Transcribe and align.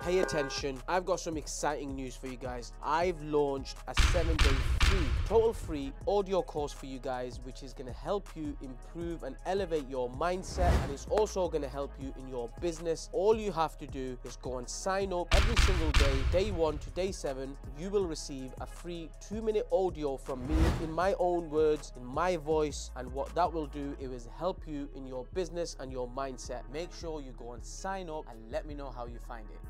pay 0.00 0.20
attention. 0.20 0.80
I've 0.88 1.04
got 1.04 1.20
some 1.20 1.36
exciting 1.36 1.94
news 1.94 2.16
for 2.16 2.28
you 2.28 2.36
guys. 2.36 2.72
I've 2.82 3.20
launched 3.22 3.76
a 3.86 3.94
seven 4.12 4.36
day 4.36 4.50
free, 4.80 5.06
total 5.26 5.52
free 5.52 5.92
audio 6.06 6.42
course 6.42 6.72
for 6.72 6.86
you 6.86 6.98
guys, 6.98 7.40
which 7.44 7.62
is 7.62 7.72
going 7.72 7.86
to 7.86 7.98
help 7.98 8.28
you 8.34 8.56
improve 8.62 9.22
and 9.22 9.36
elevate 9.46 9.88
your 9.88 10.08
mindset. 10.10 10.72
And 10.82 10.92
it's 10.92 11.06
also 11.10 11.48
going 11.48 11.62
to 11.62 11.68
help 11.68 11.92
you 12.00 12.12
in 12.18 12.28
your 12.28 12.48
business. 12.60 13.08
All 13.12 13.36
you 13.36 13.52
have 13.52 13.76
to 13.78 13.86
do 13.86 14.18
is 14.24 14.36
go 14.36 14.58
and 14.58 14.68
sign 14.68 15.12
up 15.12 15.34
every 15.34 15.56
single 15.64 15.90
day, 15.92 16.16
day 16.32 16.50
one 16.50 16.78
to 16.78 16.90
day 16.90 17.12
seven. 17.12 17.56
You 17.78 17.90
will 17.90 18.06
receive 18.06 18.52
a 18.60 18.66
free 18.66 19.10
two 19.20 19.42
minute 19.42 19.66
audio 19.72 20.16
from 20.16 20.46
me 20.46 20.56
in 20.82 20.92
my 20.92 21.14
own 21.18 21.50
words, 21.50 21.92
in 21.96 22.04
my 22.04 22.36
voice. 22.36 22.90
And 22.96 23.12
what 23.12 23.34
that 23.34 23.52
will 23.52 23.66
do 23.66 23.96
is 24.00 24.28
help 24.36 24.62
you 24.66 24.88
in 24.94 25.06
your 25.06 25.24
business 25.34 25.76
and 25.80 25.92
your 25.92 26.08
mindset. 26.08 26.62
Make 26.72 26.92
sure 26.92 27.20
you 27.20 27.32
go 27.38 27.52
and 27.52 27.64
sign 27.64 28.08
up 28.08 28.24
and 28.30 28.50
let 28.50 28.66
me 28.66 28.74
know 28.74 28.90
how 28.90 29.06
you 29.06 29.18
find 29.26 29.46
it. 29.50 29.67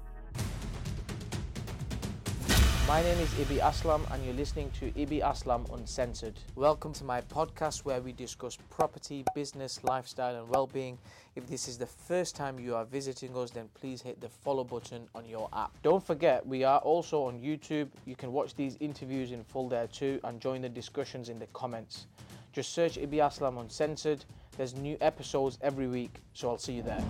My 2.89 3.03
name 3.03 3.19
is 3.19 3.29
Ibby 3.35 3.61
Aslam, 3.61 4.11
and 4.11 4.25
you're 4.25 4.33
listening 4.33 4.71
to 4.81 4.91
Ibby 4.93 5.21
Aslam 5.21 5.71
Uncensored. 5.75 6.41
Welcome 6.55 6.95
to 6.95 7.05
my 7.05 7.21
podcast 7.21 7.85
where 7.85 8.01
we 8.01 8.13
discuss 8.13 8.57
property, 8.71 9.27
business, 9.35 9.85
lifestyle, 9.85 10.37
and 10.37 10.49
well 10.49 10.67
being. 10.67 10.97
If 11.37 11.47
this 11.47 11.69
is 11.69 11.77
the 11.77 11.85
first 11.85 12.35
time 12.35 12.59
you 12.59 12.75
are 12.75 12.87
visiting 12.87 13.37
us, 13.37 13.51
then 13.51 13.69
please 13.75 14.01
hit 14.01 14.23
the 14.23 14.31
follow 14.31 14.65
button 14.65 15.07
on 15.15 15.29
your 15.29 15.51
app. 15.53 15.71
Don't 15.83 16.03
forget, 16.03 16.47
we 16.47 16.65
are 16.65 16.79
also 16.79 17.25
on 17.25 17.39
YouTube. 17.39 17.89
You 18.07 18.17
can 18.17 18.33
watch 18.33 18.55
these 18.55 18.79
interviews 18.81 19.33
in 19.33 19.45
full 19.45 19.69
there 19.69 19.89
too 19.89 20.19
and 20.25 20.41
join 20.41 20.63
the 20.63 20.71
discussions 20.71 21.29
in 21.29 21.39
the 21.39 21.47
comments. 21.49 22.07
Just 22.55 22.73
search 22.73 22.97
Ibby 22.97 23.17
Aslam 23.17 23.61
Uncensored. 23.61 24.25
There's 24.57 24.75
new 24.75 24.97
episodes 25.03 25.59
every 25.61 25.89
week, 25.89 26.23
so 26.33 26.49
I'll 26.49 26.57
see 26.57 26.73
you 26.73 26.83
there. 26.83 27.05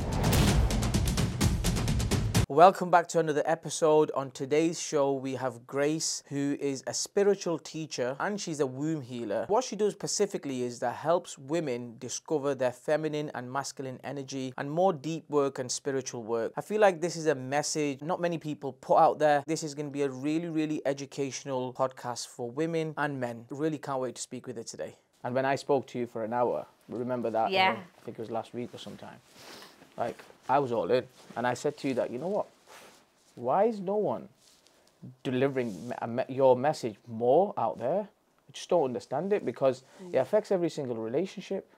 Welcome 2.50 2.90
back 2.90 3.08
to 3.08 3.18
another 3.18 3.42
episode. 3.44 4.10
On 4.12 4.30
today's 4.30 4.80
show, 4.80 5.12
we 5.12 5.34
have 5.34 5.66
Grace, 5.66 6.22
who 6.30 6.56
is 6.58 6.82
a 6.86 6.94
spiritual 6.94 7.58
teacher 7.58 8.16
and 8.18 8.40
she's 8.40 8.60
a 8.60 8.66
womb 8.66 9.02
healer. 9.02 9.44
What 9.48 9.64
she 9.64 9.77
does 9.77 9.92
specifically 9.92 10.62
is 10.62 10.78
that 10.78 10.94
helps 10.94 11.36
women 11.36 11.96
discover 11.98 12.55
their 12.55 12.72
feminine 12.72 13.30
and 13.34 13.52
masculine 13.52 14.00
energy 14.02 14.55
and 14.56 14.70
more 14.70 14.94
deep 14.94 15.28
work 15.28 15.58
and 15.58 15.70
spiritual 15.70 16.22
work. 16.22 16.55
I 16.56 16.62
feel 16.62 16.80
like 16.80 17.02
this 17.02 17.16
is 17.16 17.27
a 17.27 17.34
message 17.34 18.00
not 18.00 18.18
many 18.18 18.38
people 18.38 18.72
put 18.72 18.96
out 18.96 19.18
there. 19.18 19.44
This 19.46 19.62
is 19.62 19.74
going 19.74 19.88
to 19.88 19.92
be 19.92 20.05
a 20.05 20.08
really, 20.08 20.48
really 20.48 20.80
educational 20.86 21.74
podcast 21.74 22.28
for 22.28 22.50
women 22.50 22.94
and 22.96 23.20
men. 23.20 23.44
Really 23.50 23.77
can't 23.77 24.00
wait 24.00 24.14
to 24.14 24.22
speak 24.22 24.46
with 24.46 24.56
her 24.56 24.62
today. 24.62 24.96
And 25.22 25.34
when 25.34 25.44
I 25.44 25.56
spoke 25.56 25.86
to 25.88 25.98
you 25.98 26.06
for 26.06 26.24
an 26.24 26.33
hour, 26.33 26.64
remember 26.88 27.28
that? 27.28 27.50
Yeah. 27.50 27.72
Uh, 27.72 28.00
I 28.00 28.05
think 28.06 28.18
it 28.18 28.22
was 28.22 28.30
last 28.30 28.55
week 28.55 28.72
or 28.72 28.78
sometime. 28.78 29.18
Like, 29.98 30.24
I 30.48 30.58
was 30.58 30.72
all 30.72 30.91
in. 30.91 31.04
And 31.36 31.46
I 31.46 31.54
said 31.54 31.77
to 31.78 31.88
you 31.88 31.94
that, 31.94 32.10
you 32.10 32.18
know 32.18 32.28
what? 32.28 32.46
Why 33.34 33.64
is 33.64 33.80
no 33.80 33.96
one 33.96 34.28
delivering 35.22 35.92
me- 36.08 36.24
your 36.28 36.56
message 36.56 36.96
more 37.06 37.55
out 37.56 37.78
there? 37.78 38.08
I 38.48 38.52
just 38.52 38.68
don't 38.68 38.84
understand 38.84 39.32
it 39.32 39.44
because 39.44 39.82
it 40.00 40.16
mm. 40.16 40.20
affects 40.20 40.50
every 40.50 40.70
single 40.70 40.96
relationship. 40.96 41.70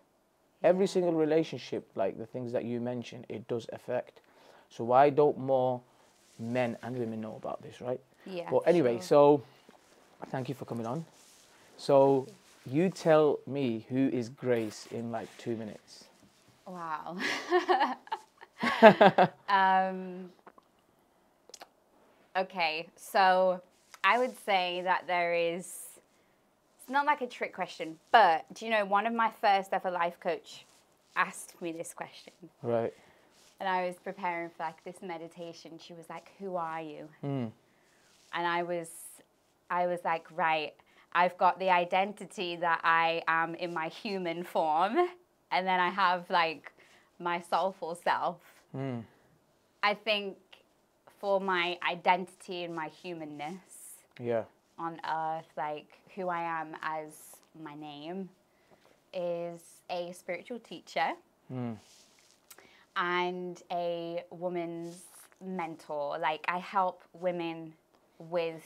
Every 0.63 0.87
single 0.87 1.13
relationship, 1.13 1.89
like 1.95 2.19
the 2.19 2.27
things 2.27 2.53
that 2.53 2.65
you 2.65 2.81
mentioned, 2.81 3.27
it 3.29 3.49
does 3.49 3.67
affect. 3.73 4.21
So 4.69 4.85
why 4.85 5.11
don't 5.11 5.39
more 5.39 5.81
men 6.39 6.77
and 6.83 6.97
women 6.97 7.21
know 7.21 7.37
about 7.37 7.63
this, 7.63 7.81
right? 7.81 8.01
Yeah, 8.27 8.49
But 8.51 8.61
anyway, 8.67 8.97
sure. 8.97 9.03
so 9.03 9.43
thank 10.29 10.49
you 10.49 10.55
for 10.55 10.65
coming 10.67 10.87
on. 10.87 11.05
So 11.77 12.27
you 12.67 12.91
tell 12.91 13.41
me 13.47 13.87
who 13.89 14.09
is 14.09 14.29
Grace 14.29 14.87
in 14.91 15.11
like 15.11 15.29
two 15.39 15.57
minutes. 15.57 16.05
Wow. 16.67 17.17
um, 19.49 20.31
okay, 22.37 22.87
so 22.97 23.61
I 24.05 24.19
would 24.19 24.35
say 24.45 24.83
that 24.85 25.07
there 25.07 25.35
is. 25.35 25.77
It's 26.81 26.91
not 26.91 27.07
like 27.07 27.21
a 27.21 27.27
trick 27.27 27.55
question, 27.55 27.99
but 28.11 28.45
do 28.55 28.65
you 28.65 28.71
know 28.71 28.85
one 28.85 29.07
of 29.07 29.13
my 29.15 29.31
first 29.41 29.73
ever 29.73 29.91
life 29.91 30.19
coach 30.21 30.65
asked 31.17 31.61
me 31.61 31.73
this 31.73 31.93
question, 31.95 32.33
Right. 32.63 32.93
and 33.61 33.69
I 33.69 33.87
was 33.87 33.97
preparing 34.03 34.49
for 34.51 34.63
like 34.65 34.83
this 34.85 34.97
meditation. 35.03 35.79
She 35.79 35.93
was 35.93 36.09
like, 36.09 36.33
"Who 36.39 36.57
are 36.57 36.81
you?" 36.81 37.09
Mm. 37.25 37.51
and 38.33 38.47
I 38.47 38.63
was, 38.63 38.89
I 39.71 39.87
was 39.87 40.01
like, 40.05 40.27
right, 40.35 40.73
I've 41.13 41.37
got 41.37 41.59
the 41.59 41.71
identity 41.71 42.57
that 42.57 42.81
I 42.85 43.23
am 43.29 43.55
in 43.57 43.75
my 43.75 43.89
human 43.89 44.43
form, 44.45 44.97
and 45.51 45.67
then 45.67 45.81
I 45.81 45.91
have 45.91 46.29
like 46.31 46.73
my 47.19 47.41
soulful 47.41 47.95
self. 47.95 48.39
Mm. 48.75 49.05
I 49.83 49.95
think 49.95 50.37
for 51.19 51.41
my 51.41 51.79
identity 51.89 52.65
and 52.65 52.75
my 52.75 52.89
humanness 52.89 53.99
Yeah. 54.19 54.45
on 54.79 55.01
earth, 55.09 55.49
like 55.57 56.01
who 56.15 56.29
I 56.29 56.43
am 56.43 56.77
as 56.83 57.37
my 57.63 57.75
name, 57.75 58.29
is 59.13 59.61
a 59.91 60.13
spiritual 60.13 60.59
teacher 60.61 61.13
Mm. 61.53 61.77
and 62.97 63.63
a 63.73 64.25
woman's 64.31 65.03
mentor. 65.41 66.19
Like 66.19 66.45
I 66.49 66.59
help 66.59 67.03
women 67.13 67.75
with 68.19 68.65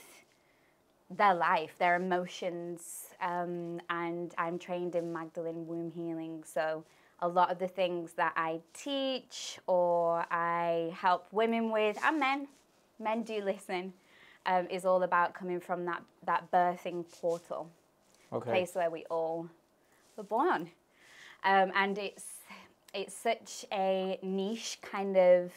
their 1.09 1.33
life, 1.33 1.77
their 1.77 1.95
emotions, 1.95 3.07
um, 3.21 3.79
and 3.89 4.33
I'm 4.37 4.57
trained 4.59 4.95
in 4.95 5.13
Magdalene 5.13 5.67
womb 5.67 5.91
healing. 5.91 6.43
So 6.43 6.83
a 7.19 7.27
lot 7.27 7.51
of 7.51 7.59
the 7.59 7.67
things 7.67 8.13
that 8.13 8.33
I 8.35 8.59
teach 8.73 9.59
or 9.67 10.25
I 10.31 10.93
help 10.95 11.27
women 11.31 11.71
with, 11.71 11.97
and 12.03 12.19
men, 12.19 12.47
men 12.99 13.23
do 13.23 13.41
listen, 13.41 13.93
um, 14.45 14.67
is 14.69 14.85
all 14.85 15.03
about 15.03 15.33
coming 15.33 15.59
from 15.59 15.85
that 15.85 16.03
that 16.25 16.51
birthing 16.51 17.05
portal 17.21 17.69
Okay. 18.33 18.51
place 18.51 18.75
where 18.75 18.89
we 18.89 19.05
all 19.09 19.47
were 20.17 20.23
born. 20.23 20.69
Um, 21.43 21.71
and 21.75 21.97
it's 21.97 22.25
it's 22.93 23.13
such 23.15 23.65
a 23.71 24.19
niche 24.21 24.79
kind 24.81 25.17
of 25.17 25.51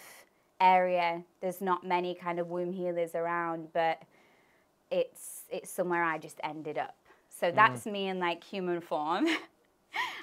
area. 0.61 1.23
There's 1.41 1.61
not 1.61 1.85
many 1.85 2.15
kind 2.15 2.39
of 2.39 2.49
womb 2.49 2.73
healers 2.73 3.15
around, 3.15 3.69
but 3.73 4.03
it's 4.91 5.43
it's 5.51 5.71
somewhere 5.71 6.03
I 6.05 6.19
just 6.19 6.41
ended 6.45 6.79
up. 6.79 6.97
So 7.31 7.51
that's 7.53 7.87
me 7.87 8.09
in 8.09 8.19
like 8.19 8.43
human 8.45 8.81
form. 8.81 9.27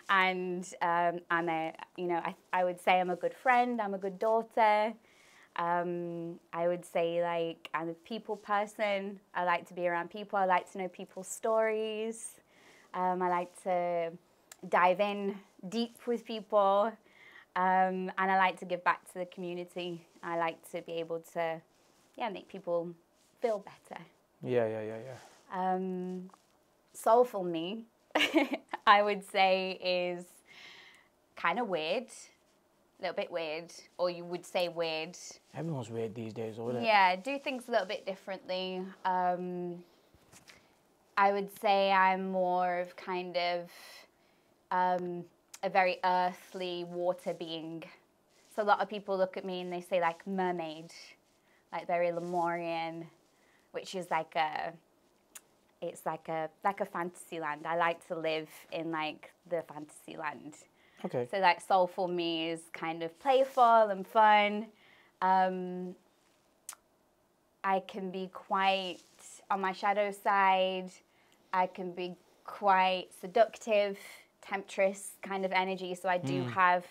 and 0.10 0.68
um, 0.82 1.20
I'm 1.30 1.50
a 1.50 1.74
you 1.98 2.08
know 2.08 2.22
I, 2.24 2.36
I 2.54 2.64
would 2.64 2.80
say 2.80 3.00
I'm 3.00 3.10
a 3.10 3.16
good 3.16 3.34
friend. 3.34 3.82
I'm 3.82 3.94
a 3.94 3.98
good 3.98 4.20
daughter. 4.20 4.94
Um, 5.58 6.40
I 6.52 6.68
would 6.68 6.86
say 6.86 7.22
like 7.22 7.70
I'm 7.74 7.90
a 7.90 7.94
people 7.94 8.36
person. 8.36 9.20
I 9.34 9.44
like 9.46 9.68
to 9.68 9.74
be 9.74 9.88
around 9.88 10.10
people. 10.10 10.38
I 10.38 10.46
like 10.46 10.72
to 10.74 10.78
know 10.80 10.88
people's 10.88 11.28
stories. 11.28 12.42
Um, 12.94 13.22
I 13.22 13.30
like 13.30 13.64
to 13.64 14.12
dive 14.70 15.00
in 15.00 15.36
deep 15.70 15.98
with 16.08 16.26
people, 16.26 16.92
um, 17.56 18.12
and 18.18 18.32
I 18.32 18.38
like 18.38 18.60
to 18.60 18.66
give 18.66 18.84
back 18.84 19.06
to 19.12 19.20
the 19.20 19.26
community. 19.26 20.06
I 20.24 20.38
like 20.38 20.70
to 20.72 20.82
be 20.82 20.94
able 20.94 21.20
to, 21.34 21.62
yeah, 22.18 22.30
make 22.30 22.48
people 22.48 22.90
feel 23.42 23.60
better. 23.60 24.02
Yeah, 24.42 24.68
yeah, 24.68 24.82
yeah, 24.82 24.98
yeah. 25.06 25.74
Um, 25.74 26.30
soulful 26.94 27.44
me, 27.44 27.84
I 28.88 29.02
would 29.02 29.24
say, 29.30 29.80
is 29.84 30.26
kind 31.36 31.60
of 31.60 31.68
weird, 31.68 32.08
a 33.00 33.02
little 33.02 33.16
bit 33.16 33.32
weird, 33.32 33.72
or 33.98 34.10
you 34.10 34.24
would 34.24 34.46
say 34.46 34.68
weird. 34.68 35.18
Everyone's 35.56 35.90
weird 35.90 36.16
these 36.16 36.34
days, 36.34 36.54
isn't 36.54 36.78
it? 36.78 36.84
Yeah, 36.84 37.16
do 37.16 37.38
things 37.40 37.68
a 37.68 37.72
little 37.72 37.88
bit 37.88 38.06
differently. 38.06 38.82
Um, 39.04 39.84
I 41.18 41.32
would 41.32 41.50
say 41.60 41.92
I'm 41.92 42.32
more 42.32 42.80
of 42.80 42.96
kind 42.96 43.38
of 43.38 43.70
um, 44.72 45.26
a 45.64 45.70
very 45.70 45.98
earthly 46.04 46.86
water 46.86 47.34
being. 47.34 47.84
So 48.56 48.62
a 48.62 48.66
lot 48.66 48.82
of 48.82 48.90
people 48.90 49.18
look 49.18 49.38
at 49.38 49.46
me 49.46 49.62
and 49.62 49.72
they 49.72 49.82
say 49.82 50.02
like 50.02 50.26
mermaid, 50.28 50.92
like 51.72 51.88
very 51.88 52.12
Lemurian, 52.12 53.08
which 53.72 53.96
is 53.96 54.10
like 54.12 54.36
a 54.36 54.74
it's 55.88 56.06
like 56.06 56.28
a 56.30 56.50
like 56.64 56.82
a 56.82 56.86
fantasy 56.86 57.40
land. 57.40 57.66
I 57.66 57.78
like 57.78 58.06
to 58.08 58.16
live 58.16 58.50
in 58.72 58.92
like 58.92 59.32
the 59.50 59.64
fantasy 59.68 60.18
land. 60.18 60.56
Okay. 61.04 61.28
So 61.30 61.38
like 61.38 61.62
soulful 61.62 62.08
me 62.08 62.50
is 62.50 62.62
kind 62.74 63.04
of 63.04 63.18
playful 63.20 63.90
and 63.90 64.08
fun. 64.08 64.68
Um, 65.22 65.96
I 67.64 67.80
can 67.82 68.12
be 68.12 68.30
quite 68.34 69.02
on 69.50 69.62
my 69.62 69.72
shadow 69.72 70.12
side. 70.12 70.90
I 71.54 71.68
can 71.68 71.92
be 71.92 72.16
quite 72.44 73.08
seductive, 73.20 73.98
temptress 74.42 75.12
kind 75.22 75.46
of 75.46 75.52
energy. 75.52 75.96
So 75.96 76.10
I 76.10 76.18
do 76.18 76.44
have 76.44 76.86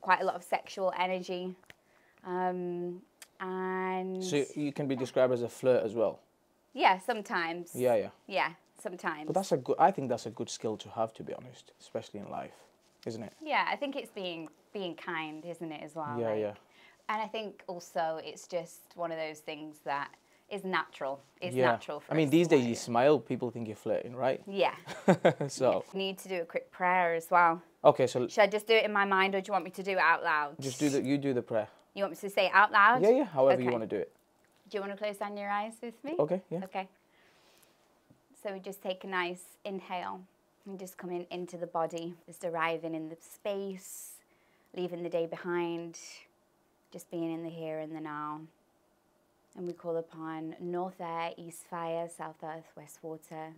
quite 0.00 0.20
a 0.20 0.24
lot 0.24 0.34
of 0.34 0.42
sexual 0.42 0.92
energy. 0.98 1.54
Um, 2.24 3.00
and 3.40 4.22
So 4.22 4.44
you 4.54 4.72
can 4.72 4.86
be 4.86 4.96
described 4.96 5.32
as 5.32 5.42
a 5.42 5.48
flirt 5.48 5.84
as 5.84 5.94
well. 5.94 6.20
Yeah, 6.74 6.98
sometimes. 6.98 7.70
Yeah, 7.74 7.94
yeah. 7.96 8.10
Yeah, 8.26 8.50
sometimes. 8.82 9.26
But 9.26 9.34
that's 9.34 9.52
a 9.52 9.56
good. 9.56 9.76
I 9.78 9.90
think 9.90 10.08
that's 10.08 10.26
a 10.26 10.30
good 10.30 10.50
skill 10.50 10.76
to 10.78 10.88
have, 10.90 11.12
to 11.14 11.22
be 11.22 11.34
honest, 11.34 11.72
especially 11.80 12.20
in 12.20 12.30
life, 12.30 12.54
isn't 13.06 13.22
it? 13.22 13.32
Yeah, 13.42 13.66
I 13.68 13.76
think 13.76 13.96
it's 13.96 14.10
being 14.10 14.48
being 14.72 14.94
kind, 14.94 15.44
isn't 15.44 15.72
it, 15.72 15.82
as 15.82 15.94
well? 15.94 16.16
Yeah, 16.18 16.30
like- 16.30 16.40
yeah. 16.40 16.54
And 17.10 17.22
I 17.22 17.26
think 17.26 17.64
also 17.66 18.20
it's 18.22 18.46
just 18.46 18.80
one 18.94 19.10
of 19.10 19.18
those 19.18 19.38
things 19.38 19.78
that 19.84 20.10
is 20.50 20.64
natural. 20.64 21.20
It's 21.40 21.54
yeah. 21.54 21.72
natural 21.72 22.00
for 22.00 22.12
I 22.12 22.16
mean, 22.16 22.30
these 22.30 22.48
days 22.48 22.64
you 22.66 22.74
smile, 22.74 23.18
people 23.18 23.50
think 23.50 23.66
you're 23.66 23.76
flirting, 23.76 24.14
right? 24.14 24.42
Yeah. 24.46 24.74
so, 25.48 25.84
Need 25.94 26.18
to 26.18 26.28
do 26.28 26.42
a 26.42 26.44
quick 26.44 26.70
prayer 26.70 27.14
as 27.14 27.28
well. 27.30 27.62
okay, 27.84 28.06
so 28.06 28.28
Should 28.28 28.42
I 28.42 28.46
just 28.46 28.66
do 28.66 28.74
it 28.74 28.84
in 28.84 28.92
my 28.92 29.04
mind 29.04 29.34
or 29.34 29.40
do 29.40 29.48
you 29.48 29.52
want 29.52 29.64
me 29.64 29.70
to 29.72 29.82
do 29.82 29.92
it 29.92 29.98
out 29.98 30.22
loud? 30.22 30.56
just 30.60 30.78
do 30.78 30.88
the 30.88 31.02
you 31.02 31.18
do 31.18 31.34
the 31.34 31.42
prayer. 31.42 31.68
You 31.94 32.02
want 32.02 32.12
me 32.12 32.28
to 32.28 32.30
say 32.30 32.46
it 32.46 32.52
out 32.54 32.72
loud? 32.72 33.02
Yeah, 33.02 33.10
yeah. 33.10 33.24
However 33.24 33.60
you 33.62 33.70
want 33.70 33.88
to 33.88 33.96
do 33.96 33.96
it. 33.96 34.12
Do 34.68 34.76
you 34.76 34.80
want 34.82 34.92
to 34.92 35.02
close 35.02 35.16
down 35.16 35.36
your 35.36 35.48
eyes 35.48 35.74
with 35.82 35.94
me? 36.04 36.14
Okay, 36.18 36.42
yeah. 36.50 36.60
Okay. 36.64 36.88
So 38.42 38.52
we 38.52 38.60
just 38.60 38.82
take 38.82 39.02
a 39.04 39.06
nice 39.06 39.42
inhale 39.64 40.20
and 40.66 40.78
just 40.78 40.98
coming 40.98 41.26
into 41.30 41.56
the 41.56 41.66
body, 41.66 42.14
just 42.26 42.44
arriving 42.44 42.94
in 42.94 43.08
the 43.08 43.16
space, 43.20 44.12
leaving 44.76 45.02
the 45.02 45.08
day 45.08 45.26
behind, 45.26 45.98
just 46.92 47.10
being 47.10 47.32
in 47.32 47.42
the 47.42 47.50
here 47.50 47.78
and 47.78 47.96
the 47.96 48.00
now. 48.00 48.40
And 49.56 49.66
we 49.66 49.72
call 49.72 49.96
upon 49.96 50.54
north 50.60 51.00
air, 51.00 51.32
east 51.36 51.64
fire, 51.68 52.08
south 52.14 52.36
earth, 52.44 52.70
west 52.76 52.98
water, 53.02 53.54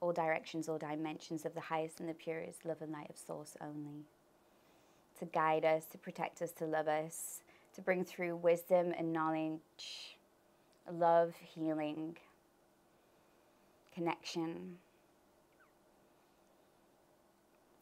all 0.00 0.12
directions, 0.12 0.68
all 0.68 0.78
dimensions 0.78 1.46
of 1.46 1.54
the 1.54 1.60
highest 1.60 2.00
and 2.00 2.08
the 2.08 2.14
purest 2.14 2.66
love 2.66 2.82
and 2.82 2.92
light 2.92 3.08
of 3.08 3.16
source 3.16 3.56
only. 3.60 4.04
To 5.18 5.24
guide 5.26 5.64
us, 5.64 5.86
to 5.86 5.98
protect 5.98 6.42
us, 6.42 6.52
to 6.52 6.66
love 6.66 6.88
us, 6.88 7.40
to 7.74 7.80
bring 7.80 8.04
through 8.04 8.36
wisdom 8.36 8.92
and 8.96 9.12
knowledge, 9.12 10.11
love, 10.90 11.34
healing, 11.54 12.16
connection 13.94 14.78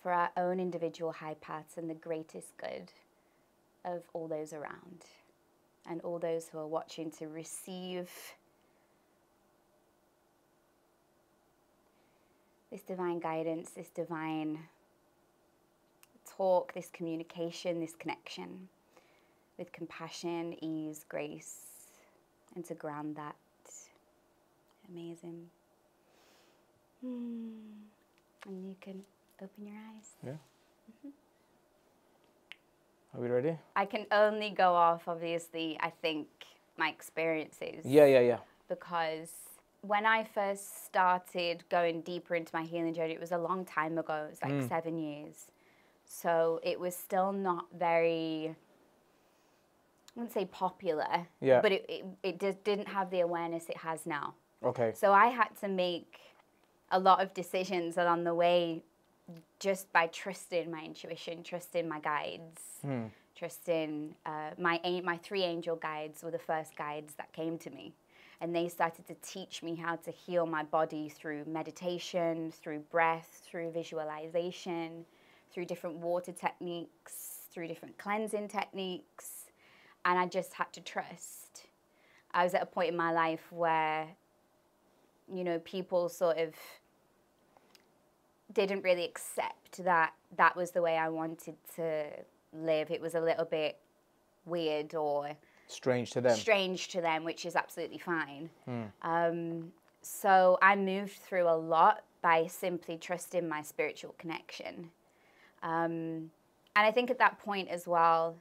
for 0.02 0.12
our 0.12 0.30
own 0.36 0.58
individual 0.58 1.12
high 1.12 1.36
paths 1.40 1.76
and 1.76 1.88
the 1.88 1.94
greatest 1.94 2.56
good 2.56 2.90
of 3.84 4.02
all 4.12 4.28
those 4.28 4.52
around 4.52 5.04
and 5.88 6.00
all 6.02 6.18
those 6.18 6.48
who 6.48 6.58
are 6.58 6.66
watching 6.66 7.10
to 7.10 7.26
receive 7.26 8.10
this 12.70 12.82
divine 12.82 13.18
guidance, 13.18 13.70
this 13.70 13.88
divine 13.88 14.60
talk, 16.36 16.72
this 16.74 16.88
communication, 16.92 17.80
this 17.80 17.94
connection 17.94 18.68
with 19.58 19.72
compassion, 19.72 20.56
ease, 20.62 21.04
grace, 21.08 21.69
and 22.54 22.64
to 22.66 22.74
ground 22.74 23.16
that. 23.16 23.36
Amazing. 24.88 25.46
Hmm. 27.00 27.48
And 28.46 28.66
you 28.66 28.74
can 28.80 29.02
open 29.40 29.66
your 29.66 29.76
eyes. 29.76 30.08
Yeah. 30.24 31.10
Are 33.14 33.20
we 33.20 33.28
ready? 33.28 33.58
I 33.74 33.86
can 33.86 34.06
only 34.12 34.50
go 34.50 34.74
off, 34.74 35.08
obviously, 35.08 35.76
I 35.80 35.90
think, 35.90 36.28
my 36.76 36.88
experiences. 36.88 37.84
Yeah, 37.84 38.06
yeah, 38.06 38.20
yeah. 38.20 38.38
Because 38.68 39.30
when 39.82 40.06
I 40.06 40.24
first 40.24 40.84
started 40.84 41.64
going 41.70 42.02
deeper 42.02 42.34
into 42.36 42.54
my 42.54 42.62
healing 42.62 42.94
journey, 42.94 43.14
it 43.14 43.20
was 43.20 43.32
a 43.32 43.38
long 43.38 43.64
time 43.64 43.98
ago. 43.98 44.26
It 44.26 44.30
was 44.30 44.42
like 44.42 44.68
seven 44.68 44.96
years. 44.98 45.46
So 46.04 46.60
it 46.62 46.78
was 46.78 46.94
still 46.94 47.32
not 47.32 47.66
very, 47.76 48.54
wouldn't 50.14 50.32
say 50.32 50.44
popular, 50.44 51.26
Yeah. 51.40 51.60
but 51.60 51.72
it, 51.72 51.86
it, 51.88 52.04
it 52.22 52.40
just 52.40 52.62
didn't 52.64 52.88
have 52.88 53.10
the 53.10 53.20
awareness 53.20 53.68
it 53.68 53.76
has 53.78 54.06
now. 54.06 54.34
Okay. 54.62 54.92
So 54.94 55.12
I 55.12 55.26
had 55.28 55.48
to 55.60 55.68
make 55.68 56.18
a 56.90 56.98
lot 56.98 57.22
of 57.22 57.32
decisions 57.34 57.96
along 57.96 58.24
the 58.24 58.34
way 58.34 58.82
just 59.60 59.92
by 59.92 60.08
trusting 60.08 60.70
my 60.70 60.82
intuition, 60.84 61.42
trusting 61.42 61.88
my 61.88 62.00
guides, 62.00 62.60
trusting 63.36 64.14
uh, 64.26 64.50
my 64.58 64.80
my 65.04 65.16
three 65.18 65.44
angel 65.44 65.76
guides 65.76 66.22
were 66.22 66.32
the 66.32 66.38
first 66.38 66.76
guides 66.76 67.14
that 67.14 67.32
came 67.32 67.56
to 67.58 67.70
me, 67.70 67.94
and 68.40 68.54
they 68.54 68.68
started 68.68 69.06
to 69.06 69.14
teach 69.22 69.62
me 69.62 69.76
how 69.76 69.96
to 69.96 70.10
heal 70.10 70.46
my 70.46 70.64
body 70.64 71.08
through 71.08 71.44
meditation, 71.46 72.50
through 72.50 72.80
breath, 72.90 73.40
through 73.48 73.70
visualization, 73.70 75.04
through 75.52 75.64
different 75.64 75.96
water 75.96 76.32
techniques, 76.32 77.46
through 77.52 77.68
different 77.68 77.96
cleansing 77.98 78.48
techniques, 78.48 79.39
and 80.04 80.18
I 80.18 80.26
just 80.26 80.54
had 80.54 80.72
to 80.74 80.80
trust. 80.80 81.66
I 82.32 82.44
was 82.44 82.54
at 82.54 82.62
a 82.62 82.66
point 82.66 82.90
in 82.90 82.96
my 82.96 83.12
life 83.12 83.46
where 83.50 84.08
you 85.32 85.44
know, 85.44 85.58
people 85.60 86.08
sort 86.08 86.38
of 86.38 86.54
didn't 88.52 88.82
really 88.82 89.04
accept 89.04 89.84
that 89.84 90.12
that 90.36 90.56
was 90.56 90.72
the 90.72 90.82
way 90.82 90.96
I 90.96 91.08
wanted 91.08 91.54
to 91.76 92.06
live. 92.52 92.90
It 92.90 93.00
was 93.00 93.14
a 93.14 93.20
little 93.20 93.44
bit 93.44 93.78
weird 94.44 94.94
or 94.94 95.30
Strange 95.68 96.10
to 96.12 96.20
them. 96.20 96.36
strange 96.36 96.88
to 96.88 97.00
them, 97.00 97.24
which 97.24 97.46
is 97.46 97.54
absolutely 97.54 97.98
fine. 97.98 98.50
Um, 99.02 99.72
so 100.02 100.58
I 100.60 100.74
moved 100.74 101.18
through 101.18 101.48
a 101.48 101.54
lot 101.56 102.02
by 102.22 102.46
simply 102.48 102.98
trusting 102.98 103.48
my 103.48 103.62
spiritual 103.62 104.14
connection. 104.18 104.90
Um, 105.62 106.30
and 106.74 106.86
I 106.86 106.90
think 106.90 107.10
at 107.10 107.18
that 107.18 107.38
point 107.38 107.68
as 107.68 107.86
well, 107.86 108.34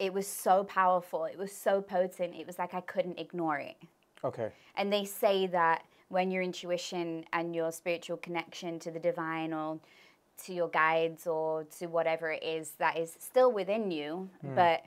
it 0.00 0.12
was 0.12 0.26
so 0.26 0.64
powerful, 0.64 1.26
it 1.26 1.38
was 1.38 1.52
so 1.52 1.80
potent, 1.80 2.34
it 2.34 2.46
was 2.46 2.58
like 2.58 2.74
I 2.74 2.80
couldn't 2.80 3.20
ignore 3.20 3.58
it. 3.58 3.76
Okay. 4.24 4.50
And 4.74 4.92
they 4.92 5.04
say 5.04 5.46
that 5.48 5.84
when 6.08 6.30
your 6.30 6.42
intuition 6.42 7.24
and 7.32 7.54
your 7.54 7.70
spiritual 7.70 8.16
connection 8.16 8.78
to 8.80 8.90
the 8.90 8.98
divine 8.98 9.52
or 9.52 9.78
to 10.44 10.54
your 10.54 10.68
guides 10.68 11.26
or 11.26 11.64
to 11.78 11.86
whatever 11.86 12.32
it 12.32 12.42
is 12.42 12.72
that 12.78 12.98
is 12.98 13.14
still 13.20 13.52
within 13.52 13.90
you, 13.90 14.28
hmm. 14.40 14.54
but 14.54 14.84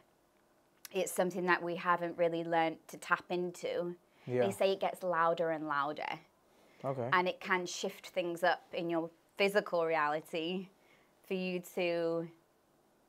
it's 0.92 1.12
something 1.12 1.46
that 1.46 1.62
we 1.62 1.76
haven't 1.76 2.18
really 2.18 2.44
learned 2.44 2.78
to 2.88 2.98
tap 2.98 3.24
into. 3.30 3.96
Yeah. 4.26 4.46
They 4.46 4.52
say 4.52 4.72
it 4.74 4.80
gets 4.80 5.04
louder 5.04 5.52
and 5.52 5.68
louder 5.68 6.20
Okay. 6.86 7.10
and 7.14 7.28
it 7.28 7.40
can 7.40 7.66
shift 7.66 8.08
things 8.08 8.44
up 8.44 8.64
in 8.74 8.90
your 8.90 9.10
physical 9.38 9.86
reality 9.86 10.68
for 11.26 11.34
you 11.34 11.62
to 11.76 12.28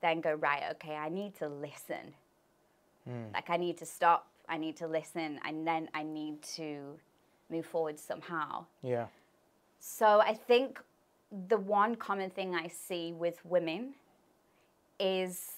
then 0.05 0.21
go, 0.21 0.35
right, 0.35 0.63
okay, 0.73 0.95
I 0.95 1.09
need 1.09 1.35
to 1.37 1.49
listen. 1.49 2.15
Hmm. 3.09 3.33
Like, 3.33 3.51
I 3.51 3.57
need 3.57 3.79
to 3.79 3.87
stop, 3.87 4.27
I 4.49 4.59
need 4.59 4.77
to 4.77 4.87
listen, 4.87 5.41
and 5.45 5.67
then 5.67 5.89
I 5.95 6.03
need 6.03 6.43
to 6.57 6.99
move 7.51 7.67
forward 7.67 7.99
somehow. 7.99 8.67
yeah. 8.83 9.07
So, 9.81 10.21
I 10.21 10.33
think 10.33 10.81
the 11.49 11.59
one 11.59 11.97
common 11.97 12.31
thing 12.31 12.55
I 12.55 12.69
see 12.69 13.13
with 13.13 13.45
women 13.45 13.95
is 14.99 15.57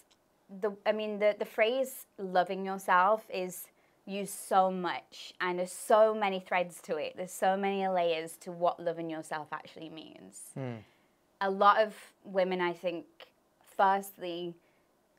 the, 0.60 0.72
I 0.84 0.92
mean, 0.92 1.18
the, 1.18 1.36
the 1.38 1.44
phrase 1.44 2.06
loving 2.18 2.64
yourself 2.64 3.24
is 3.32 3.66
used 4.04 4.34
so 4.34 4.70
much, 4.70 5.34
and 5.40 5.58
there's 5.58 5.72
so 5.72 6.14
many 6.14 6.40
threads 6.40 6.80
to 6.82 6.96
it. 6.96 7.14
There's 7.16 7.32
so 7.32 7.56
many 7.56 7.86
layers 7.88 8.36
to 8.38 8.52
what 8.52 8.80
loving 8.80 9.10
yourself 9.10 9.48
actually 9.52 9.90
means. 9.90 10.40
Hmm. 10.54 10.76
A 11.40 11.50
lot 11.50 11.80
of 11.80 11.94
women, 12.24 12.60
I 12.60 12.72
think, 12.72 13.06
firstly, 13.76 14.54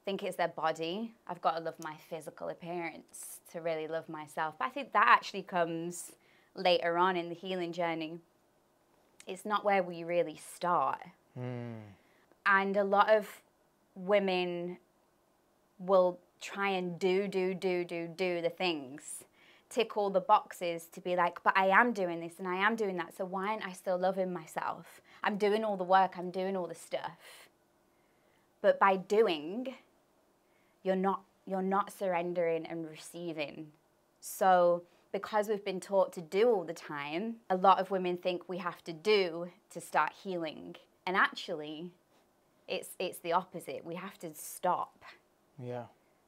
think 0.07 0.23
it's 0.23 0.37
their 0.37 0.47
body. 0.47 1.13
I've 1.27 1.41
got 1.41 1.57
to 1.57 1.61
love 1.61 1.75
my 1.83 1.95
physical 2.09 2.47
appearance 2.47 3.41
to 3.51 3.59
really 3.59 3.87
love 3.87 4.07
myself. 4.07 4.55
But 4.57 4.65
I 4.65 4.69
think 4.69 4.93
that 4.93 5.05
actually 5.05 5.41
comes 5.41 6.13
later 6.55 6.97
on 6.97 7.17
in 7.17 7.27
the 7.27 7.35
healing 7.35 7.73
journey. 7.73 8.19
It's 9.27 9.45
not 9.45 9.65
where 9.65 9.83
we 9.83 10.05
really 10.05 10.37
start. 10.37 10.99
Hmm. 11.37 11.73
And 12.45 12.77
a 12.77 12.85
lot 12.85 13.09
of 13.09 13.27
women 13.95 14.77
will 15.77 16.19
try 16.39 16.69
and 16.69 16.97
do, 16.97 17.27
do, 17.27 17.53
do, 17.53 17.83
do, 17.83 18.07
do 18.07 18.41
the 18.41 18.49
things, 18.49 19.25
tick 19.69 19.97
all 19.97 20.09
the 20.09 20.21
boxes 20.21 20.85
to 20.93 21.01
be 21.01 21.17
like, 21.17 21.43
but 21.43 21.51
I 21.57 21.67
am 21.67 21.91
doing 21.91 22.21
this 22.21 22.39
and 22.39 22.47
I 22.47 22.55
am 22.55 22.77
doing 22.77 22.95
that. 22.95 23.17
So 23.17 23.25
why 23.25 23.49
aren't 23.49 23.65
I 23.65 23.73
still 23.73 23.97
loving 23.97 24.31
myself? 24.31 25.01
I'm 25.21 25.37
doing 25.37 25.65
all 25.65 25.75
the 25.75 25.83
work, 25.83 26.17
I'm 26.17 26.31
doing 26.31 26.55
all 26.55 26.67
the 26.67 26.75
stuff. 26.75 27.46
But 28.67 28.81
by 28.81 28.97
doing, 28.97 29.75
you're 30.83 30.97
not 30.97 31.21
you're 31.45 31.61
not 31.61 31.89
surrendering 31.89 32.65
and 32.65 32.85
receiving. 32.85 33.67
So 34.19 34.83
because 35.13 35.47
we've 35.47 35.63
been 35.63 35.79
taught 35.79 36.11
to 36.15 36.21
do 36.21 36.49
all 36.49 36.65
the 36.65 36.73
time, 36.73 37.37
a 37.49 37.55
lot 37.55 37.79
of 37.79 37.91
women 37.91 38.17
think 38.17 38.49
we 38.49 38.57
have 38.57 38.83
to 38.83 38.91
do 38.91 39.47
to 39.69 39.79
start 39.79 40.11
healing. 40.21 40.75
And 41.05 41.15
actually, 41.15 41.91
it's 42.67 42.89
it's 42.99 43.19
the 43.19 43.31
opposite. 43.31 43.85
We 43.85 43.95
have 43.95 44.17
to 44.17 44.35
stop. 44.35 45.05
Yeah. 45.57 45.83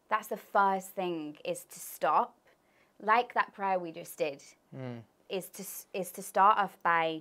That's 0.08 0.28
the 0.28 0.38
first 0.38 0.92
thing 0.92 1.36
is 1.44 1.66
to 1.74 1.80
stop. 1.82 2.38
Like 3.02 3.34
that 3.34 3.54
prayer 3.54 3.80
we 3.80 3.92
just 3.92 4.18
did. 4.18 4.42
Mm. 4.74 5.02
Is 5.28 5.50
to 5.50 5.64
is 5.94 6.10
to 6.12 6.22
start 6.22 6.58
off 6.58 6.78
by 6.84 7.20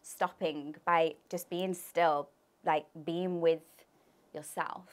stopping, 0.00 0.76
by 0.84 1.16
just 1.28 1.50
being 1.50 1.74
still, 1.74 2.28
like 2.64 2.86
being 3.04 3.40
with 3.40 3.62
yourself. 4.34 4.88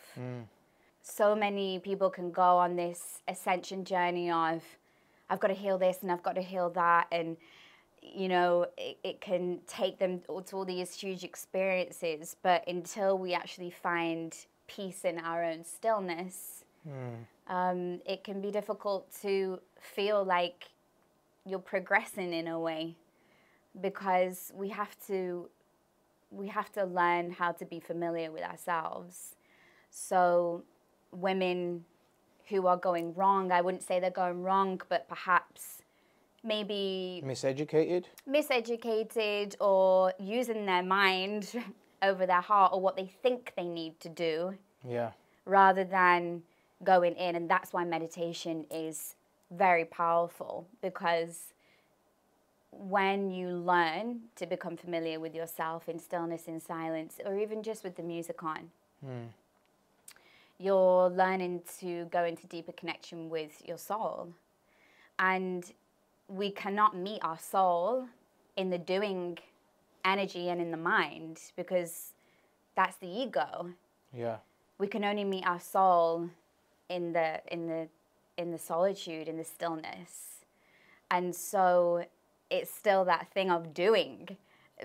So 1.01 1.35
many 1.35 1.79
people 1.79 2.09
can 2.09 2.31
go 2.31 2.57
on 2.57 2.75
this 2.75 3.21
ascension 3.27 3.85
journey 3.85 4.29
of 4.29 4.63
I've 5.29 5.39
got 5.39 5.47
to 5.49 5.53
heal 5.53 5.77
this 5.77 5.99
and 6.03 6.11
I've 6.11 6.23
got 6.23 6.35
to 6.35 6.41
heal 6.41 6.69
that 6.71 7.07
and 7.11 7.37
you 8.01 8.27
know 8.29 8.65
it, 8.77 8.97
it 9.03 9.21
can 9.21 9.59
take 9.67 9.99
them 9.99 10.21
to 10.21 10.55
all 10.55 10.65
these 10.65 10.93
huge 10.93 11.23
experiences 11.23 12.35
but 12.41 12.65
until 12.67 13.17
we 13.17 13.33
actually 13.33 13.71
find 13.71 14.35
peace 14.67 15.03
in 15.03 15.17
our 15.19 15.43
own 15.43 15.63
stillness 15.65 16.63
um, 17.47 17.99
it 18.05 18.23
can 18.23 18.39
be 18.41 18.51
difficult 18.51 19.07
to 19.21 19.59
feel 19.81 20.23
like 20.23 20.65
you're 21.45 21.59
progressing 21.59 22.33
in 22.33 22.47
a 22.47 22.59
way 22.59 22.95
because 23.81 24.51
we 24.55 24.69
have 24.69 24.95
to 25.07 25.49
we 26.31 26.47
have 26.47 26.71
to 26.73 26.83
learn 26.85 27.31
how 27.31 27.51
to 27.53 27.65
be 27.65 27.79
familiar 27.79 28.31
with 28.31 28.43
ourselves. 28.43 29.35
So 29.89 30.63
women 31.11 31.85
who 32.49 32.67
are 32.67 32.77
going 32.77 33.13
wrong, 33.15 33.51
I 33.51 33.61
wouldn't 33.61 33.83
say 33.83 33.99
they're 33.99 34.09
going 34.11 34.43
wrong, 34.43 34.81
but 34.89 35.07
perhaps 35.07 35.81
maybe 36.43 37.21
Miseducated? 37.25 38.05
miseducated 38.29 39.55
or 39.59 40.13
using 40.19 40.65
their 40.65 40.83
mind 40.83 41.51
over 42.01 42.25
their 42.25 42.41
heart 42.41 42.71
or 42.73 42.79
what 42.79 42.95
they 42.95 43.11
think 43.21 43.53
they 43.57 43.67
need 43.67 43.99
to 43.99 44.09
do 44.09 44.53
Yeah. 44.87 45.11
rather 45.45 45.83
than 45.83 46.43
going 46.83 47.15
in. 47.15 47.35
And 47.35 47.49
that's 47.49 47.73
why 47.73 47.83
meditation 47.83 48.65
is 48.69 49.15
very 49.51 49.85
powerful 49.85 50.67
because 50.81 51.53
when 52.79 53.31
you 53.31 53.49
learn 53.49 54.21
to 54.35 54.45
become 54.45 54.77
familiar 54.77 55.19
with 55.19 55.33
yourself 55.33 55.89
in 55.89 55.99
stillness, 55.99 56.47
in 56.47 56.59
silence, 56.59 57.19
or 57.25 57.37
even 57.37 57.63
just 57.63 57.83
with 57.83 57.95
the 57.95 58.03
music 58.03 58.43
on, 58.43 58.69
hmm. 59.03 59.25
you're 60.59 61.09
learning 61.09 61.61
to 61.79 62.05
go 62.05 62.23
into 62.23 62.45
deeper 62.47 62.71
connection 62.71 63.29
with 63.29 63.61
your 63.67 63.77
soul. 63.77 64.29
And 65.19 65.71
we 66.27 66.51
cannot 66.51 66.95
meet 66.95 67.19
our 67.23 67.39
soul 67.39 68.07
in 68.55 68.69
the 68.69 68.77
doing 68.77 69.37
energy 70.03 70.49
and 70.49 70.61
in 70.61 70.71
the 70.71 70.77
mind 70.77 71.39
because 71.55 72.13
that's 72.75 72.97
the 72.97 73.07
ego 73.07 73.71
Yeah. 74.13 74.37
we 74.77 74.87
can 74.87 75.03
only 75.03 75.23
meet 75.23 75.45
our 75.45 75.59
soul 75.59 76.29
in 76.89 77.13
the 77.13 77.41
in 77.51 77.67
the 77.67 77.87
in 78.37 78.51
the 78.51 78.57
solitude 78.57 79.27
in 79.27 79.37
the 79.37 79.43
stillness 79.43 80.45
and 81.11 81.35
so 81.35 82.05
it's 82.49 82.71
still 82.73 83.05
that 83.05 83.31
thing 83.33 83.49
of 83.51 83.73
doing 83.73 84.37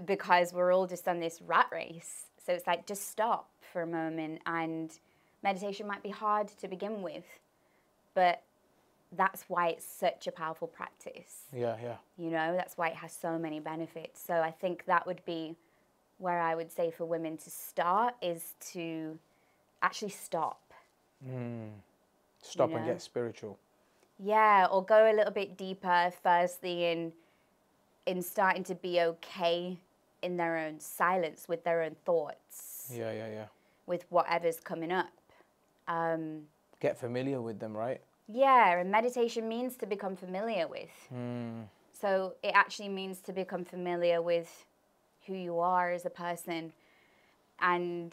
because 0.07 0.53
we're 0.53 0.73
all 0.73 0.87
just 0.87 1.07
on 1.09 1.21
this 1.21 1.41
rat 1.43 1.67
race 1.73 2.27
so 2.45 2.53
it's 2.53 2.67
like 2.67 2.87
just 2.87 3.09
stop 3.11 3.51
for 3.73 3.83
a 3.83 3.87
moment 3.87 4.41
and 4.47 4.99
meditation 5.43 5.87
might 5.87 6.03
be 6.03 6.11
hard 6.11 6.49
to 6.49 6.69
begin 6.69 7.03
with 7.03 7.25
but 8.15 8.43
that's 9.15 9.45
why 9.49 9.69
it's 9.69 9.85
such 9.85 10.27
a 10.27 10.33
powerful 10.33 10.67
practice 10.67 11.43
Yeah, 11.53 11.77
yeah. 11.83 11.97
you 12.17 12.31
know 12.31 12.57
that's 12.57 12.77
why 12.79 12.89
it 12.89 12.97
has 12.97 13.13
so 13.13 13.39
many 13.39 13.61
benefits 13.61 14.23
so 14.25 14.35
i 14.35 14.51
think 14.51 14.85
that 14.87 15.07
would 15.07 15.25
be 15.27 15.55
where 16.19 16.41
i 16.41 16.55
would 16.55 16.73
say 16.73 16.91
for 16.91 17.05
women 17.05 17.37
to 17.37 17.51
start 17.51 18.15
is 18.23 18.55
to 18.73 19.19
actually 19.83 20.11
stop 20.11 20.73
mm. 21.27 21.69
Stop 22.45 22.71
and 22.73 22.85
know? 22.85 22.93
get 22.93 23.01
spiritual. 23.03 23.57
yeah 24.19 24.67
or 24.71 24.83
go 24.85 25.11
a 25.11 25.15
little 25.15 25.33
bit 25.33 25.57
deeper 25.57 26.11
firstly 26.23 26.87
in 26.87 27.13
in 28.07 28.23
starting 28.23 28.65
to 28.65 28.75
be 28.75 29.01
okay 29.01 29.79
in 30.23 30.37
their 30.37 30.57
own 30.57 30.79
silence 30.81 31.47
with 31.49 31.65
their 31.65 31.83
own 31.83 31.97
thoughts 32.05 32.91
Yeah, 32.95 33.13
yeah, 33.13 33.29
yeah. 33.29 33.47
with 33.87 34.05
whatever's 34.11 34.61
coming 34.61 34.93
up 34.93 35.11
um, 35.89 36.43
Get 36.81 36.99
familiar 36.99 37.41
with 37.41 37.59
them, 37.59 37.77
right? 37.77 38.01
yeah 38.29 38.79
and 38.79 38.91
meditation 38.91 39.49
means 39.49 39.77
to 39.77 39.87
become 39.87 40.17
familiar 40.17 40.67
with 40.69 40.91
Mm. 41.15 41.67
So 42.03 42.35
it 42.43 42.53
actually 42.55 42.89
means 42.89 43.21
to 43.21 43.33
become 43.33 43.65
familiar 43.65 44.21
with 44.21 44.65
who 45.27 45.35
you 45.35 45.61
are 45.61 45.93
as 45.93 46.05
a 46.05 46.11
person. 46.11 46.73
And 47.61 48.13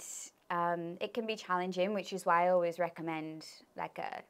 um, 0.51 0.97
it 1.01 1.13
can 1.15 1.25
be 1.25 1.35
challenging, 1.35 1.95
which 1.95 2.13
is 2.13 2.23
why 2.23 2.45
I 2.45 2.49
always 2.49 2.77
recommend 2.77 3.47
like 3.75 3.97
a, 3.97 4.21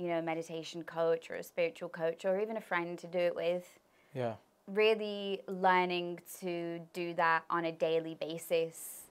you 0.00 0.08
know, 0.08 0.22
meditation 0.22 0.82
coach 0.84 1.30
or 1.30 1.34
a 1.34 1.42
spiritual 1.42 1.90
coach 1.90 2.24
or 2.24 2.40
even 2.40 2.56
a 2.56 2.62
friend 2.62 2.98
to 3.00 3.06
do 3.06 3.18
it 3.18 3.36
with. 3.36 3.66
Yeah. 4.14 4.34
Really 4.66 5.42
learning 5.46 6.20
to 6.40 6.80
do 6.92 7.12
that 7.14 7.44
on 7.50 7.66
a 7.66 7.72
daily 7.72 8.16
basis, 8.18 9.02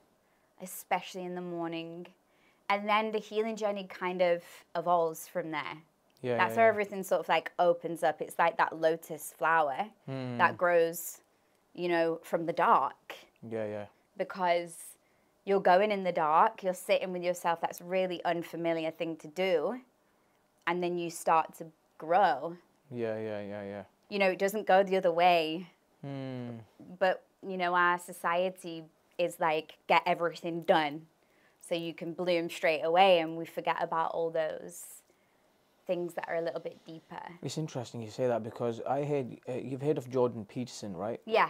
especially 0.61 1.25
in 1.25 1.35
the 1.35 1.41
morning. 1.41 2.07
And 2.69 2.89
then 2.89 3.11
the 3.11 3.19
healing 3.19 3.55
journey 3.55 3.85
kind 3.87 4.21
of 4.21 4.41
evolves 4.75 5.27
from 5.27 5.51
there. 5.51 5.77
Yeah. 6.23 6.37
That's 6.37 6.51
yeah, 6.51 6.57
where 6.57 6.65
yeah. 6.65 6.69
everything 6.69 7.03
sort 7.03 7.19
of 7.21 7.29
like 7.29 7.51
opens 7.59 8.01
up. 8.01 8.21
It's 8.21 8.39
like 8.39 8.57
that 8.57 8.79
lotus 8.79 9.33
flower 9.37 9.89
Hmm. 10.07 10.37
that 10.37 10.57
grows, 10.57 11.21
you 11.75 11.87
know, 11.89 12.19
from 12.23 12.45
the 12.45 12.53
dark 12.53 13.15
Yeah, 13.47 13.65
yeah. 13.65 13.85
because 14.17 14.75
you're 15.45 15.59
going 15.59 15.91
in 15.91 16.03
the 16.03 16.11
dark, 16.13 16.63
you're 16.63 16.73
sitting 16.73 17.11
with 17.13 17.21
yourself. 17.21 17.59
That's 17.61 17.81
really 17.81 18.23
unfamiliar 18.25 18.89
thing 18.89 19.17
to 19.17 19.27
do. 19.27 19.81
And 20.65 20.81
then 20.81 20.97
you 20.97 21.09
start 21.09 21.53
to 21.57 21.65
grow. 21.97 22.55
Yeah, 22.89 23.17
yeah, 23.19 23.41
yeah, 23.41 23.63
yeah. 23.63 23.83
You 24.13 24.19
know, 24.19 24.29
it 24.29 24.37
doesn't 24.37 24.67
go 24.67 24.83
the 24.83 24.95
other 24.95 25.11
way. 25.11 25.69
Hmm. 26.05 26.49
But, 26.99 27.23
you 27.41 27.57
know, 27.57 27.73
our 27.73 27.97
society 27.97 28.83
is 29.17 29.39
like 29.39 29.77
get 29.87 30.03
everything 30.05 30.61
done 30.61 31.07
so 31.67 31.73
you 31.73 31.95
can 31.95 32.13
bloom 32.13 32.47
straight 32.47 32.81
away 32.81 33.21
and 33.21 33.35
we 33.35 33.45
forget 33.45 33.77
about 33.81 34.11
all 34.11 34.29
those 34.29 34.83
things 35.87 36.13
that 36.13 36.25
are 36.27 36.35
a 36.35 36.41
little 36.41 36.59
bit 36.59 36.77
deeper. 36.85 37.23
It's 37.41 37.57
interesting 37.57 38.03
you 38.03 38.11
say 38.11 38.27
that 38.27 38.43
because 38.43 38.81
I 38.87 39.03
heard 39.03 39.37
uh, 39.49 39.53
you've 39.53 39.81
heard 39.81 39.97
of 39.97 40.07
Jordan 40.11 40.45
Peterson, 40.45 40.95
right? 40.95 41.19
Yeah. 41.25 41.49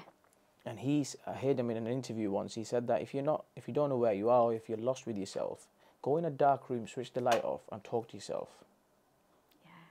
And 0.66 0.80
he's 0.80 1.18
I 1.28 1.34
heard 1.34 1.60
him 1.60 1.70
in 1.70 1.76
an 1.76 1.88
interview 1.88 2.32
once. 2.32 2.56
He 2.56 2.64
said 2.64 2.88
that 2.88 3.02
if 3.02 3.14
you're 3.14 3.24
not, 3.24 3.44
if 3.58 3.68
you 3.68 3.74
don't 3.74 3.90
know 3.90 3.98
where 3.98 4.14
you 4.14 4.30
are, 4.30 4.44
or 4.44 4.54
if 4.54 4.70
you're 4.70 4.78
lost 4.78 5.06
with 5.06 5.18
yourself, 5.18 5.68
go 6.02 6.16
in 6.16 6.24
a 6.24 6.32
dark 6.32 6.70
room, 6.70 6.88
switch 6.88 7.12
the 7.12 7.20
light 7.20 7.44
off, 7.44 7.64
and 7.74 7.84
talk 7.84 8.08
to 8.12 8.16
yourself. 8.16 8.63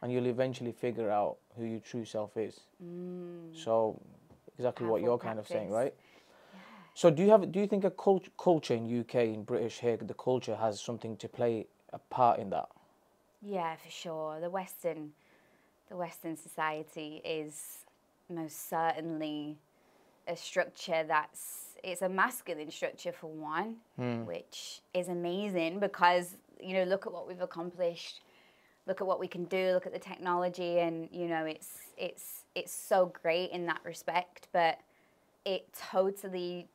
And 0.03 0.13
you'll 0.13 0.27
eventually 0.27 0.73
figure 0.73 1.11
out 1.11 1.37
who 1.57 1.65
your 1.65 1.81
true 1.81 2.05
self 2.05 2.37
is. 2.37 2.61
Mm. 2.85 3.57
So, 3.57 4.01
exactly 4.59 4.87
what 4.87 5.01
you're 5.01 5.19
kind 5.19 5.39
of 5.39 5.47
saying, 5.47 5.71
right? 5.71 5.95
So, 6.95 7.09
do 7.09 7.23
you 7.23 7.31
have? 7.31 7.51
Do 7.51 7.61
you 7.61 7.67
think 7.67 7.85
a 7.85 7.91
cult- 7.91 8.37
culture 8.37 8.75
in 8.75 9.01
UK, 9.01 9.15
in 9.15 9.45
British 9.45 9.79
here, 9.79 9.97
the 9.97 10.15
culture 10.15 10.57
has 10.57 10.81
something 10.81 11.17
to 11.19 11.29
play 11.29 11.67
a 11.93 11.99
part 11.99 12.39
in 12.39 12.51
that? 12.51 12.69
Yeah, 13.41 13.77
for 13.77 13.91
sure. 13.91 14.41
The 14.41 14.51
Western, 14.51 15.13
the 15.89 15.97
Western 15.97 16.37
society 16.37 17.23
is 17.25 17.85
most 18.29 18.69
certainly 18.69 19.59
a 20.29 20.37
structure 20.37 21.05
that's 21.07 21.77
it's 21.83 22.03
a 22.03 22.09
masculine 22.09 22.71
structure 22.71 23.13
for 23.13 23.29
one, 23.29 23.77
hmm. 23.97 24.25
which 24.25 24.83
is 24.95 25.09
amazing 25.09 25.81
because 25.81 26.37
you 26.61 26.75
know 26.75 26.85
look 26.85 27.07
at 27.07 27.13
what 27.13 27.27
we've 27.27 27.41
accomplished, 27.41 28.21
look 28.87 29.01
at 29.01 29.07
what 29.07 29.21
we 29.21 29.29
can 29.29 29.45
do, 29.45 29.73
look 29.73 29.87
at 29.87 29.93
the 29.93 29.99
technology, 29.99 30.79
and 30.79 31.09
you 31.13 31.29
know 31.29 31.45
it's 31.45 31.79
it's 31.97 32.45
it's 32.55 32.73
so 32.73 33.13
great 33.23 33.51
in 33.51 33.67
that 33.67 33.81
respect, 33.85 34.49
but 34.53 34.79
it 35.45 35.69
totally 35.91 36.69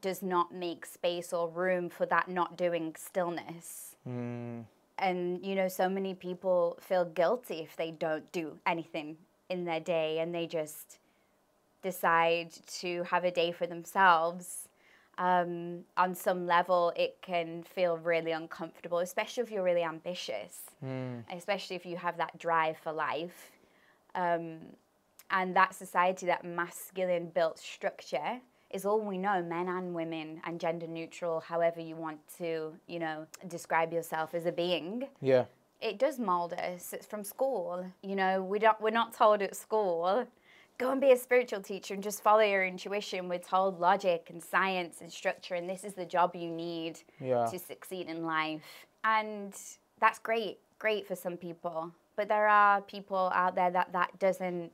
does 0.00 0.22
not 0.22 0.52
make 0.52 0.84
space 0.84 1.32
or 1.32 1.48
room 1.48 1.88
for 1.88 2.06
that 2.06 2.28
not 2.28 2.56
doing 2.56 2.94
stillness. 2.98 3.96
Mm. 4.08 4.64
And 4.98 5.44
you 5.44 5.54
know 5.54 5.68
so 5.68 5.88
many 5.88 6.14
people 6.14 6.78
feel 6.80 7.04
guilty 7.04 7.60
if 7.60 7.76
they 7.76 7.90
don't 7.90 8.30
do 8.32 8.58
anything 8.66 9.16
in 9.48 9.64
their 9.64 9.80
day 9.80 10.18
and 10.18 10.34
they 10.34 10.46
just 10.46 10.98
decide 11.82 12.52
to 12.66 13.02
have 13.04 13.24
a 13.24 13.30
day 13.30 13.50
for 13.52 13.66
themselves 13.66 14.68
um, 15.18 15.80
on 15.96 16.14
some 16.14 16.46
level 16.46 16.92
it 16.96 17.16
can 17.22 17.62
feel 17.62 17.98
really 17.98 18.32
uncomfortable 18.32 18.98
especially 18.98 19.42
if 19.42 19.50
you're 19.50 19.62
really 19.62 19.82
ambitious 19.82 20.60
especially 21.36 21.76
if 21.76 21.86
you 21.86 21.96
have 21.96 22.16
that 22.16 22.36
drive 22.38 22.76
for 22.78 22.92
life. 22.92 23.52
Um, 24.14 24.58
and 25.30 25.56
that 25.56 25.74
society 25.74 26.26
that 26.26 26.44
masculine 26.44 27.30
built 27.34 27.58
structure 27.58 28.40
is 28.70 28.84
all 28.84 29.00
we 29.00 29.16
know 29.16 29.42
men 29.42 29.68
and 29.68 29.94
women 29.94 30.40
and 30.44 30.60
gender 30.60 30.86
neutral 30.86 31.40
however 31.40 31.80
you 31.80 31.96
want 31.96 32.18
to 32.38 32.72
you 32.86 32.98
know 32.98 33.26
describe 33.48 33.92
yourself 33.92 34.34
as 34.34 34.44
a 34.46 34.52
being. 34.52 35.08
Yeah. 35.20 35.44
it 35.80 35.98
does 35.98 36.18
mold 36.18 36.52
us 36.54 36.92
it's 36.92 37.06
from 37.06 37.24
school 37.24 37.84
you 38.02 38.14
know 38.16 38.42
we 38.42 38.58
don't 38.58 38.80
we're 38.80 38.90
not 38.90 39.12
told 39.14 39.40
at 39.42 39.56
school 39.56 40.26
go 40.78 40.90
and 40.90 41.00
be 41.00 41.12
a 41.12 41.16
spiritual 41.16 41.60
teacher 41.60 41.94
and 41.94 42.02
just 42.02 42.22
follow 42.22 42.40
your 42.42 42.64
intuition 42.64 43.28
we're 43.28 43.38
told 43.38 43.78
logic 43.78 44.28
and 44.30 44.42
science 44.42 45.00
and 45.00 45.12
structure 45.12 45.54
and 45.54 45.68
this 45.68 45.84
is 45.84 45.94
the 45.94 46.04
job 46.04 46.34
you 46.34 46.50
need 46.50 47.00
Yeah. 47.20 47.46
to 47.46 47.58
succeed 47.58 48.08
in 48.08 48.24
life 48.24 48.86
and 49.04 49.54
that's 50.00 50.18
great 50.18 50.58
great 50.78 51.06
for 51.06 51.14
some 51.14 51.36
people 51.36 51.92
but 52.16 52.28
there 52.28 52.48
are 52.48 52.80
people 52.80 53.30
out 53.34 53.54
there 53.54 53.70
that 53.70 53.92
that 53.92 54.18
doesn't 54.18 54.70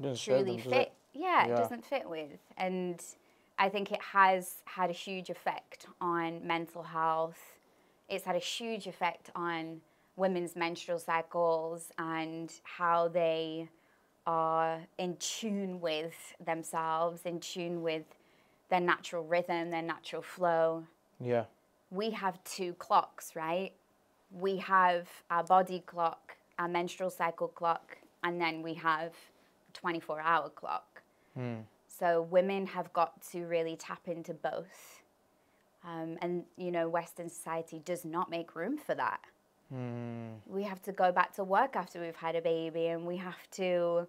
Doesn't 0.00 0.22
truly 0.22 0.56
them, 0.58 0.70
fit. 0.70 0.72
it? 0.88 0.92
Yeah, 1.14 1.46
it 1.46 1.56
doesn't 1.56 1.84
fit 1.84 2.08
with. 2.08 2.38
And 2.56 3.02
I 3.58 3.68
think 3.68 3.90
it 3.90 4.00
has 4.00 4.62
had 4.66 4.88
a 4.90 4.92
huge 4.92 5.30
effect 5.30 5.86
on 6.00 6.46
mental 6.46 6.84
health. 6.84 7.40
It's 8.08 8.24
had 8.24 8.36
a 8.36 8.40
huge 8.40 8.86
effect 8.86 9.30
on 9.34 9.80
women's 10.16 10.54
menstrual 10.54 11.00
cycles 11.00 11.90
and 11.98 12.52
how 12.62 13.08
they 13.08 13.68
are 14.28 14.80
in 14.98 15.16
tune 15.16 15.80
with 15.80 16.34
themselves, 16.44 17.22
in 17.24 17.40
tune 17.40 17.80
with 17.80 18.04
their 18.68 18.80
natural 18.80 19.24
rhythm, 19.24 19.70
their 19.70 19.82
natural 19.82 20.20
flow. 20.20 20.84
Yeah. 21.18 21.44
We 21.90 22.10
have 22.10 22.44
two 22.44 22.74
clocks, 22.74 23.34
right? 23.34 23.72
We 24.30 24.58
have 24.58 25.08
our 25.30 25.42
body 25.42 25.82
clock, 25.86 26.36
our 26.58 26.68
menstrual 26.68 27.08
cycle 27.08 27.48
clock, 27.48 27.96
and 28.22 28.38
then 28.38 28.62
we 28.62 28.74
have 28.74 29.12
a 29.70 29.72
24 29.72 30.20
hour 30.20 30.50
clock. 30.50 31.02
So 31.86 32.22
women 32.22 32.66
have 32.66 32.92
got 32.92 33.22
to 33.32 33.46
really 33.46 33.76
tap 33.76 34.08
into 34.08 34.34
both. 34.34 35.02
Um, 35.84 36.18
and, 36.20 36.44
you 36.58 36.70
know, 36.70 36.86
Western 36.86 37.30
society 37.30 37.80
does 37.82 38.04
not 38.04 38.28
make 38.30 38.54
room 38.54 38.76
for 38.76 38.94
that. 38.94 39.20
Hmm. 39.70 40.28
We 40.46 40.62
have 40.64 40.82
to 40.82 40.92
go 40.92 41.12
back 41.12 41.34
to 41.34 41.44
work 41.44 41.76
after 41.76 42.00
we've 42.00 42.16
had 42.16 42.36
a 42.36 42.40
baby, 42.40 42.86
and 42.86 43.06
we 43.06 43.16
have 43.18 43.50
to 43.52 44.06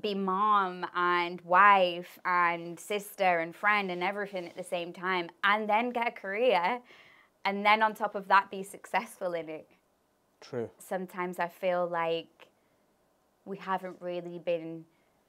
be 0.00 0.14
mom 0.14 0.84
and 0.94 1.40
wife 1.42 2.18
and 2.24 2.78
sister 2.78 3.38
and 3.38 3.54
friend 3.54 3.90
and 3.90 4.02
everything 4.02 4.46
at 4.48 4.56
the 4.56 4.64
same 4.64 4.92
time, 4.92 5.30
and 5.42 5.68
then 5.68 5.90
get 5.90 6.08
a 6.08 6.10
career, 6.10 6.80
and 7.44 7.64
then 7.64 7.82
on 7.82 7.94
top 7.94 8.14
of 8.14 8.28
that, 8.28 8.50
be 8.50 8.62
successful 8.62 9.34
in 9.34 9.48
it. 9.48 9.68
True. 10.40 10.68
Sometimes 10.78 11.38
I 11.38 11.48
feel 11.48 11.86
like 11.86 12.48
we 13.46 13.56
haven't 13.56 13.96
really 14.00 14.38
been 14.38 14.84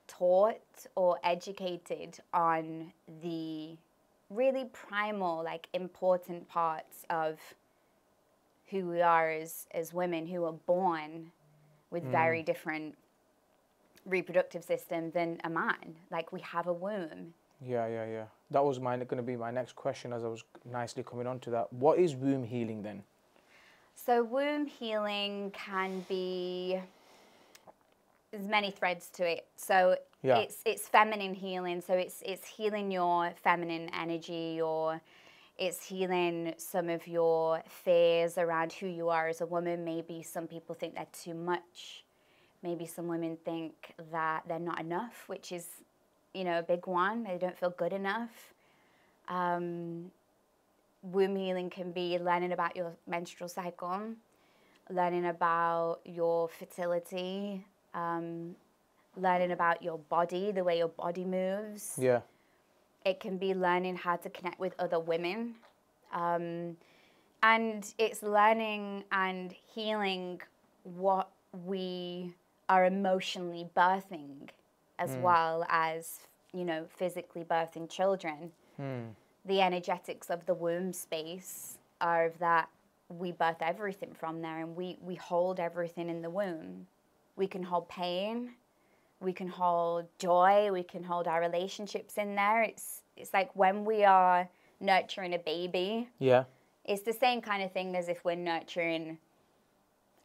taught 0.08 0.86
or 0.96 1.18
educated 1.24 2.20
on 2.34 2.92
the 3.22 3.78
really 4.30 4.66
primal, 4.74 5.44
like 5.44 5.68
important 5.74 6.48
parts 6.50 7.06
of 7.10 7.40
who 8.70 8.90
we 8.90 9.02
are 9.02 9.30
as, 9.30 9.68
as 9.72 9.94
women 9.94 10.26
who 10.28 10.44
are 10.46 10.54
born 10.54 11.32
with 11.92 12.04
hmm. 12.04 12.12
very 12.12 12.44
different 12.44 12.96
reproductive 14.06 14.64
systems 14.64 15.14
than 15.14 15.40
a 15.44 15.50
man. 15.50 15.96
Like 16.12 16.32
we 16.32 16.42
have 16.42 16.68
a 16.68 16.74
womb. 16.74 17.34
Yeah, 17.62 17.88
yeah, 17.88 18.06
yeah. 18.06 18.26
That 18.52 18.64
was 18.64 18.80
my 18.80 18.96
going 18.98 19.18
to 19.18 19.24
be 19.24 19.36
my 19.36 19.52
next 19.52 19.76
question 19.76 20.14
as 20.14 20.24
I 20.24 20.28
was 20.28 20.44
nicely 20.72 21.04
coming 21.04 21.26
on 21.26 21.40
to 21.42 21.50
that. 21.52 21.72
What 21.74 21.98
is 22.00 22.16
womb 22.16 22.44
healing 22.44 22.84
then? 22.84 23.04
So 23.96 24.24
womb 24.24 24.66
healing 24.68 25.52
can 25.52 26.06
be 26.08 26.80
there's 28.32 28.48
many 28.48 28.72
threads 28.72 29.10
to 29.12 29.26
it. 29.28 29.48
So 29.56 29.98
Yeah. 30.22 30.38
it's 30.38 30.62
it's 30.66 30.88
feminine 30.88 31.34
healing. 31.34 31.82
So 31.82 31.94
it's 31.94 32.22
it's 32.26 32.46
healing 32.46 32.92
your 32.92 33.32
feminine 33.42 33.90
energy 33.94 34.62
or 34.62 35.02
it's 35.58 35.86
healing 35.86 36.54
some 36.58 36.90
of 36.90 37.08
your 37.08 37.64
fears 37.68 38.38
around 38.38 38.74
who 38.74 38.88
you 38.88 39.10
are 39.10 39.28
as 39.28 39.42
a 39.42 39.46
woman. 39.46 39.86
Maybe 39.86 40.22
some 40.22 40.48
people 40.48 40.76
think 40.76 40.96
they're 40.96 41.08
too 41.14 41.34
much. 41.34 42.04
Maybe 42.62 42.86
some 42.86 43.08
women 43.08 43.38
think 43.46 43.94
that 44.12 44.44
they're 44.48 44.60
not 44.60 44.82
enough, 44.82 45.24
which 45.28 45.52
is, 45.52 45.68
you 46.34 46.44
know, 46.44 46.60
a 46.60 46.64
big 46.64 46.88
one. 46.88 47.24
They 47.24 47.38
don't 47.38 47.58
feel 47.58 47.70
good 47.70 47.94
enough. 47.94 48.54
Um, 49.28 50.12
womb 51.04 51.36
healing 51.36 51.70
can 51.70 51.92
be 51.92 52.18
learning 52.20 52.52
about 52.52 52.76
your 52.76 52.94
menstrual 53.08 53.48
cycle, 53.48 54.02
learning 54.90 55.28
about 55.28 56.00
your 56.06 56.50
fertility, 56.50 57.66
um, 57.94 58.56
learning 59.16 59.52
about 59.52 59.82
your 59.82 59.98
body, 59.98 60.52
the 60.52 60.64
way 60.64 60.80
your 60.80 60.90
body 60.90 61.24
moves. 61.24 61.98
Yeah. 61.98 62.22
It 63.06 63.20
can 63.20 63.38
be 63.38 63.54
learning 63.54 63.98
how 63.98 64.16
to 64.18 64.30
connect 64.30 64.60
with 64.60 64.74
other 64.80 65.00
women. 65.00 65.56
Um, 66.12 66.76
and 67.44 67.94
it's 68.00 68.24
learning 68.24 69.04
and 69.12 69.52
healing 69.52 70.42
what 70.84 71.30
we 71.66 72.34
are 72.68 72.86
emotionally 72.86 73.68
birthing 73.78 74.50
as 74.98 75.12
well 75.22 75.66
as, 75.70 76.22
you 76.54 76.66
know, 76.66 76.86
physically 76.90 77.44
birthing 77.44 77.90
children. 77.90 78.52
The 79.46 79.62
energetics 79.62 80.30
of 80.30 80.46
the 80.48 80.54
womb 80.56 80.92
space 80.94 81.78
are 82.02 82.26
of 82.26 82.40
that 82.40 82.70
we 83.10 83.32
birth 83.32 83.62
everything 83.62 84.14
from 84.14 84.42
there 84.42 84.60
and 84.60 84.76
we, 84.76 84.98
we 85.02 85.16
hold 85.16 85.60
everything 85.60 86.10
in 86.10 86.22
the 86.24 86.30
womb. 86.30 86.88
We 87.36 87.46
can 87.46 87.62
hold 87.62 87.88
pain, 87.90 88.54
we 89.26 89.34
can 89.34 89.48
hold 89.48 90.06
joy, 90.20 90.72
we 90.72 90.84
can 90.84 91.04
hold 91.04 91.28
our 91.28 91.42
relationships 91.42 92.18
in 92.18 92.36
there. 92.36 92.62
It's 92.62 93.02
it's 93.18 93.34
like 93.34 93.50
when 93.56 93.84
we 93.84 94.04
are 94.06 94.48
nurturing 94.80 95.34
a 95.34 95.40
baby, 95.40 96.08
Yeah. 96.20 96.44
it's 96.84 97.02
the 97.02 97.14
same 97.14 97.42
kind 97.42 97.64
of 97.64 97.72
thing 97.72 97.96
as 97.96 98.08
if 98.08 98.24
we're 98.26 98.36
nurturing 98.36 99.18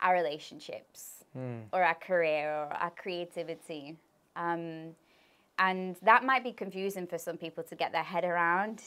our 0.01 0.13
relationships 0.15 1.25
or 1.73 1.83
our 1.85 1.95
career 1.95 2.51
or 2.53 2.73
our 2.85 2.91
creativity. 2.91 3.97
Um, 4.35 4.97
and 5.59 5.95
that 6.03 6.25
might 6.25 6.43
be 6.43 6.53
confusing 6.53 7.07
for 7.07 7.19
some 7.19 7.37
people 7.37 7.63
to 7.65 7.75
get 7.77 7.93
their 7.93 8.03
head 8.03 8.25
around 8.25 8.83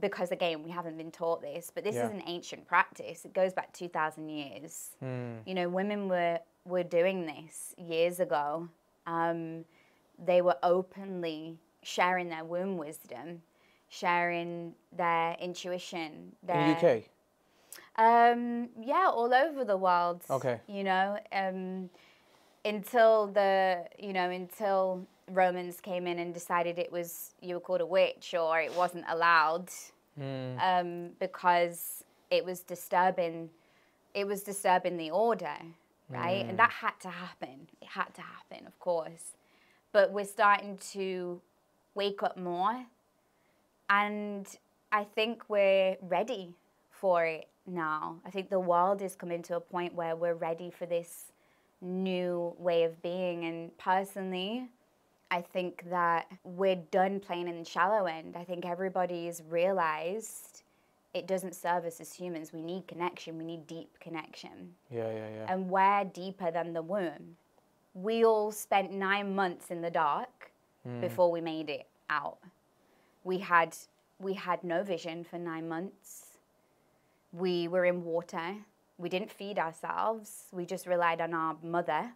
because, 0.00 0.30
again, 0.32 0.62
we 0.62 0.70
haven't 0.70 0.98
been 0.98 1.10
taught 1.10 1.40
this, 1.40 1.70
but 1.74 1.82
this 1.84 1.94
Yeah. 1.94 2.06
is 2.06 2.10
an 2.10 2.22
ancient 2.26 2.66
practice. 2.68 3.24
It 3.24 3.32
goes 3.32 3.54
back 3.54 3.72
2,000 3.72 4.28
years. 4.28 4.90
Hmm. 5.00 5.36
You 5.46 5.54
know, 5.54 5.68
women 5.70 6.08
were, 6.10 6.40
were 6.66 6.82
doing 6.82 7.24
this 7.26 7.74
years 7.78 8.20
ago. 8.20 8.68
Um, 9.06 9.64
they 10.24 10.40
were 10.42 10.56
openly 10.62 11.58
sharing 11.82 12.28
their 12.28 12.44
womb 12.44 12.76
wisdom, 12.78 13.42
sharing 13.88 14.74
their 14.96 15.36
intuition, 15.40 16.32
their 16.42 16.60
In 16.60 16.68
the 16.68 16.88
UK. 16.88 17.02
um, 17.96 18.68
yeah, 18.80 19.08
all 19.08 19.32
over 19.34 19.64
the 19.64 19.76
world. 19.76 20.22
Okay. 20.30 20.60
You 20.66 20.84
know, 20.84 21.18
um, 21.32 21.90
until 22.64 23.26
the 23.26 23.84
you 23.98 24.12
know 24.12 24.30
until 24.30 25.06
Romans 25.30 25.80
came 25.80 26.06
in 26.06 26.18
and 26.18 26.32
decided 26.32 26.78
it 26.78 26.90
was 26.92 27.32
you 27.40 27.54
were 27.54 27.60
called 27.60 27.80
a 27.80 27.86
witch 27.86 28.34
or 28.38 28.60
it 28.60 28.74
wasn't 28.74 29.04
allowed 29.08 29.68
um, 30.60 31.10
because 31.18 32.04
it 32.30 32.44
was 32.44 32.60
disturbing. 32.60 33.50
It 34.14 34.26
was 34.26 34.42
disturbing 34.42 34.96
the 34.96 35.10
order, 35.10 35.56
right? 36.08 36.44
And 36.44 36.52
mm. 36.52 36.56
that 36.58 36.70
had 36.70 36.98
to 37.00 37.08
happen. 37.08 37.68
It 37.80 37.88
had 37.88 38.14
to 38.14 38.22
happen, 38.22 38.66
of 38.66 38.78
course. 38.78 39.36
But 39.92 40.12
we're 40.12 40.24
starting 40.24 40.78
to 40.92 41.40
wake 41.94 42.22
up 42.22 42.36
more 42.36 42.84
and 43.88 44.46
I 44.90 45.04
think 45.04 45.42
we're 45.48 45.96
ready 46.02 46.54
for 46.90 47.24
it 47.24 47.48
now. 47.66 48.16
I 48.24 48.30
think 48.30 48.50
the 48.50 48.60
world 48.60 49.02
is 49.02 49.14
coming 49.14 49.42
to 49.42 49.56
a 49.56 49.60
point 49.60 49.94
where 49.94 50.16
we're 50.16 50.34
ready 50.34 50.70
for 50.70 50.86
this 50.86 51.32
new 51.80 52.54
way 52.58 52.84
of 52.84 53.00
being. 53.02 53.44
And 53.44 53.76
personally, 53.78 54.68
I 55.30 55.40
think 55.40 55.84
that 55.90 56.26
we're 56.44 56.76
done 56.76 57.20
playing 57.20 57.48
in 57.48 57.58
the 57.58 57.64
shallow 57.64 58.06
end. 58.06 58.36
I 58.36 58.44
think 58.44 58.64
everybody's 58.64 59.42
realized 59.48 60.63
it 61.14 61.28
doesn't 61.28 61.54
serve 61.54 61.84
us 61.84 62.00
as 62.00 62.12
humans. 62.12 62.52
We 62.52 62.60
need 62.60 62.86
connection, 62.88 63.38
we 63.38 63.44
need 63.44 63.66
deep 63.66 63.98
connection 64.00 64.74
Yeah, 64.90 65.10
yeah, 65.10 65.28
yeah. 65.36 65.46
and 65.52 65.70
we're 65.70 66.04
deeper 66.04 66.50
than 66.50 66.72
the 66.72 66.82
womb. 66.82 67.36
We 67.94 68.24
all 68.24 68.50
spent 68.50 68.90
nine 68.90 69.34
months 69.34 69.70
in 69.70 69.80
the 69.80 69.90
dark 69.90 70.50
hmm. 70.82 71.00
before 71.00 71.30
we 71.30 71.40
made 71.40 71.70
it 71.70 71.86
out. 72.10 72.38
We 73.22 73.38
had 73.38 73.76
we 74.18 74.34
had 74.34 74.62
no 74.64 74.82
vision 74.82 75.24
for 75.24 75.38
nine 75.38 75.68
months. 75.68 76.38
We 77.32 77.68
were 77.68 77.84
in 77.84 78.04
water. 78.04 78.56
We 78.98 79.08
didn't 79.08 79.30
feed 79.30 79.58
ourselves. 79.58 80.44
We 80.52 80.66
just 80.66 80.86
relied 80.86 81.20
on 81.20 81.34
our 81.34 81.56
mother. 81.62 82.12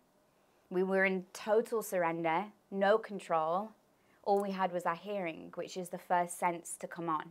We 0.70 0.82
were 0.82 1.04
in 1.04 1.24
total 1.32 1.82
surrender, 1.82 2.44
no 2.70 2.98
control. 2.98 3.70
All 4.22 4.40
we 4.42 4.52
had 4.52 4.72
was 4.72 4.84
our 4.84 4.94
hearing, 4.94 5.50
which 5.54 5.76
is 5.76 5.88
the 5.88 5.98
first 5.98 6.38
sense 6.38 6.76
to 6.80 6.86
come 6.86 7.08
on. 7.08 7.24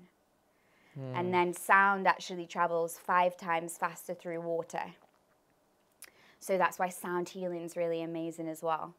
And 1.13 1.33
then 1.33 1.53
sound 1.53 2.07
actually 2.07 2.47
travels 2.47 2.97
five 2.97 3.37
times 3.37 3.77
faster 3.77 4.13
through 4.15 4.41
water. 4.41 4.81
So 6.39 6.57
that's 6.57 6.79
why 6.79 6.89
sound 6.89 7.29
healing 7.29 7.61
is 7.61 7.75
really 7.75 8.01
amazing 8.01 8.47
as 8.47 8.63
well. 8.63 8.93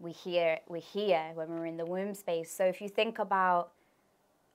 We 0.00 0.10
hear 0.12 0.58
we 0.68 0.80
hear 0.80 1.30
when 1.34 1.50
we're 1.50 1.66
in 1.66 1.76
the 1.76 1.86
womb 1.86 2.14
space. 2.14 2.50
So 2.50 2.64
if 2.64 2.80
you 2.80 2.88
think 2.88 3.18
about 3.20 3.70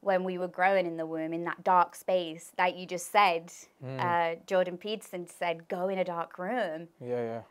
when 0.02 0.24
we 0.24 0.38
were 0.38 0.48
growing 0.48 0.86
in 0.86 0.98
the 0.98 1.06
womb 1.06 1.34
in 1.34 1.44
that 1.46 1.64
dark 1.64 1.96
space, 1.96 2.52
like 2.58 2.78
you 2.78 2.86
just 2.86 3.12
said, 3.12 3.52
uh, 4.00 4.36
Jordan 4.46 4.78
Peterson 4.78 5.26
said, 5.28 5.68
go 5.70 5.88
in 5.88 5.98
a 5.98 6.04
dark 6.04 6.38
room. 6.38 6.88
Yeah, 7.02 7.22
yeah. 7.24 7.42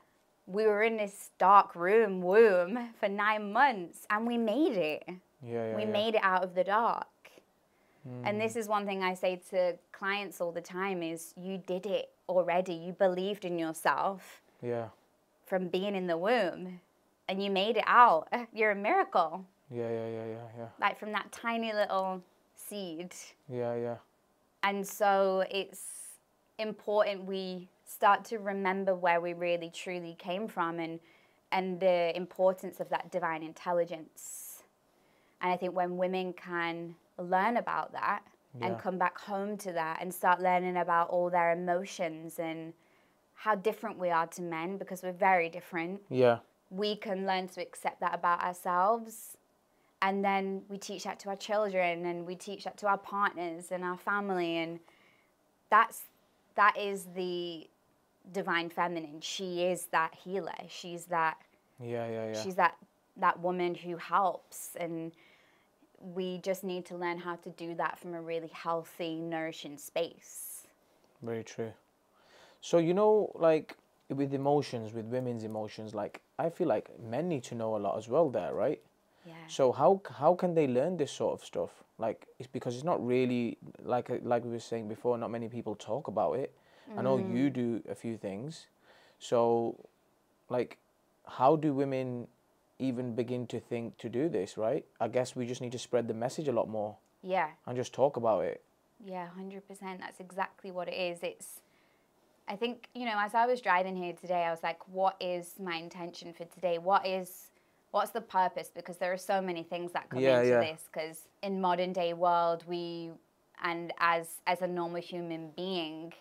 We 0.46 0.64
were 0.66 0.82
in 0.82 0.96
this 0.96 1.30
dark 1.38 1.74
room 1.74 2.22
womb 2.22 2.90
for 3.00 3.08
nine 3.08 3.52
months, 3.52 4.06
and 4.10 4.26
we 4.26 4.38
made 4.38 4.76
it 4.76 5.04
Yeah, 5.42 5.70
yeah. 5.70 5.76
we 5.76 5.82
yeah. 5.82 5.90
made 5.90 6.14
it 6.14 6.20
out 6.22 6.44
of 6.44 6.54
the 6.54 6.64
dark 6.64 7.06
and 8.24 8.40
this 8.40 8.54
mm. 8.54 8.56
is 8.56 8.68
one 8.68 8.86
thing 8.86 9.02
i 9.02 9.14
say 9.14 9.40
to 9.50 9.74
clients 9.92 10.40
all 10.40 10.52
the 10.52 10.60
time 10.60 11.02
is 11.02 11.32
you 11.36 11.58
did 11.66 11.86
it 11.86 12.10
already 12.28 12.74
you 12.74 12.92
believed 12.92 13.44
in 13.44 13.58
yourself 13.58 14.42
Yeah. 14.62 14.88
from 15.46 15.68
being 15.68 15.94
in 15.94 16.06
the 16.06 16.16
womb 16.18 16.80
and 17.28 17.42
you 17.42 17.50
made 17.50 17.76
it 17.76 17.84
out 17.86 18.28
you're 18.52 18.72
a 18.72 18.76
miracle 18.76 19.44
Yeah, 19.70 19.88
yeah, 19.88 20.08
yeah, 20.08 20.26
yeah, 20.26 20.48
yeah. 20.58 20.68
like 20.80 20.98
from 20.98 21.12
that 21.12 21.32
tiny 21.32 21.72
little 21.72 22.22
seed 22.54 23.14
Yeah, 23.48 23.74
yeah. 23.74 23.96
and 24.62 24.86
so 24.86 25.44
it's 25.50 25.82
important 26.58 27.24
we 27.24 27.68
start 27.84 28.24
to 28.26 28.38
remember 28.38 28.94
where 28.94 29.20
we 29.20 29.32
really 29.32 29.70
truly 29.70 30.16
came 30.18 30.48
from 30.48 30.78
and 30.78 31.00
and 31.52 31.78
the 31.78 32.16
importance 32.16 32.80
of 32.80 32.88
that 32.88 33.10
divine 33.12 33.42
intelligence 33.42 34.64
and 35.40 35.52
i 35.52 35.56
think 35.56 35.74
when 35.74 35.96
women 35.96 36.32
can 36.32 36.94
learn 37.18 37.56
about 37.56 37.92
that 37.92 38.22
and 38.60 38.78
come 38.78 38.96
back 38.96 39.18
home 39.18 39.56
to 39.58 39.72
that 39.72 39.98
and 40.00 40.12
start 40.14 40.40
learning 40.40 40.78
about 40.78 41.10
all 41.10 41.28
their 41.28 41.52
emotions 41.52 42.38
and 42.38 42.72
how 43.34 43.54
different 43.54 43.98
we 43.98 44.08
are 44.08 44.26
to 44.26 44.40
men 44.40 44.78
because 44.78 45.02
we're 45.02 45.12
very 45.12 45.48
different. 45.50 46.00
Yeah. 46.08 46.38
We 46.70 46.96
can 46.96 47.26
learn 47.26 47.48
to 47.48 47.60
accept 47.60 48.00
that 48.00 48.14
about 48.14 48.42
ourselves. 48.42 49.36
And 50.00 50.24
then 50.24 50.62
we 50.68 50.78
teach 50.78 51.04
that 51.04 51.20
to 51.20 51.28
our 51.28 51.36
children 51.36 52.06
and 52.06 52.26
we 52.26 52.34
teach 52.34 52.64
that 52.64 52.78
to 52.78 52.86
our 52.86 52.98
partners 52.98 53.72
and 53.72 53.84
our 53.84 53.98
family. 53.98 54.56
And 54.56 54.80
that's, 55.70 56.04
that 56.54 56.78
is 56.78 57.08
the 57.14 57.68
divine 58.32 58.70
feminine. 58.70 59.20
She 59.20 59.64
is 59.64 59.86
that 59.92 60.14
healer. 60.14 60.54
She's 60.68 61.04
that, 61.06 61.36
Yeah, 61.78 62.08
yeah, 62.08 62.32
yeah. 62.32 62.42
she's 62.42 62.54
that, 62.54 62.76
that 63.18 63.40
woman 63.40 63.74
who 63.74 63.96
helps. 63.96 64.70
And 64.80 65.12
we 66.00 66.38
just 66.38 66.64
need 66.64 66.84
to 66.86 66.96
learn 66.96 67.18
how 67.18 67.36
to 67.36 67.50
do 67.50 67.74
that 67.74 67.98
from 67.98 68.14
a 68.14 68.20
really 68.20 68.48
healthy, 68.48 69.16
nourishing 69.16 69.78
space. 69.78 70.66
Very 71.22 71.44
true. 71.44 71.72
So 72.60 72.78
you 72.78 72.94
know, 72.94 73.32
like 73.34 73.76
with 74.08 74.32
emotions, 74.34 74.92
with 74.92 75.06
women's 75.06 75.44
emotions, 75.44 75.94
like 75.94 76.20
I 76.38 76.50
feel 76.50 76.68
like 76.68 76.90
men 77.00 77.28
need 77.28 77.44
to 77.44 77.54
know 77.54 77.76
a 77.76 77.78
lot 77.78 77.96
as 77.96 78.08
well 78.08 78.30
there, 78.30 78.54
right? 78.54 78.80
Yeah. 79.24 79.34
So 79.46 79.72
how 79.72 80.00
how 80.18 80.34
can 80.34 80.54
they 80.54 80.66
learn 80.66 80.96
this 80.96 81.10
sort 81.10 81.38
of 81.38 81.44
stuff? 81.44 81.70
Like 81.98 82.26
it's 82.38 82.48
because 82.48 82.74
it's 82.74 82.84
not 82.84 83.04
really 83.04 83.58
like 83.82 84.10
uh, 84.10 84.18
like 84.22 84.44
we 84.44 84.50
were 84.50 84.60
saying 84.60 84.88
before. 84.88 85.16
Not 85.18 85.30
many 85.30 85.48
people 85.48 85.74
talk 85.74 86.08
about 86.08 86.34
it. 86.34 86.52
I 86.96 87.02
know 87.02 87.18
you 87.18 87.50
do 87.50 87.82
a 87.88 87.94
few 87.94 88.16
things. 88.16 88.66
So, 89.18 89.76
like, 90.48 90.78
how 91.26 91.56
do 91.56 91.72
women 91.72 92.28
even 92.78 93.14
begin 93.14 93.46
to 93.48 93.60
think 93.60 93.96
to 93.98 94.08
do 94.08 94.28
this? 94.28 94.56
Right? 94.56 94.84
I 95.00 95.08
guess 95.08 95.36
we 95.36 95.46
just 95.46 95.60
need 95.60 95.72
to 95.72 95.78
spread 95.78 96.08
the 96.08 96.14
message 96.14 96.48
a 96.48 96.52
lot 96.52 96.68
more 96.68 96.96
Yeah. 97.22 97.48
and 97.66 97.76
just 97.76 97.92
talk 97.92 98.16
about 98.16 98.44
it. 98.44 98.62
Yeah, 99.04 99.28
100%. 99.38 99.98
That's 100.00 100.20
exactly 100.20 100.70
what 100.70 100.88
it 100.88 100.94
is. 100.94 101.22
It's, 101.22 101.60
I 102.48 102.56
think, 102.56 102.88
you 102.94 103.04
know, 103.04 103.16
as 103.18 103.34
I 103.34 103.46
was 103.46 103.60
driving 103.60 103.94
here 103.96 104.14
today, 104.14 104.44
I 104.44 104.50
was 104.50 104.62
like, 104.62 104.78
what 104.88 105.16
is 105.20 105.54
my 105.62 105.76
intention 105.76 106.32
for 106.32 106.44
today? 106.46 106.78
What 106.78 107.06
is, 107.06 107.48
what's 107.90 108.10
the 108.10 108.22
purpose? 108.22 108.70
Because 108.74 108.96
there 108.96 109.12
are 109.12 109.18
so 109.18 109.40
many 109.42 109.62
things 109.62 109.92
that 109.92 110.08
come 110.08 110.20
Yeah, 110.20 110.38
into 110.38 110.48
yeah. 110.50 110.60
this. 110.60 110.88
Because 110.90 111.28
in 111.42 111.60
modern 111.60 111.92
day 111.92 112.14
world, 112.14 112.64
we, 112.66 113.10
and 113.62 113.92
as, 113.98 114.40
as 114.46 114.62
a 114.62 114.66
normal 114.66 115.02
human 115.02 115.50
being, 115.56 116.14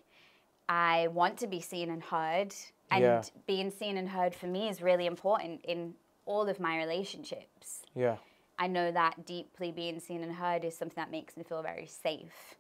I 0.68 1.08
want 1.10 1.38
to 1.40 1.48
be 1.48 1.62
seen 1.62 1.90
and 1.92 2.04
heard. 2.04 2.54
And 2.92 3.04
Yeah. 3.04 3.22
being 3.48 3.72
seen 3.72 3.98
and 3.98 4.10
heard 4.10 4.36
for 4.36 4.48
me 4.48 4.68
is 4.68 4.82
really 4.82 5.06
important 5.06 5.64
in 5.64 5.94
all 6.26 6.48
of 6.48 6.60
my 6.60 6.78
relationships. 6.78 7.84
Yeah. 7.94 8.18
I 8.58 8.68
know 8.68 8.92
that 8.92 9.26
deeply 9.26 9.72
being 9.72 10.00
seen 10.00 10.24
and 10.24 10.34
heard 10.34 10.64
is 10.64 10.78
something 10.78 10.96
that 10.96 11.12
makes 11.12 11.36
me 11.36 11.44
feel 11.44 11.62
very 11.62 11.88
safe. 11.88 12.56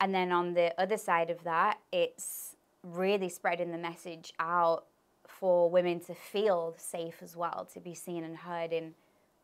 And 0.00 0.14
then 0.14 0.30
on 0.30 0.54
the 0.54 0.74
other 0.80 0.96
side 0.96 1.30
of 1.30 1.42
that, 1.44 1.78
it's 1.92 2.56
really 2.82 3.28
spreading 3.28 3.72
the 3.72 3.78
message 3.78 4.32
out 4.38 4.84
for 5.26 5.68
women 5.68 6.00
to 6.00 6.14
feel 6.14 6.74
safe 6.76 7.16
as 7.22 7.36
well, 7.36 7.66
to 7.72 7.80
be 7.80 7.94
seen 7.94 8.24
and 8.24 8.36
heard 8.36 8.72
in 8.72 8.94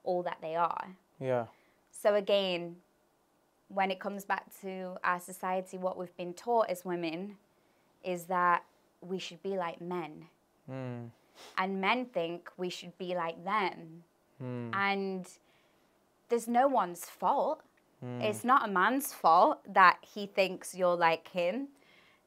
all 0.05 0.23
that 0.23 0.39
they 0.41 0.55
are. 0.55 0.97
Yeah. 1.21 1.47
So 1.91 2.15
again, 2.15 2.77
when 3.69 3.91
it 3.91 3.99
comes 3.99 4.25
back 4.25 4.45
to 4.61 4.97
our 5.03 5.21
society, 5.21 5.79
what 5.79 5.97
we've 5.97 6.17
been 6.17 6.35
taught 6.35 6.69
as 6.69 6.85
women 6.85 7.37
is 8.05 8.25
that 8.25 8.65
we 9.01 9.19
should 9.19 9.43
be 9.43 9.57
like 9.57 9.81
men. 9.81 10.27
Mm. 10.71 11.11
And 11.59 11.81
men 11.81 12.07
think 12.07 12.51
we 12.57 12.69
should 12.71 12.97
be 12.99 13.15
like 13.15 13.43
them. 13.45 14.05
Mm. 14.43 14.75
And 14.75 15.29
there's 16.29 16.49
no 16.49 16.69
one's 16.69 17.05
fault. 17.05 17.63
It's 18.21 18.43
not 18.43 18.69
a 18.69 18.73
man's 18.73 19.15
fault 19.15 19.61
that 19.73 19.99
he 20.03 20.27
thinks 20.27 20.75
you're 20.75 20.97
like 20.97 21.29
him 21.29 21.69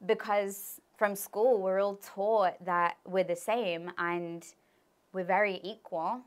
because 0.06 0.80
from 0.96 1.18
school 1.18 1.62
we're 1.62 1.82
all 1.82 1.98
taught 1.98 2.64
that 2.64 2.96
we're 3.06 3.26
the 3.26 3.36
same 3.36 3.92
and 3.98 4.46
we're 5.12 5.26
very 5.26 5.60
equal, 5.64 6.22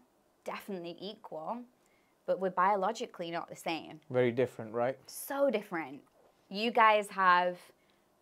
definitely 0.44 0.98
equal, 1.00 1.62
but 2.26 2.40
we're 2.40 2.50
biologically 2.50 3.30
not 3.30 3.48
the 3.48 3.56
same. 3.56 4.00
Very 4.10 4.32
different, 4.32 4.74
right? 4.74 4.98
So 5.06 5.48
different. 5.48 6.00
You 6.50 6.70
guys 6.70 7.08
have 7.08 7.56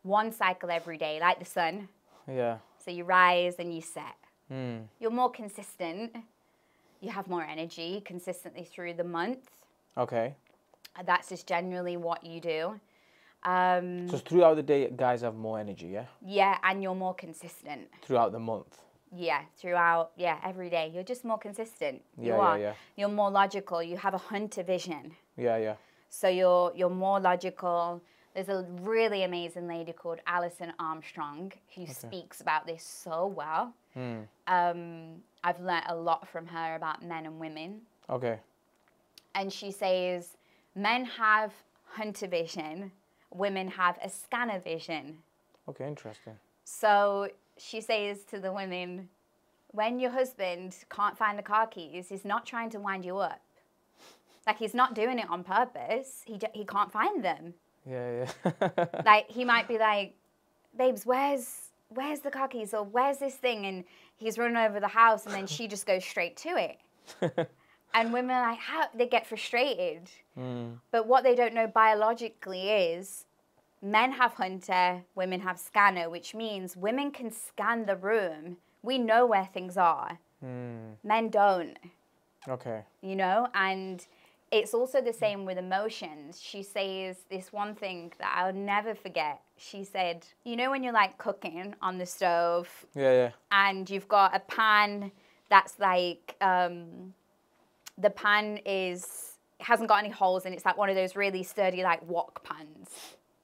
one 0.04 0.30
cycle 0.30 0.70
every 0.70 0.96
day, 0.96 1.18
like 1.20 1.40
the 1.40 1.44
sun. 1.44 1.88
Yeah. 2.28 2.58
So 2.78 2.92
you 2.92 3.02
rise 3.02 3.56
and 3.58 3.74
you 3.74 3.80
set. 3.80 4.14
Mm. 4.52 4.84
You're 5.00 5.10
more 5.10 5.30
consistent. 5.30 6.16
You 7.00 7.10
have 7.10 7.28
more 7.28 7.42
energy 7.44 8.02
consistently 8.04 8.64
through 8.64 8.94
the 8.94 9.04
month. 9.04 9.50
Okay. 9.96 10.34
That's 11.04 11.28
just 11.28 11.46
generally 11.46 11.96
what 11.96 12.24
you 12.24 12.40
do. 12.40 12.80
Um, 13.44 14.08
So 14.08 14.18
throughout 14.18 14.54
the 14.56 14.62
day, 14.62 14.90
guys 14.90 15.20
have 15.22 15.34
more 15.34 15.58
energy, 15.58 15.88
yeah. 15.88 16.06
yeah, 16.24 16.58
and 16.62 16.82
you're 16.82 16.94
more 16.94 17.14
consistent. 17.14 17.88
Throughout 18.02 18.32
the 18.32 18.38
month. 18.38 18.78
Yeah, 19.14 19.42
throughout, 19.56 20.10
yeah, 20.16 20.38
every 20.44 20.68
day. 20.70 20.90
You're 20.92 21.04
just 21.04 21.24
more 21.24 21.38
consistent. 21.38 22.02
you 22.18 22.30
Yeah, 22.30 22.36
yeah, 22.36 22.42
are. 22.42 22.58
yeah. 22.58 22.72
You're 22.96 23.08
more 23.08 23.30
logical. 23.30 23.82
You 23.82 23.96
have 23.98 24.14
a 24.14 24.18
hunter 24.18 24.62
vision. 24.62 25.12
Yeah, 25.36 25.58
yeah. 25.58 25.74
So 26.08 26.28
you're 26.28 26.72
you're 26.74 26.90
more 26.90 27.20
logical. 27.20 28.00
There's 28.34 28.48
a 28.48 28.64
really 28.82 29.22
amazing 29.22 29.66
lady 29.68 29.92
called 29.92 30.20
Alison 30.26 30.72
Armstrong 30.78 31.52
who 31.74 31.86
speaks 31.86 32.40
about 32.40 32.66
this 32.66 32.82
so 32.82 33.26
well. 33.26 33.74
Mm. 33.96 34.26
Um, 34.46 35.22
I've 35.42 35.60
learnt 35.60 35.84
a 35.88 35.94
lot 35.94 36.28
from 36.28 36.46
her 36.46 36.74
about 36.76 37.02
men 37.04 37.26
and 37.26 37.38
women. 37.40 37.80
Okay. 38.10 38.38
and 39.34 39.52
she 39.52 39.70
says 39.70 40.36
men 40.74 41.04
have 41.04 41.52
hunter 41.86 42.26
vision, 42.28 42.92
women 43.32 43.68
have 43.68 43.98
a 44.02 44.08
scanner 44.08 44.60
vision. 44.60 45.18
Okay, 45.68 45.86
interesting. 45.86 46.34
So 46.64 47.28
she 47.58 47.80
says 47.80 48.22
to 48.30 48.38
the 48.38 48.52
women, 48.52 49.08
when 49.72 49.98
your 49.98 50.10
husband 50.10 50.76
can't 50.90 51.16
find 51.18 51.38
the 51.38 51.42
car 51.42 51.66
keys, 51.66 52.08
he's 52.08 52.24
not 52.24 52.46
trying 52.46 52.70
to 52.70 52.78
wind 52.80 53.04
you 53.04 53.18
up. 53.18 53.40
Like 54.46 54.58
he's 54.58 54.74
not 54.74 54.94
doing 54.94 55.18
it 55.18 55.28
on 55.28 55.42
purpose. 55.44 56.22
He 56.24 56.38
he 56.54 56.64
can't 56.64 56.92
find 56.92 57.24
them. 57.24 57.54
Yeah, 57.84 58.26
yeah. 58.44 58.84
Like 59.04 59.30
he 59.30 59.44
might 59.44 59.66
be 59.68 59.78
like, 59.78 60.14
babes, 60.78 61.04
where's 61.04 61.65
where's 61.88 62.20
the 62.20 62.30
car 62.30 62.48
keys 62.48 62.74
or 62.74 62.82
where's 62.84 63.18
this 63.18 63.34
thing? 63.36 63.66
And 63.66 63.84
he's 64.16 64.38
running 64.38 64.56
over 64.56 64.80
the 64.80 64.88
house, 64.88 65.24
and 65.26 65.34
then 65.34 65.46
she 65.46 65.68
just 65.68 65.86
goes 65.86 66.04
straight 66.04 66.36
to 66.38 66.48
it. 66.56 67.48
And 67.94 68.12
women 68.12 68.32
are 68.36 68.50
like, 68.50 68.58
how 68.58 68.88
they 68.94 69.06
get 69.06 69.26
frustrated. 69.26 70.10
mm. 70.38 70.74
But 70.90 71.06
what 71.06 71.24
they 71.24 71.34
don't 71.34 71.54
know 71.54 71.66
biologically 71.66 72.68
is 72.68 73.24
men 73.80 74.12
have 74.12 74.34
hunter, 74.34 75.02
women 75.14 75.40
have 75.40 75.58
scanner, 75.58 76.10
which 76.10 76.34
means 76.34 76.76
women 76.76 77.10
can 77.10 77.30
scan 77.30 77.86
the 77.86 77.96
room. 77.96 78.58
We 78.82 78.98
know 78.98 79.24
where 79.24 79.46
things 79.46 79.78
are. 79.78 80.18
Mm. 80.44 80.96
Men 81.04 81.30
don't, 81.30 81.78
Okay. 82.46 82.82
you 83.00 83.16
know? 83.16 83.48
And 83.54 84.06
it's 84.52 84.74
also 84.74 85.00
the 85.00 85.12
same 85.12 85.44
with 85.44 85.58
emotions. 85.58 86.40
She 86.40 86.62
says 86.62 87.16
this 87.30 87.52
one 87.52 87.74
thing 87.74 88.12
that 88.18 88.32
I'll 88.36 88.52
never 88.52 88.94
forget. 88.94 89.40
She 89.56 89.84
said, 89.84 90.26
You 90.44 90.56
know, 90.56 90.70
when 90.70 90.82
you're 90.82 90.92
like 90.92 91.18
cooking 91.18 91.74
on 91.82 91.98
the 91.98 92.06
stove 92.06 92.68
Yeah, 92.94 93.12
yeah. 93.12 93.30
and 93.50 93.88
you've 93.90 94.08
got 94.08 94.34
a 94.36 94.40
pan 94.40 95.10
that's 95.48 95.78
like 95.78 96.36
um, 96.40 97.14
the 97.98 98.10
pan 98.10 98.58
is 98.64 99.38
hasn't 99.58 99.88
got 99.88 99.98
any 100.00 100.10
holes 100.10 100.44
and 100.44 100.54
it's 100.54 100.64
like 100.66 100.76
one 100.76 100.90
of 100.90 100.94
those 100.96 101.16
really 101.16 101.42
sturdy 101.42 101.82
like 101.82 102.06
wok 102.08 102.44
pans. 102.44 102.90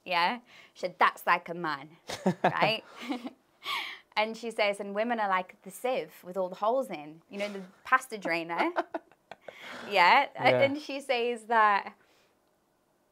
Yeah, 0.04 0.38
she 0.74 0.80
said 0.80 0.94
that's 0.98 1.26
like 1.26 1.48
a 1.48 1.54
man, 1.54 1.88
right? 2.44 2.82
and 4.16 4.36
she 4.36 4.50
says, 4.50 4.80
and 4.80 4.94
women 4.94 5.20
are 5.20 5.28
like 5.28 5.54
the 5.62 5.70
sieve 5.70 6.12
with 6.24 6.36
all 6.36 6.48
the 6.48 6.56
holes 6.56 6.90
in, 6.90 7.22
you 7.30 7.38
know, 7.38 7.48
the 7.48 7.60
pasta 7.84 8.18
drainer. 8.18 8.70
yeah, 9.90 10.26
Yeah. 10.34 10.60
and 10.60 10.78
she 10.78 11.00
says 11.00 11.44
that 11.44 11.92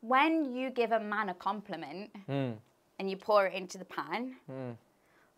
when 0.01 0.55
you 0.55 0.71
give 0.71 0.93
a 0.93 1.01
man 1.01 1.29
a 1.29 1.35
compliment 1.35 2.11
Mm. 2.29 2.57
and 2.99 3.11
you 3.11 3.17
pour 3.17 3.47
it 3.47 3.55
into 3.55 3.79
the 3.79 3.85
pan, 3.85 4.37
Mm. 4.49 4.77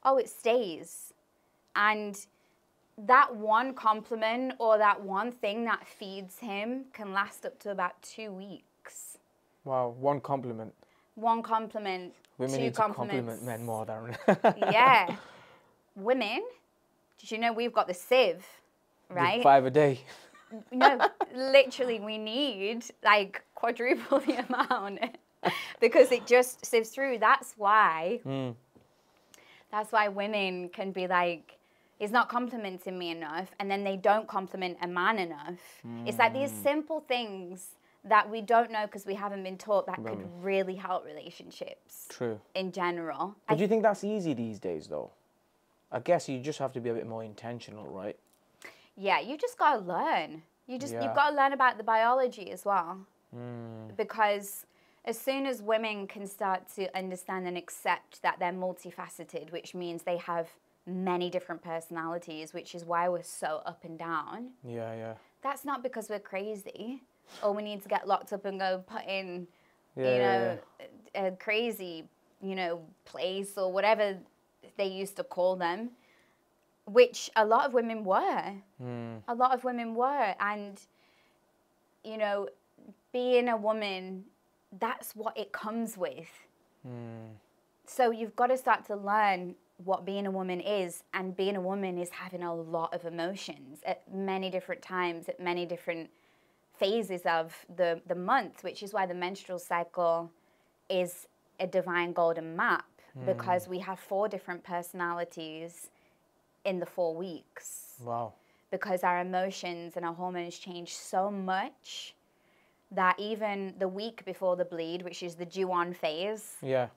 oh, 0.05 0.18
it 0.18 0.29
stays. 0.29 1.12
And 1.75 2.27
that 2.99 3.35
one 3.35 3.75
compliment 3.75 4.55
or 4.59 4.79
that 4.79 5.01
one 5.01 5.33
thing 5.33 5.64
that 5.64 5.87
feeds 5.87 6.38
him 6.38 6.87
can 6.92 7.12
last 7.12 7.45
up 7.47 7.59
to 7.61 7.71
about 7.71 8.01
two 8.03 8.31
weeks. 8.31 9.18
Wow, 9.64 9.88
one 9.99 10.21
compliment. 10.21 10.75
One 11.14 11.42
compliment, 11.42 12.14
Women 12.38 12.57
two 12.57 12.62
need 12.64 12.75
to 12.75 12.81
compliments. 12.83 13.42
compliment 13.42 13.42
men 13.45 13.64
more 13.64 13.85
than. 13.87 14.16
yeah. 14.73 15.16
Women, 15.97 16.42
did 17.18 17.31
you 17.31 17.38
know 17.38 17.53
we've 17.53 17.73
got 17.73 17.87
the 17.87 17.95
sieve, 17.95 18.47
right? 19.11 19.42
Five 19.42 19.66
a 19.66 19.71
day. 19.71 20.01
No, 20.70 20.98
literally, 21.34 22.00
we 22.00 22.18
need 22.18 22.84
like 23.04 23.42
quadruple 23.54 24.18
the 24.26 24.44
amount 24.48 25.00
because 25.80 26.12
it 26.12 26.26
just 26.26 26.64
sieves 26.64 26.90
through. 26.90 27.18
That's 27.18 27.54
why. 27.56 28.20
Mm. 28.26 28.54
That's 29.70 29.90
why 29.92 30.08
women 30.08 30.68
can 30.68 30.92
be 30.92 31.06
like, 31.06 31.58
he's 31.98 32.10
not 32.10 32.28
complimenting 32.28 32.98
me 32.98 33.10
enough, 33.10 33.50
and 33.58 33.70
then 33.70 33.84
they 33.84 33.96
don't 33.96 34.28
compliment 34.28 34.76
a 34.82 34.86
man 34.86 35.18
enough. 35.18 35.58
It's 36.06 36.18
like 36.18 36.34
these 36.34 36.52
Mm. 36.52 36.62
simple 36.62 37.00
things 37.00 37.70
that 38.04 38.28
we 38.28 38.40
don't 38.42 38.70
know 38.70 38.84
because 38.84 39.06
we 39.06 39.14
haven't 39.14 39.44
been 39.44 39.56
taught 39.56 39.86
that 39.86 40.04
could 40.04 40.28
really 40.42 40.74
help 40.74 41.04
relationships 41.06 42.06
True. 42.08 42.40
in 42.54 42.72
general. 42.72 43.36
But 43.46 43.54
I- 43.54 43.56
do 43.56 43.62
you 43.62 43.68
think 43.68 43.82
that's 43.84 44.02
easy 44.04 44.34
these 44.34 44.58
days, 44.58 44.88
though? 44.88 45.12
I 45.90 46.00
guess 46.00 46.28
you 46.28 46.40
just 46.40 46.58
have 46.58 46.72
to 46.72 46.80
be 46.80 46.90
a 46.90 46.94
bit 46.94 47.06
more 47.06 47.22
intentional, 47.22 47.86
right? 47.86 48.16
Yeah, 48.96 49.20
you 49.20 49.37
just 49.37 49.59
gotta 49.59 49.81
learn. 49.81 50.42
You 50.66 50.78
just 50.78 50.94
Yeah. 50.94 51.02
you've 51.05 51.14
got 51.14 51.31
to 51.31 51.37
learn 51.37 51.52
about 51.52 51.76
the 51.76 51.85
biology 51.85 52.50
as 52.50 52.64
well, 52.64 53.05
Mm. 53.35 53.96
because 53.96 54.66
as 55.05 55.18
soon 55.18 55.46
as 55.46 55.61
women 55.62 56.07
can 56.07 56.26
start 56.26 56.68
to 56.76 56.94
understand 56.96 57.46
and 57.48 57.59
accept 57.59 58.22
that 58.22 58.38
they're 58.38 58.52
multifaceted, 58.52 59.50
which 59.50 59.74
means 59.74 60.05
they 60.05 60.18
have 60.18 60.48
many 60.87 61.31
different 61.31 61.62
personalities, 61.62 62.52
which 62.55 62.74
is 62.74 62.85
why 62.85 63.09
we're 63.09 63.22
so 63.22 63.62
up 63.66 63.85
and 63.85 63.98
down. 63.98 64.52
Yeah, 64.62 64.94
yeah. 64.94 65.14
That's 65.40 65.64
not 65.64 65.83
because 65.83 66.09
we're 66.09 66.20
crazy 66.20 67.02
or 67.42 67.52
we 67.52 67.62
need 67.62 67.83
to 67.83 67.88
get 67.88 68.07
locked 68.07 68.33
up 68.33 68.44
and 68.44 68.59
go 68.61 68.85
put 68.87 69.05
in, 69.07 69.48
Yeah, 69.96 70.05
you 70.05 70.11
yeah, 70.16 70.18
know, 70.18 70.59
a 71.16 71.26
a 71.28 71.31
crazy, 71.33 72.09
you 72.40 72.55
know, 72.55 72.83
place 73.05 73.59
or 73.59 73.70
whatever 73.72 74.18
they 74.76 74.87
used 74.87 75.16
to 75.16 75.24
call 75.24 75.57
them, 75.57 75.90
which 76.87 77.31
a 77.37 77.45
lot 77.45 77.66
of 77.66 77.75
women 77.75 78.05
were. 78.05 78.53
Mm. 78.83 79.23
A 79.29 79.35
lot 79.35 79.53
of 79.55 79.64
women 79.64 79.95
were. 79.95 80.35
And, 80.40 80.81
you 82.05 82.16
know, 82.16 82.49
being 83.12 83.49
a 83.49 83.57
woman, 83.57 84.25
that's 84.79 85.14
what 85.14 85.37
it 85.37 85.53
comes 85.53 85.97
with. 85.97 86.31
Mm. 86.87 87.31
So 87.87 88.11
you've 88.11 88.37
got 88.37 88.49
to 88.49 88.57
start 88.57 88.87
to 88.87 88.97
learn 88.97 89.55
what 89.85 90.05
being 90.05 90.27
a 90.27 90.31
woman 90.31 90.61
is, 90.61 91.03
and 91.12 91.37
being 91.37 91.57
a 91.57 91.61
woman 91.61 91.99
is 91.99 92.11
having 92.11 92.42
a 92.42 92.55
lot 92.55 92.95
of 92.95 93.05
emotions 93.05 93.81
at 93.85 94.03
many 94.12 94.49
different 94.49 94.81
times, 94.81 95.29
at 95.29 95.40
many 95.40 95.66
different 95.66 96.09
phases 96.79 97.23
of 97.27 97.66
the, 97.77 98.01
the 98.07 98.14
month, 98.14 98.62
which 98.62 98.83
is 98.83 98.92
why 98.92 99.07
the 99.07 99.14
menstrual 99.14 99.59
cycle 99.59 100.31
is 100.88 101.27
a 101.59 101.66
divine 101.66 102.12
golden 102.12 102.55
map 102.55 102.85
because 103.27 103.68
we 103.68 103.79
have 103.79 103.99
four 103.99 104.27
different 104.27 104.64
personalities 104.64 105.90
in 106.64 106.79
the 106.81 106.87
four 106.87 107.14
weeks 107.14 107.94
Wow. 108.03 108.33
because 108.70 109.03
our 109.05 109.20
emotions 109.20 109.96
and 109.96 110.05
our 110.05 110.14
hormones 110.14 110.59
change 110.59 110.94
so 110.94 111.31
much 111.31 112.14
that 112.90 113.18
even 113.18 113.75
the 113.79 113.88
week 113.88 114.25
before 114.25 114.57
the 114.57 114.64
bleed, 114.64 115.03
which 115.03 115.22
is 115.22 115.35
the 115.37 115.46
due 115.46 115.72
on 115.72 115.92
phase, 115.94 116.57
Yeah. 116.62 116.88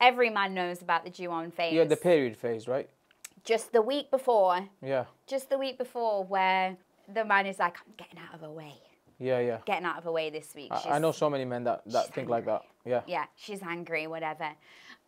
every 0.00 0.30
man 0.30 0.54
knows 0.54 0.82
about 0.82 1.04
the 1.04 1.10
due 1.10 1.30
on 1.30 1.50
phase. 1.50 1.72
Yeah, 1.72 1.84
the 1.84 1.96
period 1.96 2.36
phase, 2.36 2.68
right? 2.68 2.88
just 3.44 3.72
the 3.72 3.80
week 3.80 4.10
before, 4.10 4.68
Yeah. 4.82 5.04
just 5.26 5.48
the 5.48 5.56
week 5.56 5.78
before, 5.78 6.22
where 6.24 6.76
the 7.06 7.24
man 7.24 7.46
is 7.46 7.58
like, 7.58 7.78
I'm 7.78 7.94
getting 7.96 8.18
out 8.18 8.34
of 8.34 8.40
her 8.42 8.50
way, 8.50 8.74
Yeah, 9.18 9.38
yeah. 9.38 9.58
getting 9.64 9.86
out 9.86 9.96
of 9.96 10.04
her 10.04 10.12
way 10.12 10.28
this 10.28 10.54
week. 10.54 10.70
I, 10.70 10.96
I 10.96 10.98
know 10.98 11.12
so 11.12 11.30
many 11.30 11.46
men 11.46 11.64
that, 11.64 11.82
that 11.86 12.12
think 12.12 12.28
like 12.28 12.44
that. 12.44 12.62
Yeah. 12.84 13.02
Yeah, 13.06 13.24
she's 13.36 13.62
angry, 13.62 14.06
whatever. 14.06 14.50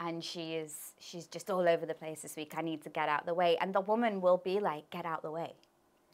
And 0.00 0.24
she 0.24 0.54
is, 0.54 0.94
she's 0.98 1.26
just 1.26 1.50
all 1.50 1.68
over 1.68 1.84
the 1.84 1.94
place 1.94 2.22
this 2.22 2.34
week. 2.34 2.54
I 2.56 2.62
need 2.62 2.82
to 2.82 2.88
get 2.88 3.08
out 3.08 3.26
the 3.26 3.34
way. 3.34 3.58
And 3.60 3.74
the 3.74 3.82
woman 3.82 4.20
will 4.22 4.38
be 4.38 4.58
like, 4.58 4.88
get 4.90 5.04
out 5.04 5.22
the 5.22 5.30
way. 5.30 5.52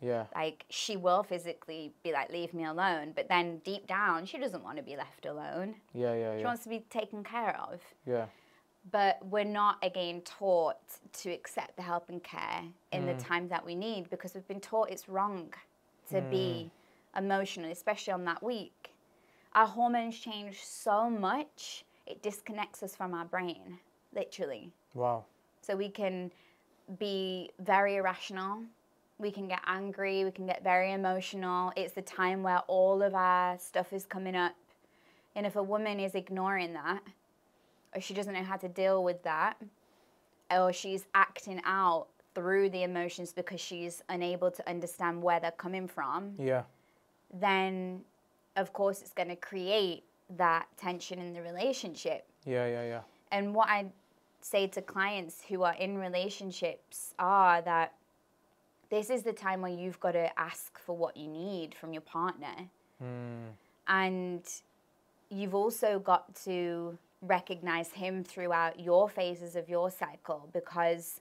Yeah. 0.03 0.25
Like, 0.35 0.65
she 0.69 0.97
will 0.97 1.23
physically 1.23 1.93
be 2.03 2.13
like, 2.13 2.31
leave 2.33 2.53
me 2.53 2.65
alone. 2.65 3.13
But 3.15 3.29
then 3.29 3.59
deep 3.65 3.87
down, 3.87 4.27
she 4.27 4.39
doesn't 4.39 4.63
want 4.63 4.77
to 4.77 4.83
be 4.83 4.97
left 4.97 5.25
alone. 5.25 5.77
Yeah, 5.95 6.15
yeah, 6.15 6.35
She 6.35 6.41
yeah. 6.41 6.47
wants 6.47 6.65
to 6.65 6.69
be 6.69 6.81
taken 6.91 7.23
care 7.25 7.57
of. 7.61 7.81
Yeah. 8.05 8.27
but 8.93 9.19
we're 9.27 9.45
not 9.45 9.79
again 9.83 10.21
taught 10.23 10.77
to 11.13 11.31
accept 11.31 11.77
the 11.77 11.83
help 11.83 12.09
and 12.09 12.23
care 12.23 12.63
in 12.93 13.07
the 13.07 13.15
mm. 13.15 13.27
time 13.27 13.49
that 13.49 13.65
we 13.65 13.75
need 13.75 14.09
because 14.11 14.35
we've 14.35 14.47
been 14.47 14.61
taught 14.61 14.91
it's 14.91 15.09
wrong 15.09 15.53
to 16.09 16.21
be 16.21 16.71
mm. 16.71 17.19
emotional, 17.19 17.71
especially 17.71 18.13
on 18.13 18.25
that 18.25 18.43
week. 18.43 18.93
Our 19.55 19.67
hormones 19.67 20.19
change 20.19 20.63
so 20.63 21.09
much, 21.11 21.85
it 22.07 22.23
disconnects 22.23 22.83
us 22.83 22.95
from 22.95 23.15
our 23.15 23.25
brain, 23.25 23.79
literally. 24.15 24.73
Wow. 24.95 25.25
So 25.63 25.77
we 25.77 25.89
can 25.89 26.31
be 26.99 27.51
very 27.61 27.97
irrational. 27.97 28.63
We 29.19 29.31
can 29.31 29.49
get 29.49 29.61
angry. 29.67 30.25
We 30.25 30.31
can 30.31 30.47
get 30.47 30.63
very 30.63 30.93
emotional. 30.93 31.73
It's 31.77 31.95
the 31.95 32.03
time 32.03 32.43
where 32.43 32.61
all 32.69 33.03
of 33.03 33.15
our 33.15 33.59
stuff 33.59 33.93
is 33.93 34.05
coming 34.05 34.37
up. 34.37 34.55
And 35.35 35.45
if 35.47 35.57
a 35.57 35.63
woman 35.63 36.01
is 36.01 36.15
ignoring 36.15 36.73
that, 36.75 37.01
or 37.95 38.01
she 38.01 38.15
doesn't 38.15 38.33
know 38.33 38.43
how 38.45 38.57
to 38.57 38.69
deal 38.69 39.03
with 39.03 39.23
that, 39.25 39.57
or 40.51 40.73
she's 40.73 41.07
acting 41.15 41.61
out 41.65 42.07
through 42.35 42.71
the 42.71 42.83
emotions 42.83 43.33
because 43.33 43.61
she's 43.61 44.03
unable 44.09 44.51
to 44.51 44.69
understand 44.69 45.23
where 45.23 45.41
they're 45.41 45.51
coming 45.51 45.89
from, 45.89 46.35
Yeah. 46.39 46.63
then 47.33 48.03
of 48.57 48.73
course 48.73 49.01
it's 49.03 49.13
going 49.13 49.29
to 49.29 49.37
create 49.37 50.05
that 50.37 50.67
tension 50.77 51.19
in 51.19 51.33
the 51.33 51.43
relationship. 51.43 52.27
Yeah, 52.45 52.67
yeah, 52.67 52.85
yeah. 52.85 53.01
And 53.33 53.55
what 53.55 53.69
I 53.69 53.87
say 54.41 54.67
to 54.69 54.83
clients 54.83 55.43
who 55.49 55.63
are 55.63 55.75
in 55.75 55.99
relationships 55.99 57.15
are 57.19 57.63
that 57.63 57.95
this 58.91 59.11
is 59.11 59.23
the 59.23 59.33
time 59.33 59.63
where 59.63 59.73
you've 59.73 59.99
got 59.99 60.13
to 60.13 60.39
ask 60.39 60.79
for 60.79 60.97
what 60.97 61.17
you 61.17 61.29
need 61.29 61.75
from 61.75 61.93
your 61.93 62.03
partner. 62.03 62.55
Mm. 63.03 63.49
And 63.89 64.43
you've 65.31 65.55
also 65.55 65.99
got 65.99 66.35
to 66.45 66.97
recognize 67.23 67.91
him 67.91 68.23
throughout 68.23 68.79
your 68.79 69.09
phases 69.09 69.57
of 69.57 69.69
your 69.69 69.91
cycle 69.91 70.49
because 70.53 71.21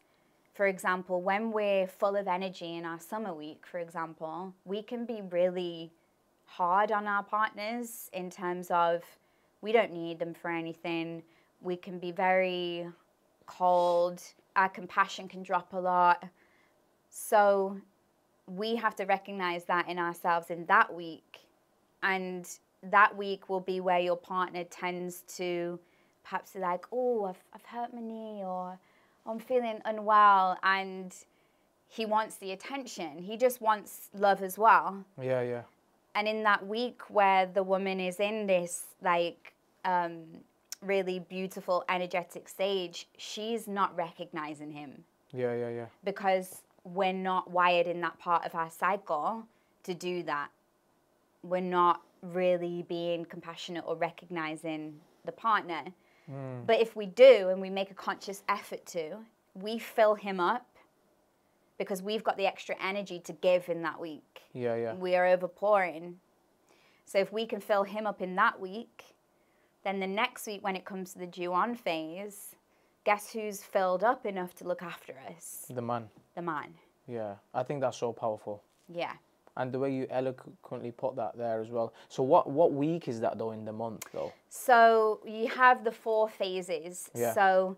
for 0.54 0.68
example 0.68 1.22
when 1.22 1.52
we're 1.52 1.88
full 1.88 2.16
of 2.16 2.28
energy 2.28 2.76
in 2.76 2.86
our 2.86 3.00
summer 3.00 3.34
week 3.34 3.64
for 3.66 3.80
example 3.80 4.54
we 4.66 4.84
can 4.84 5.06
be 5.06 5.22
really 5.32 5.90
hard 6.46 6.92
on 6.92 7.08
our 7.08 7.24
partners 7.24 8.10
in 8.14 8.30
terms 8.30 8.68
of 8.72 9.04
we 9.62 9.72
don't 9.72 9.92
need 9.92 10.20
them 10.20 10.34
for 10.34 10.50
anything 10.52 11.24
we 11.62 11.76
can 11.76 12.00
be 12.00 12.12
very 12.12 12.88
cold 13.46 14.22
our 14.56 14.70
compassion 14.70 15.28
can 15.28 15.44
drop 15.44 15.74
a 15.74 15.80
lot 15.80 16.24
so 17.10 17.78
we 18.48 18.76
have 18.76 18.96
to 18.96 19.06
recognize 19.06 19.66
that 19.66 19.90
in 19.90 19.98
ourselves 19.98 20.50
in 20.50 20.66
that 20.66 20.94
week 20.94 21.40
and 22.04 22.48
that 22.92 23.16
week 23.18 23.50
will 23.50 23.60
be 23.60 23.80
where 23.80 24.00
your 24.00 24.16
partner 24.16 24.64
tends 24.64 25.24
to 25.36 25.80
perhaps 26.24 26.52
be 26.52 26.60
like, 26.60 26.86
oh, 26.92 27.26
I've, 27.26 27.44
I've 27.54 27.66
hurt 27.66 27.94
my 27.94 28.02
knee 28.02 28.44
or 28.44 28.78
I'm 29.26 29.40
feeling 29.40 29.80
unwell. 29.86 30.58
And 30.64 31.16
he 31.88 32.06
wants 32.06 32.36
the 32.36 32.52
attention. 32.52 33.20
He 33.20 33.38
just 33.38 33.62
wants 33.62 34.10
love 34.14 34.42
as 34.42 34.58
well. 34.58 35.04
Yeah, 35.22 35.42
yeah. 35.42 35.62
And 36.16 36.28
in 36.28 36.44
that 36.44 36.66
week 36.66 37.02
where 37.10 37.46
the 37.46 37.62
woman 37.62 38.00
is 38.00 38.20
in 38.20 38.48
this 38.48 38.86
like 39.04 39.54
um, 39.84 40.24
really 40.82 41.20
beautiful, 41.20 41.84
energetic 41.90 42.48
stage, 42.48 43.08
she's 43.18 43.68
not 43.68 43.96
recognizing 43.96 44.72
him 44.72 45.04
Yeah, 45.34 45.54
yeah, 45.54 45.70
yeah. 45.70 45.86
because 46.04 46.62
we're 46.84 47.14
not 47.14 47.52
wired 47.52 47.88
in 47.88 48.00
that 48.02 48.18
part 48.20 48.46
of 48.46 48.56
our 48.56 48.70
cycle 48.72 49.44
to 49.84 49.94
do 49.94 50.24
that. 50.24 50.50
We're 51.44 51.62
not 51.62 52.02
really 52.22 52.86
being 52.88 53.26
compassionate 53.26 53.84
or 53.86 53.96
recognizing 53.96 55.00
the 55.26 55.32
partner. 55.32 55.84
But 56.66 56.80
if 56.82 56.96
we 56.96 57.06
do 57.06 57.50
and 57.50 57.62
we 57.62 57.70
make 57.70 57.92
a 57.92 57.94
conscious 57.94 58.42
effort 58.50 58.84
to, 58.88 59.18
we 59.54 59.78
fill 59.78 60.16
him 60.16 60.40
up 60.40 60.66
because 61.78 62.02
we've 62.02 62.24
got 62.24 62.38
the 62.38 62.46
extra 62.46 62.76
energy 62.82 63.20
to 63.20 63.34
give 63.34 63.70
in 63.70 63.82
that 63.82 64.00
week. 64.00 64.42
Yeah, 64.54 64.76
yeah. 64.76 64.94
We 64.94 65.16
are 65.16 65.38
overpouring. 65.38 66.16
So 67.06 67.20
if 67.20 67.32
we 67.32 67.46
can 67.46 67.60
fill 67.60 67.84
him 67.84 68.08
up 68.08 68.22
in 68.22 68.36
that 68.36 68.60
week, 68.60 69.16
then 69.84 70.00
the 70.00 70.08
next 70.08 70.48
week 70.48 70.64
when 70.64 70.76
it 70.76 70.86
comes 70.86 71.14
to 71.14 71.20
the 71.20 71.28
due 71.28 71.54
on 71.54 71.76
phase, 71.76 72.56
guess 73.04 73.32
who's 73.32 73.62
filled 73.62 74.04
up 74.04 74.26
enough 74.26 74.56
to 74.56 74.68
look 74.68 74.82
after 74.82 75.14
us? 75.30 75.66
The 75.70 75.82
man. 75.82 76.10
The 76.36 76.42
man. 76.42 76.74
Yeah. 77.08 77.36
I 77.54 77.64
think 77.64 77.82
that's 77.82 77.98
so 77.98 78.12
powerful. 78.12 78.64
Yeah. 78.92 79.14
And 79.58 79.72
the 79.72 79.80
way 79.80 79.94
you 79.94 80.08
eloquently 80.10 80.92
put 80.92 81.16
that 81.16 81.38
there 81.38 81.62
as 81.62 81.70
well. 81.70 81.94
So 82.10 82.24
what 82.24 82.50
what 82.50 82.74
week 82.74 83.08
is 83.08 83.22
that 83.22 83.38
though 83.38 83.52
in 83.52 83.64
the 83.64 83.72
month 83.72 84.06
though? 84.12 84.34
So 84.50 85.22
you 85.26 85.48
have 85.48 85.86
the 85.86 85.94
four 85.94 86.28
phases. 86.28 87.10
Yeah. 87.16 87.34
So 87.34 87.78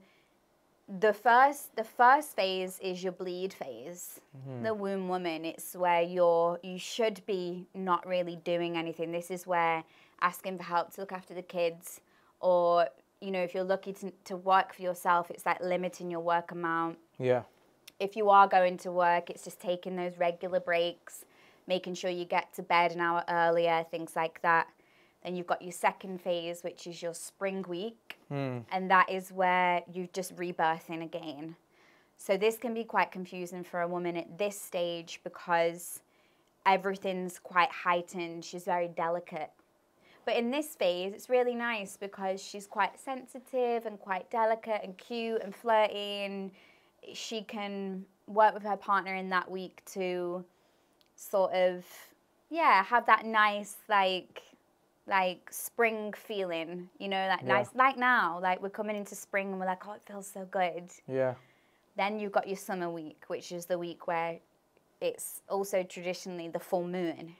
the 0.87 1.13
first 1.13 1.75
the 1.75 1.83
first 1.83 2.35
phase 2.35 2.79
is 2.81 3.03
your 3.03 3.11
bleed 3.11 3.53
phase. 3.53 4.21
Mm-hmm. 4.37 4.63
The 4.63 4.73
womb 4.73 5.09
woman. 5.09 5.45
It's 5.45 5.75
where 5.75 6.01
you're 6.01 6.59
you 6.63 6.79
should 6.79 7.25
be 7.25 7.67
not 7.73 8.07
really 8.07 8.37
doing 8.37 8.77
anything. 8.77 9.11
This 9.11 9.29
is 9.29 9.45
where 9.45 9.83
asking 10.21 10.57
for 10.57 10.63
help 10.63 10.93
to 10.95 11.01
look 11.01 11.11
after 11.11 11.33
the 11.33 11.41
kids 11.41 12.01
or 12.39 12.87
you 13.21 13.31
know 13.31 13.41
if 13.41 13.53
you're 13.53 13.63
lucky 13.63 13.93
to, 13.93 14.11
to 14.23 14.35
work 14.37 14.73
for 14.73 14.81
yourself 14.81 15.29
it's 15.29 15.45
like 15.45 15.59
limiting 15.61 16.09
your 16.09 16.19
work 16.21 16.51
amount 16.51 16.97
Yeah. 17.19 17.43
if 17.99 18.15
you 18.15 18.29
are 18.29 18.47
going 18.47 18.77
to 18.77 18.91
work, 18.91 19.29
it's 19.29 19.43
just 19.43 19.59
taking 19.59 19.95
those 19.95 20.17
regular 20.17 20.59
breaks, 20.59 21.25
making 21.67 21.93
sure 21.95 22.09
you 22.09 22.25
get 22.25 22.53
to 22.55 22.63
bed 22.63 22.91
an 22.93 23.01
hour 23.01 23.23
earlier, 23.29 23.85
things 23.91 24.15
like 24.15 24.41
that. 24.41 24.67
Then 25.23 25.35
you've 25.35 25.47
got 25.47 25.61
your 25.61 25.71
second 25.71 26.21
phase, 26.21 26.63
which 26.63 26.87
is 26.87 27.01
your 27.01 27.13
spring 27.13 27.63
week, 27.67 28.06
Hmm. 28.29 28.59
and 28.71 28.91
that 28.91 29.09
is 29.09 29.31
where 29.31 29.83
you're 29.91 30.09
just 30.11 30.35
rebirthing 30.35 31.01
again. 31.01 31.55
So 32.17 32.35
this 32.35 32.57
can 32.57 32.73
be 32.73 32.83
quite 32.83 33.11
confusing 33.11 33.63
for 33.63 33.81
a 33.81 33.87
woman 33.87 34.17
at 34.17 34.37
this 34.37 34.59
stage 34.59 35.21
because 35.23 36.01
everything's 36.65 37.39
quite 37.39 37.71
heightened. 37.71 38.43
She's 38.43 38.65
very 38.65 38.89
delicate. 38.89 39.51
But 40.25 40.35
in 40.35 40.51
this 40.51 40.75
phase, 40.75 41.13
it's 41.13 41.29
really 41.29 41.55
nice 41.55 41.95
because 41.95 42.43
she's 42.43 42.67
quite 42.67 42.99
sensitive 42.99 43.85
and 43.85 43.97
quite 43.97 44.29
delicate 44.29 44.81
and 44.83 44.97
cute 44.97 45.41
and 45.41 45.55
flirty 45.55 46.25
and 46.25 46.51
she 47.13 47.43
can 47.43 48.05
work 48.27 48.53
with 48.53 48.63
her 48.63 48.75
partner 48.75 49.15
in 49.15 49.29
that 49.29 49.49
week 49.49 49.81
to 49.85 50.43
sort 51.15 51.53
of 51.53 51.85
yeah 52.49 52.83
have 52.83 53.05
that 53.05 53.25
nice 53.25 53.77
like 53.89 54.41
like 55.07 55.47
spring 55.51 56.13
feeling 56.13 56.89
you 56.99 57.07
know 57.07 57.27
that 57.27 57.41
Yeah. 57.41 57.53
nice 57.53 57.69
like 57.75 57.97
now 57.97 58.39
like 58.41 58.61
we're 58.61 58.69
coming 58.69 58.95
into 58.95 59.15
spring 59.15 59.51
and 59.51 59.59
we're 59.59 59.65
like 59.65 59.87
oh 59.87 59.93
it 59.93 60.01
feels 60.05 60.27
so 60.27 60.45
good 60.51 60.89
Yeah. 61.07 61.35
then 61.95 62.19
you've 62.19 62.33
got 62.33 62.47
your 62.47 62.57
summer 62.57 62.89
week 62.89 63.23
which 63.27 63.51
is 63.51 63.65
the 63.65 63.77
week 63.79 64.07
where 64.07 64.39
it's 64.99 65.41
also 65.49 65.83
traditionally 65.83 66.47
the 66.49 66.59
full 66.59 66.85
moon 66.87 67.35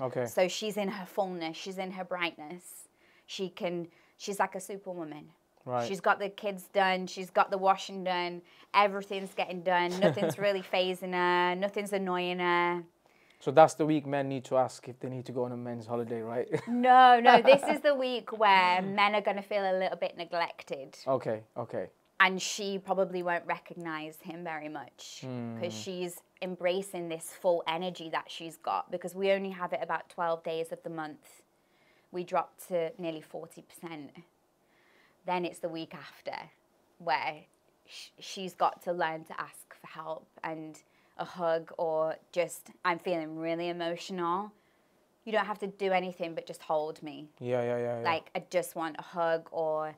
Okay. 0.00 0.26
so 0.26 0.46
she's 0.46 0.76
in 0.76 0.88
her 0.88 1.06
fullness 1.06 1.56
she's 1.56 1.78
in 1.78 1.90
her 1.92 2.04
brightness 2.04 2.88
she 3.26 3.48
can 3.48 3.88
she's 4.18 4.38
like 4.38 4.54
a 4.54 4.60
superwoman 4.60 5.30
Right. 5.64 5.88
She's 5.88 6.00
got 6.00 6.20
the 6.20 6.28
kids 6.28 6.68
done. 6.72 7.08
She's 7.08 7.28
got 7.28 7.50
the 7.50 7.58
washing 7.58 8.04
done. 8.04 8.40
Everything's 8.72 9.34
getting 9.34 9.62
done. 9.64 9.90
Nothing's 9.98 10.38
really 10.46 10.62
fazing 10.62 11.12
her. 11.12 11.56
Nothing's 11.56 11.92
annoying 11.92 12.38
her. 12.38 12.84
So 13.38 13.50
that's 13.50 13.74
the 13.74 13.86
week 13.86 14.06
men 14.06 14.28
need 14.28 14.44
to 14.46 14.56
ask 14.56 14.88
if 14.88 14.98
they 14.98 15.08
need 15.08 15.26
to 15.26 15.32
go 15.32 15.44
on 15.44 15.52
a 15.52 15.56
men's 15.56 15.86
holiday, 15.86 16.20
right? 16.20 16.48
No, 16.68 17.20
no, 17.20 17.42
this 17.42 17.62
is 17.68 17.80
the 17.80 17.94
week 18.06 18.36
where 18.38 18.82
men 18.82 19.14
are 19.14 19.20
going 19.20 19.36
to 19.36 19.42
feel 19.42 19.62
a 19.62 19.76
little 19.78 19.96
bit 19.96 20.16
neglected. 20.16 20.96
okay. 21.06 21.42
Okay. 21.56 21.90
And 22.18 22.40
she 22.40 22.78
probably 22.78 23.22
won't 23.22 23.44
recognize 23.44 24.16
him 24.22 24.42
very 24.42 24.70
much 24.70 25.20
because 25.20 25.74
hmm. 25.74 25.80
she's 25.80 26.16
embracing 26.40 27.10
this 27.10 27.32
full 27.42 27.62
energy 27.68 28.08
that 28.08 28.24
she's 28.28 28.56
got 28.56 28.90
because 28.90 29.14
we 29.14 29.32
only 29.32 29.50
have 29.50 29.74
it 29.74 29.80
about 29.82 30.08
12 30.08 30.42
days 30.42 30.72
of 30.72 30.82
the 30.82 30.88
month. 30.88 31.42
We 32.12 32.24
drop 32.24 32.54
to 32.68 32.90
nearly 32.98 33.22
40%. 33.22 34.08
Then 35.26 35.44
it's 35.44 35.58
the 35.58 35.68
week 35.68 35.94
after 35.94 36.36
where 36.98 37.42
sh- 37.86 38.08
she's 38.18 38.54
got 38.54 38.82
to 38.84 38.92
learn 38.92 39.24
to 39.24 39.38
ask 39.38 39.74
for 39.78 39.86
help 39.86 40.26
and 40.42 40.80
a 41.18 41.24
hug 41.24 41.72
or 41.78 42.16
just, 42.32 42.68
I'm 42.84 42.98
feeling 42.98 43.38
really 43.38 43.68
emotional. 43.68 44.52
You 45.24 45.32
don't 45.32 45.46
have 45.46 45.58
to 45.60 45.66
do 45.66 45.90
anything 45.92 46.34
but 46.34 46.46
just 46.46 46.62
hold 46.62 47.02
me. 47.02 47.28
Yeah. 47.40 47.62
Yeah. 47.62 47.78
Yeah. 47.78 47.98
yeah. 48.00 48.04
Like, 48.04 48.30
I 48.34 48.44
just 48.50 48.76
want 48.76 48.96
a 48.98 49.02
hug 49.02 49.48
or 49.50 49.94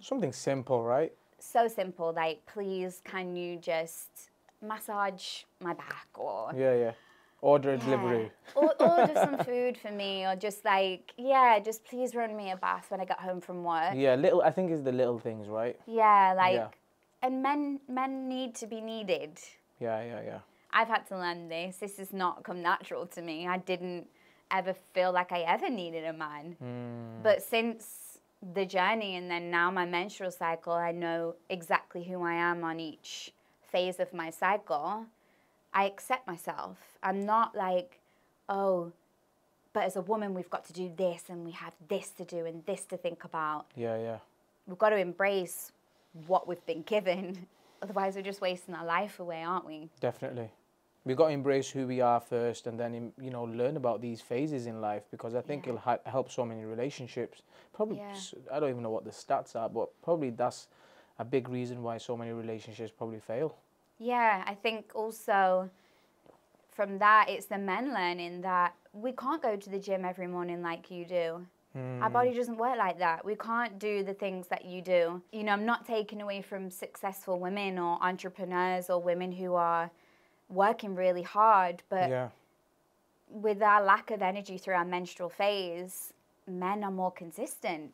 something 0.00 0.32
simple, 0.32 0.82
right? 0.82 1.12
so 1.44 1.66
simple 1.66 2.12
like 2.12 2.38
please 2.46 3.00
can 3.04 3.34
you 3.34 3.56
just 3.56 4.30
massage 4.64 5.42
my 5.60 5.74
back 5.74 6.06
or 6.14 6.52
Yeah. 6.56 6.74
Yeah. 6.76 6.92
Order 7.40 7.70
a 7.70 7.76
Yeah. 7.78 7.84
delivery. 7.84 8.30
or 8.54 8.72
order 8.80 9.12
some 9.26 9.38
food 9.38 9.76
for 9.76 9.90
me 9.90 10.24
or 10.24 10.36
just 10.36 10.64
like 10.64 11.12
yeah 11.18 11.58
just 11.58 11.84
please 11.84 12.14
run 12.14 12.36
me 12.36 12.52
a 12.52 12.56
bath 12.56 12.86
when 12.92 13.00
i 13.00 13.04
get 13.04 13.18
home 13.18 13.40
from 13.40 13.64
work 13.64 13.92
Yeah. 13.96 14.14
Little. 14.14 14.40
I 14.42 14.50
think 14.52 14.70
it's 14.70 14.82
the 14.82 14.92
little 14.92 15.18
things, 15.18 15.48
right? 15.48 15.76
yeah 15.86 16.32
like 16.36 16.54
Yeah. 16.54 16.68
and 17.22 17.42
men 17.42 17.80
men 17.88 18.28
need 18.28 18.54
to 18.62 18.66
be 18.68 18.80
needed 18.80 19.32
Yeah. 19.80 20.00
Yeah. 20.04 20.20
Yeah. 20.24 20.38
I've 20.72 20.88
had 20.88 21.06
to 21.06 21.16
learn 21.16 21.48
this 21.48 21.76
this 21.76 21.96
has 21.98 22.12
not 22.12 22.42
come 22.42 22.62
natural 22.62 23.06
to 23.06 23.22
me 23.22 23.46
i 23.46 23.58
didn't 23.58 24.06
ever 24.50 24.74
feel 24.94 25.12
like 25.12 25.32
i 25.32 25.40
ever 25.40 25.68
needed 25.70 26.04
a 26.04 26.12
man 26.12 26.56
Mm. 26.62 27.22
But 27.22 27.42
since 27.42 28.18
the 28.54 28.66
journey 28.66 29.14
and 29.16 29.30
then 29.30 29.50
now 29.50 29.70
my 29.70 29.84
menstrual 29.86 30.30
cycle, 30.32 30.72
I 30.72 30.90
know 30.92 31.36
exactly 31.48 32.02
who 32.02 32.22
I 32.24 32.34
am 32.34 32.64
on 32.64 32.80
each 32.80 33.32
phase 33.70 34.00
of 34.00 34.12
my 34.12 34.30
cycle. 34.30 35.06
I 35.72 35.84
accept 35.84 36.26
myself. 36.26 36.76
I'm 37.02 37.24
not 37.24 37.54
like, 37.54 38.00
oh, 38.48 38.90
but 39.72 39.84
as 39.84 39.96
a 39.96 40.00
woman, 40.02 40.34
we've 40.34 40.50
got 40.50 40.64
to 40.66 40.72
do 40.72 40.90
this 40.96 41.24
and 41.28 41.44
we 41.44 41.52
have 41.52 41.72
this 41.88 42.10
to 42.18 42.24
do 42.24 42.44
and 42.44 42.64
this 42.66 42.84
to 42.86 42.96
think 42.96 43.22
about. 43.24 43.66
Yeah. 43.76 43.96
Yeah. 43.96 44.18
We've 44.66 44.78
got 44.78 44.90
to 44.90 44.96
embrace 44.96 45.70
what 46.26 46.46
we've 46.48 46.64
been 46.66 46.82
given. 46.82 47.46
Otherwise, 47.82 48.16
we're 48.16 48.22
just 48.22 48.40
wasting 48.40 48.74
our 48.74 48.84
life 48.84 49.18
away, 49.20 49.42
aren't 49.42 49.66
we? 49.66 49.88
Definitely. 50.00 50.50
We've 51.04 51.16
got 51.16 51.28
to 51.28 51.32
embrace 51.32 51.68
who 51.68 51.86
we 51.86 52.00
are 52.00 52.20
first 52.20 52.66
and 52.66 52.78
then, 52.78 53.12
you 53.20 53.30
know, 53.30 53.42
learn 53.44 53.76
about 53.76 54.00
these 54.00 54.20
phases 54.20 54.66
in 54.66 54.80
life 54.80 55.02
because 55.10 55.34
I 55.34 55.40
think 55.40 55.66
Yeah. 55.66 55.70
it'll 55.70 55.80
ha- 55.80 55.98
help 56.04 56.30
so 56.30 56.44
many 56.44 56.64
relationships. 56.64 57.42
Probably, 57.72 57.98
Yeah. 57.98 58.14
I 58.52 58.60
don't 58.60 58.70
even 58.70 58.82
know 58.82 58.90
what 58.90 59.04
the 59.04 59.10
stats 59.10 59.56
are, 59.56 59.68
but 59.68 59.88
probably 60.02 60.30
that's 60.30 60.68
a 61.18 61.24
big 61.24 61.48
reason 61.48 61.82
why 61.82 61.98
so 61.98 62.16
many 62.16 62.32
relationships 62.32 62.92
probably 62.92 63.18
fail. 63.18 63.56
Yeah, 63.98 64.44
I 64.46 64.54
think 64.54 64.92
also 64.94 65.70
from 66.70 66.98
that, 66.98 67.28
it's 67.28 67.46
the 67.46 67.58
men 67.58 67.92
learning 67.92 68.40
that 68.42 68.74
we 68.92 69.12
can't 69.12 69.42
go 69.42 69.56
to 69.56 69.70
the 69.70 69.78
gym 69.78 70.04
every 70.04 70.26
morning 70.26 70.62
like 70.62 70.90
you 70.90 71.04
do. 71.04 71.46
Our 71.74 72.08
hmm. 72.08 72.12
body 72.12 72.34
doesn't 72.34 72.58
work 72.58 72.76
like 72.76 72.98
that. 72.98 73.24
We 73.24 73.34
can't 73.34 73.78
do 73.78 74.02
the 74.02 74.12
things 74.12 74.46
that 74.48 74.66
you 74.66 74.82
do. 74.82 75.22
You 75.32 75.42
know, 75.42 75.52
I'm 75.52 75.64
not 75.64 75.86
taking 75.86 76.20
away 76.20 76.42
from 76.42 76.70
successful 76.70 77.40
women 77.40 77.78
or 77.78 77.98
entrepreneurs 78.02 78.90
or 78.90 79.00
women 79.00 79.32
who 79.32 79.54
are 79.54 79.90
working 80.52 80.94
really 80.94 81.22
hard, 81.22 81.82
but 81.88 82.10
yeah. 82.10 82.28
with 83.28 83.62
our 83.62 83.82
lack 83.82 84.10
of 84.10 84.22
energy 84.22 84.58
through 84.58 84.74
our 84.74 84.84
menstrual 84.84 85.28
phase, 85.28 86.12
men 86.46 86.84
are 86.84 86.90
more 86.90 87.10
consistent, 87.12 87.92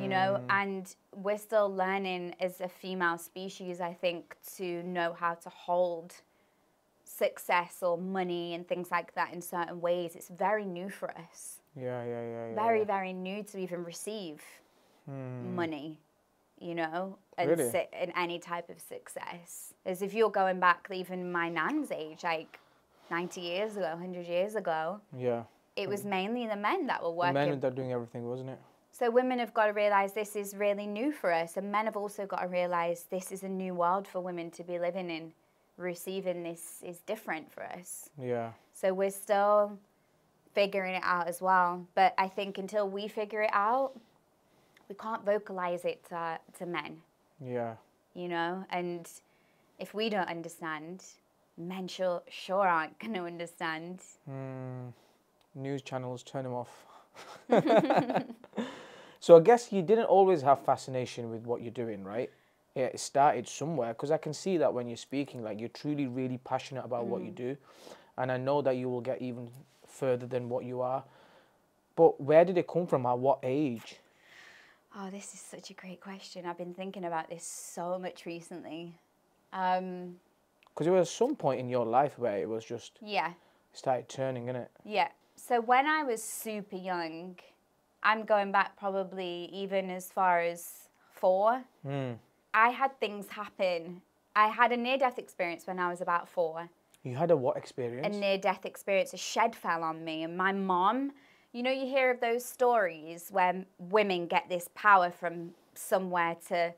you 0.00 0.06
know, 0.06 0.40
mm. 0.40 0.44
and 0.50 0.94
we're 1.16 1.38
still 1.38 1.74
learning 1.74 2.34
as 2.38 2.60
a 2.60 2.68
female 2.68 3.18
species, 3.18 3.80
I 3.80 3.92
think, 3.92 4.36
to 4.56 4.82
know 4.84 5.12
how 5.12 5.34
to 5.34 5.48
hold 5.48 6.14
success 7.04 7.82
or 7.82 7.98
money 7.98 8.54
and 8.54 8.66
things 8.66 8.92
like 8.92 9.12
that 9.14 9.32
in 9.32 9.42
certain 9.42 9.80
ways. 9.80 10.14
It's 10.14 10.28
very 10.28 10.64
new 10.64 10.88
for 10.88 11.10
us. 11.10 11.58
Yeah, 11.76 12.04
yeah, 12.04 12.22
yeah, 12.22 12.48
yeah. 12.48 12.54
Very, 12.54 12.80
yeah. 12.80 12.84
very 12.84 13.12
new 13.12 13.42
to 13.42 13.58
even 13.58 13.82
receive 13.84 14.40
hmm. 15.08 15.54
money, 15.56 15.98
you 16.62 16.74
know, 16.74 17.18
and 17.36 17.50
Really? 17.50 17.70
si- 17.70 17.88
in 18.00 18.10
any 18.16 18.38
type 18.38 18.70
of 18.70 18.80
success. 18.80 19.74
As 19.84 20.00
if 20.02 20.14
you're 20.14 20.30
going 20.30 20.60
back 20.60 20.88
even 20.92 21.30
my 21.32 21.48
nan's 21.48 21.90
age, 21.90 22.22
like 22.24 22.60
90 23.10 23.40
years 23.40 23.76
ago, 23.76 23.90
100 23.90 24.26
years 24.26 24.54
ago, 24.54 25.00
Yeah. 25.16 25.44
it 25.76 25.88
was 25.88 26.04
mainly 26.04 26.46
the 26.46 26.56
men 26.56 26.86
that 26.86 27.02
were 27.02 27.08
The 27.08 27.14
working. 27.14 27.34
men 27.34 27.60
that 27.60 27.66
are 27.66 27.74
doing 27.74 27.92
everything, 27.92 28.28
wasn't 28.28 28.50
it? 28.50 28.58
So 28.92 29.10
women 29.10 29.38
have 29.38 29.52
got 29.54 29.66
to 29.66 29.72
realize 29.72 30.12
this 30.12 30.36
is 30.36 30.54
really 30.56 30.86
new 30.86 31.12
for 31.12 31.32
us, 31.32 31.56
and 31.56 31.72
men 31.72 31.86
have 31.86 31.96
also 31.96 32.26
got 32.26 32.40
to 32.42 32.48
realize 32.48 33.04
this 33.04 33.32
is 33.32 33.42
a 33.42 33.48
new 33.48 33.74
world 33.74 34.06
for 34.06 34.20
women 34.20 34.50
to 34.52 34.62
be 34.64 34.78
living 34.78 35.10
in. 35.10 35.32
Receiving 35.78 36.42
this 36.42 36.82
is 36.82 37.00
different 37.00 37.50
for 37.50 37.64
us. 37.64 38.10
Yeah. 38.18 38.52
So 38.74 38.92
we're 38.92 39.10
still 39.10 39.78
figuring 40.52 40.94
it 40.94 41.02
out 41.02 41.26
as 41.26 41.40
well. 41.40 41.86
But 41.94 42.12
I 42.18 42.28
think 42.28 42.58
until 42.58 42.86
we 42.88 43.08
figure 43.08 43.40
it 43.42 43.50
out, 43.54 43.98
we 44.92 44.98
can't 44.98 45.24
vocalize 45.24 45.86
it 45.86 46.04
to, 46.10 46.38
to 46.58 46.66
men, 46.66 46.98
Yeah. 47.40 47.76
you 48.14 48.28
know? 48.28 48.64
And 48.68 49.08
if 49.78 49.94
we 49.94 50.10
don't 50.10 50.28
understand, 50.28 51.02
men 51.56 51.88
sure, 51.88 52.22
sure 52.28 52.68
aren't 52.68 52.98
going 52.98 53.14
to 53.14 53.24
understand. 53.24 54.00
Mm, 54.30 54.92
news 55.54 55.80
channels, 55.80 56.22
turn 56.22 56.44
them 56.44 56.52
off. 56.52 56.84
so 59.20 59.36
I 59.36 59.40
guess 59.40 59.72
you 59.72 59.80
didn't 59.80 60.04
always 60.04 60.42
have 60.42 60.62
fascination 60.62 61.30
with 61.30 61.46
what 61.46 61.62
you're 61.62 61.70
doing, 61.70 62.04
right? 62.04 62.30
Yeah, 62.74 62.84
it 62.84 63.00
started 63.00 63.48
somewhere 63.48 63.94
because 63.94 64.10
I 64.10 64.18
can 64.18 64.34
see 64.34 64.58
that 64.58 64.72
when 64.74 64.88
you're 64.88 64.96
speaking, 64.98 65.42
like 65.42 65.58
you're 65.58 65.68
truly, 65.70 66.06
really 66.06 66.38
passionate 66.38 66.84
about 66.84 67.06
what 67.06 67.22
you 67.22 67.30
do, 67.30 67.56
and 68.18 68.30
I 68.32 68.36
know 68.36 68.60
that 68.62 68.76
you 68.76 68.88
will 68.90 69.02
get 69.02 69.20
even 69.22 69.48
further 69.86 70.26
than 70.26 70.48
what 70.48 70.64
you 70.64 70.80
are. 70.82 71.02
But 71.96 72.18
where 72.20 72.44
did 72.46 72.56
it 72.56 72.66
come 72.66 72.86
from? 72.86 73.04
At 73.04 73.18
what 73.18 73.40
age? 73.42 73.96
Oh, 74.96 75.08
this 75.10 75.32
is 75.32 75.40
such 75.40 75.70
a 75.70 75.74
great 75.74 76.00
question. 76.00 76.44
I've 76.44 76.58
been 76.58 76.74
thinking 76.74 77.04
about 77.04 77.30
this 77.30 77.44
so 77.44 77.98
much 77.98 78.26
recently. 78.26 78.94
Um, 79.52 80.16
Because 80.68 80.86
there 80.86 80.92
was 80.92 81.10
some 81.10 81.34
point 81.34 81.60
in 81.60 81.68
your 81.68 81.86
life 81.86 82.18
where 82.18 82.36
it 82.38 82.48
was 82.48 82.64
just 82.64 82.98
yeah, 83.00 83.32
started 83.72 84.08
turning, 84.08 84.46
innit? 84.46 84.68
yeah. 84.84 85.08
So 85.34 85.60
when 85.60 85.86
I 85.86 86.02
was 86.04 86.22
super 86.22 86.76
young, 86.76 87.36
I'm 88.02 88.24
going 88.24 88.52
back 88.52 88.76
probably 88.76 89.48
even 89.52 89.90
as 89.90 90.10
far 90.10 90.40
as 90.40 90.88
four. 91.14 91.64
Mm. 91.86 92.18
I 92.52 92.68
had 92.68 92.98
things 93.00 93.28
happen. 93.30 94.02
I 94.36 94.48
had 94.48 94.72
a 94.72 94.76
near 94.76 94.98
death 94.98 95.18
experience 95.18 95.66
when 95.66 95.78
I 95.78 95.88
was 95.88 96.00
about 96.02 96.28
four. 96.28 96.68
You 97.02 97.16
had 97.16 97.30
a 97.30 97.36
what 97.36 97.56
experience? 97.56 98.14
A 98.14 98.18
near 98.20 98.38
death 98.38 98.64
experience. 98.66 99.14
A 99.14 99.16
shed 99.16 99.56
fell 99.56 99.82
on 99.82 100.04
me, 100.04 100.22
and 100.22 100.36
my 100.36 100.52
mom, 100.52 101.12
you 101.52 101.62
know, 101.62 101.70
you 101.70 101.86
hear 101.86 102.10
of 102.10 102.20
those 102.20 102.44
stories 102.44 103.28
where 103.30 103.64
women 103.78 104.26
get 104.26 104.48
this 104.48 104.68
power 104.74 105.10
from 105.10 105.50
somewhere 105.74 106.36
to 106.48 106.72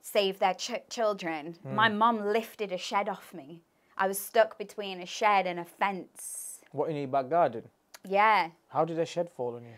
save 0.00 0.38
their 0.38 0.54
ch- 0.54 0.82
children. 0.88 1.56
My 1.64 1.88
mom 1.88 2.20
lifted 2.24 2.72
a 2.72 2.78
shed 2.78 3.08
off 3.08 3.32
me. 3.34 3.60
I 3.96 4.08
was 4.08 4.18
stuck 4.18 4.58
between 4.58 5.00
a 5.00 5.06
shed 5.06 5.46
and 5.46 5.60
a 5.60 5.64
fence. 5.64 6.60
what 6.72 6.88
in 6.90 6.96
your 6.96 7.08
back 7.08 7.28
garden? 7.28 7.64
Yeah, 8.08 8.50
How 8.68 8.84
did 8.86 8.98
a 8.98 9.04
shed 9.04 9.28
fall 9.28 9.56
on 9.56 9.64
you? 9.64 9.74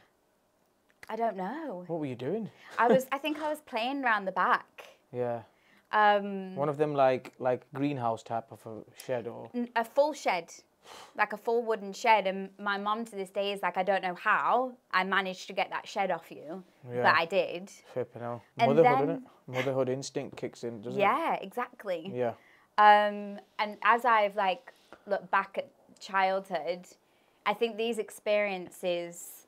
I 1.09 1.17
don't 1.17 1.37
know. 1.37 1.85
What 1.89 1.99
were 1.99 2.07
you 2.07 2.15
doing? 2.15 2.49
I 2.79 2.87
was, 2.87 3.07
I 3.13 3.19
think 3.19 3.41
I 3.43 3.49
was 3.51 3.61
playing 3.63 4.05
around 4.05 4.25
the 4.27 4.33
back. 4.33 4.85
Yeah. 5.13 5.41
Um, 5.91 6.55
One 6.57 6.69
of 6.71 6.79
them 6.79 6.95
like 6.95 7.33
like 7.39 7.67
greenhouse 7.75 8.23
type 8.23 8.47
of 8.51 8.65
a 8.67 8.81
shed 9.05 9.27
or 9.27 9.51
A 9.77 9.85
full 9.85 10.15
shed, 10.15 10.55
like 11.17 11.33
a 11.33 11.37
full 11.37 11.63
wooden 11.63 11.93
shed. 11.93 12.27
And 12.27 12.51
my 12.59 12.79
mom 12.79 13.05
to 13.05 13.13
this 13.17 13.31
day 13.31 13.53
is 13.53 13.63
like, 13.63 13.77
I 13.77 13.83
don't 13.83 14.03
know 14.03 14.15
how 14.15 14.73
I 14.93 15.05
managed 15.05 15.47
to 15.49 15.53
get 15.53 15.71
that 15.71 15.87
shed 15.87 16.11
off 16.11 16.31
you, 16.31 16.63
Yeah. 16.93 17.03
but 17.03 17.15
I 17.17 17.25
did. 17.27 17.71
flipping 17.93 18.23
hell. 18.23 18.43
Motherhood, 18.59 19.09
then-? 19.09 19.27
Motherhood 19.47 19.89
instinct 19.89 20.37
kicks 20.37 20.65
in, 20.65 20.81
doesn't 20.83 20.99
Yeah, 21.01 21.35
exactly. 21.41 22.07
it? 22.07 22.15
Yeah. 22.17 22.33
Um, 22.79 23.39
and 23.59 23.77
as 23.83 24.05
I've 24.05 24.35
like 24.37 24.73
looked 25.07 25.31
back 25.31 25.59
at 25.59 25.69
childhood, 26.01 26.87
I 27.45 27.55
think 27.55 27.77
these 27.77 27.99
experiences 27.99 29.47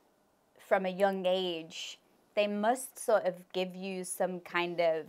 from 0.58 0.84
a 0.86 0.90
young 0.90 1.24
age, 1.26 1.98
they 2.34 2.46
must 2.46 2.98
sort 2.98 3.24
of 3.24 3.34
give 3.52 3.74
you 3.74 4.02
some 4.04 4.40
kind 4.40 4.80
of, 4.80 5.06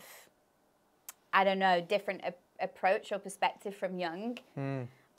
I 1.34 1.44
don't 1.44 1.60
know, 1.60 1.82
different 1.82 2.22
a- 2.24 2.34
approach 2.64 3.12
or 3.12 3.20
perspective 3.20 3.76
from 3.76 3.98
young. 3.98 4.38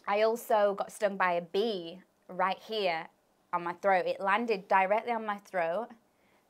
I 0.07 0.23
also 0.23 0.75
got 0.75 0.93
stung 0.93 1.17
by 1.17 1.33
a 1.33 1.41
bee 1.43 2.01
right 2.29 2.59
here 2.67 3.07
on 3.53 3.65
my 3.65 3.73
throat. 3.75 4.07
It 4.07 4.21
landed 4.21 4.69
directly 4.69 5.13
on 5.13 5.27
my 5.27 5.39
throat, 5.39 5.89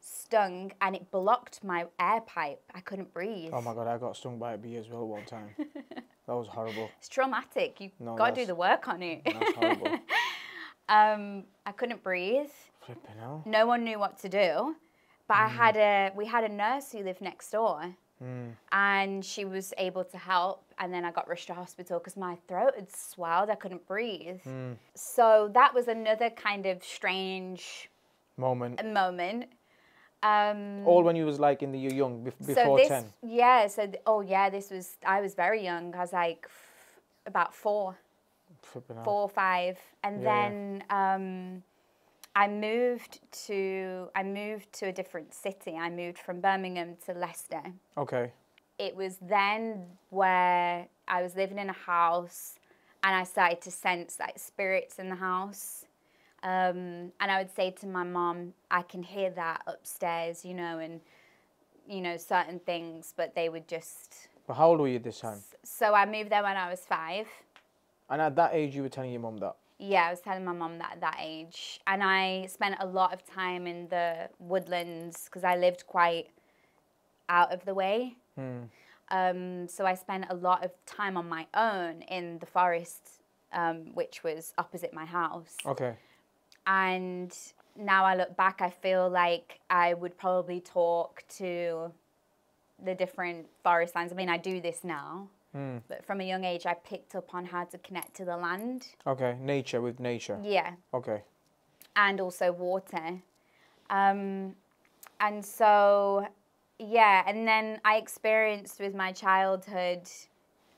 stung, 0.01 0.73
and 0.81 0.95
it 0.95 1.11
blocked 1.11 1.65
my 1.65 1.87
air 1.99 2.21
pipe. 2.21 2.63
I 2.75 2.81
couldn't 2.81 3.13
breathe. 3.13 3.51
Oh 3.53 3.61
my 3.63 3.75
god, 3.75 3.87
I 3.87 3.99
got 3.99 4.17
stung 4.17 4.39
by 4.39 4.55
a 4.55 4.59
bee 4.59 4.77
as 4.77 4.89
well 4.89 5.07
one 5.07 5.25
time. 5.25 5.51
that 5.59 6.35
was 6.35 6.49
horrible. 6.49 6.91
It's 6.99 7.09
traumatic. 7.09 7.81
You've 7.81 7.99
No, 7.99 8.15
got 8.17 8.35
to 8.35 8.41
do 8.43 8.47
the 8.47 8.55
work 8.55 8.89
on 8.89 9.03
it. 9.03 9.23
That's 9.25 9.53
horrible. 9.53 9.87
um, 10.89 11.45
I 11.65 11.73
couldn't 11.73 12.03
breathe. 12.03 12.51
Flipping 12.85 13.17
hell. 13.19 13.43
No 13.47 13.67
one 13.67 13.85
knew 13.85 13.99
what 13.99 14.19
to 14.21 14.29
do. 14.29 14.77
But 15.29 15.39
I 15.39 15.49
had 15.49 15.77
a 15.77 16.13
we 16.15 16.27
had 16.27 16.45
a 16.45 16.49
nurse 16.49 16.93
who 16.93 17.03
lived 17.03 17.21
next 17.21 17.51
door, 17.51 17.97
and 18.73 19.25
she 19.25 19.45
was 19.45 19.73
able 19.79 20.05
to 20.05 20.17
help. 20.19 20.63
And 20.79 20.93
then 20.93 21.05
I 21.05 21.11
got 21.11 21.29
rushed 21.29 21.47
to 21.49 21.55
hospital 21.55 21.99
because 21.99 22.17
my 22.17 22.37
throat 22.49 22.73
had 22.77 22.89
swelled. 22.95 23.51
I 23.51 23.55
couldn't 23.55 23.87
breathe. 23.87 24.41
So 24.95 25.51
that 25.55 25.75
was 25.75 25.89
another 25.89 26.31
kind 26.31 26.67
of 26.67 26.83
strange 26.85 27.89
Moment. 28.37 28.85
moment. 28.85 29.47
Um, 30.23 30.87
All 30.87 31.03
when 31.03 31.15
you 31.17 31.27
was 31.27 31.39
like 31.39 31.63
in 31.63 31.73
the 31.73 31.79
you 31.79 31.91
young 31.91 32.25
bef- 32.25 32.47
so 32.47 32.55
before 32.55 32.79
this, 32.79 32.89
ten. 32.89 33.05
yeah. 33.23 33.67
So 33.69 33.91
oh 34.07 34.23
yeah, 34.23 34.49
this 34.51 34.71
was 34.71 34.97
I 35.07 35.21
was 35.21 35.35
very 35.35 35.63
young. 35.63 35.95
I 35.95 36.01
was 36.01 36.13
like 36.13 36.47
f- 36.47 37.01
about 37.27 37.55
four. 37.55 37.97
Flipping 38.63 38.97
four 39.05 39.23
or 39.23 39.29
five, 39.29 39.79
and 40.03 40.23
Yeah, 40.23 40.29
yeah. 40.29 40.49
then 40.49 40.85
um, 40.91 41.63
I 42.37 42.49
moved 42.49 43.21
to 43.47 44.11
I 44.15 44.23
moved 44.23 44.71
to 44.75 44.89
a 44.89 44.93
different 44.93 45.33
city. 45.33 45.75
I 45.75 45.89
moved 45.89 46.19
from 46.19 46.43
Birmingham 46.43 46.97
to 47.07 47.15
Leicester. 47.15 47.63
Okay. 47.97 48.31
It 48.79 48.95
was 48.95 49.17
then 49.23 49.87
where 50.11 50.87
I 51.09 51.23
was 51.23 51.35
living 51.35 51.59
in 51.59 51.71
a 51.71 51.79
house, 51.95 52.57
and 53.03 53.17
I 53.17 53.25
started 53.25 53.63
to 53.63 53.71
sense 53.71 54.19
like 54.21 54.39
spirits 54.39 54.99
in 54.99 55.09
the 55.09 55.17
house. 55.17 55.87
Um, 56.43 57.11
and 57.21 57.31
I 57.31 57.39
would 57.39 57.57
say 57.57 57.71
to 57.71 57.87
my 57.87 58.05
mom, 58.05 58.53
I 58.71 58.83
can 58.83 59.03
hear 59.03 59.31
that 59.31 59.63
upstairs, 59.67 60.45
you 60.45 60.53
know, 60.53 60.79
and 60.79 61.01
you 61.89 62.03
know 62.03 62.19
certain 62.19 62.59
things, 62.61 63.15
but 63.17 63.35
they 63.35 63.49
would 63.49 63.67
just. 63.67 64.29
But 64.47 64.55
how 64.55 64.69
old 64.69 64.81
were 64.81 64.89
you 64.89 64.99
this 64.99 65.21
time? 65.21 65.43
So 65.65 65.95
I 65.95 66.05
moved 66.05 66.31
there 66.31 66.43
when 66.43 66.59
I 66.59 66.69
was 66.69 66.81
five. 66.81 67.29
And 68.11 68.21
at 68.21 68.37
that 68.37 68.51
age, 68.53 68.77
you 68.77 68.83
were 68.83 68.91
telling 68.91 69.11
your 69.11 69.23
mum 69.23 69.39
that. 69.39 69.57
Yeah, 69.79 70.07
I 70.07 70.11
was 70.11 70.21
telling 70.21 70.45
my 70.45 70.53
mum 70.53 70.79
that 70.79 70.93
at 70.93 71.01
that 71.01 71.19
age. 71.21 71.81
And 71.87 72.03
I 72.03 72.47
spent 72.47 72.77
a 72.81 72.87
lot 72.87 73.13
of 73.13 73.25
time 73.27 73.67
in 73.67 73.89
the 73.89 74.29
woodlands 74.39 75.25
because 75.27 75.45
I 75.45 75.57
lived 75.57 75.87
quite 75.87 76.29
out 77.29 77.53
of 77.53 77.65
the 77.65 77.75
way. 77.75 78.17
Um, 79.11 79.69
so 79.69 79.87
I 79.87 79.95
spent 79.95 80.27
a 80.31 80.35
lot 80.35 80.65
of 80.65 80.73
time 80.87 81.17
on 81.17 81.29
my 81.29 81.47
own 81.55 82.03
in 82.03 82.39
the 82.39 82.47
forest, 82.47 83.21
um, 83.53 83.95
which 83.95 84.25
was 84.25 84.53
opposite 84.59 84.93
my 84.93 85.05
house. 85.05 85.57
Okay. 85.65 85.95
And 86.67 87.37
now 87.77 88.05
I 88.05 88.17
look 88.17 88.37
back, 88.37 88.61
I 88.61 88.71
feel 88.71 89.09
like 89.09 89.61
I 89.71 89.95
would 89.95 90.17
probably 90.19 90.61
talk 90.61 91.23
to 91.37 91.93
the 92.83 92.95
different 92.95 93.47
forest 93.63 93.95
lands. 93.95 94.13
I 94.13 94.17
mean, 94.17 94.29
I 94.29 94.39
do 94.39 94.61
this 94.61 94.83
now. 94.83 95.29
But 95.89 96.05
from 96.05 96.21
a 96.21 96.25
young 96.25 96.45
age, 96.45 96.67
I 96.67 96.75
picked 96.75 97.15
up 97.15 97.35
on 97.35 97.45
how 97.47 97.65
to 97.65 97.79
connect 97.79 98.15
to 98.17 98.25
the 98.25 98.37
land. 98.37 98.87
Okay. 99.07 99.37
Nature 99.41 99.81
with 99.81 100.01
nature. 100.01 100.39
Yeah. 100.43 100.73
Okay. 100.93 101.23
and 101.97 102.21
also 102.21 102.53
water. 102.53 103.23
Um, 103.91 104.55
and 105.21 105.43
so, 105.45 106.27
yeah, 106.79 107.23
and 107.27 107.49
then 107.49 107.81
I 107.87 107.97
experienced 107.97 108.81
with 108.81 108.95
my 108.95 109.13
childhood, 109.13 110.03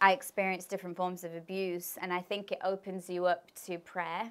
I 0.00 0.12
experienced 0.12 0.68
different 0.70 0.96
forms 0.96 1.24
of 1.24 1.34
abuse, 1.34 1.98
and 2.00 2.12
I 2.12 2.20
think 2.20 2.52
it 2.52 2.58
opens 2.62 3.10
you 3.10 3.26
up 3.26 3.50
to 3.66 3.78
prayer. 3.78 4.30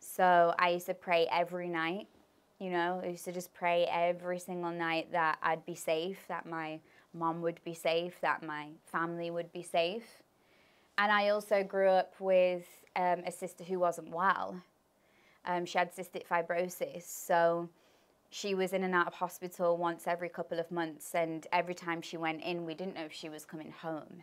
So 0.00 0.54
I 0.58 0.70
used 0.70 0.86
to 0.86 0.94
pray 0.94 1.26
every 1.32 1.68
night, 1.68 2.08
you 2.58 2.70
know, 2.70 3.00
I 3.02 3.08
used 3.08 3.24
to 3.24 3.32
just 3.32 3.54
pray 3.54 3.86
every 3.90 4.38
single 4.38 4.70
night 4.70 5.10
that 5.12 5.38
I'd 5.42 5.64
be 5.64 5.74
safe, 5.74 6.18
that 6.28 6.44
my 6.44 6.80
mom 7.12 7.42
would 7.42 7.62
be 7.64 7.74
safe, 7.74 8.20
that 8.20 8.42
my 8.42 8.68
family 8.86 9.30
would 9.30 9.52
be 9.52 9.62
safe. 9.62 10.22
And 10.98 11.10
I 11.10 11.30
also 11.30 11.62
grew 11.62 11.88
up 11.88 12.14
with 12.20 12.66
um, 12.96 13.22
a 13.26 13.32
sister 13.32 13.64
who 13.64 13.78
wasn't 13.78 14.10
well. 14.10 14.62
Um, 15.46 15.64
she 15.64 15.78
had 15.78 15.94
cystic 15.94 16.26
fibrosis, 16.26 17.04
so 17.04 17.68
she 18.28 18.54
was 18.54 18.72
in 18.72 18.82
and 18.84 18.94
out 18.94 19.06
of 19.06 19.14
hospital 19.14 19.76
once 19.76 20.06
every 20.06 20.28
couple 20.28 20.60
of 20.60 20.70
months, 20.70 21.14
and 21.14 21.46
every 21.52 21.74
time 21.74 22.02
she 22.02 22.16
went 22.16 22.42
in, 22.42 22.66
we 22.66 22.74
didn't 22.74 22.94
know 22.94 23.04
if 23.04 23.12
she 23.12 23.28
was 23.28 23.44
coming 23.44 23.70
home 23.72 24.22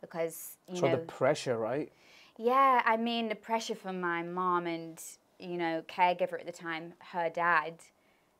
because 0.00 0.56
you 0.68 0.76
So 0.76 0.82
know. 0.82 0.92
the 0.92 0.98
pressure, 0.98 1.58
right? 1.58 1.90
Yeah, 2.36 2.82
I 2.84 2.96
mean 2.96 3.28
the 3.28 3.34
pressure 3.34 3.74
from 3.74 4.00
my 4.00 4.22
mom 4.22 4.66
and 4.66 5.02
you 5.38 5.56
know 5.56 5.82
caregiver 5.88 6.38
at 6.38 6.46
the 6.46 6.52
time, 6.52 6.94
her 7.12 7.28
dad. 7.28 7.74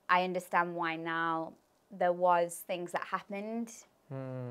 I 0.09 0.25
understand 0.25 0.75
why 0.75 0.97
now. 0.97 1.53
There 1.91 2.13
was 2.13 2.63
things 2.67 2.93
that 2.93 3.05
happened 3.05 3.73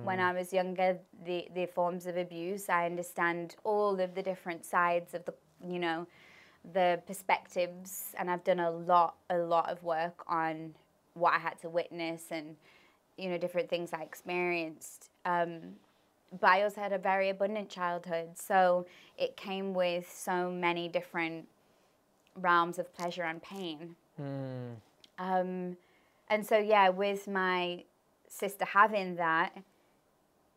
when 0.03 0.19
I 0.19 0.33
was 0.33 0.53
younger. 0.53 0.97
The 1.25 1.47
the 1.53 1.65
forms 1.65 2.05
of 2.05 2.17
abuse. 2.17 2.69
I 2.69 2.85
understand 2.85 3.55
all 3.63 3.99
of 3.99 4.15
the 4.15 4.21
different 4.21 4.65
sides 4.65 5.13
of 5.13 5.25
the 5.25 5.33
you 5.67 5.79
know 5.79 6.07
the 6.73 7.01
perspectives, 7.07 8.13
and 8.17 8.29
I've 8.29 8.43
done 8.43 8.59
a 8.59 8.71
lot 8.71 9.15
a 9.29 9.37
lot 9.37 9.69
of 9.69 9.83
work 9.83 10.23
on 10.27 10.73
what 11.13 11.33
I 11.33 11.39
had 11.39 11.59
to 11.61 11.69
witness 11.69 12.25
and 12.31 12.55
you 13.17 13.29
know 13.29 13.37
different 13.37 13.69
things 13.69 13.93
I 13.93 14.01
experienced. 14.01 15.09
Um, 15.25 15.77
but 16.39 16.49
I 16.49 16.63
also 16.63 16.81
had 16.81 16.91
a 16.91 16.97
very 16.97 17.29
abundant 17.29 17.69
childhood. 17.69 18.29
So 18.37 18.85
it 19.17 19.37
came 19.37 19.73
with 19.73 20.11
so 20.13 20.51
many 20.51 20.89
different 20.89 21.47
realms 22.35 22.77
of 22.79 22.93
pleasure 22.93 23.23
and 23.23 23.41
pain. 23.41 23.95
Um, 25.17 25.77
and 26.29 26.45
so, 26.45 26.57
yeah, 26.57 26.89
with 26.89 27.27
my 27.27 27.83
sister 28.27 28.65
having 28.65 29.15
that, 29.15 29.55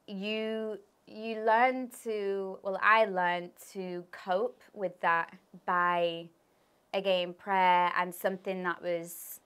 you 0.07 0.79
you 1.07 1.41
learn 1.45 1.91
to 2.05 2.57
well 2.63 2.79
i 2.81 3.05
learned 3.05 3.51
to 3.73 4.05
cope 4.13 4.61
with 4.73 4.93
that 5.01 5.37
by 5.67 6.29
again 6.95 7.33
prayer 7.33 7.91
and 7.99 8.15
something 8.15 8.63
that 8.63 8.81
was 8.81 9.41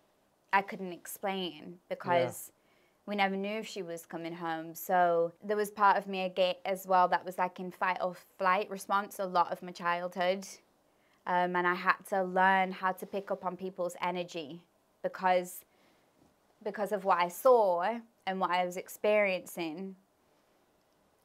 i 0.53 0.61
couldn't 0.61 0.93
explain 0.93 1.79
because 1.89 2.53
we 3.07 3.17
never 3.17 3.37
knew 3.37 3.59
if 3.59 3.67
she 3.67 3.83
was 3.83 4.07
coming 4.07 4.33
home. 4.35 4.75
So 4.75 5.33
there 5.43 5.57
was 5.57 5.71
part 5.71 5.99
of 5.99 6.07
me 6.07 6.25
again 6.25 6.55
as 6.65 6.87
well 6.87 7.09
that 7.09 7.25
was 7.25 7.37
like 7.37 7.61
in 7.61 7.71
fight 7.71 7.99
or 8.01 8.15
flight 8.39 8.71
response 8.71 9.19
a 9.19 9.27
lot 9.27 9.53
of 9.53 9.63
my 9.63 9.73
childhood. 9.73 10.47
Um, 11.27 11.57
and 11.57 11.67
i 11.67 11.73
had 11.73 11.97
to 12.11 12.23
learn 12.23 12.71
how 12.71 12.93
to 12.93 13.07
pick 13.07 13.31
up 13.31 13.47
on 13.47 13.57
people's 13.57 13.97
energy 14.03 14.61
because 15.03 15.65
because 16.65 16.93
of 16.93 17.05
what 17.05 17.19
i 17.19 17.29
saw 17.29 17.83
and 18.27 18.41
what 18.41 18.51
i 18.51 18.65
was 18.65 18.77
experiencing 18.77 19.97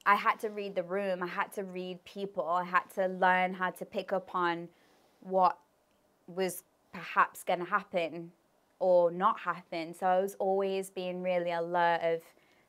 I 0.06 0.16
had 0.16 0.40
to 0.40 0.50
read 0.50 0.74
the 0.76 0.82
room. 0.84 1.22
I 1.22 1.28
had 1.28 1.52
to 1.54 1.64
read 1.64 2.04
people. 2.04 2.48
I 2.48 2.64
had 2.64 2.90
to 2.96 3.08
learn 3.08 3.54
how 3.54 3.70
to 3.72 3.86
pick 3.86 4.12
up 4.12 4.34
on 4.34 4.70
what 5.20 5.58
was 6.26 6.64
perhaps 6.94 7.44
going 7.44 7.60
to 7.60 7.66
happen 7.66 8.32
or 8.80 9.12
not 9.12 9.40
happen. 9.40 9.94
So 9.94 10.08
I 10.08 10.20
was 10.20 10.36
always 10.40 10.90
being 10.90 11.22
really 11.22 11.52
alert 11.52 12.00
of 12.02 12.22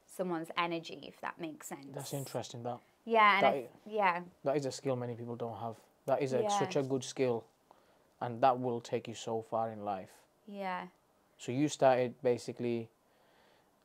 someone's 0.06 0.50
energy, 0.58 1.04
if 1.06 1.20
that 1.22 1.40
makes 1.40 1.68
sense. 1.68 1.86
That's 1.94 2.12
interesting. 2.12 2.62
That 2.64 2.80
Yeah, 3.06 3.34
and 3.36 3.42
That 3.44 3.54
I, 3.54 3.56
i- 3.58 3.68
yeah, 3.86 4.20
that 4.44 4.56
is 4.56 4.66
a 4.66 4.72
skill 4.72 4.96
many 4.96 5.14
people 5.14 5.36
don't 5.36 5.56
have. 5.58 5.76
That 6.06 6.20
is 6.20 6.32
a, 6.34 6.42
Yeah. 6.42 6.48
such 6.58 6.76
a 6.76 6.82
good 6.82 7.04
skill, 7.04 7.44
and 8.20 8.40
that 8.42 8.58
will 8.58 8.80
take 8.80 9.06
you 9.08 9.14
so 9.14 9.40
far 9.40 9.70
in 9.70 9.84
life. 9.84 10.10
yeah, 10.46 10.88
So 11.40 11.52
you 11.52 11.68
started 11.68 12.14
basically 12.22 12.90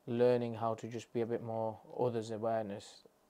learning 0.07 0.55
how 0.55 0.73
to 0.75 0.87
just 0.89 1.11
be 1.13 1.21
a 1.21 1.25
bit 1.25 1.41
more 1.41 1.77
others 1.97 2.29
awareness. 2.31 2.85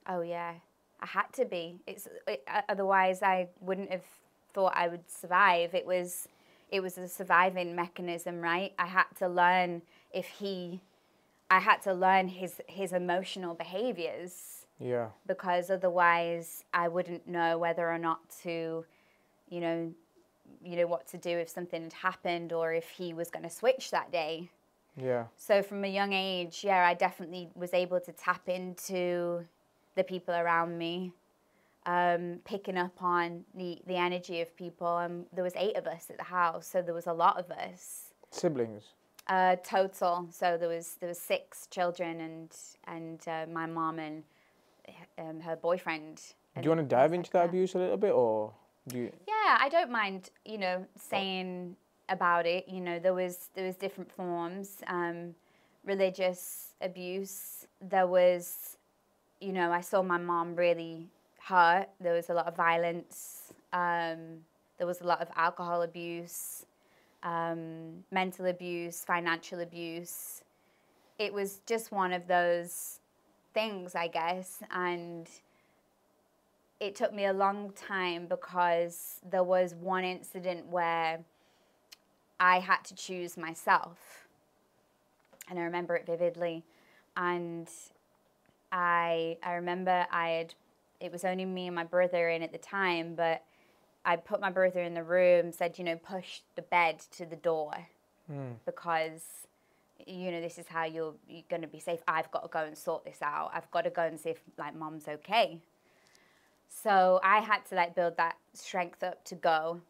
oh 0.09 0.21
yeah. 0.21 0.53
I 0.99 1.05
had 1.07 1.31
to 1.33 1.45
be. 1.45 1.81
It's 1.85 2.07
it, 2.25 2.41
uh, 2.47 2.61
otherwise 2.69 3.21
I 3.21 3.49
wouldn't 3.61 3.91
have 3.91 4.05
thought 4.53 4.73
I 4.75 4.87
would 4.87 5.07
survive. 5.11 5.75
It 5.75 5.85
was 5.85 6.27
it 6.71 6.79
was 6.81 6.97
a 6.97 7.07
surviving 7.07 7.75
mechanism, 7.75 8.41
right? 8.41 8.73
I 8.79 8.87
had 8.87 9.05
to 9.19 9.27
learn 9.27 9.83
if 10.11 10.25
he 10.27 10.81
I 11.51 11.59
had 11.59 11.81
to 11.83 11.93
learn 11.93 12.27
his 12.29 12.61
his 12.67 12.93
emotional 12.93 13.53
behaviors 13.53 14.65
Yeah. 14.79 15.09
because 15.27 15.69
otherwise 15.69 16.63
I 16.73 16.87
wouldn't 16.87 17.27
know 17.27 17.59
whether 17.59 17.87
or 17.91 17.99
not 17.99 18.21
to, 18.43 18.85
you 19.49 19.59
know, 19.61 19.93
you 20.63 20.75
know 20.75 20.87
what 20.87 21.07
to 21.07 21.17
do 21.17 21.29
if 21.29 21.49
something 21.49 21.83
had 21.83 21.93
happened 21.93 22.53
or 22.53 22.73
if 22.73 22.89
he 22.89 23.13
was 23.13 23.29
going 23.29 23.43
to 23.43 23.49
switch 23.49 23.91
that 23.91 24.11
day. 24.11 24.49
Yeah. 24.97 25.25
So 25.37 25.61
from 25.61 25.83
a 25.83 25.87
young 25.87 26.13
age, 26.13 26.61
yeah, 26.63 26.87
I 26.87 26.93
definitely 26.93 27.49
was 27.55 27.73
able 27.73 27.99
to 27.99 28.11
tap 28.11 28.47
into 28.47 29.45
the 29.95 30.03
people 30.03 30.33
around 30.33 30.77
me, 30.77 31.11
um, 31.85 32.39
picking 32.45 32.77
up 32.77 33.01
on 33.01 33.43
the, 33.55 33.79
the 33.87 33.95
energy 33.95 34.41
of 34.41 34.55
people. 34.55 34.97
And 34.97 35.25
there 35.33 35.43
was 35.43 35.53
eight 35.55 35.75
of 35.75 35.85
us 35.85 36.07
at 36.09 36.17
the 36.17 36.23
house, 36.23 36.67
so 36.67 36.81
there 36.81 36.93
was 36.93 37.07
a 37.07 37.13
lot 37.13 37.37
of 37.37 37.51
us. 37.51 38.13
Siblings. 38.31 38.83
Uh, 39.27 39.55
total. 39.57 40.27
So 40.31 40.57
there 40.57 40.69
was 40.69 40.97
there 40.99 41.09
was 41.09 41.19
six 41.19 41.67
children 41.67 42.21
and 42.21 42.55
and 42.87 43.27
uh, 43.27 43.45
my 43.51 43.65
mom 43.65 43.97
and 43.97 44.23
um, 45.17 45.39
her 45.41 45.55
boyfriend. 45.55 46.21
Do 46.55 46.61
you 46.61 46.69
want 46.69 46.81
to 46.81 46.95
dive 46.95 47.11
into 47.11 47.31
that 47.31 47.45
abuse 47.45 47.73
a 47.73 47.79
little 47.79 47.97
bit, 47.97 48.11
or 48.11 48.53
you? 48.93 49.11
Yeah, 49.27 49.57
I 49.59 49.69
don't 49.69 49.91
mind. 49.91 50.29
You 50.45 50.57
know, 50.57 50.85
saying 50.97 51.75
about 52.09 52.45
it. 52.45 52.67
You 52.67 52.81
know, 52.81 52.99
there 52.99 53.13
was 53.13 53.49
there 53.53 53.65
was 53.65 53.75
different 53.75 54.11
forms. 54.11 54.77
Um, 54.87 55.35
religious 55.83 56.73
abuse. 56.81 57.67
There 57.81 58.07
was, 58.07 58.77
you 59.39 59.53
know, 59.53 59.71
I 59.71 59.81
saw 59.81 60.01
my 60.01 60.17
mom 60.17 60.55
really 60.55 61.09
hurt. 61.39 61.87
There 61.99 62.13
was 62.13 62.29
a 62.29 62.33
lot 62.33 62.47
of 62.47 62.55
violence. 62.55 63.53
Um, 63.71 64.41
there 64.77 64.87
was 64.87 65.01
a 65.01 65.05
lot 65.05 65.21
of 65.21 65.29
alcohol 65.35 65.83
abuse 65.83 66.65
um, 67.25 68.03
mental 68.11 68.45
abuse, 68.45 69.03
financial 69.03 69.59
abuse. 69.59 70.43
It 71.17 71.33
was 71.33 71.59
just 71.65 71.91
one 71.91 72.13
of 72.13 72.27
those 72.27 72.99
things, 73.53 73.95
I 73.95 74.07
guess. 74.07 74.59
And 74.71 75.27
it 76.79 76.95
took 76.95 77.13
me 77.13 77.25
a 77.25 77.33
long 77.33 77.71
time 77.71 78.27
because 78.27 79.19
there 79.29 79.43
was 79.43 79.73
one 79.73 80.03
incident 80.03 80.67
where 80.67 81.19
I 82.39 82.59
had 82.59 82.83
to 82.85 82.95
choose 82.95 83.37
myself. 83.37 84.27
And 85.49 85.57
I 85.59 85.63
remember 85.63 85.95
it 85.95 86.05
vividly. 86.05 86.63
And 87.15 87.69
I, 88.71 89.37
I 89.41 89.53
remember 89.53 90.05
I 90.11 90.29
had, 90.29 90.53
it 90.99 91.11
was 91.11 91.23
only 91.23 91.45
me 91.45 91.67
and 91.67 91.75
my 91.75 91.85
brother 91.85 92.29
in 92.29 92.41
at 92.41 92.51
the 92.51 92.57
time, 92.57 93.15
but 93.15 93.43
I 94.03 94.17
put 94.17 94.41
my 94.41 94.51
brother 94.51 94.81
in 94.81 94.93
the 94.93 95.03
room, 95.03 95.51
said, 95.51 95.77
you 95.77 95.85
know, 95.85 95.95
push 95.95 96.41
the 96.55 96.61
bed 96.61 96.99
to 97.17 97.25
the 97.25 97.35
door 97.37 97.71
mm. 98.31 98.55
because, 98.65 99.23
you 100.05 100.29
know, 100.31 100.41
this 100.41 100.57
is 100.57 100.67
how 100.67 100.83
you're, 100.83 101.13
you're 101.27 101.43
going 101.49 101.61
to 101.61 101.67
be 101.67 101.79
safe. 101.79 102.01
I've 102.07 102.29
got 102.31 102.43
to 102.43 102.49
go 102.49 102.65
and 102.65 102.77
sort 102.77 103.05
this 103.05 103.21
out. 103.21 103.51
I've 103.53 103.69
got 103.71 103.85
to 103.85 103.89
go 103.89 104.03
and 104.03 104.19
see 104.19 104.31
if, 104.31 104.41
like, 104.57 104.75
mom's 104.75 105.07
okay. 105.07 105.59
So 106.69 107.19
I 107.23 107.39
had 107.39 107.65
to, 107.69 107.75
like, 107.75 107.95
build 107.95 108.17
that 108.17 108.37
strength 108.53 109.03
up 109.03 109.23
to 109.25 109.35
go. 109.35 109.81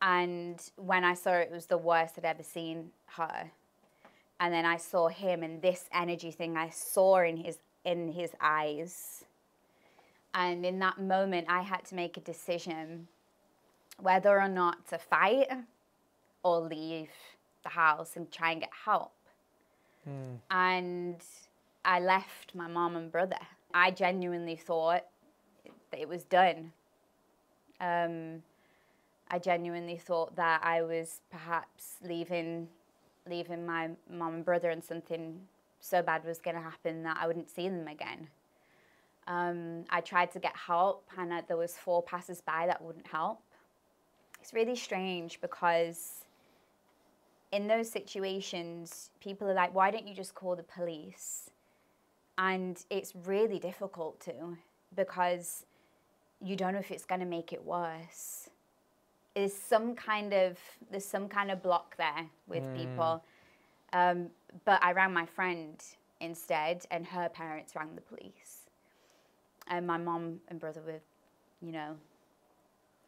And 0.00 0.60
when 0.76 1.04
I 1.04 1.14
saw 1.14 1.32
it, 1.32 1.48
it 1.50 1.54
was 1.54 1.66
the 1.66 1.78
worst 1.78 2.14
I'd 2.18 2.24
ever 2.24 2.42
seen 2.42 2.90
her. 3.16 3.50
And 4.40 4.54
then 4.54 4.64
I 4.64 4.76
saw 4.76 5.08
him 5.08 5.42
and 5.42 5.60
this 5.60 5.86
energy 5.92 6.30
thing 6.30 6.56
I 6.56 6.70
saw 6.70 7.18
in 7.20 7.36
his 7.36 7.58
in 7.84 8.12
his 8.12 8.32
eyes. 8.40 9.24
And 10.34 10.64
in 10.64 10.78
that 10.80 11.00
moment, 11.00 11.46
I 11.48 11.62
had 11.62 11.84
to 11.86 11.94
make 11.94 12.16
a 12.16 12.20
decision 12.20 13.08
whether 14.00 14.40
or 14.40 14.48
not 14.48 14.86
to 14.88 14.98
fight 14.98 15.48
or 16.42 16.60
leave 16.60 17.10
the 17.62 17.70
house 17.70 18.14
and 18.14 18.30
try 18.30 18.52
and 18.52 18.60
get 18.60 18.70
help. 18.84 19.12
Mm. 20.08 20.38
And 20.50 21.16
I 21.84 21.98
left 21.98 22.54
my 22.54 22.68
mom 22.68 22.94
and 22.94 23.10
brother. 23.10 23.38
I 23.74 23.90
genuinely 23.90 24.56
thought 24.56 25.04
it 25.96 26.08
was 26.08 26.24
done. 26.24 26.72
Um, 27.80 28.42
I 29.30 29.38
genuinely 29.38 29.96
thought 29.96 30.36
that 30.36 30.60
I 30.64 30.82
was 30.82 31.20
perhaps 31.30 31.96
leaving, 32.02 32.68
leaving 33.28 33.64
my 33.66 33.90
mom 34.10 34.34
and 34.34 34.44
brother, 34.44 34.70
and 34.70 34.82
something 34.82 35.40
so 35.80 36.02
bad 36.02 36.24
was 36.24 36.38
going 36.38 36.56
to 36.56 36.62
happen 36.62 37.02
that 37.04 37.18
I 37.20 37.26
wouldn't 37.26 37.50
see 37.50 37.68
them 37.68 37.86
again. 37.86 38.28
Um, 39.26 39.84
I 39.90 40.00
tried 40.00 40.32
to 40.32 40.38
get 40.38 40.56
help, 40.56 41.06
and 41.18 41.32
uh, 41.32 41.42
there 41.46 41.56
was 41.56 41.74
four 41.74 42.02
passers-by 42.02 42.66
that 42.66 42.82
wouldn't 42.82 43.06
help. 43.06 43.40
It's 44.40 44.54
really 44.54 44.76
strange 44.76 45.40
because 45.40 46.24
in 47.52 47.66
those 47.66 47.90
situations, 47.90 49.10
people 49.20 49.48
are 49.48 49.54
like, 49.54 49.74
why 49.74 49.90
don't 49.90 50.06
you 50.06 50.14
just 50.14 50.34
call 50.34 50.56
the 50.56 50.62
police? 50.62 51.50
And 52.38 52.82
it's 52.88 53.12
really 53.24 53.58
difficult 53.58 54.20
to 54.20 54.56
because 54.94 55.66
you 56.44 56.56
don't 56.56 56.72
know 56.72 56.78
if 56.78 56.90
it's 56.90 57.04
going 57.04 57.20
to 57.20 57.26
make 57.26 57.52
it 57.52 57.64
worse. 57.64 58.48
There's 59.34 59.54
some 59.54 59.94
kind 59.94 60.32
of 60.32 60.58
there's 60.90 61.04
some 61.04 61.28
kind 61.28 61.50
of 61.50 61.62
block 61.62 61.96
there 61.96 62.26
with 62.46 62.62
mm. 62.62 62.76
people. 62.76 63.22
Um, 63.92 64.28
but 64.64 64.82
I 64.82 64.92
rang 64.92 65.12
my 65.12 65.26
friend 65.26 65.82
instead, 66.20 66.84
and 66.90 67.06
her 67.06 67.28
parents 67.28 67.74
rang 67.74 67.94
the 67.94 68.00
police. 68.00 68.70
And 69.68 69.86
my 69.86 69.98
mom 69.98 70.40
and 70.48 70.58
brother 70.58 70.80
were, 70.84 71.00
you 71.60 71.72
know, 71.72 71.96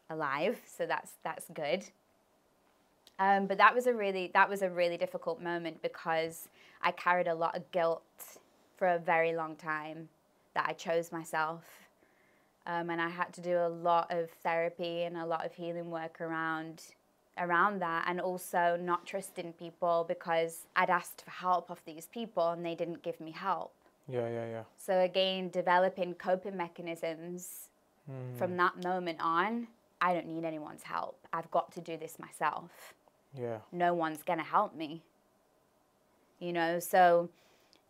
alive, 0.09 0.59
so 0.65 0.85
that's 0.85 1.13
that's 1.23 1.45
good. 1.53 1.85
Um, 3.19 3.45
but 3.45 3.57
that 3.57 3.75
was 3.75 3.87
a 3.87 3.93
really 3.93 4.31
that 4.33 4.49
was 4.49 4.61
a 4.61 4.69
really 4.69 4.97
difficult 4.97 5.41
moment 5.41 5.81
because 5.81 6.49
I 6.81 6.91
carried 6.91 7.27
a 7.27 7.35
lot 7.35 7.55
of 7.55 7.69
guilt 7.71 8.03
for 8.77 8.87
a 8.87 8.99
very 8.99 9.35
long 9.35 9.55
time 9.55 10.09
that 10.55 10.65
I 10.67 10.73
chose 10.73 11.11
myself, 11.11 11.63
um, 12.65 12.89
and 12.89 13.01
I 13.01 13.09
had 13.09 13.33
to 13.33 13.41
do 13.41 13.57
a 13.57 13.67
lot 13.67 14.11
of 14.11 14.29
therapy 14.43 15.03
and 15.03 15.17
a 15.17 15.25
lot 15.25 15.45
of 15.45 15.53
healing 15.53 15.89
work 15.89 16.21
around 16.21 16.83
around 17.37 17.79
that, 17.81 18.05
and 18.07 18.19
also 18.19 18.77
not 18.79 19.05
trusting 19.05 19.53
people 19.53 20.05
because 20.07 20.67
I'd 20.75 20.89
asked 20.89 21.23
for 21.23 21.31
help 21.31 21.71
of 21.71 21.81
these 21.85 22.07
people 22.07 22.49
and 22.49 22.65
they 22.65 22.75
didn't 22.75 23.03
give 23.03 23.19
me 23.21 23.31
help. 23.31 23.73
Yeah, 24.07 24.27
yeah, 24.27 24.45
yeah. 24.47 24.63
So 24.77 24.99
again, 24.99 25.49
developing 25.49 26.13
coping 26.15 26.57
mechanisms 26.57 27.69
mm. 28.09 28.37
from 28.37 28.57
that 28.57 28.83
moment 28.83 29.19
on 29.21 29.67
I 30.01 30.13
don't 30.13 30.27
need 30.27 30.43
anyone's 30.43 30.83
help. 30.83 31.15
I've 31.31 31.49
got 31.51 31.71
to 31.73 31.81
do 31.81 31.95
this 31.95 32.17
myself. 32.17 32.95
Yeah. 33.39 33.59
No 33.71 33.93
one's 33.93 34.23
going 34.23 34.39
to 34.39 34.45
help 34.45 34.75
me. 34.75 35.03
You 36.39 36.53
know, 36.53 36.79
so 36.79 37.29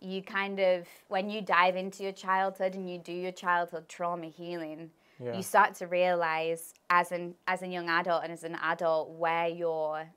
you 0.01 0.21
kind 0.21 0.59
of, 0.59 0.87
when 1.07 1.29
you 1.29 1.41
dive 1.41 1.75
into 1.75 2.03
your 2.03 2.11
childhood 2.11 2.75
and 2.75 2.89
you 2.89 2.97
do 2.97 3.13
your 3.13 3.31
childhood 3.31 3.87
trauma 3.87 4.27
healing, 4.27 4.89
yeah. 5.23 5.35
you 5.35 5.43
start 5.43 5.75
to 5.75 5.87
realize 5.87 6.73
as 6.89 7.11
an 7.11 7.35
as 7.47 7.61
a 7.61 7.67
young 7.67 7.89
adult 7.89 8.23
and 8.23 8.33
as 8.33 8.43
an 8.43 8.57
adult 8.63 9.11
where 9.11 9.47
your 9.47 10.07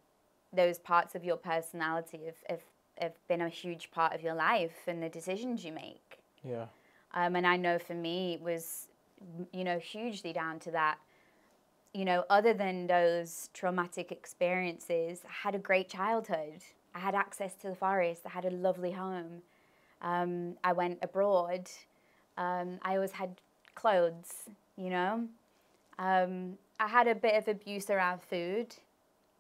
those 0.53 0.79
parts 0.79 1.15
of 1.15 1.25
your 1.25 1.37
personality 1.37 2.21
have, 2.25 2.37
have, 2.49 2.63
have 2.99 3.29
been 3.29 3.43
a 3.43 3.49
huge 3.49 3.91
part 3.91 4.15
of 4.15 4.23
your 4.23 4.35
life 4.35 4.77
and 4.87 5.03
the 5.03 5.09
decisions 5.09 5.65
you 5.65 5.73
make. 5.73 6.21
Yeah. 6.43 6.67
Um, 7.13 7.37
and 7.37 7.47
I 7.47 7.57
know 7.57 7.79
for 7.79 7.95
me 7.95 8.35
it 8.35 8.41
was, 8.41 8.89
you 9.53 9.65
know, 9.65 9.79
hugely 9.79 10.33
down 10.33 10.61
to 10.61 10.71
that 10.71 10.99
you 11.95 12.05
know, 12.05 12.25
other 12.29 12.53
than 12.53 12.89
those 12.89 13.49
traumatic 13.55 14.11
experiences, 14.11 15.21
I 15.25 15.33
had 15.33 15.55
a 15.55 15.59
great 15.59 15.89
childhood. 15.89 16.65
I 16.93 16.99
had 16.99 17.15
access 17.15 17.55
to 17.63 17.69
the 17.69 17.77
forest. 17.77 18.23
I 18.27 18.31
had 18.31 18.45
a 18.45 18.51
lovely 18.51 18.91
home. 18.91 19.43
Um, 20.05 20.57
I 20.63 20.73
went 20.73 20.99
abroad. 21.03 21.69
Um, 22.37 22.79
I 22.83 22.95
always 22.95 23.13
had 23.13 23.41
clothes, 23.75 24.51
you 24.77 24.91
know. 24.91 25.27
Um, 25.99 26.59
I 26.79 26.87
had 26.87 27.09
a 27.09 27.15
bit 27.15 27.35
of 27.35 27.49
abuse 27.49 27.91
around 27.91 28.23
food. 28.23 28.75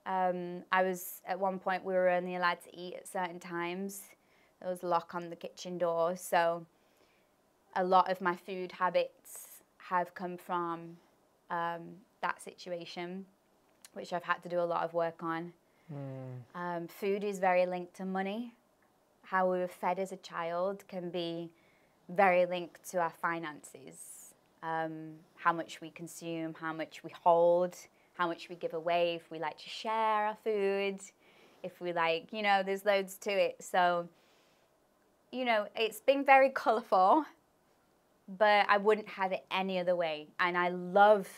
Um, 0.06 0.62
I 0.72 0.82
was, 0.82 1.20
at 1.26 1.38
one 1.38 1.58
point, 1.58 1.84
we 1.84 1.94
were 1.94 2.08
only 2.08 2.36
allowed 2.36 2.62
to 2.62 2.76
eat 2.76 2.94
at 2.94 3.06
certain 3.06 3.38
times. 3.38 4.02
There 4.60 4.70
was 4.70 4.82
a 4.82 4.86
lock 4.86 5.14
on 5.14 5.30
the 5.30 5.36
kitchen 5.36 5.78
door. 5.78 6.16
So 6.16 6.64
a 7.76 7.84
lot 7.84 8.10
of 8.10 8.20
my 8.20 8.34
food 8.34 8.72
habits 8.72 9.62
have 9.78 10.14
come 10.14 10.36
from 10.36 10.96
um, 11.50 11.82
that 12.22 12.40
situation, 12.42 13.26
which 13.92 14.12
I've 14.12 14.22
had 14.22 14.42
to 14.44 14.48
do 14.48 14.60
a 14.60 14.62
lot 14.64 14.82
of 14.84 14.94
work 14.94 15.22
on. 15.22 15.52
Mm. 15.92 16.58
Um, 16.58 16.88
food 16.88 17.24
is 17.24 17.38
very 17.38 17.66
linked 17.66 17.94
to 17.96 18.04
money. 18.04 18.54
How 19.24 19.50
we 19.50 19.58
were 19.58 19.68
fed 19.68 19.98
as 19.98 20.12
a 20.12 20.16
child 20.16 20.84
can 20.88 21.10
be 21.10 21.50
very 22.08 22.46
linked 22.46 22.88
to 22.90 22.98
our 22.98 23.12
finances. 23.22 24.34
Um, 24.62 25.14
how 25.36 25.52
much 25.52 25.80
we 25.80 25.90
consume, 25.90 26.54
how 26.54 26.72
much 26.72 27.02
we 27.04 27.10
hold, 27.22 27.76
how 28.14 28.26
much 28.26 28.48
we 28.48 28.56
give 28.56 28.74
away, 28.74 29.14
if 29.14 29.30
we 29.30 29.38
like 29.38 29.58
to 29.58 29.68
share 29.68 30.26
our 30.26 30.36
food, 30.42 31.00
if 31.62 31.80
we 31.80 31.92
like, 31.92 32.28
you 32.32 32.42
know, 32.42 32.62
there's 32.64 32.84
loads 32.84 33.16
to 33.18 33.30
it. 33.30 33.56
So, 33.60 34.08
you 35.32 35.44
know, 35.44 35.66
it's 35.76 36.00
been 36.00 36.24
very 36.24 36.50
colourful, 36.62 37.24
but 38.38 38.66
I 38.68 38.78
wouldn't 38.78 39.08
have 39.08 39.32
it 39.32 39.44
any 39.50 39.78
other 39.78 39.96
way. 39.96 40.28
And 40.38 40.56
I 40.56 40.68
love 40.70 41.28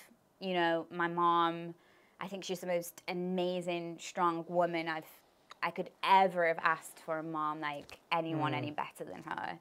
you 0.41 0.55
know, 0.55 0.87
my 0.91 1.09
mom, 1.09 1.75
I 2.21 2.29
think 2.29 2.45
she's 2.45 2.61
the 2.61 2.67
most 2.67 3.03
amazing, 3.09 3.99
strong 4.01 4.45
woman 4.49 4.89
I've 4.89 5.05
I 5.63 5.71
could 5.71 5.91
ever 6.03 6.47
have 6.47 6.59
asked 6.63 6.99
for 7.05 7.19
a 7.19 7.23
mom 7.23 7.61
like 7.61 7.99
anyone 8.13 8.53
mm. 8.53 8.57
any 8.57 8.71
better 8.71 9.05
than 9.05 9.23
her. 9.25 9.59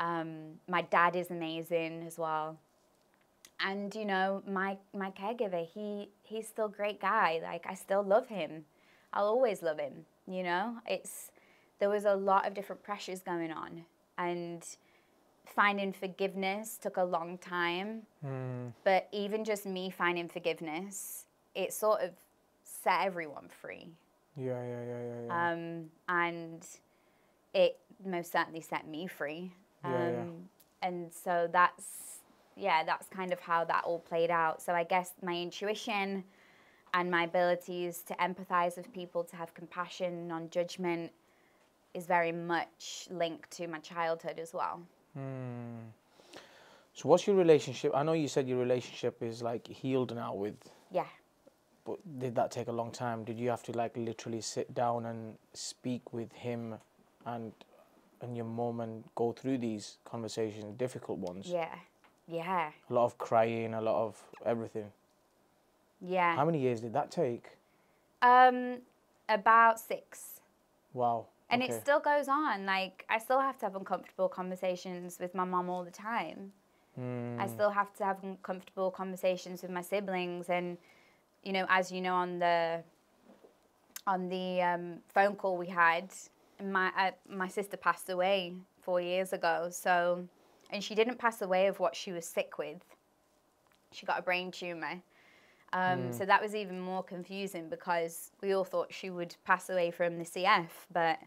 Um, 0.00 0.60
my 0.68 0.82
dad 0.82 1.16
is 1.16 1.30
amazing 1.30 2.04
as 2.06 2.18
well. 2.18 2.58
And 3.60 3.94
you 3.94 4.04
know, 4.04 4.42
my 4.46 4.76
my 4.94 5.10
caregiver, 5.10 5.66
he 5.66 6.08
he's 6.22 6.48
still 6.48 6.66
a 6.66 6.70
great 6.70 7.00
guy. 7.00 7.40
Like 7.42 7.64
I 7.68 7.74
still 7.74 8.02
love 8.02 8.28
him. 8.28 8.64
I'll 9.12 9.26
always 9.26 9.62
love 9.62 9.78
him, 9.78 10.06
you 10.26 10.42
know? 10.42 10.76
It's 10.86 11.30
there 11.78 11.88
was 11.88 12.04
a 12.04 12.14
lot 12.14 12.46
of 12.46 12.54
different 12.54 12.82
pressures 12.82 13.20
going 13.20 13.52
on 13.52 13.84
and 14.18 14.64
finding 15.44 15.92
forgiveness 15.92 16.78
took 16.80 16.96
a 16.96 17.04
long 17.04 17.38
time. 17.38 18.02
Mm. 18.24 18.72
But 18.84 19.08
even 19.12 19.44
just 19.44 19.66
me 19.66 19.90
finding 19.90 20.28
forgiveness, 20.28 21.26
it 21.54 21.72
sort 21.72 22.02
of 22.02 22.10
set 22.64 23.02
everyone 23.02 23.48
free. 23.48 23.88
Yeah, 24.36 24.62
yeah, 24.62 24.82
yeah, 24.82 25.02
yeah. 25.02 25.26
yeah. 25.26 25.52
Um, 25.52 25.84
and 26.08 26.66
it 27.54 27.78
most 28.04 28.32
certainly 28.32 28.60
set 28.60 28.86
me 28.88 29.06
free. 29.06 29.52
Um, 29.84 29.92
Yeah, 29.92 30.10
yeah. 30.10 30.24
And 30.82 31.12
so 31.12 31.48
that's, 31.52 32.20
yeah, 32.56 32.82
that's 32.84 33.08
kind 33.08 33.32
of 33.32 33.40
how 33.40 33.64
that 33.64 33.84
all 33.84 34.00
played 34.00 34.30
out. 34.30 34.60
So 34.62 34.72
I 34.72 34.84
guess 34.84 35.12
my 35.22 35.34
intuition 35.34 36.24
and 36.94 37.10
my 37.10 37.24
abilities 37.24 38.02
to 38.02 38.14
empathize 38.14 38.76
with 38.76 38.92
people, 38.92 39.24
to 39.24 39.36
have 39.36 39.54
compassion, 39.54 40.28
non 40.28 40.50
judgment, 40.50 41.12
is 41.94 42.06
very 42.06 42.32
much 42.32 43.08
linked 43.10 43.50
to 43.52 43.66
my 43.66 43.78
childhood 43.78 44.38
as 44.38 44.52
well. 44.52 44.80
Hmm. 45.14 45.90
So, 46.94 47.08
what's 47.08 47.26
your 47.26 47.36
relationship? 47.36 47.92
I 47.94 48.02
know 48.02 48.12
you 48.12 48.28
said 48.28 48.46
your 48.46 48.58
relationship 48.58 49.22
is 49.22 49.42
like 49.42 49.66
healed 49.66 50.14
now 50.14 50.34
with, 50.34 50.56
Yeah. 50.90 51.06
But 51.84 51.98
did 52.18 52.34
that 52.36 52.50
take 52.50 52.68
a 52.68 52.72
long 52.72 52.90
time? 52.90 53.24
Did 53.24 53.38
you 53.38 53.50
have 53.50 53.62
to 53.64 53.72
like 53.72 53.96
literally 53.96 54.40
sit 54.40 54.74
down 54.74 55.06
and 55.06 55.36
speak 55.52 56.12
with 56.12 56.32
him 56.32 56.74
and 57.26 57.52
and 58.20 58.36
your 58.36 58.46
mom 58.46 58.80
and 58.80 59.04
go 59.14 59.32
through 59.32 59.58
these 59.58 59.98
conversations, 60.04 60.78
difficult 60.78 61.18
ones? 61.18 61.46
Yeah. 61.48 61.74
Yeah. 62.28 62.70
A 62.88 62.92
lot 62.94 63.04
of 63.04 63.18
crying, 63.18 63.74
a 63.74 63.80
lot 63.80 64.06
of 64.06 64.22
everything. 64.46 64.92
Yeah. 66.00 66.36
How 66.36 66.44
many 66.44 66.60
years 66.60 66.80
did 66.80 66.92
that 66.92 67.10
take? 67.10 67.50
Um, 68.22 68.78
about 69.28 69.80
six. 69.80 70.40
Wow. 70.94 71.26
And 71.50 71.62
okay. 71.62 71.72
it 71.72 71.82
still 71.82 72.00
goes 72.00 72.28
on. 72.28 72.64
Like, 72.64 73.04
I 73.10 73.18
still 73.18 73.40
have 73.40 73.58
to 73.58 73.66
have 73.66 73.76
uncomfortable 73.76 74.28
conversations 74.28 75.18
with 75.20 75.34
my 75.34 75.44
mom 75.44 75.68
all 75.68 75.84
the 75.84 75.90
time. 75.90 76.52
Hmm. 76.94 77.36
I 77.38 77.46
still 77.46 77.70
have 77.70 77.92
to 77.94 78.04
have 78.04 78.22
uncomfortable 78.22 78.90
conversations 78.90 79.62
with 79.62 79.70
my 79.70 79.82
siblings. 79.82 80.48
And, 80.48 80.78
you 81.42 81.52
know, 81.52 81.66
as 81.68 81.90
you 81.90 82.00
know, 82.00 82.14
on 82.14 82.38
the 82.38 82.82
on 84.06 84.28
the 84.28 84.60
um, 84.62 84.98
phone 85.08 85.36
call 85.36 85.56
we 85.56 85.68
had, 85.68 86.12
my 86.62 86.90
uh, 86.98 87.10
my 87.28 87.48
sister 87.48 87.76
passed 87.76 88.10
away 88.10 88.54
four 88.82 89.00
years 89.00 89.32
ago. 89.32 89.68
So, 89.70 90.26
and 90.70 90.82
she 90.82 90.94
didn't 90.94 91.18
pass 91.18 91.42
away 91.42 91.66
of 91.66 91.78
what 91.80 91.94
she 91.94 92.12
was 92.12 92.26
sick 92.26 92.58
with. 92.58 92.82
She 93.92 94.06
got 94.06 94.18
a 94.18 94.22
brain 94.22 94.50
tumor. 94.50 95.02
Um, 95.74 96.12
So 96.12 96.26
that 96.26 96.42
was 96.42 96.54
even 96.54 96.80
more 96.80 97.02
confusing 97.02 97.68
because 97.70 98.30
we 98.42 98.52
all 98.54 98.64
thought 98.64 98.92
she 98.92 99.08
would 99.08 99.34
pass 99.44 99.70
away 99.70 99.90
from 99.90 100.18
the 100.18 100.24
CF, 100.24 100.68
but 100.92 101.18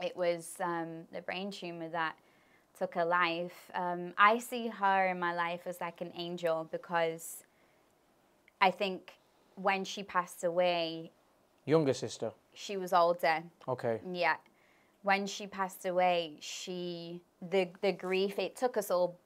it 0.00 0.16
was 0.16 0.54
um, 0.60 1.04
the 1.12 1.20
brain 1.22 1.50
tumor 1.50 1.88
that 1.88 2.14
took 2.78 2.94
her 2.94 3.04
life. 3.04 3.70
Um, 3.74 4.12
I 4.16 4.38
see 4.38 4.68
her 4.68 5.08
in 5.08 5.18
my 5.18 5.34
life 5.34 5.62
as 5.66 5.80
like 5.80 6.00
an 6.00 6.12
angel 6.16 6.68
because 6.70 7.42
I 8.60 8.70
think 8.70 9.12
when 9.54 9.84
she 9.84 10.02
passed 10.02 10.44
away, 10.44 11.10
Younger 11.64 11.92
sister. 11.94 12.32
she 12.54 12.76
was 12.76 12.92
older. 12.92 13.42
Okay. 13.68 14.00
Yeah. 14.12 14.36
When 15.02 15.26
she 15.26 15.46
passed 15.46 15.86
away, 15.86 16.36
she 16.40 17.20
the 17.40 17.68
the 17.82 17.92
grief 17.92 18.38
it 18.38 18.56
took 18.56 18.76
us 18.76 18.90
all 18.90 19.16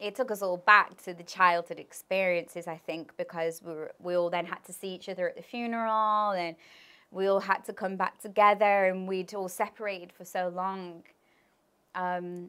it 0.00 0.14
took 0.14 0.30
us 0.30 0.42
all 0.42 0.56
back 0.58 0.96
to 1.02 1.12
the 1.12 1.24
childhood 1.24 1.80
experiences, 1.80 2.68
I 2.68 2.76
think, 2.76 3.16
because 3.16 3.60
we 3.64 3.72
were, 3.72 3.92
we 4.00 4.16
all 4.16 4.30
then 4.30 4.46
had 4.46 4.64
to 4.66 4.72
see 4.72 4.94
each 4.94 5.08
other 5.08 5.28
at 5.28 5.36
the 5.36 5.42
funeral 5.42 6.30
and 6.30 6.54
we 7.10 7.26
all 7.26 7.40
had 7.40 7.64
to 7.64 7.72
come 7.72 7.96
back 7.96 8.20
together 8.20 8.84
and 8.86 9.08
we'd 9.08 9.34
all 9.34 9.48
separated 9.48 10.12
for 10.12 10.24
so 10.24 10.52
long. 10.54 11.02
Um, 11.96 12.48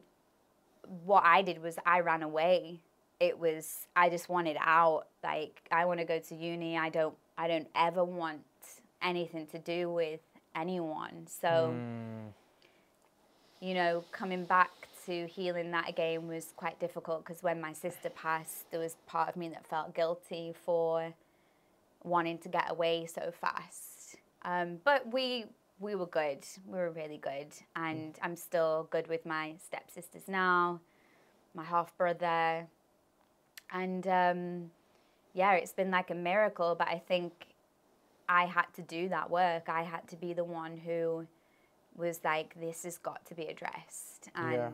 what 1.04 1.24
I 1.24 1.42
did 1.42 1.60
was 1.62 1.76
I 1.84 2.00
ran 2.00 2.22
away. 2.22 2.80
It 3.20 3.38
was 3.38 3.86
I 3.94 4.08
just 4.08 4.28
wanted 4.28 4.56
out. 4.58 5.06
Like 5.22 5.62
I 5.70 5.84
want 5.84 6.00
to 6.00 6.06
go 6.06 6.18
to 6.18 6.34
uni. 6.34 6.76
I 6.78 6.88
don't 6.88 7.14
I 7.36 7.48
don't 7.48 7.68
ever 7.74 8.02
want 8.04 8.40
anything 9.02 9.46
to 9.48 9.58
do 9.58 9.90
with 9.90 10.20
anyone. 10.56 11.26
So 11.26 11.74
Hmm. 11.74 12.28
you 13.60 13.74
know, 13.74 14.04
coming 14.10 14.44
back 14.44 14.70
to 15.06 15.26
healing 15.26 15.70
that 15.70 15.88
again 15.88 16.26
was 16.28 16.52
quite 16.56 16.78
difficult 16.80 17.24
because 17.24 17.42
when 17.42 17.60
my 17.60 17.72
sister 17.72 18.10
passed, 18.10 18.70
there 18.70 18.80
was 18.80 18.96
part 19.06 19.28
of 19.28 19.36
me 19.36 19.48
that 19.50 19.66
felt 19.66 19.94
guilty 19.94 20.54
for 20.64 21.12
wanting 22.02 22.38
to 22.38 22.48
get 22.48 22.70
away 22.70 23.06
so 23.06 23.30
fast. 23.38 24.16
Um, 24.42 24.78
but 24.84 25.12
we 25.12 25.44
we 25.78 25.94
were 25.94 26.06
good. 26.06 26.44
We 26.66 26.78
were 26.78 26.90
really 26.90 27.18
good, 27.18 27.48
and 27.76 28.18
I'm 28.22 28.36
still 28.36 28.88
good 28.90 29.08
with 29.08 29.24
my 29.26 29.54
stepsisters 29.64 30.28
now, 30.28 30.80
my 31.54 31.64
half 31.64 31.96
brother, 31.96 32.66
and 33.72 34.06
um, 34.06 34.70
yeah, 35.34 35.52
it's 35.54 35.72
been 35.72 35.90
like 35.90 36.10
a 36.10 36.14
miracle. 36.14 36.74
But 36.78 36.88
I 36.88 36.98
think 37.06 37.32
I 38.28 38.44
had 38.46 38.66
to 38.74 38.82
do 38.82 39.08
that 39.08 39.30
work. 39.30 39.68
I 39.68 39.82
had 39.82 40.06
to 40.08 40.16
be 40.16 40.32
the 40.32 40.44
one 40.44 40.76
who 40.76 41.26
was 41.96 42.20
like, 42.24 42.58
this 42.60 42.84
has 42.84 42.98
got 42.98 43.24
to 43.26 43.34
be 43.34 43.46
addressed, 43.46 44.30
and 44.34 44.52
Yeah. 44.54 44.70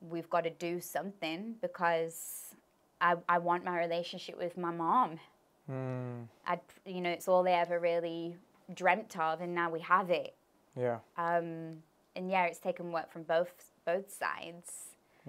we've 0.00 0.30
got 0.30 0.44
to 0.44 0.50
do 0.50 0.80
something 0.80 1.56
because 1.60 2.54
I, 3.00 3.16
I 3.28 3.38
want 3.38 3.64
my 3.64 3.78
relationship 3.78 4.38
with 4.38 4.56
my 4.56 4.70
mom. 4.70 5.18
Hmm. 5.66 6.22
I'd, 6.46 6.60
you 6.86 7.00
know, 7.00 7.10
it's 7.10 7.26
all 7.28 7.42
they 7.42 7.52
ever 7.54 7.80
really 7.80 8.36
dreamt 8.72 9.18
of, 9.18 9.40
and 9.40 9.54
now 9.54 9.68
we 9.68 9.80
have 9.80 10.10
it. 10.10 10.34
Yeah. 10.76 10.98
Um, 11.18 11.82
and 12.14 12.30
yeah, 12.30 12.44
it's 12.44 12.58
taken 12.60 12.92
work 12.92 13.10
from 13.12 13.24
both 13.24 13.52
both 13.84 14.12
sides. 14.12 14.70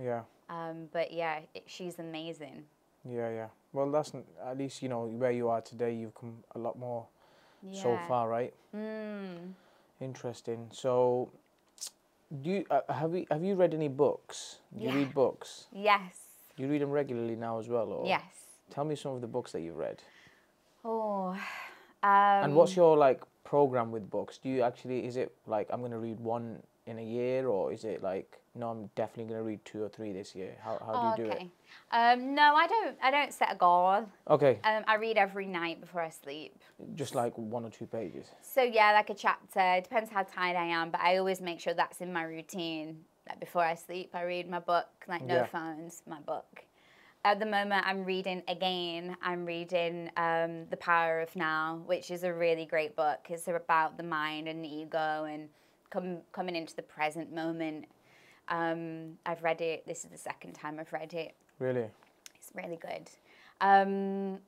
Yeah. 0.01 0.21
Um, 0.49 0.87
but 0.91 1.11
yeah, 1.11 1.39
it, 1.53 1.63
she's 1.65 1.99
amazing. 1.99 2.63
Yeah. 3.07 3.29
Yeah. 3.29 3.47
Well, 3.73 3.91
that's 3.91 4.13
at 4.45 4.57
least 4.57 4.81
you 4.81 4.89
know 4.89 5.05
where 5.05 5.31
you 5.31 5.49
are 5.49 5.61
today. 5.61 5.93
You've 5.93 6.15
come 6.15 6.37
a 6.55 6.59
lot 6.59 6.77
more 6.79 7.05
so 7.73 7.97
far, 8.07 8.29
right? 8.29 8.53
Mm. 8.75 9.53
Interesting. 9.99 10.69
So, 10.71 11.29
do 12.41 12.49
you 12.49 12.65
uh, 12.69 12.81
have 12.93 13.13
you 13.13 13.25
have 13.31 13.43
you 13.43 13.55
read 13.55 13.73
any 13.73 13.87
books? 13.87 14.57
Do 14.75 14.83
you 14.83 14.89
Yeah. 14.89 14.95
read 14.95 15.13
books? 15.13 15.67
Yes. 15.71 16.15
Do 16.55 16.63
you 16.63 16.69
read 16.69 16.81
them 16.81 16.91
regularly 16.91 17.35
now 17.35 17.59
as 17.59 17.67
well, 17.67 17.91
or 17.91 18.05
Yes. 18.07 18.23
Tell 18.69 18.83
me 18.85 18.95
some 18.95 19.13
of 19.13 19.21
the 19.21 19.27
books 19.27 19.51
that 19.53 19.61
you've 19.61 19.77
read. 19.77 20.01
Oh. 20.83 21.29
Um, 22.03 22.43
and 22.43 22.55
what's 22.55 22.75
your 22.75 22.95
like 22.97 23.21
program 23.43 23.91
with 23.91 24.09
books? 24.09 24.37
Do 24.37 24.49
you 24.49 24.61
actually 24.61 25.05
is 25.05 25.17
it 25.17 25.31
like 25.45 25.67
I'm 25.71 25.81
gonna 25.81 25.99
read 25.99 26.19
one 26.19 26.61
in 26.87 26.97
a 26.97 27.03
year, 27.03 27.47
or 27.47 27.71
is 27.71 27.83
it 27.83 28.01
like 28.01 28.39
no, 28.55 28.69
I'm 28.69 28.89
definitely 28.95 29.31
gonna 29.31 29.43
read 29.43 29.63
two 29.65 29.83
or 29.83 29.89
three 29.89 30.13
this 30.13 30.33
year? 30.33 30.55
How 30.63 30.79
how 30.83 30.93
oh, 30.93 31.15
do 31.15 31.21
you 31.23 31.27
do 31.27 31.31
okay. 31.33 31.49
Um, 31.91 32.33
no, 32.33 32.55
I 32.55 32.67
don't. 32.67 32.97
I 33.01 33.11
don't 33.11 33.33
set 33.33 33.51
a 33.51 33.55
goal. 33.55 33.93
it? 33.93 34.05
Okay, 34.31 34.59
Um, 34.63 34.83
I 34.87 34.95
read 34.95 35.17
every 35.17 35.45
night 35.45 35.79
before 35.79 36.01
I 36.01 36.09
sleep. 36.09 36.55
just 36.95 37.13
like 37.15 37.37
one 37.37 37.63
or 37.65 37.69
two 37.69 37.85
pages. 37.85 38.27
So 38.41 38.63
yeah, 38.63 38.91
like 38.93 39.09
a 39.09 39.13
chapter. 39.13 39.59
It 39.59 39.83
depends 39.83 40.09
how 40.09 40.23
tired 40.23 40.57
I 40.57 40.65
am, 40.65 40.89
but 40.89 41.01
I 41.01 41.17
always 41.17 41.41
make 41.41 41.59
sure 41.59 41.73
that's 41.73 42.01
in 42.01 42.11
my 42.11 42.23
routine. 42.23 43.03
Like 43.29 43.39
before 43.39 43.63
I 43.63 43.75
sleep, 43.75 44.11
I 44.13 44.23
read 44.23 44.49
my 44.49 44.59
book. 44.59 44.87
Like 45.07 45.25
no 45.25 45.35
Yeah. 45.35 45.45
phones, 45.45 46.01
my 46.07 46.19
book. 46.19 46.63
At 47.25 47.39
the 47.39 47.45
moment, 47.45 47.85
I'm 47.85 48.05
reading 48.05 48.41
again. 48.47 49.17
I'm 49.21 49.45
reading 49.45 50.09
um, 50.15 50.65
The 50.69 50.77
Power 50.77 51.19
of 51.19 51.35
Now, 51.35 51.81
which 51.85 52.09
is 52.09 52.23
a 52.23 52.33
really 52.33 52.65
great 52.65 52.95
book. 52.95 53.19
It's 53.29 53.47
about 53.49 53.97
the 53.97 54.03
mind 54.03 54.47
and 54.47 54.63
the 54.63 54.69
ego 54.69 55.25
and 55.25 55.49
come, 55.89 56.17
coming 56.31 56.55
into 56.55 56.75
the 56.75 56.81
present 56.81 57.33
moment. 57.33 57.85
Um, 58.49 59.17
I've 59.25 59.43
read 59.43 59.61
it. 59.61 59.85
This 59.87 60.05
is 60.05 60.11
the 60.11 60.17
second 60.17 60.53
time 60.53 60.77
I've 60.79 60.93
read 60.93 61.13
it. 61.13 61.35
Really? 61.59 61.89
It's 62.35 62.51
really 62.55 62.77
good. 62.77 63.09
Um, 63.59 64.39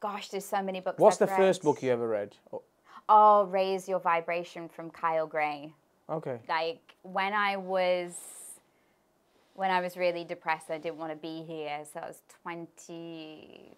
gosh, 0.00 0.28
there's 0.28 0.44
so 0.44 0.62
many 0.62 0.80
books. 0.80 0.98
What's 0.98 1.20
I've 1.20 1.28
the 1.28 1.34
first 1.36 1.62
book 1.62 1.82
you 1.82 1.90
ever 1.90 2.06
read? 2.08 2.36
Oh, 2.52 2.62
Oh, 3.08 3.44
Raise 3.46 3.88
Your 3.88 3.98
Vibration 3.98 4.68
from 4.68 4.88
Kyle 4.90 5.26
Gray. 5.26 5.74
okay. 6.08 6.38
Like 6.48 6.94
when 7.02 7.34
I 7.34 7.56
was 7.56 8.14
when 9.54 9.70
I 9.70 9.80
was 9.80 9.96
really 9.96 10.24
depressed, 10.24 10.70
I 10.70 10.78
didn't 10.78 10.96
want 10.98 11.10
to 11.10 11.16
be 11.16 11.42
here. 11.42 11.80
So 11.92 12.00
I 12.00 12.06
was 12.06 12.22
20 12.42 13.76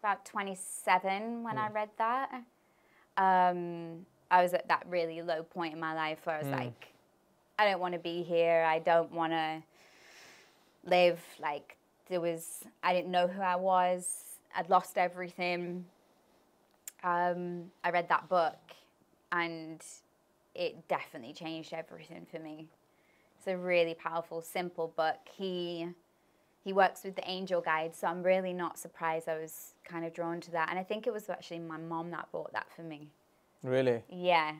about 0.00 0.24
27 0.24 1.42
when 1.42 1.58
I 1.58 1.68
read 1.70 1.90
that. 1.98 2.30
Um, 3.16 4.06
I 4.30 4.42
was 4.42 4.54
at 4.54 4.68
that 4.68 4.84
really 4.88 5.22
low 5.22 5.42
point 5.42 5.74
in 5.74 5.80
my 5.80 5.94
life 5.94 6.18
where 6.24 6.36
I 6.36 6.38
was 6.38 6.48
like 6.48 6.88
I 7.58 7.70
don't 7.70 7.80
want 7.80 7.94
to 7.94 7.98
be 8.00 8.22
here. 8.22 8.64
I 8.68 8.78
don't 8.78 9.10
want 9.12 9.32
to 9.32 9.62
live 10.84 11.20
like 11.40 11.76
there 12.08 12.20
was 12.20 12.64
I 12.82 12.92
didn't 12.92 13.10
know 13.10 13.26
who 13.26 13.40
I 13.40 13.56
was. 13.56 14.38
I'd 14.54 14.70
lost 14.70 14.98
everything. 14.98 15.84
Um, 17.02 17.70
I 17.84 17.90
read 17.90 18.08
that 18.08 18.28
book 18.28 18.58
and 19.32 19.82
it 20.54 20.88
definitely 20.88 21.34
changed 21.34 21.72
everything 21.72 22.26
for 22.30 22.38
me. 22.38 22.68
It's 23.38 23.46
a 23.46 23.56
really 23.56 23.94
powerful, 23.94 24.42
simple 24.42 24.92
book. 24.96 25.18
He 25.36 25.88
he 26.64 26.72
works 26.72 27.04
with 27.04 27.14
the 27.14 27.30
angel 27.30 27.60
guide, 27.60 27.94
so 27.94 28.08
I'm 28.08 28.22
really 28.22 28.52
not 28.52 28.76
surprised 28.76 29.28
I 29.28 29.38
was 29.38 29.74
kind 29.84 30.04
of 30.04 30.12
drawn 30.12 30.40
to 30.40 30.50
that. 30.50 30.68
And 30.68 30.78
I 30.78 30.82
think 30.82 31.06
it 31.06 31.12
was 31.12 31.28
actually 31.28 31.60
my 31.60 31.76
mom 31.76 32.10
that 32.10 32.30
bought 32.32 32.52
that 32.52 32.66
for 32.74 32.82
me. 32.82 33.08
Really? 33.62 34.02
Yeah. 34.10 34.52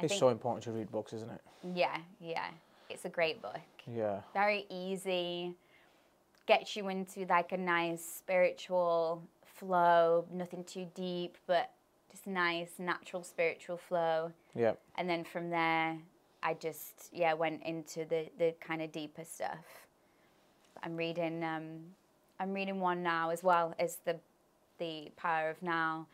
I 0.00 0.04
It's 0.04 0.18
so 0.18 0.28
important 0.28 0.64
to 0.64 0.72
read 0.72 0.90
books, 0.90 1.12
isn't 1.12 1.30
it? 1.30 1.40
yeah, 1.74 1.96
yeah. 2.20 2.46
it's 2.90 3.04
a 3.04 3.08
great 3.08 3.40
book. 3.40 3.60
Yeah. 3.86 4.20
Very 4.32 4.66
easy, 4.70 5.54
gets 6.46 6.76
you 6.76 6.88
into 6.88 7.26
like 7.26 7.52
a 7.52 7.56
nice 7.56 8.04
spiritual 8.04 9.22
flow, 9.44 10.24
nothing 10.32 10.64
too 10.64 10.86
deep, 10.94 11.36
but 11.46 11.70
just 12.10 12.26
nice 12.26 12.72
natural 12.78 13.22
spiritual 13.22 13.76
flow. 13.76 14.32
Yeah. 14.54 14.72
And 14.96 15.08
then 15.08 15.24
from 15.24 15.50
there, 15.50 15.98
I 16.42 16.54
just 16.54 17.10
yeah 17.12 17.32
went 17.34 17.62
into 17.62 18.04
the 18.04 18.28
the 18.38 18.54
kind 18.60 18.82
of 18.82 18.92
deeper 18.92 19.24
stuff. 19.24 19.86
I'm 20.82 20.96
reading 20.96 21.42
um, 21.42 21.80
I'm 22.38 22.52
reading 22.52 22.80
one 22.80 23.02
now 23.02 23.30
as 23.30 23.42
well 23.42 23.74
as 23.78 23.98
the 24.04 24.16
the 24.78 25.10
Power 25.16 25.50
of 25.50 25.62
Now, 25.62 26.06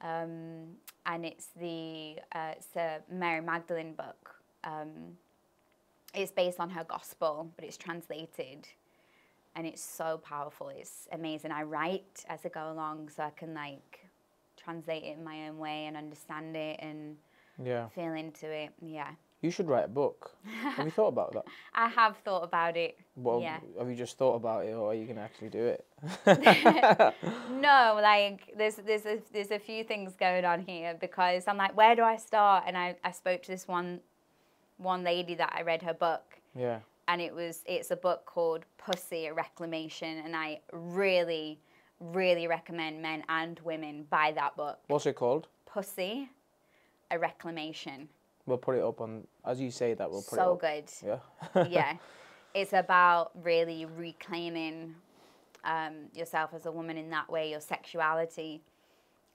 um, 0.00 0.76
and 1.10 1.26
it's 1.26 1.48
the 1.60 2.16
uh, 2.34 2.52
it's 2.56 2.74
a 2.76 3.00
Mary 3.10 3.40
Magdalene 3.40 3.94
book. 3.94 4.34
Um, 4.64 5.16
it's 6.14 6.30
based 6.32 6.58
on 6.60 6.70
her 6.70 6.84
gospel, 6.84 7.50
but 7.56 7.64
it's 7.64 7.76
translated, 7.76 8.66
and 9.56 9.66
it's 9.66 9.82
so 9.82 10.18
powerful. 10.18 10.68
It's 10.68 11.08
amazing. 11.12 11.50
I 11.52 11.62
write 11.62 12.24
as 12.28 12.40
I 12.44 12.48
go 12.48 12.70
along, 12.72 13.10
so 13.14 13.22
I 13.24 13.30
can 13.30 13.54
like 13.54 14.06
translate 14.56 15.02
it 15.04 15.16
in 15.18 15.24
my 15.24 15.48
own 15.48 15.58
way 15.58 15.86
and 15.86 15.96
understand 15.96 16.56
it 16.56 16.78
and 16.80 17.16
Yeah. 17.62 17.88
feel 17.88 18.12
into 18.14 18.48
it. 18.50 18.70
Yeah, 18.80 19.10
You 19.42 19.50
should 19.50 19.68
write 19.68 19.86
a 19.86 19.88
book. 19.88 20.32
Have 20.76 20.84
you 20.84 20.90
thought 20.90 21.08
about 21.08 21.32
that? 21.32 21.44
I 21.74 21.88
have 21.88 22.18
thought 22.18 22.42
about 22.44 22.76
it. 22.76 22.98
Well, 23.16 23.40
yeah. 23.40 23.58
have 23.78 23.88
you 23.88 23.94
just 23.96 24.18
thought 24.18 24.34
about 24.34 24.66
it, 24.66 24.72
or 24.74 24.90
are 24.90 24.94
you 24.94 25.06
gonna 25.06 25.22
actually 25.22 25.48
do 25.48 25.64
it? 25.66 25.86
No, 27.50 27.98
like 28.02 28.52
there's 28.56 28.76
there's 28.76 29.06
a 29.06 29.18
there's 29.32 29.50
a 29.50 29.58
few 29.58 29.82
things 29.84 30.14
going 30.16 30.44
on 30.44 30.60
here 30.60 30.94
because 31.00 31.44
I'm 31.48 31.56
like, 31.56 31.76
where 31.76 31.94
do 31.96 32.02
I 32.02 32.16
start? 32.16 32.64
And 32.66 32.76
I, 32.76 32.96
I 33.02 33.10
spoke 33.12 33.42
to 33.44 33.50
this 33.50 33.66
one 33.66 34.00
one 34.76 35.02
lady 35.04 35.34
that 35.34 35.52
I 35.56 35.62
read 35.62 35.82
her 35.82 35.92
book 35.94 36.38
Yeah. 36.54 36.78
and 37.08 37.20
it 37.20 37.34
was 37.34 37.62
it's 37.66 37.90
a 37.90 37.96
book 37.96 38.24
called 38.24 38.64
Pussy 38.78 39.26
a 39.26 39.34
Reclamation 39.34 40.18
and 40.24 40.34
I 40.34 40.60
really, 40.72 41.60
really 42.00 42.46
recommend 42.46 43.02
men 43.02 43.22
and 43.28 43.60
women 43.60 44.06
buy 44.08 44.32
that 44.36 44.56
book. 44.56 44.78
What's 44.86 45.04
it 45.06 45.16
called? 45.16 45.48
Pussy 45.66 46.30
a 47.10 47.18
Reclamation. 47.18 48.08
We'll 48.50 48.58
put 48.58 48.76
it 48.76 48.82
up 48.82 49.00
on 49.00 49.26
as 49.44 49.60
you 49.60 49.70
say 49.70 49.94
that. 49.94 50.10
We'll 50.10 50.22
put 50.22 50.38
so 50.38 50.50
it 50.50 50.52
up. 50.52 50.60
good. 50.60 51.20
Yeah. 51.54 51.66
yeah. 51.70 51.96
It's 52.52 52.72
about 52.72 53.30
really 53.42 53.86
reclaiming 53.86 54.94
um, 55.64 56.06
yourself 56.14 56.50
as 56.54 56.66
a 56.66 56.72
woman 56.72 56.96
in 56.96 57.10
that 57.10 57.30
way, 57.30 57.50
your 57.50 57.60
sexuality. 57.60 58.60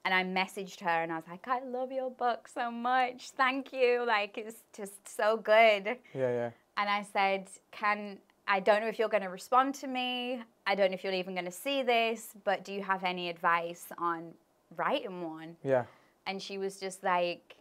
And 0.03 0.13
I 0.13 0.24
messaged 0.24 0.82
her 0.82 0.89
and 0.89 1.11
I 1.11 1.16
was 1.16 1.24
like, 1.30 1.47
I 1.47 1.63
love 1.63 1.91
your 1.91 2.11
book 2.11 2.47
so 2.53 2.70
much. 2.70 3.32
Thank 3.32 3.74
you. 3.74 4.03
Like, 4.05 4.38
it's 4.38 4.63
just 4.76 5.07
so 5.07 5.38
good. 5.38 5.97
Yeah. 6.13 6.30
Yeah. 6.30 6.49
And 6.78 6.89
I 6.89 7.03
said, 7.11 7.47
Can 7.72 8.20
I 8.47 8.59
don't 8.59 8.82
know 8.82 8.88
if 8.88 8.99
you're 8.99 9.09
going 9.09 9.24
to 9.24 9.30
respond 9.30 9.76
to 9.76 9.88
me. 9.88 10.41
I 10.68 10.76
don't 10.76 10.91
know 10.91 10.95
if 10.95 11.03
you're 11.03 11.13
even 11.13 11.34
going 11.34 11.45
to 11.45 11.51
see 11.51 11.84
this, 11.84 12.30
but 12.43 12.63
do 12.63 12.74
you 12.74 12.84
have 12.84 13.03
any 13.03 13.30
advice 13.30 13.88
on 13.97 14.34
writing 14.76 15.24
one? 15.24 15.55
Yeah. 15.63 15.86
And 16.28 16.41
she 16.41 16.57
was 16.57 16.80
just 16.80 17.03
like, 17.03 17.55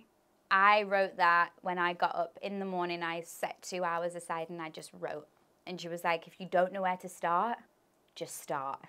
I 0.51 0.83
wrote 0.83 1.17
that 1.17 1.51
when 1.63 1.79
I 1.79 1.95
got 1.95 2.15
up 2.15 2.39
in 2.43 2.59
the 2.59 2.65
morning. 2.65 3.03
I 3.03 3.23
set 3.23 3.61
two 3.63 3.85
hours 3.85 4.15
aside 4.15 4.51
and 4.51 4.61
I 4.61 4.71
just 4.71 4.91
wrote. 4.99 5.27
And 5.67 5.81
she 5.81 5.89
was 5.89 6.05
like, 6.05 6.27
if 6.27 6.39
you 6.39 6.47
don't 6.51 6.73
know 6.73 6.83
where 6.83 6.97
to 6.99 7.09
start, 7.09 7.59
just 8.15 8.43
start. 8.43 8.81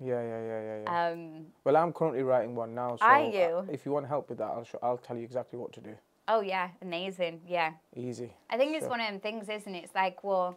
Yeah. 0.00 0.20
Yeah. 0.22 0.42
Yeah. 0.42 0.62
Yeah. 0.62 0.82
yeah. 0.84 1.10
Um, 1.10 1.46
well, 1.64 1.76
I'm 1.76 1.92
currently 1.92 2.22
writing 2.22 2.54
one 2.54 2.74
now. 2.74 2.96
So 2.96 3.04
Are 3.04 3.22
you? 3.22 3.68
if 3.70 3.84
you 3.86 3.92
want 3.92 4.06
help 4.08 4.28
with 4.28 4.38
that, 4.38 4.44
I'll 4.46 4.64
show, 4.64 4.78
I'll 4.82 4.96
tell 4.98 5.16
you 5.16 5.24
exactly 5.24 5.58
what 5.58 5.72
to 5.74 5.80
do. 5.80 5.94
oh, 6.28 6.40
yeah, 6.40 6.68
amazing. 6.80 7.40
Yeah. 7.46 7.72
Easy. 7.94 8.32
I 8.48 8.56
think 8.56 8.74
it's 8.76 8.86
one 8.86 9.00
of 9.00 9.06
them 9.06 9.20
things, 9.20 9.48
isn't 9.48 9.74
it? 9.74 9.84
It's 9.84 9.94
like, 9.94 10.24
well, 10.24 10.56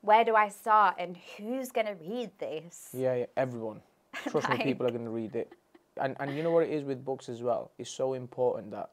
where 0.00 0.24
do 0.24 0.34
I 0.34 0.48
start 0.48 0.96
and 0.98 1.16
who's 1.36 1.70
going 1.70 1.86
to 1.86 1.94
read 1.94 2.30
this? 2.38 2.90
Yeah, 2.92 3.14
yeah, 3.14 3.26
everyone. 3.36 3.80
Trust 4.28 4.48
me, 4.50 4.58
people 4.58 4.86
are 4.86 4.90
going 4.90 5.04
to 5.04 5.10
read 5.10 5.36
it. 5.36 5.52
And 6.00 6.16
and 6.20 6.34
you 6.34 6.42
know 6.42 6.50
what 6.50 6.64
it 6.64 6.70
is 6.70 6.84
with 6.84 7.04
books 7.04 7.28
as 7.28 7.42
well? 7.42 7.70
It's 7.78 7.90
so 7.90 8.14
important 8.14 8.70
that 8.72 8.90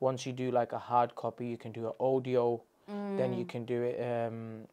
once 0.00 0.26
you 0.26 0.32
do 0.32 0.50
like 0.50 0.72
a 0.72 0.78
hard 0.78 1.14
copy, 1.14 1.46
you 1.46 1.56
can 1.56 1.72
do 1.72 1.86
an 1.86 1.92
audio, 2.00 2.60
then 3.16 3.32
Mm. 3.32 3.38
you 3.38 3.44
can 3.44 3.64
do 3.64 3.82
it 3.82 3.96
um, 4.00 4.66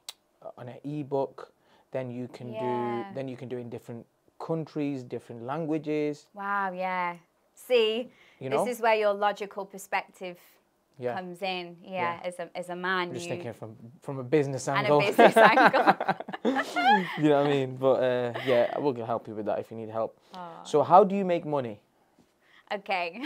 on 0.57 0.69
an 0.69 0.77
ebook, 0.83 1.51
then 1.91 2.11
you 2.11 2.27
can 2.27 2.53
Yeah. 2.53 2.59
do 2.59 3.05
then 3.13 3.27
you 3.27 3.37
can 3.37 3.47
do 3.49 3.57
it 3.57 3.61
in 3.61 3.69
different 3.69 4.05
countries, 4.39 5.03
different 5.03 5.43
languages. 5.43 6.27
Wow, 6.33 6.71
yeah. 6.73 7.17
See, 7.53 8.11
You 8.39 8.49
know? 8.49 8.57
this 8.65 8.75
is 8.77 8.81
where 8.81 8.95
your 8.95 9.13
logical 9.13 9.65
perspective 9.65 10.37
Yeah. 10.99 11.15
comes 11.15 11.41
in. 11.41 11.77
Yeah, 11.81 11.91
Yeah. 11.91 12.19
as 12.29 12.39
a 12.39 12.49
as 12.55 12.69
a 12.69 12.75
man, 12.75 13.07
I'm 13.09 13.13
just 13.13 13.25
you 13.25 13.35
thinking 13.35 13.53
from 13.53 13.75
from 14.01 14.19
a 14.19 14.23
business 14.23 14.67
and 14.67 14.77
angle. 14.77 14.99
a 14.99 15.05
business 15.07 15.37
angle. 15.53 15.85
you 17.17 17.29
know 17.29 17.37
what 17.41 17.47
I 17.47 17.49
mean? 17.49 17.75
But 17.77 17.97
uh, 18.03 18.33
yeah, 18.45 18.77
we'll 18.79 19.05
help 19.05 19.27
you 19.27 19.35
with 19.35 19.45
that 19.45 19.59
if 19.59 19.71
you 19.71 19.77
need 19.77 19.89
help. 19.89 20.17
So 20.63 20.83
how 20.83 21.03
do 21.03 21.15
you 21.15 21.25
make 21.25 21.45
money? 21.45 21.79
Okay, 22.73 23.21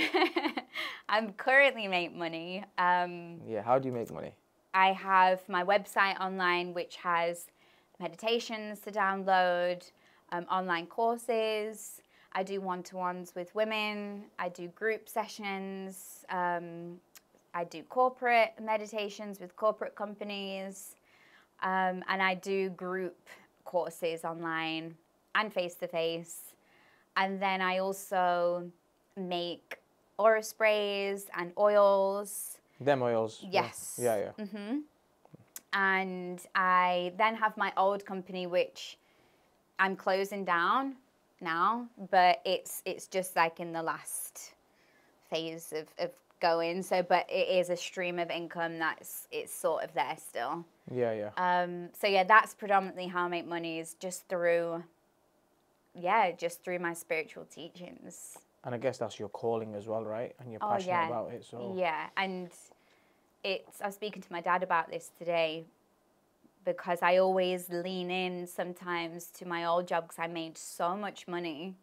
I'm 1.09 1.33
currently 1.33 1.87
make 1.87 2.13
money. 2.13 2.63
Um, 2.77 3.39
Yeah, 3.47 3.61
how 3.61 3.79
do 3.79 3.87
you 3.87 3.93
make 3.93 4.11
money? 4.11 4.33
I 4.73 4.91
have 4.91 5.47
my 5.47 5.63
website 5.63 6.19
online, 6.19 6.73
which 6.73 6.97
has 6.97 7.47
meditations 7.99 8.79
to 8.81 8.91
download, 8.91 9.89
um, 10.31 10.45
online 10.51 10.87
courses. 10.87 12.01
I 12.33 12.43
do 12.43 12.61
one 12.61 12.83
to 12.83 12.97
ones 12.97 13.33
with 13.35 13.53
women. 13.55 14.25
I 14.37 14.49
do 14.49 14.67
group 14.67 15.07
sessions. 15.09 16.25
Um, 16.29 16.99
I 17.53 17.63
do 17.63 17.81
corporate 17.83 18.53
meditations 18.61 19.39
with 19.39 19.55
corporate 19.55 19.95
companies. 19.95 20.95
Um, 21.63 22.03
and 22.07 22.21
I 22.21 22.35
do 22.35 22.69
group 22.69 23.17
courses 23.65 24.23
online 24.23 24.95
and 25.33 25.51
face 25.51 25.75
to 25.75 25.87
face. 25.87 26.53
And 27.17 27.41
then 27.41 27.61
I 27.61 27.79
also 27.79 28.71
make 29.19 29.77
aura 30.17 30.43
sprays 30.43 31.27
and 31.37 31.51
oils. 31.57 32.57
Them 32.79 33.01
oils. 33.01 33.39
yeah. 33.41 33.63
Yes. 33.63 33.99
Yeah, 34.01 34.31
yeah. 34.37 34.45
hmm 34.45 34.79
And 35.73 36.39
I 36.55 37.13
then 37.17 37.35
have 37.35 37.57
my 37.57 37.73
old 37.77 38.05
company, 38.05 38.47
which 38.47 38.97
I'm 39.77 39.95
closing 39.95 40.45
down 40.45 40.95
now, 41.41 41.87
but 42.11 42.41
it's 42.45 42.81
it's 42.85 43.07
just 43.07 43.35
like 43.35 43.59
in 43.59 43.71
the 43.73 43.81
last 43.83 44.53
phase 45.29 45.73
of, 45.75 45.87
of 45.99 46.11
going. 46.41 46.81
So, 46.83 47.03
but 47.03 47.25
it 47.29 47.47
is 47.49 47.69
a 47.69 47.75
stream 47.77 48.17
of 48.19 48.29
income 48.31 48.79
that's 48.79 49.27
it's 49.31 49.53
sort 49.53 49.83
of 49.83 49.93
there 49.93 50.15
still. 50.17 50.65
Yeah, 50.91 51.13
yeah. 51.13 51.31
Um, 51.63 51.89
so 51.99 52.07
yeah, 52.07 52.23
that's 52.23 52.53
predominantly 52.53 53.07
how 53.07 53.25
I 53.25 53.27
make 53.27 53.45
money 53.47 53.79
is 53.79 53.93
just 53.99 54.27
through, 54.27 54.83
yeah, 55.93 56.31
just 56.31 56.63
through 56.63 56.79
my 56.79 56.93
spiritual 56.93 57.45
teachings. 57.45 58.37
And 58.63 58.75
I 58.75 58.77
guess 58.77 58.97
that's 58.97 59.19
your 59.19 59.29
calling 59.29 59.75
as 59.75 59.87
well, 59.87 60.03
right? 60.03 60.35
And 60.39 60.51
you're 60.51 60.59
Oh, 60.61 60.71
passionate 60.71 60.87
yeah. 60.87 61.07
about 61.07 61.31
it. 61.31 61.45
So 61.45 61.75
Yeah, 61.77 62.07
and 62.17 62.49
it's 63.43 63.81
I 63.81 63.85
was 63.87 63.95
speaking 63.95 64.21
to 64.21 64.31
my 64.31 64.41
dad 64.41 64.63
about 64.63 64.91
this 64.91 65.11
today 65.17 65.65
because 66.65 66.99
I 67.01 67.17
always 67.17 67.69
lean 67.69 68.11
in 68.11 68.47
sometimes 68.47 69.27
to 69.37 69.45
my 69.47 69.65
old 69.65 69.87
job 69.87 70.05
because 70.07 70.19
I 70.19 70.27
made 70.27 70.57
so 70.57 70.95
much 70.95 71.27
money. 71.27 71.75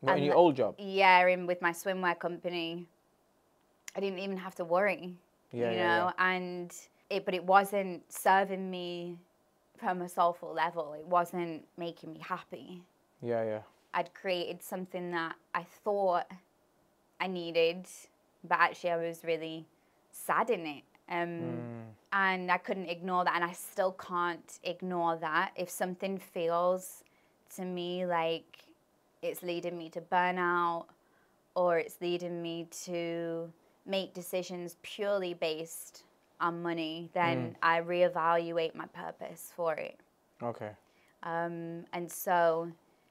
What, 0.00 0.18
in 0.18 0.24
your 0.24 0.34
old 0.34 0.56
job. 0.56 0.74
Yeah, 0.78 1.26
in 1.26 1.46
with 1.46 1.60
my 1.62 1.72
swimwear 1.72 2.18
company, 2.18 2.86
I 3.94 4.00
didn't 4.00 4.18
even 4.18 4.36
have 4.38 4.54
to 4.56 4.64
worry. 4.64 5.14
Yeah, 5.52 5.70
you 5.70 5.76
yeah, 5.76 5.98
know, 5.98 6.12
and 6.18 6.74
it 7.10 7.24
but 7.24 7.34
it 7.34 7.44
wasn't 7.44 8.02
serving 8.12 8.70
me 8.70 9.18
from 9.78 10.02
a 10.02 10.08
soulful 10.08 10.52
level. 10.52 10.94
It 10.94 11.06
wasn't 11.06 11.66
making 11.76 12.12
me 12.12 12.20
happy. 12.20 12.82
Yeah, 13.22 13.44
yeah. 13.44 13.62
I'd 13.96 14.14
created 14.14 14.62
something 14.62 15.10
that 15.12 15.34
I 15.54 15.64
thought 15.82 16.30
I 17.18 17.26
needed, 17.26 17.86
but 18.46 18.58
actually 18.60 18.90
I 18.90 18.96
was 18.98 19.24
really 19.24 19.66
sad 20.12 20.50
in 20.50 20.66
it. 20.66 20.84
Um, 21.08 21.40
Mm. 21.40 21.82
And 22.12 22.50
I 22.50 22.58
couldn't 22.58 22.88
ignore 22.88 23.24
that, 23.24 23.34
and 23.34 23.44
I 23.44 23.52
still 23.52 23.92
can't 23.92 24.58
ignore 24.62 25.16
that. 25.16 25.50
If 25.56 25.68
something 25.68 26.18
feels 26.18 27.04
to 27.56 27.64
me 27.64 28.06
like 28.06 28.64
it's 29.22 29.42
leading 29.42 29.76
me 29.76 29.90
to 29.90 30.00
burnout 30.00 30.86
or 31.54 31.78
it's 31.78 32.00
leading 32.00 32.40
me 32.40 32.68
to 32.84 33.52
make 33.86 34.14
decisions 34.14 34.76
purely 34.82 35.34
based 35.34 36.04
on 36.40 36.62
money, 36.62 37.10
then 37.12 37.56
I 37.62 37.80
reevaluate 37.80 38.74
my 38.74 38.86
purpose 38.86 39.52
for 39.54 39.74
it. 39.74 39.98
Okay. 40.42 40.70
Um, 41.22 41.84
and 41.92 42.10
so, 42.10 42.70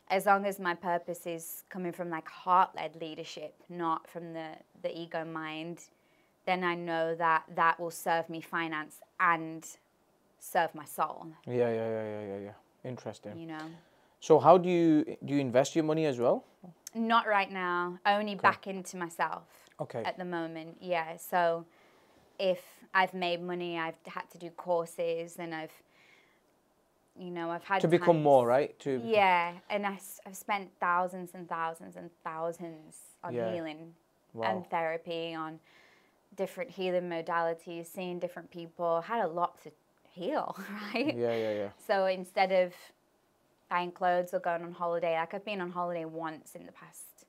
as 0.09 0.25
long 0.25 0.45
as 0.45 0.59
my 0.59 0.73
purpose 0.75 1.25
is 1.25 1.63
coming 1.69 1.91
from 1.91 2.09
like 2.09 2.27
heart 2.27 2.69
led 2.75 2.95
leadership, 3.01 3.53
not 3.69 4.07
from 4.07 4.33
the, 4.33 4.49
the 4.83 4.97
ego 4.97 5.25
mind, 5.25 5.79
then 6.45 6.63
I 6.63 6.75
know 6.75 7.15
that 7.15 7.43
that 7.55 7.79
will 7.79 7.91
serve 7.91 8.29
me 8.29 8.39
finance 8.41 8.97
and 9.19 9.65
serve 10.39 10.75
my 10.75 10.85
soul, 10.85 11.27
Yeah, 11.47 11.69
yeah, 11.69 11.89
yeah, 11.89 12.03
yeah, 12.03 12.21
yeah, 12.21 12.37
yeah. 12.45 12.89
Interesting. 12.89 13.37
you 13.37 13.47
know. 13.47 13.65
So 14.19 14.39
how 14.39 14.57
do 14.57 14.69
you 14.69 15.17
do 15.25 15.33
you 15.33 15.39
invest 15.39 15.75
your 15.75 15.83
money 15.83 16.05
as 16.05 16.19
well? 16.19 16.43
Not 16.93 17.27
right 17.27 17.51
now, 17.51 17.99
only 18.05 18.35
back 18.35 18.67
into 18.67 18.95
myself 18.97 19.43
Okay. 19.81 20.03
at 20.05 20.17
the 20.17 20.23
moment. 20.25 20.77
Yeah. 20.79 21.17
So, 21.17 21.65
if 22.39 22.61
I've 22.93 23.13
made 23.13 23.41
money, 23.41 23.77
I've 23.77 23.97
had 24.07 24.29
to 24.31 24.37
do 24.37 24.49
courses 24.51 25.35
and 25.37 25.53
I've, 25.53 25.73
you 27.17 27.31
know, 27.31 27.49
I've 27.49 27.63
had 27.63 27.81
To 27.81 27.87
become 27.87 28.21
more, 28.21 28.45
right? 28.45 28.77
To 28.79 29.01
Yeah, 29.03 29.53
and 29.69 29.85
I, 29.85 29.99
have 30.25 30.35
spent 30.35 30.71
thousands 30.79 31.31
and 31.33 31.47
thousands 31.47 31.95
and 31.95 32.09
thousands 32.23 32.97
on 33.23 33.33
Yeah. 33.33 33.51
healing 33.53 33.95
Wow. 34.33 34.45
and 34.51 34.69
therapy, 34.69 35.33
on 35.33 35.59
different 36.35 36.71
healing 36.71 37.09
modalities, 37.09 37.87
seeing 37.87 38.19
different 38.19 38.51
people. 38.51 39.01
Had 39.01 39.23
a 39.23 39.27
lot 39.27 39.61
to 39.63 39.71
heal, 40.03 40.57
right? 40.93 41.15
Yeah, 41.15 41.35
yeah, 41.35 41.53
yeah. 41.53 41.69
So 41.77 42.05
instead 42.05 42.51
of 42.51 42.73
buying 43.69 43.91
clothes 43.91 44.33
or 44.33 44.39
going 44.39 44.63
on 44.63 44.73
holiday, 44.73 45.17
like 45.17 45.33
I've 45.33 45.45
been 45.45 45.61
on 45.61 45.71
holiday 45.71 46.05
once 46.05 46.55
in 46.55 46.65
the 46.65 46.71
past. 46.71 47.25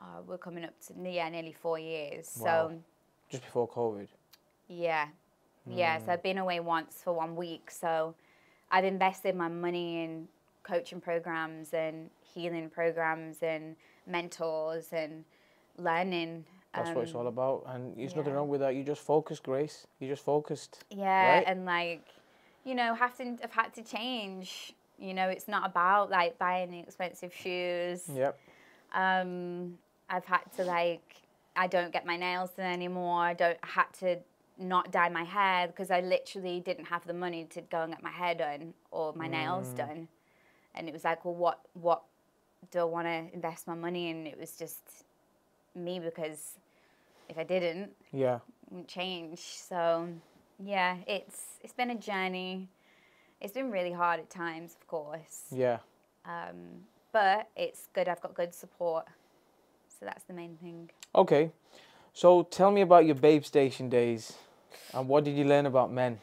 Uh, 0.00 0.22
we're 0.26 0.38
coming 0.38 0.64
up 0.64 0.74
to 0.86 0.94
yeah, 1.10 1.28
nearly 1.28 1.52
four 1.52 1.78
years. 1.78 2.30
Wow. 2.38 2.68
So 2.68 2.82
Just 3.30 3.44
before 3.44 3.68
COVID. 3.68 4.08
yeah, 4.68 5.08
yeah. 5.72 5.98
So 5.98 6.12
I've 6.12 6.22
been 6.22 6.38
away 6.38 6.60
once 6.60 7.00
for 7.02 7.12
one 7.12 7.36
week. 7.36 7.70
So 7.70 8.14
I've 8.70 8.84
invested 8.84 9.34
my 9.34 9.48
money 9.48 10.04
in 10.04 10.28
coaching 10.62 11.00
programs 11.00 11.72
and 11.72 12.10
healing 12.34 12.68
programs 12.70 13.38
and 13.42 13.76
mentors 14.06 14.92
and 14.92 15.24
learning. 15.76 16.44
That's 16.74 16.90
what 16.90 17.04
it's 17.04 17.14
um, 17.14 17.20
all 17.20 17.26
about. 17.28 17.64
And 17.68 17.96
there's 17.96 18.14
nothing 18.14 18.34
wrong 18.34 18.48
with 18.48 18.60
that. 18.60 18.74
You 18.74 18.84
just 18.84 19.00
focused, 19.00 19.42
Grace. 19.42 19.86
You 20.00 20.08
just 20.08 20.24
focused. 20.24 20.84
Yeah, 20.90 21.36
right? 21.36 21.44
and 21.46 21.64
like, 21.64 22.04
you 22.64 22.74
know, 22.74 22.94
having 22.94 23.38
have 23.40 23.52
had 23.52 23.74
to 23.74 23.82
change. 23.82 24.74
You 24.98 25.14
know, 25.14 25.28
it's 25.28 25.48
not 25.48 25.64
about 25.64 26.10
like 26.10 26.38
buying 26.38 26.74
expensive 26.74 27.32
shoes. 27.34 28.04
Yep. 28.12 28.38
Um, 28.94 29.78
I've 30.10 30.24
had 30.24 30.40
to 30.56 30.64
like, 30.64 31.22
I 31.56 31.66
don't 31.66 31.92
get 31.92 32.04
my 32.04 32.16
nails 32.16 32.50
done 32.50 32.66
anymore. 32.66 33.20
I 33.20 33.34
don't 33.34 33.58
I 33.62 33.66
had 33.66 33.92
to 34.00 34.18
not 34.58 34.90
dye 34.90 35.08
my 35.08 35.24
hair 35.24 35.68
because 35.68 35.90
I 35.90 36.00
literally 36.00 36.60
didn't 36.60 36.86
have 36.86 37.06
the 37.06 37.12
money 37.14 37.44
to 37.50 37.60
go 37.60 37.82
and 37.82 37.92
get 37.92 38.02
my 38.02 38.10
hair 38.10 38.34
done 38.34 38.74
or 38.90 39.12
my 39.14 39.28
nails 39.28 39.68
done. 39.68 40.08
And 40.74 40.88
it 40.88 40.92
was 40.92 41.04
like, 41.04 41.24
well, 41.24 41.34
what 41.34 41.60
what 41.74 42.02
do 42.70 42.80
I 42.80 42.84
want 42.84 43.06
to 43.06 43.26
invest 43.32 43.66
my 43.66 43.74
money 43.74 44.10
in? 44.10 44.26
It 44.26 44.38
was 44.38 44.52
just 44.52 44.80
me 45.74 46.00
because 46.00 46.52
if 47.28 47.38
I 47.38 47.44
didn't, 47.44 47.92
Yeah. 48.12 48.40
wouldn't 48.70 48.88
change. 48.88 49.40
So 49.40 50.08
yeah, 50.58 50.96
it's 51.06 51.58
it's 51.62 51.72
been 51.72 51.90
a 51.90 51.94
journey. 51.96 52.68
It's 53.40 53.52
been 53.52 53.70
really 53.70 53.92
hard 53.92 54.18
at 54.18 54.28
times, 54.30 54.74
of 54.74 54.86
course. 54.88 55.44
Yeah. 55.52 55.78
Um, 56.24 56.84
but 57.12 57.48
it's 57.56 57.88
good. 57.94 58.08
I've 58.08 58.20
got 58.20 58.34
good 58.34 58.52
support. 58.52 59.06
So 59.98 60.04
that's 60.06 60.24
the 60.24 60.34
main 60.34 60.56
thing. 60.56 60.90
Okay. 61.14 61.50
So 62.12 62.42
tell 62.42 62.70
me 62.72 62.80
about 62.80 63.06
your 63.06 63.14
Babe 63.14 63.44
Station 63.44 63.88
days. 63.88 64.32
And 64.92 65.08
what 65.08 65.24
did 65.24 65.36
you 65.36 65.44
learn 65.44 65.66
about 65.66 65.92
men? 65.92 66.18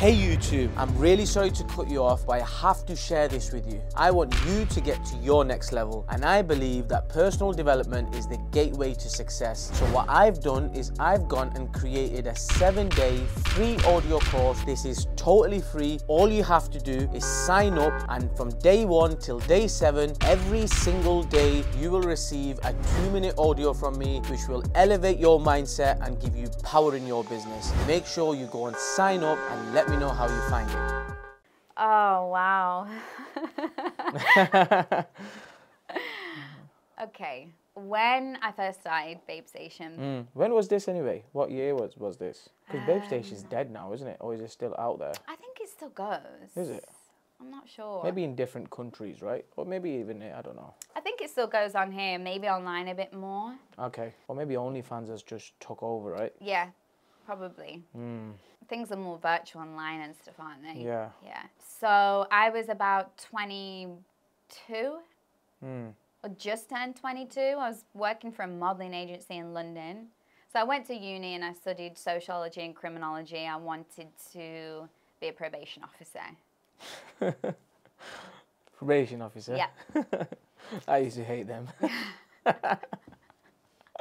Hey 0.00 0.14
YouTube, 0.14 0.70
I'm 0.78 0.96
really 0.96 1.26
sorry 1.26 1.50
to 1.50 1.62
cut 1.64 1.90
you 1.90 2.02
off, 2.02 2.24
but 2.24 2.40
I 2.40 2.46
have 2.62 2.86
to 2.86 2.96
share 2.96 3.28
this 3.28 3.52
with 3.52 3.70
you. 3.70 3.82
I 3.94 4.10
want 4.10 4.34
you 4.46 4.64
to 4.64 4.80
get 4.80 5.04
to 5.04 5.16
your 5.16 5.44
next 5.44 5.72
level, 5.72 6.06
and 6.08 6.24
I 6.24 6.40
believe 6.40 6.88
that 6.88 7.10
personal 7.10 7.52
development 7.52 8.14
is 8.14 8.26
the 8.26 8.38
gateway 8.50 8.94
to 8.94 9.08
success. 9.10 9.70
So 9.74 9.84
what 9.88 10.08
I've 10.08 10.40
done 10.40 10.70
is 10.74 10.90
I've 10.98 11.28
gone 11.28 11.52
and 11.54 11.70
created 11.74 12.26
a 12.26 12.34
seven 12.34 12.88
day 12.88 13.18
free 13.48 13.76
audio 13.84 14.20
course. 14.20 14.64
This 14.64 14.86
is 14.86 15.06
totally 15.16 15.60
free. 15.60 16.00
All 16.08 16.32
you 16.32 16.44
have 16.44 16.70
to 16.70 16.80
do 16.80 17.06
is 17.12 17.22
sign 17.22 17.76
up, 17.76 17.92
and 18.08 18.34
from 18.38 18.58
day 18.60 18.86
one 18.86 19.18
till 19.18 19.40
day 19.40 19.68
seven, 19.68 20.14
every 20.22 20.66
single 20.66 21.24
day, 21.24 21.62
you 21.78 21.90
will 21.90 22.00
receive 22.00 22.58
a 22.64 22.72
two 22.72 23.10
minute 23.10 23.34
audio 23.36 23.74
from 23.74 23.98
me, 23.98 24.22
which 24.30 24.48
will 24.48 24.64
elevate 24.74 25.18
your 25.18 25.38
mindset 25.38 26.00
and 26.06 26.18
give 26.22 26.34
you 26.34 26.48
power 26.62 26.96
in 26.96 27.06
your 27.06 27.22
business. 27.24 27.74
Make 27.86 28.06
sure 28.06 28.34
you 28.34 28.46
go 28.46 28.68
and 28.68 28.76
sign 28.78 29.22
up 29.22 29.38
and 29.50 29.74
let 29.74 29.89
me 29.90 29.96
know 29.96 30.10
how 30.10 30.28
you 30.28 30.40
find 30.48 30.70
it. 30.70 30.76
Oh, 31.76 32.28
wow. 32.28 32.86
okay. 37.02 37.48
When 37.74 38.38
I 38.42 38.52
first 38.52 38.80
started 38.82 39.18
Babe 39.26 39.46
Station, 39.46 39.96
Mm. 39.98 40.26
When 40.34 40.52
was 40.52 40.68
this 40.68 40.86
anyway? 40.88 41.24
What 41.32 41.50
year 41.50 41.74
was, 41.74 41.96
was 41.96 42.16
this? 42.18 42.50
Because 42.66 42.86
Babe 42.86 43.02
Um, 43.02 43.06
Station's 43.08 43.42
dead 43.44 43.70
now, 43.70 43.92
isn't 43.92 44.06
it? 44.06 44.18
Or 44.20 44.34
is 44.34 44.40
it 44.40 44.50
still 44.50 44.74
out 44.78 44.98
there? 44.98 45.12
I 45.26 45.36
think 45.36 45.58
it 45.60 45.68
still 45.68 45.88
goes. 45.90 46.50
Is 46.56 46.70
it? 46.70 46.84
I'm 47.40 47.50
not 47.50 47.68
sure. 47.68 48.04
Maybe 48.04 48.22
in 48.22 48.36
different 48.36 48.70
countries, 48.70 49.22
right? 49.22 49.46
Or 49.56 49.64
maybe 49.64 49.90
even, 49.90 50.22
I 50.22 50.42
don't 50.42 50.56
know. 50.56 50.74
I 50.94 51.00
think 51.00 51.20
it 51.22 51.30
still 51.30 51.46
goes 51.46 51.74
on 51.74 51.90
here, 51.90 52.18
maybe 52.18 52.48
online 52.48 52.88
a 52.88 52.94
bit 52.94 53.14
more. 53.14 53.54
Okay. 53.78 54.12
Or 54.28 54.36
maybe 54.36 54.54
OnlyFans 54.54 55.08
has 55.08 55.22
just 55.22 55.58
took 55.58 55.82
over, 55.82 56.10
right? 56.10 56.32
Yeah, 56.40 56.68
probably. 57.24 57.82
Mm. 57.96 58.32
Things 58.70 58.90
are 58.92 58.96
more 58.96 59.18
virtual 59.18 59.62
online 59.62 60.00
and 60.00 60.14
stuff, 60.16 60.34
aren't 60.38 60.62
they? 60.62 60.80
Yeah. 60.82 61.08
Yeah. 61.24 61.42
So 61.80 62.26
I 62.30 62.48
was 62.50 62.68
about 62.68 63.18
22 63.18 64.98
Mm. 65.62 65.92
or 66.24 66.30
just 66.38 66.70
turned 66.70 66.96
22. 66.96 67.38
I 67.40 67.54
was 67.68 67.84
working 67.92 68.32
for 68.32 68.42
a 68.44 68.48
modeling 68.48 68.94
agency 68.94 69.36
in 69.36 69.52
London. 69.52 70.06
So 70.52 70.58
I 70.60 70.64
went 70.64 70.86
to 70.86 70.94
uni 70.94 71.34
and 71.34 71.44
I 71.44 71.52
studied 71.52 71.98
sociology 71.98 72.62
and 72.62 72.74
criminology. 72.74 73.46
I 73.46 73.56
wanted 73.56 74.08
to 74.32 74.88
be 75.20 75.28
a 75.28 75.32
probation 75.32 75.82
officer. 75.82 76.26
Probation 78.78 79.20
officer. 79.20 79.56
Yeah. 79.56 79.70
I 80.88 80.98
used 80.98 81.16
to 81.16 81.24
hate 81.24 81.46
them. 81.46 81.68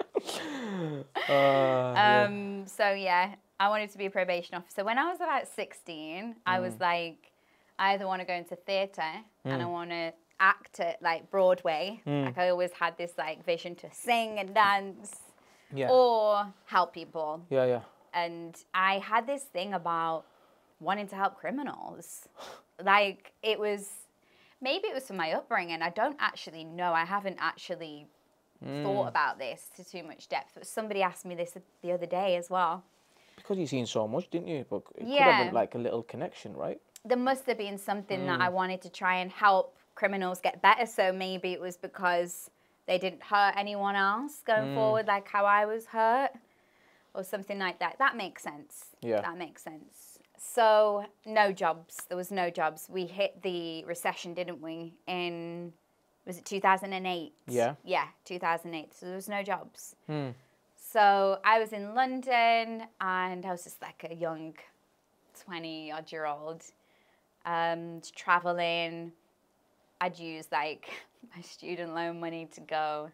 Uh, 1.16 1.34
yeah. 1.34 2.26
Um, 2.28 2.66
so 2.66 2.92
yeah, 2.92 3.36
I 3.60 3.70
wanted 3.70 3.92
to 3.92 3.98
be 3.98 4.06
a 4.06 4.10
probation 4.10 4.56
officer. 4.56 4.84
When 4.84 4.98
I 4.98 5.06
was 5.10 5.18
about 5.18 5.48
16, 5.48 6.36
I 6.46 6.60
was 6.60 6.74
Mm. 6.76 6.82
like, 6.82 7.32
I 7.78 7.94
either 7.94 8.08
want 8.08 8.22
to 8.22 8.26
go 8.26 8.34
into 8.34 8.56
theatre 8.56 9.14
and 9.46 9.62
I 9.62 9.66
want 9.66 9.90
to 9.92 10.14
act 10.40 10.80
at 10.80 11.02
like 11.02 11.30
Broadway. 11.30 12.02
Mm. 12.08 12.26
Like 12.26 12.38
I 12.38 12.50
always 12.50 12.72
had 12.72 12.98
this 12.98 13.14
like 13.18 13.44
vision 13.46 13.76
to 13.76 13.88
sing 13.92 14.40
and 14.40 14.54
dance 14.54 15.16
yeah. 15.74 15.90
or 15.90 16.52
help 16.66 16.94
people. 16.94 17.42
yeah, 17.50 17.66
yeah. 17.66 17.82
And 18.14 18.56
I 18.74 19.00
had 19.00 19.28
this 19.28 19.44
thing 19.44 19.74
about 19.74 20.26
wanting 20.80 21.08
to 21.10 21.16
help 21.16 21.38
criminals. 21.38 22.28
like 22.84 23.34
it 23.44 23.60
was, 23.60 23.90
maybe 24.62 24.88
it 24.88 24.94
was 24.94 25.06
from 25.06 25.18
my 25.18 25.32
upbringing. 25.34 25.82
I 25.82 25.90
don't 25.90 26.18
actually 26.20 26.64
know. 26.64 26.94
I 26.94 27.06
haven't 27.06 27.38
actually 27.40 28.08
Mm. 28.66 28.84
thought 28.84 29.08
about 29.08 29.40
this 29.40 29.70
to 29.78 29.84
too 29.84 30.04
much 30.04 30.28
depth. 30.28 30.52
But 30.56 30.68
somebody 30.68 31.02
asked 31.02 31.26
me 31.26 31.34
this 31.36 31.56
the 31.82 31.92
other 31.92 32.06
day 32.06 32.36
as 32.36 32.50
well. 32.50 32.84
Because 33.38 33.58
you've 33.58 33.70
seen 33.70 33.86
so 33.86 34.08
much, 34.08 34.30
didn't 34.30 34.48
you? 34.50 34.66
But 34.70 34.78
it 34.78 34.86
could 34.86 35.08
have 35.08 35.46
Yeah. 35.46 35.50
like 35.54 35.76
a 35.76 35.78
little 35.78 36.04
connection, 36.04 36.56
right? 36.58 36.82
There 37.06 37.18
must 37.18 37.46
have 37.46 37.58
been 37.58 37.78
something 37.78 38.26
that 38.26 38.40
Mm. 38.40 38.44
I 38.44 38.50
wanted 38.50 38.82
to 38.82 38.90
try 38.90 39.16
and 39.16 39.32
help 39.32 39.78
criminals 39.96 40.42
get 40.42 40.62
better. 40.62 40.86
So 40.86 41.14
maybe 41.14 41.54
it 41.54 41.62
was 41.62 41.78
because 41.78 42.52
they 42.86 42.98
didn't 42.98 43.24
hurt 43.24 43.56
anyone 43.56 43.96
else 43.96 44.42
going 44.42 44.70
Mm. 44.72 44.76
forward, 44.76 45.08
like 45.08 45.28
how 45.30 45.46
I 45.46 45.66
was 45.66 45.88
hurt, 45.88 46.32
or 47.14 47.24
something 47.24 47.60
like 47.60 47.80
that. 47.80 47.98
That 47.98 48.16
makes 48.18 48.44
sense. 48.44 48.96
Yeah. 49.02 49.22
That 49.22 49.38
makes 49.38 49.62
sense. 49.64 50.20
So 50.38 51.06
no 51.26 51.52
jobs. 51.54 52.06
There 52.08 52.18
was 52.18 52.32
no 52.32 52.50
jobs. 52.50 52.90
We 52.90 53.06
hit 53.06 53.42
the 53.42 53.84
recession, 53.86 54.34
didn't 54.34 54.62
we? 54.62 54.96
In 55.08 55.74
was 56.26 56.38
it 56.38 56.46
2008? 56.46 57.34
Yeah. 57.48 57.76
Yeah, 57.84 58.06
2008. 58.26 58.94
So 58.94 59.06
there 59.08 59.16
was 59.16 59.30
no 59.30 59.44
jobs. 59.44 59.96
Hmm. 60.08 60.30
So 60.78 61.40
I 61.44 61.60
was 61.60 61.72
in 61.74 61.94
London 61.94 62.84
and 63.02 63.46
I 63.46 63.52
was 63.52 63.64
just 63.64 63.82
like 63.82 64.06
a 64.10 64.14
young 64.16 64.56
20 65.46 65.92
odd 65.92 66.12
year 66.12 66.26
old 66.26 66.64
um, 67.46 68.02
traveling. 68.16 69.12
I'd 70.02 70.18
use 70.20 70.48
like 70.52 70.90
my 71.36 71.42
student 71.42 71.94
loan 71.96 72.20
money 72.20 72.48
to 72.54 72.62
go 72.62 73.12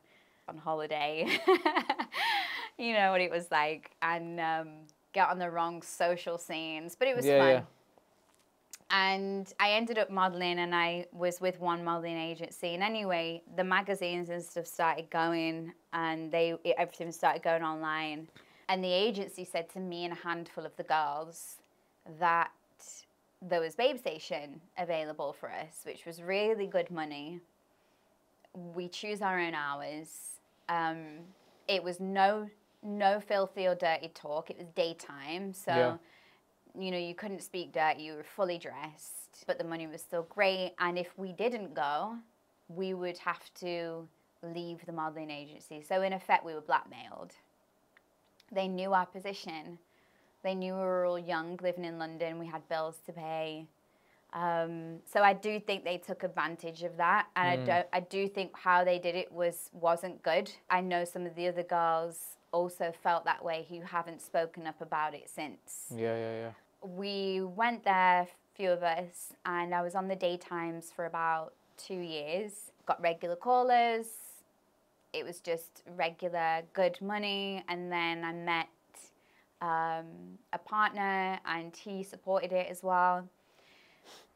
on 0.48 0.58
holiday. 0.58 1.28
you 2.78 2.94
know 2.94 3.12
what 3.12 3.22
it 3.22 3.32
was 3.32 3.50
like, 3.52 3.92
and 4.02 4.40
um, 4.40 4.70
get 5.14 5.30
on 5.30 5.40
the 5.40 5.50
wrong 5.50 5.82
social 5.82 6.38
scenes, 6.38 6.96
but 6.96 7.08
it 7.08 7.16
was 7.16 7.26
Yeah, 7.26 7.40
fun. 7.40 7.50
yeah. 7.50 7.62
And 8.92 9.52
I 9.60 9.72
ended 9.72 9.98
up 9.98 10.10
modeling, 10.10 10.60
and 10.60 10.74
I 10.76 11.08
was 11.12 11.42
with 11.42 11.60
one 11.60 11.84
modeling 11.84 12.18
agency. 12.18 12.76
And 12.76 12.84
anyway, 12.84 13.42
the 13.56 13.64
magazines 13.64 14.30
and 14.30 14.44
stuff 14.44 14.68
started 14.68 15.10
going, 15.10 15.74
and 15.94 16.32
they 16.32 16.56
everything 16.78 17.12
started 17.12 17.42
going 17.42 17.64
online. 17.64 18.28
And 18.70 18.84
the 18.84 18.92
agency 18.92 19.44
said 19.44 19.70
to 19.72 19.80
me 19.80 20.06
and 20.06 20.14
a 20.14 20.16
handful 20.16 20.66
of 20.66 20.76
the 20.76 20.84
girls 20.84 21.58
that 22.20 22.52
there 23.42 23.60
was 23.60 23.76
Babe 23.76 23.98
Station 23.98 24.62
available 24.78 25.34
for 25.34 25.52
us, 25.52 25.82
which 25.84 26.06
was 26.06 26.22
really 26.22 26.68
good 26.68 26.90
money. 26.90 27.42
We 28.54 28.88
choose 28.88 29.22
our 29.22 29.40
own 29.40 29.54
hours. 29.54 30.40
Um, 30.70 31.20
it 31.68 31.84
was 31.84 32.00
no 32.00 32.50
no 32.84 33.20
filthy 33.20 33.66
or 33.66 33.74
dirty 33.76 34.10
talk. 34.14 34.52
It 34.52 34.58
was 34.58 34.68
daytime, 34.76 35.54
so 35.54 35.72
Yeah. 35.72 35.98
You 36.80 36.92
know 36.92 36.98
you 36.98 37.16
couldn't 37.16 37.42
speak 37.44 37.72
dirty. 37.74 38.04
You 38.04 38.14
were 38.16 38.24
fully 38.24 38.58
dressed, 38.58 39.44
but 39.48 39.58
the 39.58 39.64
money 39.64 39.88
was 39.88 40.02
still 40.02 40.24
great. 40.24 40.74
And 40.80 40.98
if 40.98 41.08
we 41.18 41.32
didn't 41.34 41.74
go, 41.74 42.16
we 42.68 42.94
would 42.94 43.18
have 43.20 43.54
to 43.62 44.08
leave 44.44 44.86
the 44.86 44.92
modeling 44.92 45.30
agency. 45.32 45.82
So 45.88 46.02
in 46.02 46.14
effect, 46.14 46.46
we 46.46 46.54
were 46.54 46.62
blackmailed. 46.62 47.34
they 48.52 48.68
knew 48.68 48.94
our 48.94 49.06
position. 49.06 49.78
They 50.44 50.54
knew 50.54 50.74
we 50.74 50.80
were 50.80 51.06
all 51.06 51.18
young, 51.20 51.58
living 51.62 51.86
in 51.86 51.98
London. 51.98 52.38
We 52.38 52.46
had 52.46 52.68
bills 52.70 52.98
to 53.08 53.12
pay. 53.12 53.66
Um, 54.34 54.98
so 55.12 55.22
I 55.22 55.34
do 55.34 55.60
think 55.60 55.84
they 55.84 55.98
took 55.98 56.24
advantage 56.24 56.84
of 56.84 56.98
that, 56.98 57.28
and 57.36 57.48
I 57.48 57.56
don't. 57.66 57.88
I 57.94 58.00
do 58.02 58.28
think 58.28 58.52
how 58.56 58.84
they 58.84 59.00
did 59.00 59.16
it 59.16 59.32
was 59.32 59.70
wasn't 59.74 60.22
good. 60.24 60.52
I 60.70 60.82
know 60.82 61.06
some 61.06 61.26
of 61.26 61.36
the 61.36 61.48
other 61.48 61.64
girls 61.64 62.20
also 62.52 62.92
felt 63.04 63.26
that 63.26 63.44
way 63.44 63.66
who 63.70 63.82
haven't 63.82 64.22
spoken 64.22 64.68
up 64.68 64.80
about 64.82 65.14
it 65.16 65.30
since. 65.30 65.86
Yeah, 65.96 66.16
yeah, 66.16 66.32
yeah. 66.42 66.52
We 66.86 67.42
went 67.42 67.84
there, 67.84 68.22
a 68.22 68.28
few 68.54 68.70
of 68.72 68.84
us, 68.84 69.34
and 69.46 69.74
I 69.74 69.82
was 69.82 69.96
on 69.96 70.08
the 70.08 70.16
daytimes 70.16 70.92
for 70.96 71.06
about 71.06 71.54
two 71.78 72.00
years. 72.00 72.72
Got 72.86 73.02
regular 73.02 73.36
callers. 73.36 74.06
It 75.12 75.26
was 75.26 75.40
just 75.40 75.82
regular 75.96 76.62
good 76.74 77.02
money, 77.02 77.64
and 77.68 77.92
then 77.92 78.24
I 78.24 78.34
met 78.34 78.68
um, 79.62 80.38
a 80.54 80.58
partner, 80.58 81.40
and 81.46 81.76
he 81.76 82.04
supported 82.04 82.52
it 82.52 82.68
as 82.70 82.84
well. 82.84 83.28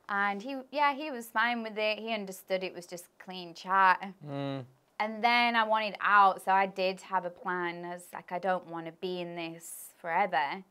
And 0.08 0.42
he, 0.42 0.58
yeah, 0.72 0.96
he 0.96 1.12
was 1.12 1.28
fine 1.28 1.62
with 1.62 1.78
it. 1.78 2.00
He 2.00 2.14
understood 2.14 2.64
it 2.64 2.74
was 2.74 2.88
just 2.88 3.06
clean 3.24 3.54
chat. 3.54 4.12
Mm. 4.28 4.66
And 5.00 5.24
then 5.24 5.56
I 5.56 5.64
wanted 5.64 5.96
out, 6.02 6.44
so 6.44 6.52
I 6.52 6.66
did 6.66 7.00
have 7.02 7.26
a 7.26 7.30
plan. 7.30 7.86
I 7.86 7.94
was 7.94 8.08
like, 8.12 8.32
I 8.32 8.40
don't 8.40 8.68
want 8.68 8.88
to 8.88 8.92
be 8.94 9.22
in 9.22 9.36
this 9.36 9.94
forever. 10.02 10.64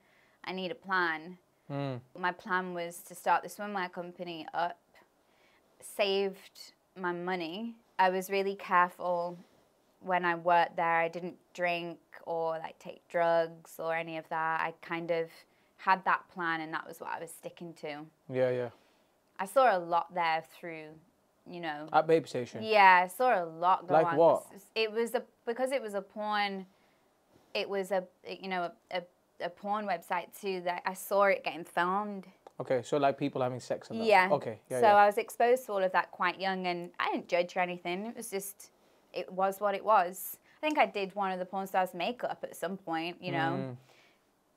I 0.45 0.53
need 0.53 0.73
a 0.73 0.75
plan. 0.75 1.39
Mm. 1.71 2.01
My 2.19 2.33
plan 2.33 2.75
was 2.75 2.99
to 3.09 3.15
start 3.15 3.43
the 3.43 3.49
swimwear 3.49 3.93
company 3.93 4.47
up, 4.55 4.79
saved 5.81 6.73
my 6.97 7.13
money. 7.13 7.75
I 7.99 8.11
was 8.11 8.31
really 8.31 8.55
careful 8.55 9.39
when 10.01 10.25
I 10.25 10.35
worked 10.35 10.77
there. 10.77 10.85
I 11.01 11.09
didn't 11.09 11.37
drink 11.55 11.99
or 12.25 12.59
like 12.59 12.79
take 12.79 13.07
drugs 13.09 13.75
or 13.79 13.95
any 13.95 14.17
of 14.19 14.29
that. 14.29 14.61
I 14.61 14.75
kind 14.83 15.11
of 15.11 15.29
had 15.79 16.05
that 16.05 16.23
plan, 16.33 16.61
and 16.61 16.73
that 16.75 16.87
was 16.87 17.01
what 17.01 17.11
I 17.11 17.21
was 17.21 17.31
sticking 17.31 17.73
to. 17.75 18.01
Yeah, 18.33 18.51
yeah. 18.51 18.69
I 19.39 19.47
saw 19.47 19.77
a 19.77 19.79
lot 19.79 20.13
there 20.15 20.43
through, 20.59 20.87
you 21.49 21.61
know, 21.61 21.89
At 21.93 22.07
Babe 22.07 22.27
Station. 22.27 22.63
yeah, 22.65 23.03
I 23.05 23.07
saw 23.09 23.43
a 23.43 23.47
lot 23.47 23.87
go 23.87 23.95
Like 23.95 24.07
on. 24.09 24.17
what? 24.17 24.47
It 24.75 24.91
was 24.93 25.15
a 25.15 25.23
because 25.47 25.71
it 25.73 25.81
was 25.83 25.95
a 25.95 26.03
porn. 26.03 26.67
It 27.55 27.69
was 27.69 27.91
a 27.91 28.05
you 28.29 28.49
know 28.49 28.63
a, 28.91 28.99
a, 28.99 29.03
a 29.41 29.49
porn 29.49 29.87
website 29.87 30.27
too 30.41 30.61
that 30.65 30.83
I 30.85 30.95
saw 30.95 31.25
it 31.25 31.45
getting 31.45 31.65
filmed. 31.65 32.27
Okay, 32.61 32.83
so 32.83 32.97
like 32.97 33.17
people 33.17 33.41
having 33.41 33.61
sex 33.61 33.91
and 33.91 34.01
that. 34.01 34.07
Yeah. 34.07 34.29
Okay. 34.33 34.59
Yeah, 34.69 34.81
so 34.81 34.87
yeah. 34.87 34.97
I 34.97 35.07
was 35.07 35.17
exposed 35.17 35.67
to 35.67 35.73
all 35.73 35.83
of 35.83 35.93
that 35.93 36.11
quite 36.11 36.41
young, 36.41 36.67
and 36.67 36.91
I 36.99 37.11
didn't 37.13 37.29
judge 37.29 37.57
or 37.57 37.61
anything. 37.61 38.07
It 38.07 38.17
was 38.17 38.31
just 38.31 38.71
it 39.13 39.31
was 39.33 39.61
what 39.61 39.75
it 39.75 39.85
was. 39.85 40.39
I 40.59 40.61
think 40.61 40.79
I 40.79 40.87
did 40.87 41.15
one 41.15 41.31
of 41.31 41.39
the 41.39 41.45
porn 41.45 41.67
stars' 41.67 41.95
makeup 41.95 42.41
at 42.43 42.57
some 42.57 42.77
point, 42.77 43.17
you 43.21 43.31
know. 43.31 43.39
Mm. 43.39 43.77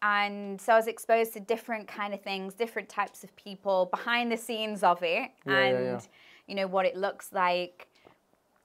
And 0.02 0.60
so 0.60 0.74
I 0.74 0.78
was 0.78 0.88
exposed 0.88 1.34
to 1.34 1.40
different 1.40 1.88
kind 1.88 2.14
of 2.16 2.22
things, 2.22 2.56
different 2.56 2.90
types 2.90 3.24
of 3.24 3.36
people 3.36 3.86
behind 3.92 4.32
the 4.32 4.38
scenes 4.38 4.82
of 4.82 5.04
it, 5.04 5.30
Yeah, 5.46 5.58
and 5.58 6.08
you 6.48 6.56
know 6.56 6.66
what 6.66 6.88
it 6.88 6.98
looks 6.98 7.32
like. 7.32 7.88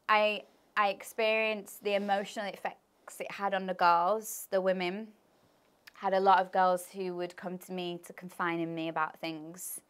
I 0.09 0.45
I 0.79 0.89
experienced 0.89 1.85
the 1.85 1.95
emotional 1.95 2.47
effects 2.47 3.21
it 3.21 3.31
had 3.31 3.53
on 3.53 3.67
the 3.67 3.75
girls, 3.75 4.49
the 4.51 4.61
women. 4.61 5.09
Had 6.07 6.15
a 6.15 6.21
lot 6.21 6.39
of 6.39 6.53
girls 6.53 6.87
who 6.95 7.17
would 7.17 7.35
come 7.35 7.59
to 7.59 7.73
me 7.73 7.99
to 8.07 8.13
confide 8.13 8.61
in 8.61 8.77
me 8.77 8.87
about 8.89 9.19
things. 9.19 9.81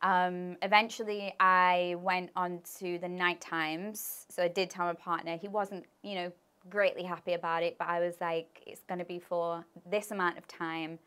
Um, 0.00 0.56
eventually, 0.62 1.34
I 1.40 1.96
went 1.98 2.30
on 2.36 2.60
to 2.78 2.98
the 2.98 3.08
night 3.08 3.40
times. 3.40 4.26
So 4.28 4.44
I 4.44 4.46
did 4.46 4.70
tell 4.70 4.86
my 4.86 4.92
partner. 4.92 5.36
He 5.36 5.48
wasn't, 5.48 5.86
you 6.02 6.14
know, 6.14 6.32
greatly 6.68 7.02
happy 7.02 7.32
about 7.32 7.64
it, 7.64 7.74
but 7.80 7.88
I 7.88 7.98
was 7.98 8.14
like, 8.20 8.62
it's 8.64 8.82
going 8.82 9.00
to 9.00 9.04
be 9.04 9.18
for 9.18 9.64
this 9.90 10.12
amount 10.12 10.38
of 10.38 10.46
time, 10.46 11.00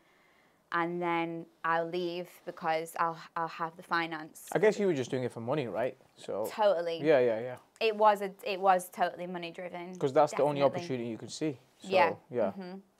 and 0.72 1.00
then 1.00 1.46
I'll 1.64 1.88
leave 1.88 2.28
because 2.44 2.92
I'll 3.00 3.18
I'll 3.36 3.48
have 3.48 3.74
the 3.78 3.82
finance. 3.82 4.50
I 4.52 4.58
guess 4.58 4.78
you 4.78 4.86
were 4.86 4.92
just 4.92 5.10
doing 5.10 5.24
it 5.24 5.32
for 5.32 5.40
money, 5.40 5.68
right? 5.68 5.96
So. 6.16 6.52
Totally. 6.54 7.00
Yeah, 7.02 7.20
yeah, 7.20 7.40
yeah. 7.40 7.56
It 7.80 7.96
was 7.96 8.20
a, 8.20 8.30
it 8.44 8.60
was 8.60 8.90
totally 8.90 9.26
money 9.26 9.52
driven. 9.52 9.94
Because 9.94 10.12
that's 10.12 10.34
the 10.34 10.42
only 10.42 10.60
opportunity 10.60 11.08
you 11.08 11.16
could 11.16 11.32
see. 11.32 11.56
So, 11.78 11.88
Yeah. 11.88 12.12
Yeah. 12.30 12.52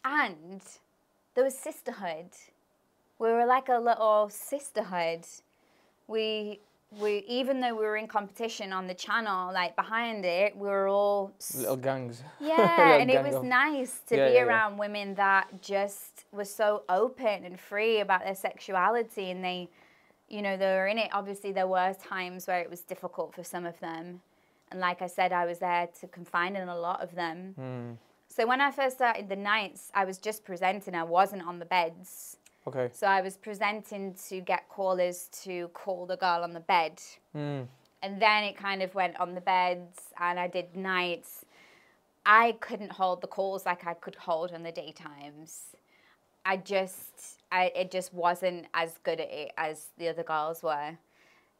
And 0.07 0.63
there 1.35 1.45
was 1.45 1.57
sisterhood. 1.57 2.31
We 3.19 3.29
were 3.31 3.47
like 3.47 3.69
a 3.69 3.79
little 3.79 4.29
sisterhood. 4.31 5.25
We 6.07 6.61
we 7.01 7.25
even 7.27 7.61
though 7.61 7.75
we 7.75 7.85
were 7.85 7.97
in 7.97 8.07
competition 8.07 8.73
on 8.73 8.87
the 8.87 8.95
channel, 8.95 9.53
like 9.53 9.75
behind 9.75 10.25
it, 10.25 10.57
we 10.57 10.69
were 10.69 10.87
all 10.89 11.33
Little 11.57 11.77
gangs. 11.77 12.23
yeah, 12.41 12.57
Little 12.57 13.01
and 13.01 13.11
it 13.11 13.25
was 13.25 13.35
of- 13.37 13.45
nice 13.45 14.01
to 14.09 14.17
Yeah, 14.17 14.29
be 14.29 14.35
yeah, 14.35 14.41
yeah. 14.41 14.47
around 14.47 14.79
women 14.79 15.15
that 15.17 15.61
just 15.61 16.25
were 16.31 16.45
so 16.45 16.83
open 16.89 17.45
and 17.45 17.59
free 17.59 17.99
about 18.01 18.23
their 18.25 18.35
sexuality 18.37 19.31
and 19.31 19.43
they 19.43 19.69
you 20.29 20.41
know, 20.41 20.57
they 20.57 20.67
were 20.67 20.87
in 20.87 20.99
it. 20.99 21.11
Obviously 21.13 21.53
there 21.53 21.67
were 21.67 21.95
times 21.95 22.47
where 22.47 22.61
it 22.61 22.71
was 22.71 22.81
difficult 22.81 23.35
for 23.35 23.45
some 23.45 23.67
of 23.67 23.79
them. 23.81 24.21
And 24.71 24.81
like 24.81 25.03
I 25.03 25.07
said, 25.07 25.33
I 25.33 25.45
was 25.47 25.59
there 25.59 25.89
to 26.01 26.07
confide 26.09 26.55
in 26.57 26.69
a 26.69 26.77
lot 26.79 27.03
of 27.03 27.15
them. 27.15 27.55
Mm. 27.61 27.97
So 28.35 28.49
when 28.49 28.61
I 28.61 28.73
first 28.73 28.97
started 28.97 29.29
the 29.29 29.37
nights, 29.37 29.93
I 29.95 30.05
was 30.05 30.19
just 30.19 30.45
presenting. 30.45 30.97
I 30.97 31.05
wasn't 31.05 31.47
on 31.47 31.61
the 31.61 31.65
beds. 31.65 32.39
Okay. 32.67 32.91
So 32.93 33.07
I 33.07 33.21
was 33.21 33.37
presenting 33.37 34.15
to 34.29 34.41
get 34.41 34.69
callers 34.69 35.29
to 35.45 35.69
call 35.69 36.05
the 36.05 36.17
girl 36.17 36.43
on 36.43 36.53
the 36.53 36.59
bed. 36.59 37.01
Mm. 37.37 37.69
And 38.03 38.21
then 38.21 38.43
it 38.43 38.57
kind 38.57 38.83
of 38.83 38.93
went 38.93 39.21
on 39.21 39.37
the 39.37 39.41
beds 39.41 40.01
and 40.19 40.41
I 40.41 40.49
did 40.49 40.75
nights. 40.75 41.45
I 42.27 42.57
couldn't 42.59 42.91
hold 42.91 43.21
the 43.21 43.29
calls 43.29 43.65
like 43.67 43.87
I 43.87 43.95
could 43.95 44.17
hold 44.17 44.53
on 44.53 44.65
the 44.65 44.73
daytimes. 44.73 45.77
I 46.45 46.57
just, 46.57 47.41
I, 47.53 47.71
it 47.77 47.93
just 47.93 48.13
wasn't 48.13 48.67
as 48.75 48.99
good 49.05 49.21
at 49.21 49.31
it 49.31 49.53
as 49.57 49.87
the 49.97 50.09
other 50.09 50.25
girls 50.25 50.61
were. 50.61 50.99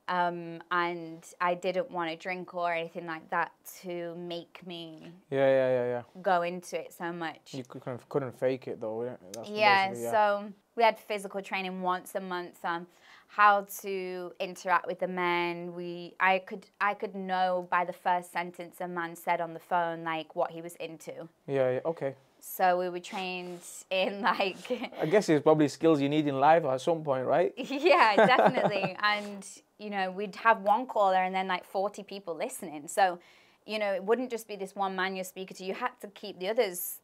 Um, 0.07 0.63
and 0.71 1.25
I 1.41 1.55
didn't 1.55 1.91
want 1.91 2.11
to 2.11 2.17
drink 2.17 2.55
or 2.55 2.73
anything 2.73 3.07
like 3.07 3.29
that 3.31 3.53
to 3.83 4.15
make 4.17 4.67
me 4.67 5.13
Yeah, 5.31 5.49
yeah, 5.49 5.69
yeah, 5.71 5.87
yeah. 5.87 6.03
go 6.21 6.43
into 6.43 6.79
it 6.79 6.93
so 6.93 7.11
much. 7.13 7.55
You 7.55 7.65
couldn't 7.65 8.07
couldn't 8.09 8.39
fake 8.39 8.69
it 8.69 8.81
though. 8.81 9.03
yeah? 9.05 9.17
That's 9.33 9.49
Yeah, 9.49 9.95
so 9.95 10.53
we 10.77 10.83
had 10.83 10.99
physical 10.99 11.41
training 11.41 11.81
once 11.81 12.15
a 12.15 12.21
month 12.21 12.65
on 12.65 12.87
how 13.29 13.67
to 13.81 14.33
interact 14.39 14.87
with 14.87 15.01
the 15.01 15.09
men. 15.09 15.75
We 15.75 16.15
I 16.21 16.41
could 16.41 16.67
I 16.81 16.95
could 16.95 17.15
know 17.15 17.67
by 17.71 17.85
the 17.85 17.93
first 17.93 18.31
sentence 18.33 18.81
a 18.81 18.89
man 18.89 19.17
said 19.17 19.41
on 19.41 19.55
the 19.55 19.61
phone 19.61 20.05
like 20.05 20.37
what 20.37 20.51
he 20.51 20.61
was 20.61 20.77
into. 20.77 21.29
Yeah, 21.47 21.71
yeah. 21.71 21.81
Okay. 21.87 22.15
So 22.47 22.79
we 22.79 22.89
were 22.91 23.01
trained 23.01 23.63
in 23.91 24.21
like 24.33 24.93
I 25.01 25.07
guess 25.07 25.29
it's 25.29 25.43
probably 25.43 25.67
skills 25.69 26.01
you 26.01 26.09
need 26.09 26.27
in 26.29 26.39
life 26.39 26.65
at 26.65 26.81
some 26.81 27.03
point, 27.03 27.27
right? 27.27 27.53
yeah, 27.57 28.15
definitely. 28.17 28.97
and 29.03 29.47
you 29.79 29.91
know, 29.91 30.11
we'd 30.11 30.37
have 30.37 30.61
one 30.61 30.87
caller 30.87 31.17
and 31.17 31.35
then 31.35 31.49
like 31.49 31.65
40 31.65 32.03
people 32.05 32.37
listening. 32.37 32.87
So, 32.87 33.19
you 33.67 33.79
know, 33.79 33.93
it 33.93 34.05
wouldn't 34.05 34.31
just 34.31 34.47
be 34.47 34.57
this 34.57 34.77
one 34.77 34.95
man 34.95 35.17
you're 35.17 35.25
speaking 35.25 35.57
to. 35.57 35.65
You 35.65 35.75
had 35.75 35.99
to 36.03 36.07
keep 36.09 36.39
the 36.39 36.49
others 36.49 37.01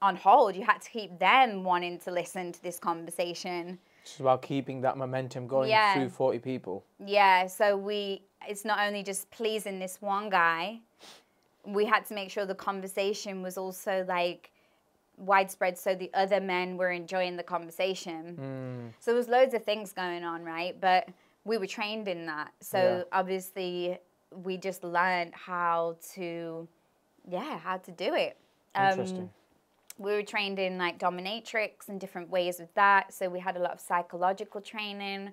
on 0.00 0.16
hold. 0.16 0.56
You 0.56 0.64
had 0.64 0.80
to 0.82 0.90
keep 0.90 1.18
them 1.18 1.62
wanting 1.62 1.98
to 2.00 2.10
listen 2.10 2.52
to 2.52 2.62
this 2.62 2.78
conversation. 2.78 3.78
It's 4.02 4.20
about 4.20 4.40
keeping 4.40 4.80
that 4.82 4.96
momentum 4.96 5.46
going 5.46 5.68
Yeah. 5.70 5.94
through 5.94 6.10
40 6.10 6.38
people. 6.38 6.84
Yeah, 7.04 7.48
so 7.48 7.76
we 7.76 8.22
it's 8.48 8.64
not 8.64 8.78
only 8.86 9.02
just 9.02 9.30
pleasing 9.30 9.78
this 9.78 10.00
one 10.00 10.30
guy, 10.30 10.78
we 11.64 11.84
had 11.84 12.06
to 12.06 12.14
make 12.14 12.30
sure 12.30 12.46
the 12.46 12.54
conversation 12.54 13.42
was 13.42 13.58
also 13.58 14.04
like 14.08 14.52
widespread 15.16 15.78
so 15.78 15.94
the 15.94 16.10
other 16.14 16.40
men 16.40 16.76
were 16.76 16.90
enjoying 16.90 17.36
the 17.36 17.42
conversation. 17.42 18.36
Mm. 18.38 18.92
So 19.00 19.10
there 19.12 19.18
was 19.18 19.28
loads 19.28 19.54
of 19.54 19.64
things 19.64 19.92
going 19.92 20.24
on, 20.24 20.44
right? 20.44 20.78
But 20.80 21.08
we 21.44 21.58
were 21.58 21.66
trained 21.66 22.08
in 22.08 22.26
that. 22.26 22.52
So 22.60 22.78
Yeah. 22.78 23.02
obviously 23.12 23.98
we 24.30 24.56
just 24.56 24.84
learned 24.84 25.34
how 25.34 25.96
to 26.14 26.68
yeah, 27.28 27.58
how 27.58 27.78
to 27.78 27.90
do 27.90 28.14
it. 28.14 28.36
Um, 28.76 28.90
Interesting. 28.90 29.30
we 29.98 30.12
were 30.12 30.22
trained 30.22 30.58
in 30.60 30.78
like 30.78 30.98
dominatrix 30.98 31.88
and 31.88 32.00
different 32.00 32.30
ways 32.30 32.60
of 32.60 32.72
that. 32.74 33.12
So 33.12 33.28
we 33.28 33.40
had 33.40 33.56
a 33.56 33.58
lot 33.58 33.72
of 33.72 33.80
psychological 33.80 34.60
training. 34.60 35.32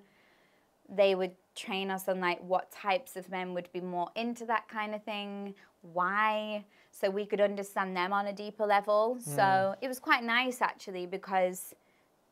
They 0.88 1.14
would 1.14 1.32
train 1.54 1.90
us 1.90 2.08
on 2.08 2.20
like 2.20 2.40
what 2.40 2.72
types 2.72 3.16
of 3.16 3.30
men 3.30 3.54
would 3.54 3.70
be 3.72 3.80
more 3.80 4.10
into 4.16 4.44
that 4.46 4.68
kind 4.68 4.92
of 4.94 5.04
thing, 5.04 5.54
why, 5.92 6.64
so 6.90 7.10
we 7.10 7.26
could 7.26 7.40
understand 7.40 7.96
them 7.96 8.12
on 8.12 8.26
a 8.26 8.32
deeper 8.32 8.66
level. 8.66 9.18
So 9.20 9.74
hmm. 9.76 9.84
it 9.84 9.88
was 9.88 9.98
quite 9.98 10.22
nice 10.22 10.60
actually 10.60 11.06
because 11.06 11.74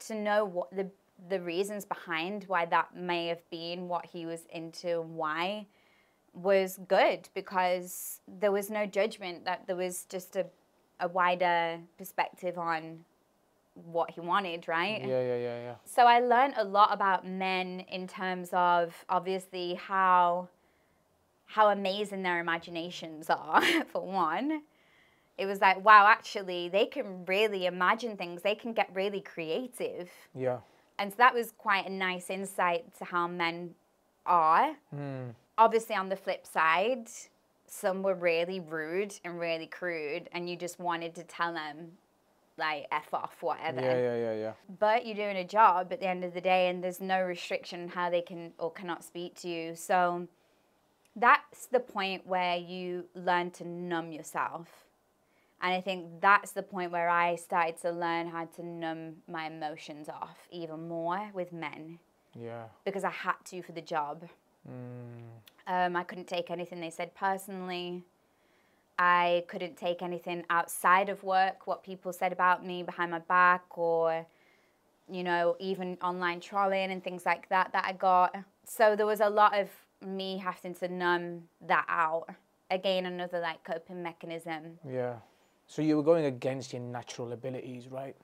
to 0.06 0.14
know 0.14 0.44
what 0.44 0.74
the 0.74 0.90
the 1.28 1.40
reasons 1.40 1.84
behind 1.84 2.44
why 2.48 2.66
that 2.66 2.96
may 2.96 3.28
have 3.28 3.48
been 3.50 3.88
what 3.88 4.06
he 4.06 4.26
was 4.26 4.44
into 4.50 5.00
and 5.00 5.14
why 5.14 5.66
was 6.34 6.78
good 6.88 7.28
because 7.34 8.20
there 8.26 8.50
was 8.50 8.70
no 8.70 8.86
judgment 8.86 9.44
that 9.44 9.66
there 9.66 9.76
was 9.76 10.04
just 10.08 10.34
a, 10.36 10.46
a 11.00 11.08
wider 11.08 11.78
perspective 11.98 12.58
on 12.58 13.04
what 13.74 14.10
he 14.10 14.20
wanted 14.20 14.66
right 14.66 15.00
Yeah, 15.00 15.22
yeah, 15.22 15.36
yeah, 15.36 15.62
yeah. 15.62 15.74
so 15.84 16.06
i 16.06 16.20
learned 16.20 16.54
a 16.56 16.64
lot 16.64 16.92
about 16.92 17.26
men 17.26 17.80
in 17.88 18.06
terms 18.06 18.50
of 18.52 19.04
obviously 19.08 19.74
how 19.74 20.48
how 21.52 21.68
amazing 21.68 22.22
their 22.22 22.40
imaginations 22.40 23.30
are 23.30 23.62
for 23.92 24.02
one 24.06 24.62
it 25.38 25.46
was 25.46 25.60
like, 25.60 25.84
wow, 25.84 26.06
actually, 26.06 26.68
they 26.68 26.86
can 26.86 27.24
really 27.26 27.66
imagine 27.66 28.16
things. 28.16 28.42
They 28.42 28.54
can 28.54 28.72
get 28.72 28.90
really 28.94 29.20
creative. 29.20 30.10
Yeah. 30.34 30.58
And 30.98 31.10
so 31.10 31.16
that 31.18 31.34
was 31.34 31.52
quite 31.56 31.86
a 31.86 31.90
nice 31.90 32.28
insight 32.30 32.96
to 32.98 33.04
how 33.04 33.26
men 33.26 33.74
are. 34.26 34.76
Mm. 34.94 35.34
Obviously, 35.56 35.96
on 35.96 36.08
the 36.08 36.16
flip 36.16 36.46
side, 36.46 37.08
some 37.66 38.02
were 38.02 38.14
really 38.14 38.60
rude 38.60 39.14
and 39.24 39.40
really 39.40 39.66
crude, 39.66 40.28
and 40.32 40.48
you 40.48 40.56
just 40.56 40.78
wanted 40.78 41.14
to 41.14 41.24
tell 41.24 41.54
them, 41.54 41.92
like, 42.58 42.86
F 42.92 43.14
off, 43.14 43.42
whatever. 43.42 43.80
Yeah, 43.80 43.96
yeah, 43.96 44.16
yeah, 44.16 44.34
yeah. 44.34 44.52
But 44.78 45.06
you're 45.06 45.16
doing 45.16 45.38
a 45.38 45.44
job 45.44 45.92
at 45.92 46.00
the 46.00 46.06
end 46.06 46.24
of 46.24 46.34
the 46.34 46.40
day, 46.40 46.68
and 46.68 46.84
there's 46.84 47.00
no 47.00 47.22
restriction 47.22 47.84
on 47.84 47.88
how 47.88 48.10
they 48.10 48.22
can 48.22 48.52
or 48.58 48.70
cannot 48.70 49.02
speak 49.02 49.34
to 49.40 49.48
you. 49.48 49.74
So 49.74 50.28
that's 51.16 51.66
the 51.66 51.80
point 51.80 52.26
where 52.26 52.56
you 52.56 53.04
learn 53.14 53.50
to 53.52 53.66
numb 53.66 54.12
yourself. 54.12 54.68
And 55.60 55.72
I 55.72 55.80
think 55.80 56.20
that's 56.20 56.52
the 56.52 56.62
point 56.62 56.90
where 56.90 57.08
I 57.08 57.36
started 57.36 57.80
to 57.82 57.92
learn 57.92 58.28
how 58.28 58.46
to 58.56 58.66
numb 58.66 59.16
my 59.28 59.46
emotions 59.46 60.08
off 60.08 60.48
even 60.50 60.88
more 60.88 61.30
with 61.32 61.52
men 61.52 62.00
Yeah. 62.34 62.64
because 62.84 63.04
I 63.04 63.10
had 63.10 63.36
to 63.46 63.62
for 63.62 63.72
the 63.72 63.80
job. 63.80 64.28
Mm. 64.68 65.22
Um, 65.66 65.96
I 65.96 66.02
couldn't 66.02 66.26
take 66.26 66.50
anything 66.50 66.80
they 66.80 66.90
said 66.90 67.14
personally. 67.14 68.02
I 68.98 69.44
couldn't 69.48 69.76
take 69.76 70.02
anything 70.02 70.44
outside 70.50 71.08
of 71.08 71.22
work, 71.22 71.66
what 71.66 71.82
people 71.84 72.12
said 72.12 72.32
about 72.32 72.64
me 72.64 72.82
behind 72.82 73.10
my 73.10 73.20
back, 73.20 73.78
or, 73.78 74.26
you 75.08 75.22
know, 75.22 75.56
even 75.60 75.96
online 76.02 76.40
trolling 76.40 76.90
and 76.90 77.02
things 77.02 77.24
like 77.24 77.48
that 77.48 77.72
that 77.72 77.84
I 77.86 77.92
got. 77.92 78.34
So 78.64 78.96
there 78.96 79.06
was 79.06 79.20
a 79.20 79.30
lot 79.30 79.58
of 79.58 79.68
me 80.06 80.38
having 80.38 80.74
to 80.76 80.88
numb 80.88 81.44
that 81.66 81.84
out. 81.88 82.26
Again, 82.70 83.06
another 83.06 83.40
like 83.40 83.62
coping 83.64 84.02
mechanism. 84.02 84.78
Yeah. 84.88 85.16
So 85.66 85.82
you 85.82 85.96
were 85.96 86.02
going 86.02 86.26
against 86.26 86.72
your 86.72 86.82
natural 86.82 87.32
abilities, 87.32 87.88
right? 87.88 88.16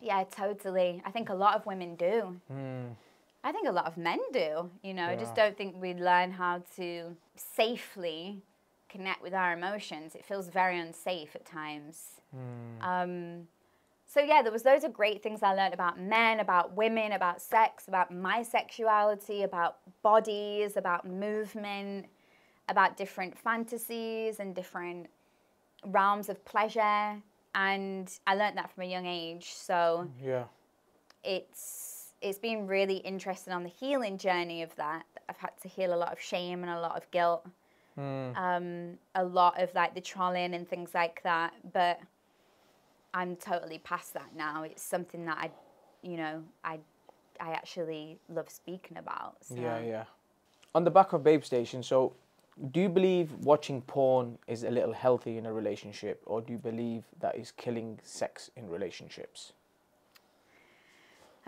Yeah, 0.00 0.24
totally. 0.30 1.02
I 1.04 1.10
think 1.10 1.28
a 1.28 1.34
lot 1.34 1.54
of 1.56 1.66
women 1.66 1.96
do. 1.96 2.36
Mm. 2.52 2.94
I 3.42 3.52
think 3.52 3.68
a 3.68 3.72
lot 3.72 3.86
of 3.86 3.96
men 3.96 4.18
do. 4.32 4.70
You 4.82 4.94
know, 4.94 5.06
I 5.06 5.16
just 5.16 5.34
don't 5.34 5.56
think 5.56 5.80
we 5.80 5.94
learn 5.94 6.32
how 6.32 6.62
to 6.76 7.16
safely 7.36 8.42
connect 8.88 9.22
with 9.22 9.34
our 9.34 9.52
emotions. 9.52 10.14
It 10.14 10.24
feels 10.24 10.48
very 10.48 10.78
unsafe 10.78 11.34
at 11.34 11.44
times. 11.44 12.20
Mm. 12.34 12.84
Um, 12.84 13.48
so 14.06 14.20
yeah, 14.20 14.40
there 14.42 14.52
was 14.52 14.64
loads 14.64 14.84
of 14.84 14.92
great 14.92 15.22
things 15.22 15.42
I 15.42 15.52
learned 15.54 15.74
about 15.74 15.98
men, 16.00 16.40
about 16.40 16.76
women, 16.76 17.12
about 17.12 17.42
sex, 17.42 17.88
about 17.88 18.10
my 18.12 18.42
sexuality, 18.42 19.42
about 19.42 19.78
bodies, 20.02 20.76
about 20.76 21.06
movement, 21.06 22.06
about 22.68 22.96
different 22.96 23.36
fantasies 23.36 24.38
and 24.40 24.54
different 24.54 25.08
realms 25.84 26.28
of 26.28 26.44
pleasure. 26.44 27.20
And 27.54 28.12
I 28.26 28.34
learned 28.34 28.56
that 28.58 28.70
from 28.70 28.84
a 28.84 28.86
young 28.86 29.06
age. 29.06 29.52
So 29.52 30.08
Yeah. 30.22 30.44
it's 31.24 32.02
it's 32.22 32.38
been 32.38 32.66
really 32.66 32.96
interesting 32.96 33.52
on 33.52 33.62
the 33.62 33.68
healing 33.68 34.16
journey 34.16 34.62
of 34.62 34.74
that. 34.76 35.04
I've 35.28 35.36
had 35.36 35.50
to 35.62 35.68
heal 35.68 35.92
a 35.92 35.96
lot 35.96 36.12
of 36.12 36.20
shame 36.20 36.62
and 36.62 36.70
a 36.72 36.80
lot 36.80 36.96
of 36.96 37.10
guilt, 37.10 37.46
Mm. 37.98 38.36
um, 38.36 38.98
a 39.14 39.22
lot 39.24 39.60
of 39.60 39.74
like 39.74 39.94
the 39.94 40.00
trolling 40.00 40.54
and 40.54 40.66
things 40.68 40.94
like 40.94 41.22
that. 41.24 41.52
But 41.72 42.00
I'm 43.16 43.34
totally 43.36 43.78
past 43.78 44.12
that 44.12 44.36
now. 44.36 44.62
It's 44.62 44.82
something 44.82 45.24
that 45.24 45.38
I, 45.40 45.50
you 46.02 46.18
know, 46.18 46.44
I, 46.62 46.78
I 47.40 47.52
actually 47.52 48.18
love 48.28 48.50
speaking 48.50 48.98
about. 48.98 49.36
So. 49.40 49.54
Yeah, 49.54 49.80
yeah. 49.80 50.04
On 50.74 50.84
the 50.84 50.90
back 50.90 51.14
of 51.14 51.24
Babe 51.24 51.42
Station, 51.42 51.82
so 51.82 52.12
do 52.72 52.80
you 52.80 52.90
believe 52.90 53.32
watching 53.32 53.80
porn 53.80 54.36
is 54.46 54.64
a 54.64 54.70
little 54.70 54.92
healthy 54.92 55.38
in 55.38 55.46
a 55.46 55.52
relationship, 55.52 56.22
or 56.26 56.42
do 56.42 56.52
you 56.52 56.58
believe 56.58 57.04
that 57.20 57.36
is 57.36 57.52
killing 57.52 57.98
sex 58.02 58.50
in 58.54 58.68
relationships? 58.68 59.54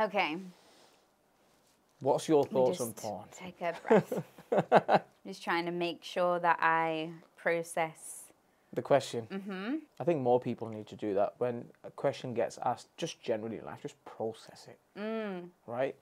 Okay. 0.00 0.38
What's 2.00 2.28
your 2.28 2.44
thoughts 2.44 2.80
on 2.80 2.94
porn? 2.94 3.24
Take 3.30 3.60
a 3.60 3.74
breath. 3.86 5.02
just 5.26 5.44
trying 5.44 5.66
to 5.66 5.72
make 5.72 6.02
sure 6.02 6.38
that 6.38 6.58
I 6.62 7.10
process. 7.36 8.17
The 8.74 8.82
question. 8.82 9.26
Mm-hmm. 9.30 9.76
I 9.98 10.04
think 10.04 10.20
more 10.20 10.38
people 10.40 10.68
need 10.68 10.86
to 10.88 10.96
do 10.96 11.14
that. 11.14 11.34
When 11.38 11.64
a 11.84 11.90
question 11.90 12.34
gets 12.34 12.58
asked, 12.64 12.88
just 12.96 13.20
generally 13.22 13.58
in 13.58 13.64
life, 13.64 13.80
just 13.82 14.02
process 14.04 14.66
it, 14.68 14.78
Mm. 14.98 15.48
right? 15.66 15.96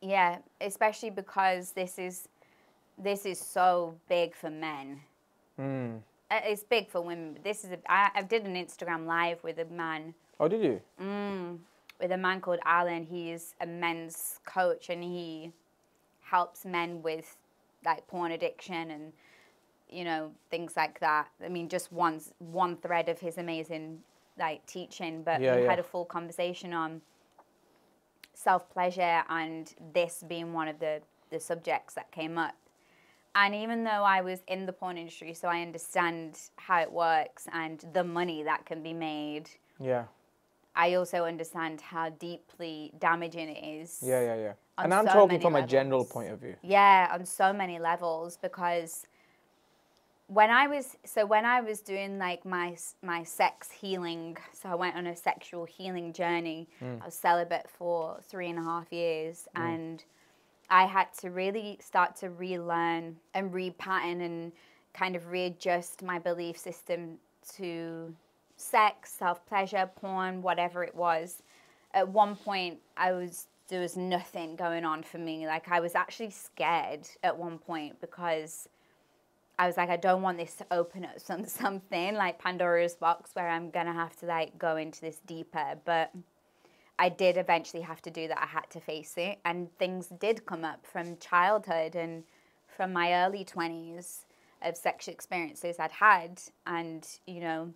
Yeah, 0.00 0.38
especially 0.60 1.10
because 1.10 1.72
this 1.72 1.98
is 1.98 2.28
this 3.00 3.24
is 3.26 3.38
so 3.38 3.94
big 4.08 4.34
for 4.34 4.50
men. 4.50 5.00
Mm. 5.58 6.00
Uh, 6.30 6.40
It's 6.44 6.64
big 6.64 6.88
for 6.90 7.00
women, 7.00 7.34
but 7.34 7.44
this 7.44 7.62
is 7.64 7.70
a, 7.72 7.78
I, 7.88 8.10
I 8.14 8.22
did 8.22 8.44
an 8.44 8.54
Instagram 8.56 9.06
live 9.06 9.42
with 9.44 9.58
a 9.58 9.64
man, 9.66 10.14
Oh, 10.40 10.48
did 10.48 10.62
you? 10.62 10.80
mm, 11.00 11.58
with 12.00 12.10
a 12.10 12.16
man 12.16 12.40
called 12.40 12.58
Alan. 12.64 13.04
He's 13.04 13.54
a 13.60 13.66
men's 13.66 14.40
coach, 14.46 14.88
and 14.90 15.02
he 15.04 15.52
helps 16.22 16.64
men 16.64 17.02
with 17.02 17.36
like 17.84 18.06
porn 18.08 18.32
addiction 18.32 18.90
and 18.90 19.12
you 19.90 20.04
know 20.04 20.32
things 20.50 20.76
like 20.76 21.00
that. 21.00 21.28
I 21.44 21.48
mean, 21.48 21.68
just 21.68 21.92
one 21.92 22.20
one 22.38 22.76
thread 22.76 23.08
of 23.08 23.18
his 23.20 23.38
amazing 23.38 24.00
like 24.38 24.64
teaching, 24.66 25.22
but 25.22 25.40
Yeah, 25.40 25.56
we 25.56 25.62
yeah. 25.62 25.70
had 25.70 25.78
a 25.78 25.82
full 25.82 26.04
conversation 26.04 26.72
on 26.72 27.02
self 28.34 28.70
pleasure 28.70 29.22
and 29.28 29.74
this 29.92 30.24
being 30.26 30.52
one 30.52 30.68
of 30.68 30.78
the 30.78 31.02
the 31.30 31.40
subjects 31.40 31.94
that 31.94 32.10
came 32.10 32.38
up. 32.38 32.54
And 33.34 33.54
even 33.54 33.84
though 33.84 34.02
I 34.04 34.22
was 34.22 34.40
in 34.48 34.66
the 34.66 34.72
porn 34.72 34.96
industry, 34.96 35.34
so 35.34 35.48
I 35.48 35.60
understand 35.62 36.38
how 36.56 36.80
it 36.80 36.90
works 36.90 37.46
and 37.52 37.84
the 37.92 38.02
money 38.02 38.42
that 38.42 38.64
can 38.66 38.82
be 38.82 38.92
made, 38.94 39.50
Yeah. 39.78 40.04
I 40.74 40.94
also 40.94 41.24
understand 41.24 41.80
how 41.80 42.10
deeply 42.10 42.92
damaging 42.98 43.48
it 43.48 43.64
is. 43.64 44.00
Yeah, 44.02 44.22
yeah, 44.22 44.34
yeah. 44.36 44.52
And 44.78 44.94
I'm 44.94 45.06
so 45.06 45.12
talking 45.12 45.40
from 45.40 45.56
a 45.56 45.66
general 45.66 46.04
point 46.04 46.30
of 46.30 46.38
view. 46.40 46.54
Yeah, 46.62 47.08
on 47.12 47.26
so 47.26 47.52
many 47.52 47.78
levels 47.78 48.38
because 48.40 49.06
when 50.28 50.50
I 50.50 50.66
was 50.66 50.96
so 51.04 51.24
when 51.24 51.44
I 51.44 51.62
was 51.62 51.80
doing 51.80 52.18
like 52.18 52.44
my 52.44 52.76
my 53.02 53.24
sex 53.24 53.70
healing, 53.70 54.36
so 54.52 54.68
I 54.68 54.74
went 54.74 54.94
on 54.94 55.06
a 55.06 55.16
sexual 55.16 55.64
healing 55.64 56.12
journey. 56.12 56.68
Mm. 56.82 57.02
I 57.02 57.06
was 57.06 57.14
celibate 57.14 57.68
for 57.68 58.20
three 58.22 58.48
and 58.48 58.58
a 58.58 58.62
half 58.62 58.92
years, 58.92 59.48
mm. 59.56 59.62
and 59.62 60.04
I 60.70 60.84
had 60.84 61.12
to 61.20 61.30
really 61.30 61.78
start 61.80 62.14
to 62.16 62.28
relearn 62.28 63.16
and 63.34 63.50
repattern 63.50 64.24
and 64.24 64.52
kind 64.92 65.16
of 65.16 65.28
readjust 65.28 66.02
my 66.02 66.18
belief 66.18 66.58
system 66.58 67.18
to 67.56 68.14
sex, 68.58 69.10
self 69.10 69.44
pleasure, 69.46 69.90
porn, 69.96 70.42
whatever 70.42 70.84
it 70.84 70.94
was. 70.94 71.42
At 71.94 72.06
one 72.06 72.36
point, 72.36 72.80
I 72.98 73.12
was 73.12 73.46
there 73.68 73.80
was 73.80 73.96
nothing 73.96 74.56
going 74.56 74.84
on 74.84 75.02
for 75.02 75.16
me. 75.16 75.46
Like 75.46 75.70
I 75.70 75.80
was 75.80 75.94
actually 75.94 76.30
scared 76.30 77.08
at 77.22 77.36
one 77.36 77.56
point 77.56 77.98
because 78.02 78.68
I 79.58 79.66
was 79.66 79.76
like, 79.76 79.90
I 79.90 79.96
don't 79.96 80.22
want 80.22 80.38
this 80.38 80.54
to 80.56 80.66
open 80.70 81.04
up 81.04 81.18
some 81.18 81.44
something 81.46 82.14
like 82.14 82.38
Pandora's 82.38 82.94
box 82.94 83.30
where 83.34 83.48
I'm 83.48 83.70
gonna 83.70 83.92
have 83.92 84.16
to 84.16 84.26
like 84.26 84.58
go 84.58 84.76
into 84.76 85.00
this 85.00 85.20
deeper. 85.26 85.74
But 85.84 86.12
I 86.98 87.08
did 87.08 87.36
eventually 87.36 87.82
have 87.82 88.02
to 88.02 88.10
do 88.10 88.28
that. 88.28 88.38
I 88.40 88.46
had 88.46 88.70
to 88.70 88.80
face 88.80 89.14
it, 89.16 89.38
and 89.44 89.76
things 89.78 90.08
did 90.08 90.46
come 90.46 90.64
up 90.64 90.86
from 90.86 91.16
childhood 91.18 91.96
and 91.96 92.24
from 92.66 92.92
my 92.92 93.24
early 93.24 93.44
twenties 93.44 94.24
of 94.62 94.76
sexual 94.76 95.12
experiences 95.14 95.76
I'd 95.78 95.92
had, 95.92 96.40
and 96.66 97.06
you 97.26 97.40
know, 97.40 97.72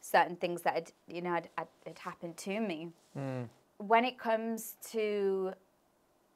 certain 0.00 0.36
things 0.36 0.62
that 0.62 0.74
had, 0.74 0.92
you 1.08 1.22
know 1.22 1.32
had, 1.32 1.48
had, 1.58 1.68
had 1.86 1.98
happened 1.98 2.36
to 2.38 2.60
me. 2.60 2.90
Mm. 3.18 3.48
When 3.78 4.04
it 4.04 4.18
comes 4.18 4.74
to, 4.92 5.52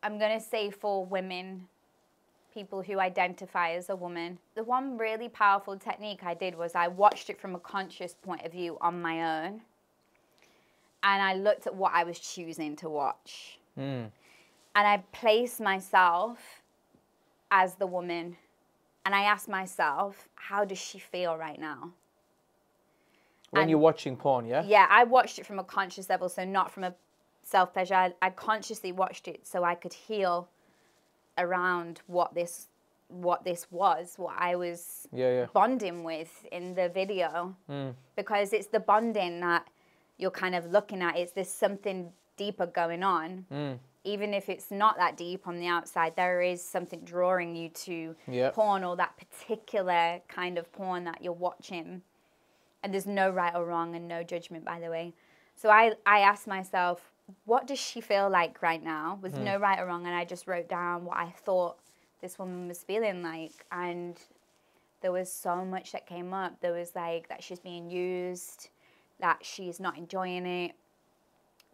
I'm 0.02 0.18
gonna 0.18 0.40
say 0.40 0.70
for 0.70 1.04
women, 1.04 1.68
people 2.52 2.82
who 2.82 2.98
identify 2.98 3.70
as 3.72 3.88
a 3.90 3.96
woman, 3.96 4.38
the 4.54 4.64
one 4.64 4.98
really 4.98 5.28
powerful 5.28 5.76
technique 5.76 6.20
I 6.22 6.34
did 6.34 6.56
was 6.56 6.74
I 6.74 6.88
watched 6.88 7.30
it 7.30 7.40
from 7.40 7.54
a 7.54 7.58
conscious 7.58 8.14
point 8.14 8.44
of 8.44 8.52
view 8.52 8.78
on 8.80 9.00
my 9.00 9.46
own 9.46 9.60
and 11.02 11.22
I 11.22 11.34
looked 11.34 11.66
at 11.66 11.74
what 11.74 11.92
I 11.94 12.04
was 12.04 12.18
choosing 12.18 12.76
to 12.76 12.88
watch. 12.88 13.58
Mm. 13.78 14.10
And 14.74 14.86
I 14.86 15.02
placed 15.12 15.60
myself 15.60 16.62
as 17.50 17.74
the 17.76 17.86
woman 17.86 18.36
and 19.04 19.14
I 19.14 19.22
asked 19.22 19.48
myself, 19.48 20.28
how 20.34 20.64
does 20.64 20.78
she 20.78 20.98
feel 20.98 21.36
right 21.36 21.58
now? 21.58 21.92
When 23.50 23.62
And- 23.62 23.70
you're 23.70 23.78
watching 23.78 24.16
porn, 24.16 24.46
yeah? 24.46 24.62
Yeah, 24.66 24.86
I 24.90 25.04
watched 25.04 25.38
it 25.38 25.46
from 25.46 25.58
a 25.58 25.64
conscious 25.64 26.10
level, 26.10 26.28
so 26.28 26.44
not 26.44 26.70
from 26.70 26.84
a 26.84 26.94
self 27.42 27.72
pleasure. 27.72 27.94
I, 27.94 28.14
I 28.20 28.30
consciously 28.30 28.92
watched 28.92 29.26
it 29.26 29.46
so 29.46 29.64
I 29.64 29.74
could 29.74 29.94
heal 29.94 30.48
around 31.38 32.00
what 32.06 32.34
this 32.34 32.68
what 33.08 33.42
this 33.42 33.66
was, 33.70 34.14
what 34.18 34.34
I 34.38 34.54
was 34.54 35.06
Yeah, 35.12 35.30
yeah. 35.32 35.46
bonding 35.54 36.04
with 36.04 36.44
in 36.52 36.74
the 36.74 36.90
video 36.90 37.56
Mm. 37.70 37.94
because 38.16 38.52
it's 38.52 38.66
the 38.66 38.80
bonding 38.80 39.40
that 39.40 39.66
you're 40.18 40.30
kind 40.30 40.54
of 40.54 40.66
looking 40.66 41.00
at. 41.00 41.16
It's 41.16 41.32
there's 41.32 41.48
something 41.48 42.12
deeper 42.36 42.66
going 42.66 43.02
on. 43.02 43.46
Mm. 43.50 43.78
Even 44.04 44.34
if 44.34 44.50
it's 44.50 44.70
not 44.70 44.96
that 44.98 45.16
deep 45.16 45.48
on 45.48 45.58
the 45.58 45.66
outside, 45.66 46.16
there 46.16 46.42
is 46.42 46.62
something 46.62 47.00
drawing 47.00 47.56
you 47.56 47.70
to 47.70 48.14
Yeah. 48.26 48.50
porn 48.50 48.84
or 48.84 48.94
that 48.96 49.16
particular 49.16 50.20
kind 50.28 50.58
of 50.58 50.70
porn 50.72 51.04
that 51.04 51.22
you're 51.22 51.32
watching. 51.32 52.02
and 52.82 52.92
there's 52.94 53.06
no 53.06 53.28
right 53.28 53.54
or 53.56 53.64
wrong 53.66 53.96
and 53.96 54.06
no 54.06 54.22
judgment, 54.22 54.64
by 54.64 54.78
the 54.78 54.88
way. 54.88 55.12
So 55.56 55.68
I, 55.68 55.94
I 56.06 56.20
asked 56.20 56.46
myself, 56.46 57.10
what 57.44 57.66
does 57.66 57.78
she 57.78 58.00
feel 58.00 58.28
like 58.30 58.62
right 58.62 58.82
now 58.82 59.18
with 59.20 59.36
no 59.38 59.58
right 59.58 59.78
or 59.78 59.86
wrong? 59.86 60.06
And 60.06 60.14
I 60.14 60.24
just 60.24 60.46
wrote 60.46 60.68
down 60.68 61.04
what 61.04 61.16
I 61.16 61.30
thought 61.30 61.78
this 62.20 62.38
woman 62.38 62.68
was 62.68 62.82
feeling 62.82 63.22
like. 63.22 63.66
And 63.70 64.18
there 65.00 65.12
was 65.12 65.32
so 65.32 65.64
much 65.64 65.92
that 65.92 66.06
came 66.06 66.32
up. 66.32 66.60
There 66.60 66.72
was 66.72 66.94
like 66.94 67.28
that 67.28 67.42
she's 67.42 67.60
being 67.60 67.90
used, 67.90 68.68
that 69.20 69.38
she's 69.42 69.78
not 69.78 69.96
enjoying 69.98 70.46
it, 70.46 70.72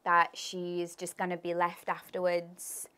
that 0.05 0.31
she's 0.35 0.95
just 0.95 1.17
going 1.17 1.31
to 1.31 1.37
be 1.37 1.55
left 1.55 1.89
afterwards, 1.89 2.89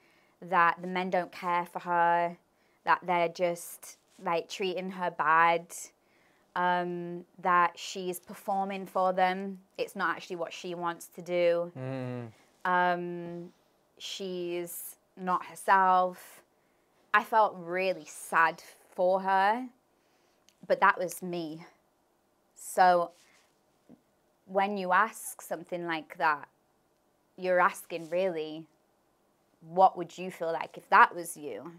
that 0.43 0.77
the 0.81 0.89
men 0.89 1.11
don't 1.11 1.33
care 1.33 1.67
for 1.67 1.79
her, 1.81 2.37
that 2.85 3.01
they're 3.05 3.29
just 3.29 3.97
like 4.25 4.49
treating 4.49 4.91
her 4.91 5.11
bad, 5.11 5.67
um, 6.57 7.25
that 7.43 7.79
she's 7.79 8.19
performing 8.19 8.87
for 8.87 9.13
them. 9.13 9.59
It's 9.79 9.95
not 9.95 10.17
actually 10.17 10.37
what 10.37 10.53
she 10.53 10.75
wants 10.75 11.07
to 11.09 11.23
do. 11.23 11.71
Um, 12.67 13.53
she's 13.97 14.97
not 15.17 15.47
herself. 15.47 16.43
I 17.15 17.25
felt 17.25 17.55
really 17.57 18.05
sad 18.07 18.63
for 18.95 19.21
her, 19.21 19.67
but 20.67 20.81
that 20.81 20.99
was 20.99 21.23
me. 21.23 21.65
So 22.55 23.13
when 24.47 24.77
you 24.77 24.93
ask 24.93 25.41
something 25.41 25.87
like 25.87 26.19
that, 26.19 26.49
you're 27.39 27.61
asking 27.61 28.11
really, 28.11 28.65
what 29.61 29.97
would 29.97 30.19
you 30.19 30.31
feel 30.31 30.53
like 30.53 30.77
if 30.77 30.89
that 30.91 31.15
was 31.15 31.37
you? 31.37 31.73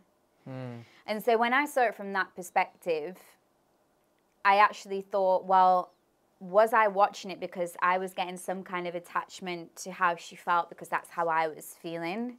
And 1.06 1.24
so 1.24 1.38
when 1.38 1.54
I 1.54 1.66
saw 1.66 1.82
it 1.82 1.96
from 1.96 2.14
that 2.14 2.34
perspective, 2.36 3.18
I 4.46 4.58
actually 4.58 5.02
thought, 5.02 5.46
well, 5.46 5.92
was 6.40 6.74
I 6.74 6.88
watching 6.88 7.32
it 7.32 7.40
because 7.40 7.76
I 7.82 7.98
was 7.98 8.14
getting 8.14 8.38
some 8.38 8.64
kind 8.64 8.88
of 8.88 8.96
attachment 8.96 9.76
to 9.78 9.92
how 9.92 10.16
she 10.16 10.36
felt 10.36 10.70
because 10.70 10.88
that's 10.88 11.10
how 11.10 11.28
I 11.28 11.48
was 11.48 11.76
feeling, 11.82 12.38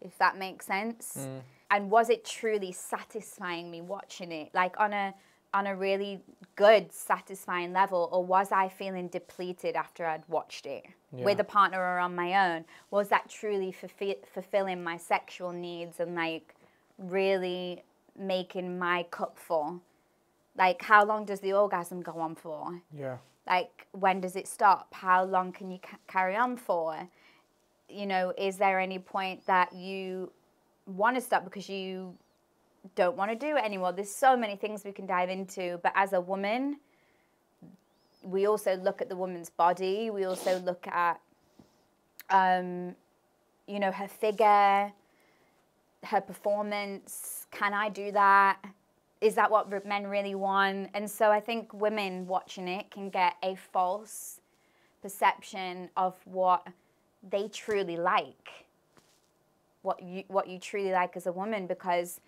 if 0.00 0.18
that 0.18 0.36
makes 0.36 0.66
sense? 0.66 1.16
Mm. 1.20 1.40
And 1.70 1.90
was 1.90 2.10
it 2.10 2.24
truly 2.24 2.72
satisfying 2.72 3.70
me 3.70 3.80
watching 3.80 4.32
it, 4.32 4.50
like 4.54 4.78
on 4.78 4.92
a 4.92 5.14
on 5.54 5.66
a 5.66 5.74
really 5.74 6.20
good, 6.54 6.92
satisfying 6.92 7.72
level, 7.72 8.10
or 8.12 8.22
was 8.22 8.52
I 8.52 8.68
feeling 8.68 9.08
depleted 9.08 9.74
after 9.74 10.04
I'd 10.04 10.28
watched 10.28 10.66
it 10.66 10.84
with 11.12 11.40
a 11.40 11.44
partner 11.44 11.78
or 11.78 11.98
on 11.98 12.14
my 12.14 12.50
own? 12.50 12.66
Was 12.90 13.08
that 13.08 13.30
truly 13.30 13.72
fulfi- 13.72 14.26
fulfilling 14.26 14.84
my 14.84 14.98
sexual 14.98 15.52
needs 15.52 15.98
and 15.98 16.14
like 16.14 16.54
really 16.98 17.82
making 18.18 18.78
my 18.78 19.04
cup 19.04 19.38
full? 19.38 19.80
Like, 20.58 20.82
how 20.82 21.04
long 21.04 21.24
does 21.24 21.40
the 21.40 21.52
orgasm 21.54 22.02
go 22.02 22.18
on 22.18 22.34
for? 22.34 22.82
Yeah. 22.92 23.16
Like, 23.46 23.86
when 23.92 24.20
does 24.20 24.36
it 24.36 24.48
stop? 24.48 24.92
How 24.92 25.24
long 25.24 25.52
can 25.52 25.70
you 25.70 25.78
ca- 25.78 25.98
carry 26.08 26.36
on 26.36 26.56
for? 26.56 27.08
You 27.88 28.06
know, 28.06 28.32
is 28.36 28.56
there 28.56 28.80
any 28.80 28.98
point 28.98 29.46
that 29.46 29.72
you 29.72 30.32
want 30.86 31.16
to 31.16 31.22
stop 31.22 31.44
because 31.44 31.68
you 31.68 32.16
don't 32.96 33.16
want 33.16 33.30
to 33.30 33.36
do 33.36 33.56
it 33.56 33.64
anymore? 33.64 33.92
There's 33.92 34.10
so 34.10 34.36
many 34.36 34.56
things 34.56 34.84
we 34.84 34.92
can 34.92 35.06
dive 35.06 35.30
into, 35.30 35.78
but 35.82 35.92
as 35.94 36.12
a 36.12 36.20
woman, 36.20 36.78
we 38.22 38.46
also 38.46 38.76
look 38.76 39.00
at 39.00 39.08
the 39.08 39.16
woman's 39.16 39.50
body. 39.50 40.10
We 40.10 40.24
also 40.24 40.58
look 40.58 40.86
at, 40.88 41.20
um, 42.30 42.96
you 43.68 43.78
know, 43.78 43.92
her 43.92 44.08
figure, 44.08 44.92
her 46.04 46.20
performance. 46.20 47.46
Can 47.52 47.72
I 47.72 47.88
do 47.88 48.10
that? 48.12 48.58
Is 49.20 49.34
that 49.34 49.50
what 49.50 49.86
men 49.86 50.06
really 50.06 50.34
want? 50.34 50.90
And 50.94 51.10
so 51.10 51.30
I 51.30 51.40
think 51.40 51.72
women 51.72 52.26
watching 52.26 52.68
it 52.68 52.90
can 52.90 53.08
get 53.08 53.34
a 53.42 53.54
false 53.54 54.40
perception 55.02 55.88
of 55.96 56.14
what 56.24 56.66
they 57.28 57.48
truly 57.48 57.96
like, 57.96 58.66
what 59.82 60.02
you 60.02 60.24
what 60.28 60.48
you 60.48 60.58
truly 60.58 60.92
like 60.92 61.16
as 61.16 61.26
a 61.26 61.32
woman, 61.32 61.66
because 61.66 62.20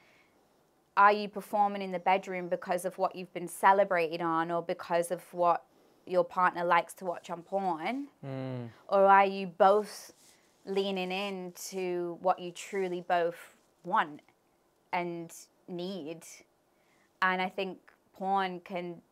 are 0.96 1.12
you 1.12 1.28
performing 1.28 1.80
in 1.80 1.92
the 1.92 1.98
bedroom 1.98 2.48
because 2.48 2.84
of 2.84 2.98
what 2.98 3.14
you've 3.14 3.32
been 3.32 3.46
celebrated 3.46 4.20
on 4.20 4.50
or 4.50 4.62
because 4.62 5.12
of 5.12 5.22
what 5.32 5.64
your 6.06 6.24
partner 6.24 6.64
likes 6.64 6.92
to 6.94 7.04
watch 7.04 7.30
on 7.30 7.42
porn? 7.42 8.08
Mm. 8.26 8.68
Or 8.88 9.04
are 9.04 9.24
you 9.24 9.46
both 9.46 10.12
leaning 10.66 11.12
into 11.12 12.18
what 12.20 12.40
you 12.40 12.50
truly 12.50 13.00
both 13.00 13.54
want 13.84 14.20
and 14.92 15.32
need? 15.68 16.22
And 17.22 17.42
I 17.42 17.48
think 17.48 17.78
porn 18.14 18.60
can 18.60 19.02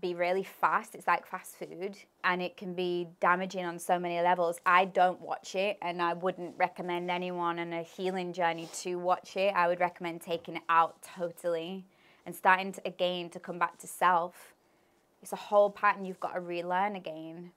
be 0.00 0.14
really 0.14 0.42
fast. 0.42 0.94
It's 0.94 1.06
like 1.06 1.26
fast 1.26 1.56
food 1.56 1.96
and 2.22 2.42
it 2.42 2.56
can 2.56 2.74
be 2.74 3.08
damaging 3.20 3.64
on 3.64 3.78
so 3.78 3.98
many 3.98 4.20
levels. 4.20 4.60
I 4.66 4.84
don't 4.84 5.20
watch 5.20 5.54
it 5.54 5.78
and 5.80 6.02
I 6.02 6.12
wouldn't 6.12 6.54
recommend 6.58 7.10
anyone 7.10 7.58
on 7.58 7.72
a 7.72 7.82
healing 7.82 8.32
journey 8.32 8.68
to 8.80 8.96
watch 8.96 9.36
it. 9.36 9.54
I 9.54 9.68
would 9.68 9.80
recommend 9.80 10.20
taking 10.20 10.56
it 10.56 10.62
out 10.68 10.96
totally 11.02 11.86
and 12.26 12.34
starting 12.34 12.72
to, 12.72 12.82
again 12.86 13.30
to 13.30 13.40
come 13.40 13.58
back 13.58 13.78
to 13.78 13.86
self. 13.86 14.54
It's 15.22 15.32
a 15.32 15.36
whole 15.36 15.70
pattern 15.70 16.04
you've 16.04 16.20
got 16.20 16.34
to 16.34 16.40
relearn 16.40 16.96
again. 16.96 17.52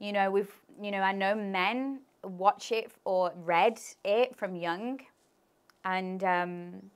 You 0.00 0.12
know, 0.12 0.30
we've, 0.30 0.52
you 0.82 0.90
know, 0.90 1.00
I 1.00 1.12
know 1.12 1.36
men 1.36 2.00
watch 2.24 2.72
it 2.72 2.90
or 3.04 3.32
read 3.44 3.78
it 4.04 4.36
from 4.36 4.56
young 4.56 5.00
and 5.84 6.24
um, 6.24 6.90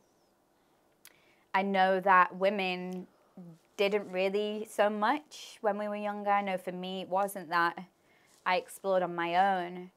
I 1.57 1.63
know 1.63 2.01
that 2.01 2.37
women 2.37 3.07
didn't 3.79 4.13
really 4.13 4.69
so 4.71 4.91
much 4.91 5.57
when 5.63 5.79
we 5.79 5.89
were 5.89 5.97
younger. 5.97 6.29
I 6.29 6.43
know 6.43 6.59
for 6.59 6.71
me 6.71 7.01
it 7.01 7.09
wasn't 7.09 7.49
that. 7.49 7.79
I 8.45 8.57
explored 8.57 9.03
on 9.03 9.15
my 9.15 9.37
own. 9.55 9.91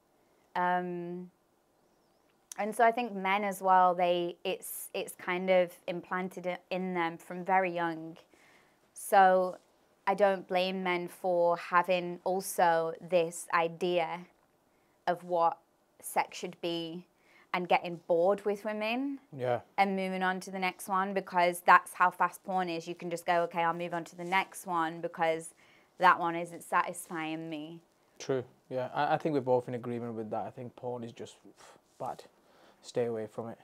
Um, 0.56 1.32
and 2.58 2.74
so 2.74 2.86
I 2.86 2.94
think 2.94 3.14
men 3.14 3.44
as 3.44 3.62
well, 3.62 3.94
they 3.94 4.38
it's 4.46 4.90
it's 4.94 5.16
kind 5.16 5.50
of 5.50 5.74
implanted 5.86 6.48
in 6.70 6.94
them 6.94 7.18
from 7.18 7.44
very 7.44 7.76
young. 7.76 8.16
So 8.94 9.58
I 10.08 10.14
don't 10.14 10.48
blame 10.48 10.82
men 10.82 11.10
for 11.10 11.58
having 11.58 12.22
also 12.24 12.94
this 13.02 13.48
idea 13.54 14.22
of 15.08 15.26
what 15.26 15.58
sex 16.02 16.38
should 16.38 16.56
be 16.62 17.04
and 17.54 17.68
getting 17.68 18.00
bored 18.08 18.46
with 18.46 18.64
women 18.64 19.20
Yeah. 19.36 19.62
and 19.78 19.96
moving 19.96 20.22
on 20.24 20.40
to 20.42 20.52
the 20.52 20.60
next 20.60 20.88
one 20.88 21.14
because 21.14 21.62
that's 21.66 21.94
how 21.94 22.12
fast 22.12 22.44
porn 22.44 22.70
is. 22.70 22.88
You 22.88 22.96
can 22.96 23.10
just 23.10 23.26
go, 23.26 23.42
okay, 23.44 23.64
I'll 23.64 23.74
move 23.74 23.94
on 23.94 24.04
to 24.06 24.16
the 24.16 24.24
next 24.24 24.68
one 24.68 25.02
because 25.02 25.54
that 25.98 26.20
one 26.20 26.36
isn't 26.36 26.64
satisfying 26.64 27.50
me. 27.50 27.82
True. 28.20 28.44
Yeah. 28.70 28.90
I, 28.94 29.16
I 29.16 29.18
think 29.18 29.34
we're 29.34 29.42
both 29.42 29.68
in 29.68 29.74
agreement 29.74 30.14
with 30.14 30.30
that. 30.30 30.46
I 30.46 30.52
think 30.52 30.76
porn 30.76 31.04
is 31.04 31.12
just 31.12 31.38
bad. 32.00 32.24
Stay 32.82 33.06
away 33.06 33.28
from 33.28 33.50
it. 33.50 33.58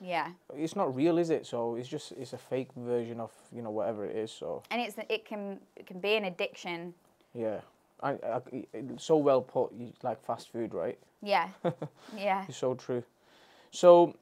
Yeah. 0.00 0.28
It's 0.56 0.76
not 0.76 0.94
real, 0.94 1.18
is 1.18 1.30
it? 1.30 1.44
So 1.44 1.74
it's 1.74 1.88
just 1.88 2.12
it's 2.12 2.32
a 2.32 2.38
fake 2.38 2.68
version 2.76 3.20
of 3.20 3.32
you 3.52 3.62
know 3.62 3.70
whatever 3.70 4.04
it 4.06 4.14
is. 4.16 4.30
So 4.30 4.62
And 4.70 4.80
it's 4.80 4.94
it 5.08 5.24
can 5.24 5.58
it 5.76 5.86
can 5.86 5.98
be 5.98 6.14
an 6.14 6.24
addiction. 6.24 6.94
yeah. 7.34 7.60
I, 8.00 8.10
I, 8.12 8.40
so 8.96 9.16
well 9.16 9.42
put. 9.42 9.72
Like 10.04 10.24
fast 10.24 10.52
food, 10.52 10.72
right? 10.72 10.96
Yeah. 11.20 11.48
yeah. 12.16 12.44
It's 12.48 12.56
so 12.56 12.74
true. 12.74 13.02
So, 13.70 14.14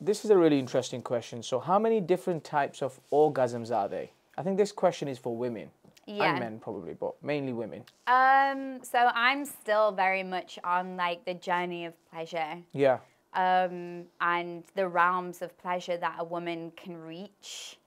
this 0.00 0.24
is 0.24 0.30
a 0.30 0.36
really 0.36 0.58
interesting 0.58 1.02
question. 1.02 1.42
So, 1.42 1.58
how 1.60 1.78
many 1.78 2.00
different 2.00 2.44
types 2.44 2.82
of 2.82 2.98
orgasms 3.12 3.74
are 3.74 3.88
there? 3.88 4.08
I 4.36 4.42
think 4.42 4.56
this 4.58 4.72
question 4.72 5.08
is 5.08 5.18
for 5.18 5.36
women 5.36 5.70
Yeah. 6.06 6.30
and 6.30 6.40
men 6.40 6.58
probably, 6.58 6.94
but 6.94 7.14
mainly 7.22 7.52
women. 7.52 7.84
Um 8.06 8.80
so 8.82 9.10
I'm 9.14 9.44
still 9.44 9.92
very 9.92 10.22
much 10.22 10.58
on 10.64 10.96
like 10.96 11.24
the 11.24 11.34
journey 11.34 11.86
of 11.86 11.94
pleasure. 12.10 12.58
Yeah. 12.72 12.98
um, 13.36 14.04
and 14.20 14.62
the 14.76 14.86
realms 14.86 15.42
of 15.42 15.56
pleasure 15.58 15.96
that 15.96 16.16
a 16.18 16.24
woman 16.24 16.70
can 16.76 16.96
reach. 16.96 17.78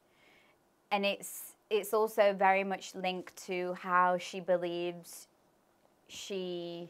And 0.91 1.05
it's 1.05 1.53
it's 1.69 1.93
also 1.93 2.33
very 2.33 2.63
much 2.63 2.95
linked 2.95 3.35
to 3.47 3.73
how 3.75 4.17
she 4.17 4.39
believes 4.39 5.27
she 6.07 6.89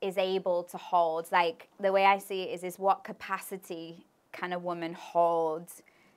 is 0.00 0.18
able 0.18 0.62
to 0.64 0.76
hold. 0.76 1.30
Like 1.32 1.68
the 1.80 1.92
way 1.92 2.04
I 2.04 2.18
see 2.18 2.42
it 2.42 2.54
is 2.54 2.62
is 2.64 2.78
what 2.78 3.04
capacity 3.04 4.04
can 4.32 4.52
a 4.52 4.58
woman 4.58 4.92
hold 4.94 5.68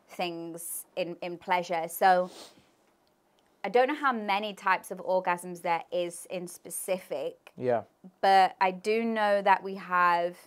things 0.10 0.86
in, 0.96 1.16
in 1.22 1.38
pleasure. 1.38 1.86
So 1.88 2.30
I 3.64 3.70
don't 3.70 3.88
know 3.88 3.96
how 3.96 4.12
many 4.14 4.54
types 4.54 4.92
of 4.92 5.00
orgasms 5.00 5.62
there 5.62 5.84
is 5.92 6.26
in 6.30 6.48
specific, 6.48 7.52
Yeah. 7.58 7.84
but 8.22 8.56
I 8.62 8.72
do 8.72 9.04
know 9.04 9.42
that 9.42 9.62
we 9.64 9.76
have 9.76 10.38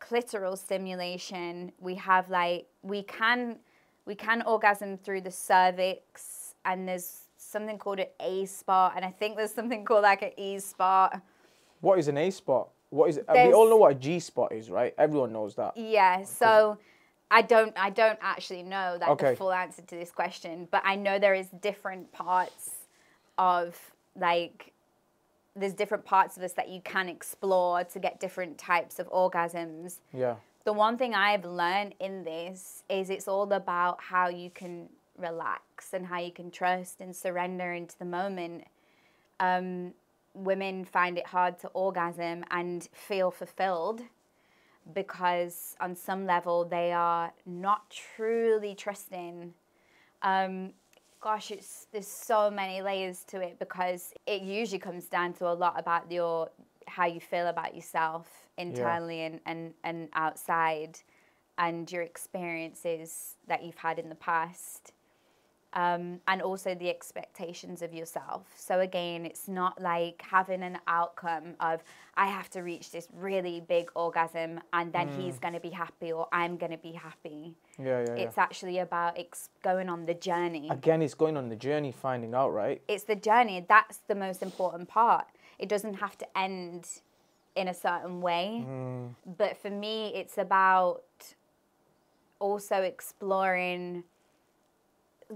clitoral 0.00 0.56
stimulation. 0.56 1.72
We 1.80 1.96
have 1.96 2.30
like 2.30 2.66
we 2.82 3.02
can 3.02 3.58
we 4.06 4.14
can 4.14 4.42
orgasm 4.42 4.96
through 4.96 5.20
the 5.22 5.30
cervix, 5.30 6.54
and 6.64 6.88
there's 6.88 7.24
something 7.36 7.76
called 7.78 8.00
an 8.00 8.06
A 8.20 8.46
spot, 8.46 8.94
and 8.96 9.04
I 9.04 9.10
think 9.10 9.36
there's 9.36 9.52
something 9.52 9.84
called 9.84 10.02
like 10.02 10.22
an 10.22 10.32
E 10.38 10.58
spot. 10.60 11.20
What 11.80 11.98
is 11.98 12.08
an 12.08 12.16
A 12.16 12.30
spot? 12.30 12.68
What 12.90 13.10
is 13.10 13.18
it? 13.18 13.26
We 13.28 13.52
all 13.52 13.68
know 13.68 13.76
what 13.76 13.92
a 13.92 13.94
G 13.94 14.18
spot 14.18 14.52
is, 14.52 14.70
right? 14.70 14.94
Everyone 14.98 15.32
knows 15.32 15.54
that. 15.56 15.76
Yeah, 15.76 16.24
so 16.24 16.78
I 17.30 17.42
don't 17.42 17.74
I 17.76 17.90
don't 17.90 18.18
actually 18.22 18.62
know 18.62 18.96
that 18.98 19.08
Okay. 19.10 19.30
the 19.30 19.36
full 19.36 19.52
answer 19.52 19.82
to 19.82 19.94
this 19.94 20.10
question, 20.10 20.68
but 20.70 20.82
I 20.84 20.96
know 20.96 21.18
there 21.18 21.34
is 21.34 21.48
different 21.60 22.10
parts 22.12 22.70
of 23.36 23.78
like 24.16 24.72
there's 25.54 25.74
different 25.74 26.04
parts 26.04 26.36
of 26.36 26.42
us 26.42 26.52
that 26.52 26.68
you 26.68 26.80
can 26.80 27.08
explore 27.08 27.82
to 27.84 27.98
get 27.98 28.20
different 28.20 28.58
types 28.58 28.98
of 28.98 29.10
orgasms. 29.10 29.98
Yeah. 30.12 30.36
The 30.64 30.72
one 30.72 30.96
thing 30.96 31.14
I've 31.14 31.44
learned 31.44 31.94
in 31.98 32.24
this 32.24 32.84
is 32.88 33.10
it's 33.10 33.26
all 33.26 33.52
about 33.52 34.00
how 34.00 34.28
you 34.28 34.50
can 34.50 34.88
relax 35.16 35.92
and 35.92 36.06
how 36.06 36.20
you 36.20 36.30
can 36.30 36.50
trust 36.50 37.00
and 37.00 37.14
surrender 37.14 37.72
into 37.72 37.98
the 37.98 38.04
moment. 38.04 38.64
Um, 39.40 39.94
women 40.44 40.84
find 40.84 41.18
it 41.18 41.26
hard 41.26 41.58
to 41.60 41.68
orgasm 41.68 42.44
and 42.50 42.88
feel 42.92 43.30
fulfilled 43.30 44.02
because 44.94 45.76
on 45.80 45.94
some 45.94 46.26
level 46.26 46.64
they 46.64 46.92
are 46.92 47.32
not 47.44 47.90
truly 47.90 48.74
trusting 48.74 49.52
um, 50.22 50.72
gosh 51.20 51.50
it's 51.50 51.86
there's 51.92 52.06
so 52.06 52.50
many 52.50 52.80
layers 52.80 53.24
to 53.24 53.40
it 53.40 53.58
because 53.58 54.12
it 54.26 54.42
usually 54.42 54.78
comes 54.78 55.06
down 55.06 55.32
to 55.32 55.46
a 55.46 55.52
lot 55.52 55.78
about 55.78 56.10
your 56.10 56.48
how 56.86 57.04
you 57.04 57.20
feel 57.20 57.48
about 57.48 57.74
yourself 57.74 58.48
internally 58.56 59.18
yeah. 59.18 59.26
and, 59.26 59.40
and 59.46 59.74
and 59.84 60.08
outside 60.14 60.98
and 61.58 61.90
your 61.90 62.02
experiences 62.02 63.34
that 63.46 63.64
you've 63.64 63.76
had 63.76 63.98
in 63.98 64.08
the 64.08 64.14
past 64.14 64.92
um, 65.74 66.20
and 66.26 66.40
also 66.40 66.74
the 66.74 66.88
expectations 66.88 67.82
of 67.82 67.92
yourself. 67.92 68.46
So 68.56 68.80
again, 68.80 69.26
it's 69.26 69.48
not 69.48 69.80
like 69.80 70.22
having 70.28 70.62
an 70.62 70.78
outcome 70.86 71.54
of 71.60 71.82
I 72.14 72.26
have 72.26 72.48
to 72.50 72.60
reach 72.60 72.90
this 72.90 73.08
really 73.14 73.60
big 73.60 73.90
orgasm 73.94 74.60
and 74.72 74.92
then 74.92 75.08
mm. 75.08 75.20
he's 75.20 75.38
going 75.38 75.54
to 75.54 75.60
be 75.60 75.70
happy 75.70 76.12
or 76.12 76.26
I'm 76.32 76.56
going 76.56 76.72
to 76.72 76.78
be 76.78 76.92
happy. 76.92 77.54
Yeah, 77.78 78.04
yeah. 78.06 78.14
It's 78.14 78.36
yeah. 78.36 78.42
actually 78.42 78.78
about 78.78 79.18
ex- 79.18 79.50
going 79.62 79.88
on 79.88 80.06
the 80.06 80.14
journey. 80.14 80.68
Again, 80.70 81.02
it's 81.02 81.14
going 81.14 81.36
on 81.36 81.48
the 81.48 81.56
journey, 81.56 81.92
finding 81.92 82.34
out, 82.34 82.50
right? 82.50 82.80
It's 82.88 83.04
the 83.04 83.16
journey. 83.16 83.64
That's 83.68 83.98
the 84.08 84.14
most 84.14 84.42
important 84.42 84.88
part. 84.88 85.26
It 85.58 85.68
doesn't 85.68 85.94
have 85.94 86.16
to 86.18 86.38
end 86.38 86.88
in 87.54 87.68
a 87.68 87.74
certain 87.74 88.20
way. 88.20 88.64
Mm. 88.66 89.14
But 89.36 89.56
for 89.58 89.70
me, 89.70 90.12
it's 90.14 90.38
about 90.38 91.02
also 92.38 92.76
exploring 92.76 94.04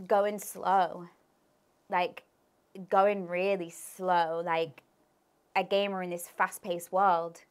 going 0.07 0.39
slow, 0.39 1.09
like 1.91 2.25
going 2.89 3.29
really 3.29 3.71
slow. 3.71 4.43
Like 4.45 4.83
a 5.57 5.65
gamer 5.65 6.03
in 6.03 6.11
this 6.11 6.29
fast 6.29 6.63
paced 6.63 6.93
world, 6.93 7.43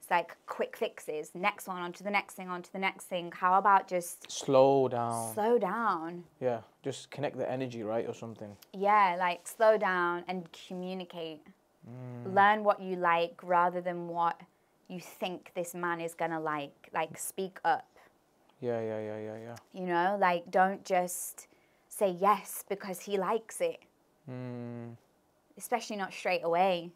it's 0.00 0.10
like 0.10 0.36
quick 0.46 0.76
fixes, 0.76 1.30
next 1.34 1.66
one 1.66 1.80
onto 1.80 2.04
the 2.04 2.10
next 2.10 2.34
thing, 2.34 2.48
onto 2.48 2.70
the 2.72 2.78
next 2.78 3.04
thing. 3.04 3.32
How 3.34 3.58
about 3.58 3.88
just 3.88 4.30
slow 4.30 4.88
down? 4.88 5.32
Slow 5.32 5.58
down. 5.58 6.24
Yeah, 6.40 6.60
just 6.82 7.10
connect 7.10 7.38
the 7.38 7.50
energy, 7.50 7.82
right, 7.82 8.06
or 8.06 8.14
something. 8.14 8.54
Yeah, 8.72 9.16
like 9.18 9.48
slow 9.48 9.78
down 9.78 10.24
and 10.28 10.48
communicate. 10.66 11.40
Mm. 11.88 12.34
Learn 12.34 12.64
what 12.64 12.80
you 12.80 12.96
like 12.96 13.40
rather 13.42 13.80
than 13.80 14.08
what 14.08 14.40
you 14.88 15.00
think 15.00 15.52
this 15.54 15.74
man 15.74 16.00
is 16.00 16.14
gonna 16.14 16.40
like. 16.40 16.90
Like, 16.92 17.18
speak 17.18 17.58
up. 17.64 17.86
Yeah, 18.60 18.80
yeah, 18.80 19.00
yeah, 19.00 19.18
yeah, 19.18 19.36
yeah. 19.36 19.56
You 19.72 19.86
know, 19.86 20.16
like, 20.20 20.50
don't 20.50 20.84
just 20.84 21.48
say 21.94 22.16
yes 22.20 22.64
because 22.68 23.00
he 23.00 23.16
likes 23.16 23.60
it. 23.60 23.80
Mm. 24.30 24.96
Especially 25.56 25.96
not 25.96 26.12
straight 26.12 26.42
away. 26.42 26.90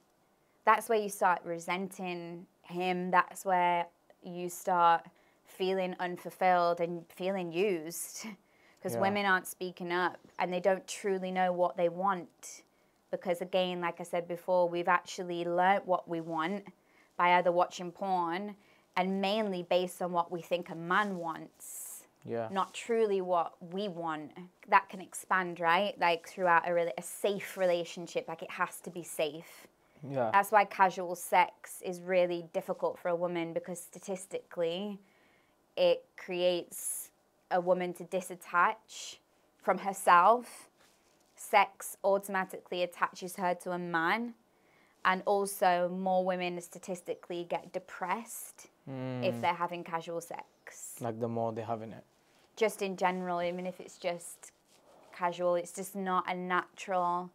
That's 0.65 0.89
where 0.89 0.99
you 0.99 1.09
start 1.09 1.41
resenting 1.45 2.47
him. 2.63 3.11
That's 3.11 3.45
where 3.45 3.87
you 4.23 4.49
start 4.49 5.07
feeling 5.47 5.95
unfulfilled 6.01 6.81
and 6.81 7.05
feeling 7.15 7.53
used 7.53 8.27
because 8.79 8.95
yeah. 8.95 9.01
women 9.01 9.25
aren't 9.25 9.47
speaking 9.47 9.93
up 9.93 10.19
and 10.39 10.53
they 10.53 10.61
don't 10.61 10.87
truly 10.87 11.31
know 11.31 11.53
what 11.53 11.77
they 11.77 11.89
want. 11.89 12.63
Because, 13.11 13.41
again, 13.41 13.81
like 13.81 14.01
I 14.01 14.03
said 14.03 14.29
before, 14.29 14.69
we've 14.69 14.89
actually 14.89 15.45
learnt 15.45 15.87
what 15.87 16.09
we 16.09 16.21
want 16.21 16.65
by 17.17 17.39
either 17.39 17.51
watching 17.51 17.91
porn 17.91 18.55
and 18.97 19.21
mainly 19.23 19.63
based 19.63 20.03
on 20.03 20.13
what 20.13 20.31
we 20.31 20.43
think 20.43 20.69
a 20.69 20.75
man 20.75 21.17
wants 21.17 21.88
yeah. 22.29 22.49
not 22.51 22.75
truly 22.75 23.21
what 23.21 23.55
we 23.73 23.89
want. 23.89 24.33
That 24.69 24.89
can 24.89 25.01
expand, 25.01 25.61
right? 25.61 25.99
Like 25.99 26.29
throughout 26.29 26.69
a 26.69 26.75
really 26.75 26.93
a 26.99 27.03
safe 27.03 27.57
relationship, 27.57 28.27
like 28.29 28.43
it 28.43 28.51
has 28.51 28.81
to 28.81 28.91
be 28.91 29.03
safe. 29.03 29.67
Yeah. 30.09 30.31
That's 30.33 30.53
why 30.53 30.65
casual 30.65 31.17
sex 31.17 31.83
is 31.85 32.01
really 32.01 32.45
difficult 32.53 32.99
for 32.99 33.09
a 33.09 33.17
woman 33.17 33.53
because 33.53 33.81
statistically, 33.81 35.01
it 35.77 36.05
creates 36.17 37.11
a 37.51 37.61
woman 37.61 37.93
to 37.95 38.05
disattach 38.05 39.17
from 39.63 39.79
herself. 39.79 40.69
Sex 41.35 41.97
automatically 42.05 42.83
attaches 42.83 43.37
her 43.37 43.55
to 43.63 43.73
a 43.73 43.79
man. 43.79 44.35
And 45.05 45.23
also, 45.25 45.89
more 45.89 46.25
women 46.25 46.61
statistically 46.61 47.47
get 47.49 47.73
depressed 47.73 48.67
mm. 48.91 49.25
if 49.25 49.41
they're 49.41 49.55
having 49.55 49.85
casual 49.85 50.21
sex. 50.21 50.97
Like 51.01 51.19
the 51.21 51.29
more 51.29 51.53
they're 51.53 51.65
having 51.65 51.93
it 51.93 52.05
just 52.59 52.83
in 52.83 52.97
general, 52.97 53.41
even 53.41 53.67
if 53.67 53.81
it's 53.81 53.97
just 53.97 54.53
casual, 55.17 55.55
it's 55.55 55.73
just 55.73 55.95
not 55.95 56.25
a 56.29 56.35
natural. 56.35 57.31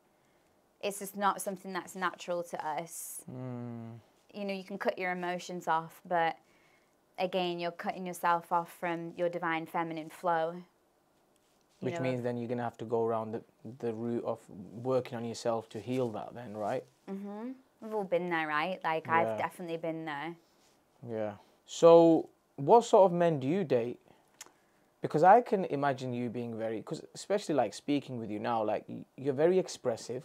It's 0.82 1.00
just 1.00 1.16
not 1.16 1.42
something 1.42 1.72
that's 1.72 1.96
natural 1.96 2.44
to 2.44 2.68
us. 2.68 3.22
Mm. 3.32 4.00
You 4.34 4.46
know, 4.46 4.54
you 4.54 4.66
can 4.66 4.78
cut 4.78 5.00
your 5.00 5.12
emotions 5.12 5.68
off, 5.68 6.02
but 6.06 6.36
again, 7.18 7.60
you're 7.60 7.72
cutting 7.72 8.06
yourself 8.06 8.52
off 8.52 8.76
from 8.80 9.14
your 9.16 9.30
divine 9.30 9.66
feminine 9.66 10.10
flow. 10.10 10.56
Which 11.80 11.96
know, 11.96 12.02
means 12.02 12.22
then 12.22 12.38
you're 12.38 12.50
gonna 12.50 12.64
have 12.64 12.78
to 12.78 12.86
go 12.86 13.04
around 13.04 13.32
the 13.32 13.42
the 13.80 13.94
route 13.94 14.24
of 14.26 14.40
working 14.82 15.18
on 15.18 15.26
yourself 15.26 15.70
to 15.70 15.80
heal 15.80 16.10
that, 16.12 16.34
then, 16.34 16.56
right? 16.56 16.84
Mhm. 17.10 17.54
We've 17.82 17.94
all 17.94 18.04
been 18.06 18.30
there, 18.30 18.48
right? 18.48 18.80
Like 18.84 19.06
yeah. 19.08 19.16
I've 19.16 19.38
definitely 19.38 19.78
been 19.78 20.06
there. 20.06 20.36
Yeah. 21.10 21.34
So, 21.66 22.30
what 22.56 22.86
sort 22.86 23.12
of 23.12 23.18
men 23.18 23.40
do 23.40 23.48
you 23.48 23.64
date? 23.64 24.00
Because 25.04 25.22
I 25.22 25.42
can 25.42 25.66
imagine 25.66 26.14
you 26.14 26.30
being 26.30 26.58
very, 26.58 26.78
because 26.78 27.02
especially 27.14 27.56
like 27.56 27.74
speaking 27.74 28.20
with 28.20 28.32
you 28.32 28.40
now, 28.40 28.64
like 28.64 28.86
you're 29.18 29.34
very 29.34 29.60
expressive. 29.60 30.24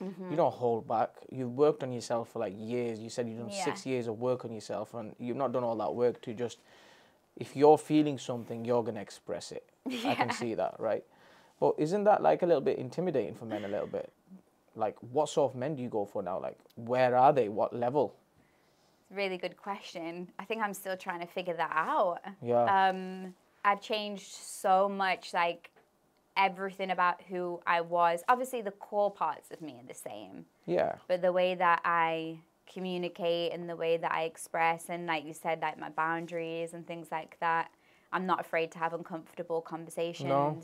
Mm-hmm. 0.00 0.30
You 0.30 0.36
don't 0.36 0.54
hold 0.54 0.86
back. 0.86 1.10
You've 1.30 1.56
worked 1.56 1.82
on 1.82 1.92
yourself 1.92 2.30
for 2.32 2.38
like 2.38 2.54
years. 2.56 3.00
You 3.00 3.10
said 3.10 3.28
you've 3.28 3.40
done 3.40 3.50
yeah. 3.50 3.64
six 3.64 3.84
years 3.84 4.06
of 4.06 4.20
work 4.20 4.44
on 4.44 4.52
yourself, 4.52 4.94
and 4.94 5.14
you've 5.18 5.36
not 5.36 5.52
done 5.52 5.64
all 5.64 5.76
that 5.76 5.94
work 5.94 6.22
to 6.22 6.34
just. 6.34 6.58
If 7.36 7.56
you're 7.56 7.78
feeling 7.78 8.16
something, 8.16 8.64
you're 8.64 8.84
gonna 8.84 9.00
express 9.00 9.50
it. 9.50 9.64
Yeah. 9.88 10.10
I 10.10 10.14
can 10.14 10.30
see 10.30 10.54
that, 10.54 10.76
right? 10.78 11.04
But 11.58 11.74
isn't 11.78 12.04
that 12.04 12.22
like 12.22 12.42
a 12.42 12.46
little 12.46 12.60
bit 12.60 12.78
intimidating 12.78 13.34
for 13.34 13.44
men? 13.44 13.64
A 13.64 13.68
little 13.68 13.88
bit. 13.88 14.12
Like, 14.76 14.96
what 15.00 15.30
sort 15.30 15.52
of 15.52 15.58
men 15.58 15.74
do 15.74 15.82
you 15.82 15.88
go 15.88 16.04
for 16.04 16.22
now? 16.22 16.40
Like, 16.40 16.58
where 16.76 17.16
are 17.16 17.32
they? 17.32 17.48
What 17.48 17.74
level? 17.74 18.14
Really 19.10 19.36
good 19.36 19.56
question. 19.56 20.28
I 20.38 20.44
think 20.44 20.62
I'm 20.62 20.74
still 20.74 20.96
trying 20.96 21.20
to 21.20 21.26
figure 21.26 21.54
that 21.56 21.72
out. 21.74 22.20
Yeah. 22.40 22.88
Um, 22.88 23.34
I've 23.64 23.80
changed 23.80 24.32
so 24.32 24.88
much, 24.88 25.32
like 25.32 25.70
everything 26.36 26.90
about 26.90 27.22
who 27.22 27.60
I 27.66 27.80
was. 27.80 28.22
Obviously, 28.28 28.62
the 28.62 28.70
core 28.70 29.10
parts 29.10 29.50
of 29.50 29.60
me 29.60 29.80
are 29.82 29.86
the 29.86 29.94
same. 29.94 30.46
Yeah. 30.66 30.94
But 31.08 31.22
the 31.22 31.32
way 31.32 31.54
that 31.54 31.80
I 31.84 32.38
communicate 32.72 33.52
and 33.52 33.68
the 33.68 33.76
way 33.76 33.96
that 33.96 34.12
I 34.12 34.22
express, 34.22 34.86
and 34.88 35.06
like 35.06 35.24
you 35.24 35.34
said, 35.34 35.60
like 35.60 35.78
my 35.78 35.90
boundaries 35.90 36.72
and 36.72 36.86
things 36.86 37.08
like 37.10 37.38
that, 37.40 37.70
I'm 38.12 38.26
not 38.26 38.40
afraid 38.40 38.72
to 38.72 38.78
have 38.78 38.92
uncomfortable 38.92 39.60
conversations. 39.60 40.28
No. 40.28 40.62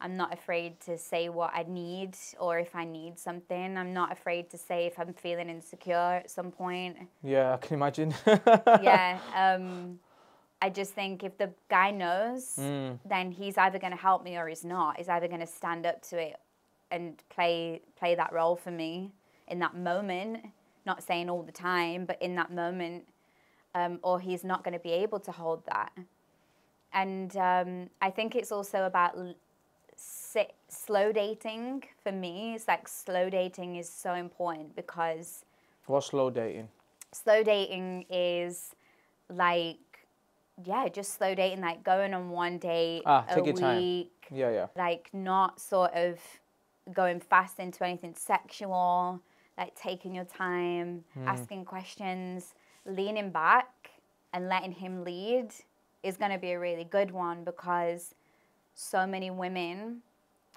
I'm 0.00 0.16
not 0.16 0.34
afraid 0.34 0.80
to 0.80 0.98
say 0.98 1.28
what 1.28 1.52
I 1.54 1.64
need 1.66 2.16
or 2.38 2.58
if 2.58 2.74
I 2.74 2.84
need 2.84 3.18
something. 3.18 3.78
I'm 3.78 3.94
not 3.94 4.12
afraid 4.12 4.50
to 4.50 4.58
say 4.58 4.86
if 4.86 4.98
I'm 4.98 5.14
feeling 5.14 5.48
insecure 5.48 5.94
at 5.94 6.30
some 6.30 6.50
point. 6.50 6.96
Yeah, 7.22 7.54
I 7.54 7.56
can 7.56 7.74
imagine. 7.74 8.12
yeah. 8.26 9.18
Um, 9.34 9.98
I 10.62 10.70
just 10.70 10.92
think 10.92 11.22
if 11.22 11.36
the 11.36 11.50
guy 11.68 11.90
knows, 11.90 12.56
mm. 12.58 12.98
then 13.04 13.30
he's 13.30 13.58
either 13.58 13.78
going 13.78 13.92
to 13.92 13.98
help 13.98 14.24
me 14.24 14.36
or 14.36 14.48
he's 14.48 14.64
not. 14.64 14.96
He's 14.96 15.08
either 15.08 15.28
going 15.28 15.40
to 15.40 15.46
stand 15.46 15.84
up 15.84 16.02
to 16.08 16.18
it 16.18 16.36
and 16.90 17.22
play 17.28 17.82
play 17.98 18.14
that 18.14 18.32
role 18.32 18.56
for 18.56 18.70
me 18.70 19.12
in 19.48 19.58
that 19.58 19.76
moment. 19.76 20.46
Not 20.86 21.02
saying 21.02 21.28
all 21.30 21.42
the 21.42 21.52
time, 21.52 22.04
but 22.04 22.20
in 22.20 22.34
that 22.36 22.52
moment, 22.52 23.04
um, 23.74 23.98
or 24.02 24.20
he's 24.20 24.44
not 24.44 24.64
going 24.64 24.74
to 24.74 24.80
be 24.80 24.92
able 24.92 25.18
to 25.20 25.32
hold 25.32 25.64
that. 25.66 25.92
And 26.92 27.36
um, 27.36 27.90
I 28.00 28.10
think 28.10 28.36
it's 28.36 28.52
also 28.52 28.84
about 28.84 29.16
sit, 29.96 30.54
slow 30.68 31.10
dating 31.10 31.84
for 32.02 32.12
me. 32.12 32.54
It's 32.54 32.68
like 32.68 32.86
slow 32.86 33.28
dating 33.28 33.76
is 33.76 33.88
so 33.88 34.14
important 34.14 34.76
because. 34.76 35.44
What's 35.86 36.06
slow 36.06 36.30
dating? 36.30 36.68
Slow 37.12 37.42
dating 37.42 38.06
is 38.10 38.74
like 39.28 39.78
yeah, 40.62 40.88
just 40.88 41.14
slow 41.14 41.34
dating, 41.34 41.60
like 41.60 41.82
going 41.82 42.14
on 42.14 42.30
one 42.30 42.58
date 42.58 43.02
ah, 43.06 43.24
a 43.28 43.42
week. 43.42 43.56
Time. 43.56 44.06
Yeah, 44.30 44.50
yeah. 44.50 44.66
Like 44.76 45.10
not 45.12 45.60
sort 45.60 45.92
of 45.94 46.18
going 46.92 47.20
fast 47.20 47.58
into 47.58 47.84
anything 47.84 48.14
sexual, 48.14 49.20
like 49.58 49.74
taking 49.74 50.14
your 50.14 50.24
time, 50.24 51.04
mm. 51.18 51.26
asking 51.26 51.64
questions, 51.64 52.54
leaning 52.86 53.30
back 53.30 53.90
and 54.32 54.48
letting 54.48 54.72
him 54.72 55.04
lead 55.04 55.48
is 56.02 56.16
going 56.16 56.30
to 56.30 56.38
be 56.38 56.52
a 56.52 56.60
really 56.60 56.84
good 56.84 57.10
one 57.10 57.44
because 57.44 58.14
so 58.74 59.06
many 59.06 59.30
women 59.30 60.02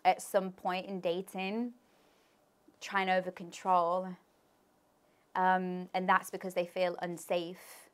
at 0.03 0.21
some 0.21 0.51
point 0.51 0.85
in 0.87 0.99
dating 0.99 1.73
try 2.81 3.01
and 3.01 3.09
over 3.09 3.31
control. 3.31 4.07
Um, 5.35 5.87
and 5.93 6.09
that's 6.09 6.29
because 6.29 6.53
they 6.53 6.65
feel 6.65 6.95
unsafe 7.01 7.86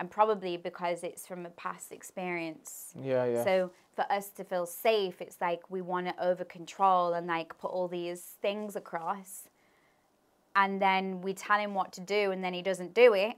and 0.00 0.10
probably 0.10 0.56
because 0.56 1.04
it's 1.04 1.26
from 1.26 1.44
a 1.44 1.50
past 1.50 1.92
experience. 1.92 2.94
Yeah, 3.00 3.26
yeah. 3.26 3.44
So 3.44 3.70
for 3.94 4.10
us 4.10 4.30
to 4.30 4.44
feel 4.44 4.64
safe, 4.64 5.20
it's 5.20 5.36
like 5.42 5.60
we 5.68 5.82
want 5.82 6.06
to 6.06 6.24
over 6.24 6.42
control 6.42 7.12
and 7.12 7.26
like 7.26 7.56
put 7.58 7.70
all 7.70 7.86
these 7.86 8.22
things 8.40 8.76
across. 8.76 9.44
And 10.56 10.80
then 10.80 11.20
we 11.20 11.34
tell 11.34 11.58
him 11.58 11.74
what 11.74 11.92
to 11.92 12.00
do 12.00 12.30
and 12.30 12.42
then 12.42 12.54
he 12.54 12.62
doesn't 12.62 12.94
do 12.94 13.12
it. 13.12 13.36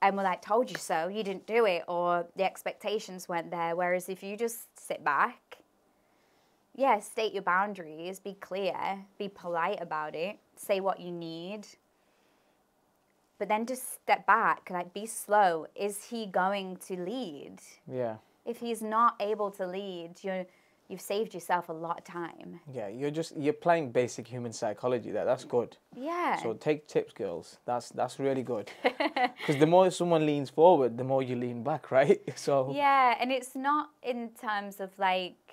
And 0.00 0.16
we're 0.16 0.22
like, 0.22 0.42
told 0.42 0.70
you 0.70 0.76
so, 0.76 1.08
you 1.08 1.24
didn't 1.24 1.46
do 1.46 1.64
it, 1.64 1.82
or 1.88 2.26
the 2.36 2.44
expectations 2.44 3.28
weren't 3.28 3.50
there. 3.50 3.74
Whereas 3.74 4.10
if 4.10 4.22
you 4.22 4.36
just 4.36 4.78
sit 4.78 5.02
back, 5.02 5.56
yeah, 6.74 7.00
state 7.00 7.32
your 7.32 7.42
boundaries, 7.42 8.20
be 8.20 8.34
clear, 8.34 8.76
be 9.18 9.28
polite 9.28 9.78
about 9.80 10.14
it, 10.14 10.38
say 10.54 10.80
what 10.80 11.00
you 11.00 11.10
need, 11.10 11.66
but 13.38 13.48
then 13.48 13.66
just 13.66 13.94
step 13.94 14.26
back, 14.26 14.68
like 14.70 14.92
be 14.94 15.06
slow. 15.06 15.66
Is 15.74 16.04
he 16.04 16.26
going 16.26 16.76
to 16.88 16.96
lead? 16.96 17.56
yeah. 17.90 18.16
If 18.44 18.58
he's 18.58 18.80
not 18.80 19.16
able 19.20 19.50
to 19.52 19.66
lead, 19.66 20.12
you 20.22 20.46
you've 20.88 21.00
saved 21.00 21.34
yourself 21.34 21.68
a 21.68 21.72
lot 21.72 21.98
of 21.98 22.04
time. 22.04 22.60
Yeah, 22.72 22.86
you're 22.86 23.10
just 23.10 23.36
you're 23.36 23.52
playing 23.52 23.90
basic 23.90 24.28
human 24.28 24.52
psychology 24.52 25.10
there. 25.10 25.24
That's 25.24 25.42
good. 25.44 25.76
Yeah. 25.96 26.36
So 26.40 26.52
take 26.54 26.86
tips, 26.86 27.12
girls. 27.12 27.58
That's 27.66 27.88
that's 27.90 28.18
really 28.20 28.42
good. 28.44 28.70
Because 29.38 29.60
the 29.60 29.66
more 29.66 29.90
someone 29.90 30.26
leans 30.26 30.50
forward, 30.50 30.96
the 30.98 31.04
more 31.04 31.22
you 31.22 31.36
lean 31.36 31.62
back, 31.62 31.90
right? 31.98 32.20
So 32.36 32.72
Yeah, 32.74 33.16
and 33.20 33.30
it's 33.32 33.54
not 33.54 33.90
in 34.02 34.30
terms 34.40 34.80
of 34.80 34.90
like, 34.98 35.45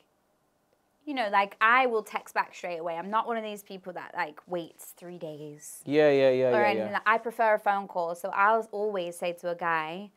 you 1.06 1.14
know, 1.14 1.30
like 1.32 1.56
I 1.60 1.86
will 1.86 2.04
text 2.04 2.34
back 2.34 2.54
straight 2.56 2.78
away. 2.78 2.98
I'm 2.98 3.10
not 3.10 3.28
one 3.28 3.38
of 3.38 3.44
these 3.44 3.64
people 3.64 3.94
that 3.94 4.14
like 4.16 4.42
waits 4.48 4.94
three 4.98 5.18
days 5.18 5.82
yeah, 5.86 6.10
yeah, 6.10 6.30
yeah, 6.30 6.48
or 6.48 6.62
yeah, 6.62 6.68
anything. 6.68 6.88
yeah. 6.88 6.94
Like, 6.94 7.02
I 7.06 7.18
prefer 7.18 7.56
a 7.56 7.60
phone 7.60 7.88
call. 7.88 8.16
So 8.16 8.30
I'll 8.30 8.68
always 8.72 9.18
say 9.18 9.34
to 9.34 9.50
a 9.50 9.56
guy, 9.56 10.12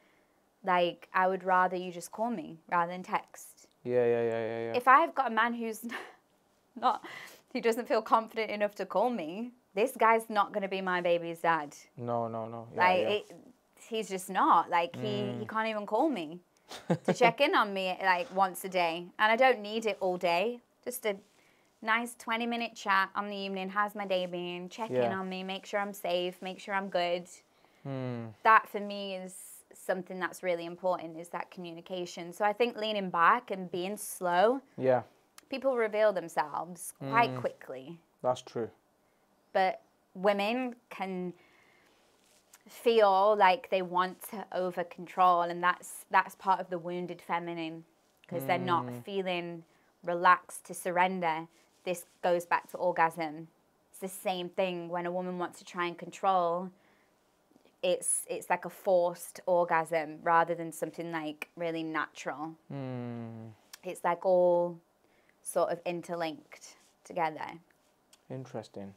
like, 0.64 1.08
I 1.12 1.28
would 1.28 1.44
rather 1.44 1.76
you 1.76 1.92
just 1.92 2.12
call 2.12 2.30
me 2.30 2.58
rather 2.70 2.92
than 2.92 3.02
text. 3.02 3.66
Yeah, 3.84 4.04
yeah, 4.04 4.22
yeah, 4.22 4.30
yeah, 4.30 4.58
yeah. 4.66 4.76
If 4.76 4.88
I've 4.88 5.14
got 5.14 5.30
a 5.30 5.34
man 5.34 5.54
who's 5.54 5.84
not, 6.80 7.04
who 7.52 7.60
doesn't 7.60 7.88
feel 7.88 8.02
confident 8.02 8.50
enough 8.50 8.74
to 8.76 8.86
call 8.86 9.10
me, 9.10 9.52
this 9.74 9.92
guy's 9.96 10.28
not 10.28 10.52
going 10.52 10.62
to 10.62 10.68
be 10.68 10.80
my 10.80 11.00
baby's 11.00 11.40
dad. 11.40 11.76
No, 11.96 12.28
no, 12.28 12.48
no. 12.48 12.66
Yeah, 12.74 12.78
like 12.80 13.00
yeah. 13.00 13.08
It, 13.08 13.32
he's 13.88 14.08
just 14.08 14.28
not 14.30 14.70
like 14.70 14.96
he 14.96 15.02
he 15.38 15.44
mm. 15.44 15.48
can't 15.48 15.68
even 15.68 15.86
call 15.86 16.08
me 16.08 16.40
to 17.04 17.14
check 17.14 17.40
in 17.40 17.54
on 17.54 17.72
me 17.72 17.96
like 18.02 18.34
once 18.34 18.64
a 18.64 18.68
day 18.68 19.06
and 19.18 19.32
i 19.32 19.36
don't 19.36 19.60
need 19.60 19.86
it 19.86 19.96
all 20.00 20.16
day 20.16 20.60
just 20.86 21.04
a 21.04 21.16
nice 21.82 22.14
20 22.14 22.46
minute 22.46 22.74
chat 22.74 23.10
on 23.16 23.28
the 23.28 23.36
evening. 23.36 23.68
How's 23.68 23.94
my 23.96 24.06
day 24.06 24.24
been? 24.26 24.68
Check 24.70 24.90
in 24.90 25.12
on 25.12 25.28
me 25.28 25.42
make 25.42 25.66
sure 25.66 25.80
i'm 25.80 25.92
safe 25.92 26.40
make 26.40 26.58
sure 26.60 26.74
i'm 26.74 26.88
good. 26.88 27.26
Hmm. 27.82 28.26
that 28.42 28.68
for 28.68 28.80
me 28.80 29.14
is 29.14 29.34
something 29.74 30.18
that's 30.18 30.42
really 30.42 30.64
important 30.64 31.16
is 31.18 31.28
that 31.30 31.50
communication. 31.50 32.32
So 32.32 32.44
i 32.44 32.52
think 32.52 32.76
leaning 32.76 33.10
back 33.10 33.50
and 33.50 33.70
being 33.70 33.96
slow 33.96 34.60
yeah, 34.78 35.02
people 35.50 35.76
reveal 35.76 36.12
themselves 36.12 36.94
quite 37.10 37.32
Mm. 37.34 37.40
quickly. 37.40 37.98
That's 38.22 38.42
true. 38.42 38.70
but 39.52 39.80
women 40.14 40.74
can 40.90 41.32
feel 42.68 43.36
like 43.38 43.70
they 43.70 43.82
want 43.82 44.20
to 44.30 44.44
over 44.52 44.82
control 44.84 45.42
and 45.42 45.62
that's 45.62 46.04
that's 46.10 46.34
part 46.36 46.58
of 46.60 46.68
the 46.70 46.78
wounded 46.78 47.20
feminine 47.22 47.84
because 48.22 48.44
they're 48.46 48.58
not 48.58 48.84
feeling 49.04 49.62
relaxed 50.06 50.64
to 50.66 50.74
surrender 50.74 51.46
this 51.84 52.04
goes 52.22 52.44
back 52.46 52.70
to 52.70 52.76
orgasm 52.76 53.48
it's 53.90 54.00
the 54.00 54.08
same 54.08 54.48
thing 54.48 54.88
when 54.88 55.06
a 55.06 55.10
woman 55.10 55.38
wants 55.38 55.58
to 55.58 55.64
try 55.64 55.86
and 55.86 55.98
control 55.98 56.70
it's 57.82 58.24
it's 58.28 58.48
like 58.50 58.64
a 58.64 58.70
forced 58.70 59.40
orgasm 59.46 60.18
rather 60.22 60.54
than 60.54 60.72
something 60.72 61.12
like 61.12 61.48
really 61.56 61.82
natural 61.82 62.54
Hmm. 62.68 63.48
it's 63.84 64.02
like 64.04 64.24
all 64.24 64.78
sort 65.42 65.70
of 65.70 65.80
interlinked 65.84 66.76
together 67.04 67.60
Interesting. 68.28 68.92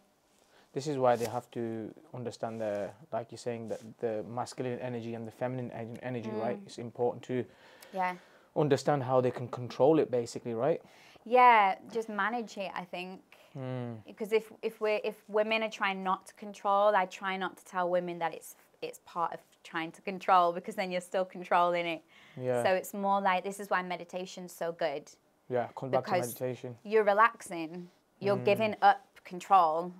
This 0.73 0.87
is 0.87 0.97
why 0.97 1.15
they 1.15 1.25
have 1.25 1.49
to 1.51 1.93
understand 2.15 2.61
the, 2.61 2.89
like 3.11 3.31
you're 3.31 3.37
saying, 3.37 3.69
that 3.69 3.79
the 3.99 4.23
masculine 4.23 4.79
energy 4.79 5.13
and 5.13 5.27
the 5.27 5.31
feminine 5.31 5.71
en- 5.71 5.99
energy, 6.01 6.29
right? 6.31 6.59
It's 6.65 6.77
important 6.79 7.23
to 7.25 7.45
yeah 7.93 8.15
understand 8.59 9.03
how 9.03 9.21
they 9.21 9.31
can 9.31 9.47
control 9.47 9.99
it, 9.99 10.11
basically, 10.11 10.53
right? 10.53 10.81
Yeah, 11.25 11.75
just 11.93 12.09
manage 12.09 12.57
it. 12.57 12.71
I 12.75 12.83
think 12.85 13.21
Mm. 13.57 14.03
because 14.05 14.31
if 14.31 14.51
if 14.61 14.79
we 14.79 14.91
if 15.03 15.15
women 15.27 15.63
are 15.63 15.71
trying 15.71 16.03
not 16.03 16.27
to 16.27 16.33
control, 16.35 16.95
I 16.95 17.05
try 17.07 17.35
not 17.35 17.57
to 17.57 17.65
tell 17.65 17.89
women 17.89 18.19
that 18.19 18.31
it's 18.33 18.55
it's 18.81 18.99
part 19.05 19.33
of 19.33 19.39
trying 19.63 19.91
to 19.93 20.01
control 20.03 20.53
because 20.53 20.75
then 20.75 20.91
you're 20.91 21.01
still 21.01 21.25
controlling 21.25 21.87
it. 21.87 22.03
Yeah. 22.37 22.61
So 22.63 22.69
it's 22.75 22.93
more 22.93 23.19
like 23.21 23.43
this 23.43 23.59
is 23.59 23.67
why 23.71 23.81
meditation's 23.81 24.53
so 24.53 24.71
good. 24.71 25.09
yeah. 25.49 25.67
Come 25.75 25.89
back 25.89 26.05
to 26.05 26.11
because- 26.11 26.27
meditation. 26.27 26.77
You're 26.83 27.03
relaxing. 27.03 27.89
You're 28.19 28.37
giving 28.37 28.75
up 28.83 29.01
control 29.25 29.93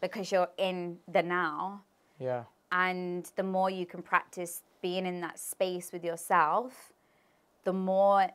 because 0.00 0.32
you're 0.32 0.50
in 0.56 0.98
the 1.12 1.22
now. 1.22 1.82
Yeah. 2.18 2.44
And 2.72 3.30
the 3.36 3.42
more 3.42 3.68
you 3.68 3.84
can 3.86 4.00
practice 4.02 4.62
being 4.80 5.04
in 5.06 5.20
that 5.20 5.38
space 5.38 5.92
with 5.92 6.02
yourself, 6.04 6.93
the 7.64 7.72
more 7.72 8.28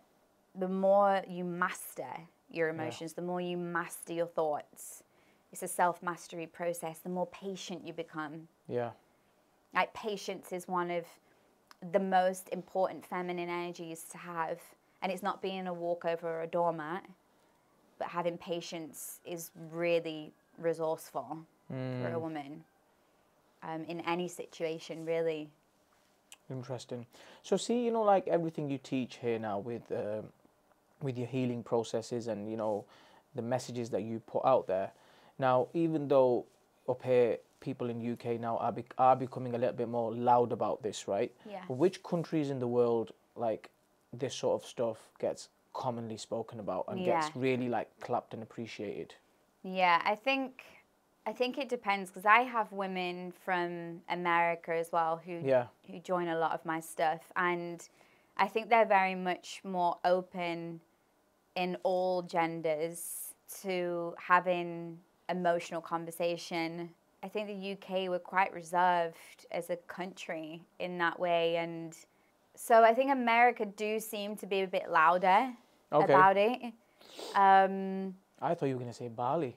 the 0.58 0.68
more 0.68 1.24
you 1.28 1.44
master 1.44 2.10
your 2.52 2.70
emotions, 2.70 3.14
the 3.14 3.22
more 3.22 3.40
you 3.40 3.56
master 3.58 4.14
your 4.14 4.26
thoughts. 4.26 5.04
It's 5.52 5.64
a 5.64 5.68
self-mastery 5.68 6.48
process. 6.48 7.00
The 7.00 7.10
more 7.10 7.28
patient 7.28 7.86
you 7.86 7.94
become. 7.94 8.48
Yeah. 8.68 8.92
Like 9.74 9.94
patience 9.94 10.52
is 10.52 10.68
one 10.68 10.92
of 10.92 11.06
the 11.92 12.00
most 12.00 12.50
important 12.52 13.06
feminine 13.06 13.50
energies 13.50 14.06
to 14.12 14.18
have. 14.18 14.60
And 15.02 15.12
it's 15.12 15.24
not 15.24 15.42
being 15.42 15.68
a 15.68 15.74
walkover 15.74 16.40
or 16.40 16.42
a 16.42 16.48
doormat, 16.48 17.06
but 18.00 18.10
having 18.10 18.38
patience 18.38 19.20
is 19.26 19.52
really 19.72 20.34
resourceful 20.58 21.46
for 21.70 22.12
a 22.14 22.20
woman 22.20 22.64
um, 23.62 23.86
in 23.86 24.02
any 24.02 24.28
situation, 24.28 25.06
really. 25.06 25.50
Interesting. 26.50 27.06
So 27.44 27.58
see, 27.58 27.84
you 27.86 27.92
know, 27.92 28.02
like 28.02 28.28
everything 28.28 28.70
you 28.70 28.78
teach 28.78 29.18
here 29.18 29.40
now 29.40 29.60
with 29.60 29.92
um, 29.92 30.26
with 31.02 31.18
your 31.18 31.28
healing 31.28 31.64
processes 31.64 32.28
and 32.28 32.50
you 32.50 32.58
know 32.58 32.86
the 33.36 33.42
messages 33.42 33.90
that 33.92 34.02
you 34.02 34.20
put 34.20 34.44
out 34.46 34.68
there. 34.68 34.92
Now, 35.38 35.68
even 35.74 36.08
though 36.08 36.46
up 36.88 37.04
here 37.04 37.38
people 37.60 37.90
in 37.90 38.14
UK 38.14 38.40
now 38.40 38.58
are 38.58 38.72
bec 38.72 38.94
are 38.98 39.16
becoming 39.16 39.54
a 39.54 39.58
little 39.58 39.76
bit 39.76 39.90
more 39.90 40.14
loud 40.14 40.52
about 40.52 40.82
this, 40.82 41.08
right? 41.08 41.32
Yeah. 41.50 41.62
Which 41.68 42.02
countries 42.04 42.50
in 42.50 42.60
the 42.60 42.68
world 42.68 43.12
like 43.36 43.70
this 44.12 44.34
sort 44.34 44.62
of 44.62 44.68
stuff 44.68 44.98
gets 45.20 45.50
commonly 45.74 46.18
spoken 46.18 46.60
about 46.60 46.86
and 46.88 47.06
gets 47.06 47.36
really 47.36 47.70
like 47.70 47.88
clapped 48.00 48.34
and 48.34 48.42
appreciated? 48.42 49.14
Yeah, 49.64 50.02
I 50.04 50.16
think 50.16 50.64
I 51.30 51.32
think 51.32 51.60
it 51.60 51.70
depends 51.70 52.10
because 52.10 52.26
I 52.26 52.40
have 52.40 52.72
women 52.72 53.32
from 53.46 54.02
America 54.10 54.74
as 54.74 54.92
well 54.92 55.18
who 55.24 55.34
Yeah. 55.34 55.68
who 55.86 56.00
join 56.00 56.28
a 56.28 56.36
lot 56.36 56.54
of 56.54 56.66
my 56.66 56.80
stuff, 56.80 57.32
and 57.36 57.88
I 58.36 58.48
think 58.48 58.70
they're 58.70 58.94
very 59.02 59.14
much 59.14 59.62
more 59.64 60.00
open 60.04 60.82
in 61.56 61.78
all 61.84 62.24
genders 62.24 63.36
to 63.62 64.16
having 64.18 65.00
emotional 65.30 65.82
conversation. 65.82 66.96
I 67.22 67.28
think 67.28 67.46
the 67.48 67.72
UK 67.74 68.10
were 68.10 68.20
quite 68.34 68.52
reserved 68.52 69.46
as 69.52 69.70
a 69.70 69.76
country 69.76 70.64
in 70.80 70.98
that 70.98 71.20
way, 71.20 71.58
and 71.58 71.96
so 72.56 72.84
I 72.84 72.96
think 72.96 73.12
America 73.12 73.68
do 73.68 74.00
seem 74.00 74.36
to 74.38 74.48
be 74.48 74.62
a 74.62 74.68
bit 74.68 74.90
louder 74.90 75.54
Okay. 75.94 76.12
about 76.12 76.38
it. 76.38 76.74
Um, 77.36 78.16
I 78.42 78.56
thought 78.56 78.66
you 78.66 78.76
were 78.76 78.82
gonna 78.82 78.94
say 78.94 79.10
Bali. 79.10 79.56